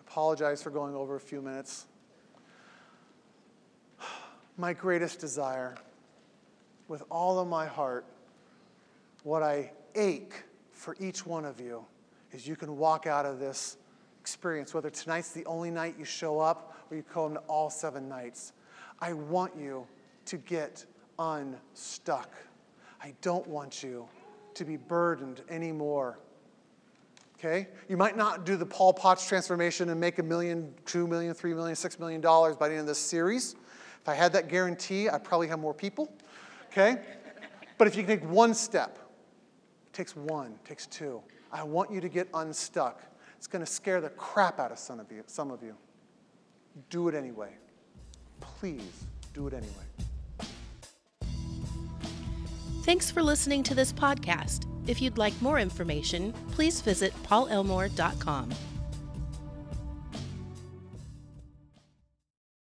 apologize 0.00 0.62
for 0.62 0.70
going 0.70 0.94
over 0.94 1.14
a 1.16 1.20
few 1.20 1.42
minutes. 1.42 1.84
My 4.56 4.72
greatest 4.72 5.20
desire, 5.20 5.76
with 6.88 7.02
all 7.10 7.38
of 7.38 7.48
my 7.48 7.66
heart, 7.66 8.06
what 9.24 9.42
I 9.42 9.72
ache 9.94 10.32
for 10.72 10.96
each 10.98 11.26
one 11.26 11.44
of 11.44 11.60
you 11.60 11.84
is 12.32 12.48
you 12.48 12.56
can 12.56 12.78
walk 12.78 13.06
out 13.06 13.26
of 13.26 13.38
this 13.38 13.76
experience, 14.22 14.72
whether 14.72 14.88
tonight's 14.88 15.32
the 15.32 15.44
only 15.44 15.70
night 15.70 15.96
you 15.98 16.06
show 16.06 16.40
up 16.40 16.78
or 16.90 16.96
you 16.96 17.02
come 17.02 17.34
to 17.34 17.40
all 17.40 17.68
seven 17.68 18.08
nights. 18.08 18.54
I 19.00 19.12
want 19.12 19.52
you 19.54 19.86
to 20.24 20.38
get 20.38 20.86
unstuck. 21.18 22.32
I 23.02 23.12
don't 23.20 23.46
want 23.46 23.82
you 23.82 24.08
to 24.58 24.64
be 24.64 24.76
burdened 24.76 25.42
anymore 25.48 26.18
Okay? 27.38 27.68
You 27.88 27.96
might 27.96 28.16
not 28.16 28.44
do 28.44 28.56
the 28.56 28.66
Paul 28.66 28.92
Potts 28.92 29.26
transformation 29.26 29.90
and 29.90 30.00
make 30.00 30.18
a 30.18 30.22
million, 30.22 30.74
two 30.86 31.06
million, 31.06 31.34
three 31.34 31.54
million, 31.54 31.76
six 31.76 31.98
million 31.98 32.20
dollars 32.20 32.56
by 32.56 32.68
the 32.68 32.74
end 32.74 32.82
of 32.82 32.86
this 32.88 32.98
series. 32.98 33.54
If 34.00 34.08
I 34.08 34.14
had 34.14 34.32
that 34.32 34.48
guarantee, 34.48 35.08
I'd 35.08 35.22
probably 35.22 35.46
have 35.48 35.60
more 35.60 35.74
people. 35.74 36.12
Okay? 36.66 36.96
But 37.76 37.86
if 37.86 37.96
you 37.96 38.02
can 38.02 38.18
take 38.18 38.28
one 38.28 38.54
step, 38.54 38.98
it 39.86 39.92
takes 39.92 40.16
one, 40.16 40.52
it 40.52 40.64
takes 40.64 40.86
two. 40.86 41.22
I 41.52 41.62
want 41.62 41.92
you 41.92 42.00
to 42.00 42.08
get 42.08 42.28
unstuck. 42.34 43.02
It's 43.36 43.46
going 43.46 43.64
to 43.64 43.70
scare 43.70 44.00
the 44.00 44.10
crap 44.10 44.58
out 44.58 44.72
of 44.72 44.78
some 44.78 44.98
of 44.98 45.12
you. 45.12 45.22
Some 45.26 45.52
of 45.52 45.62
you. 45.62 45.76
Do 46.90 47.08
it 47.08 47.14
anyway. 47.14 47.52
Please 48.40 49.04
do 49.32 49.46
it 49.46 49.54
anyway. 49.54 50.07
Thanks 52.88 53.10
for 53.10 53.22
listening 53.22 53.62
to 53.64 53.74
this 53.74 53.92
podcast. 53.92 54.64
If 54.86 55.02
you'd 55.02 55.18
like 55.18 55.34
more 55.42 55.58
information, 55.58 56.32
please 56.52 56.80
visit 56.80 57.12
paulelmore.com. 57.22 58.48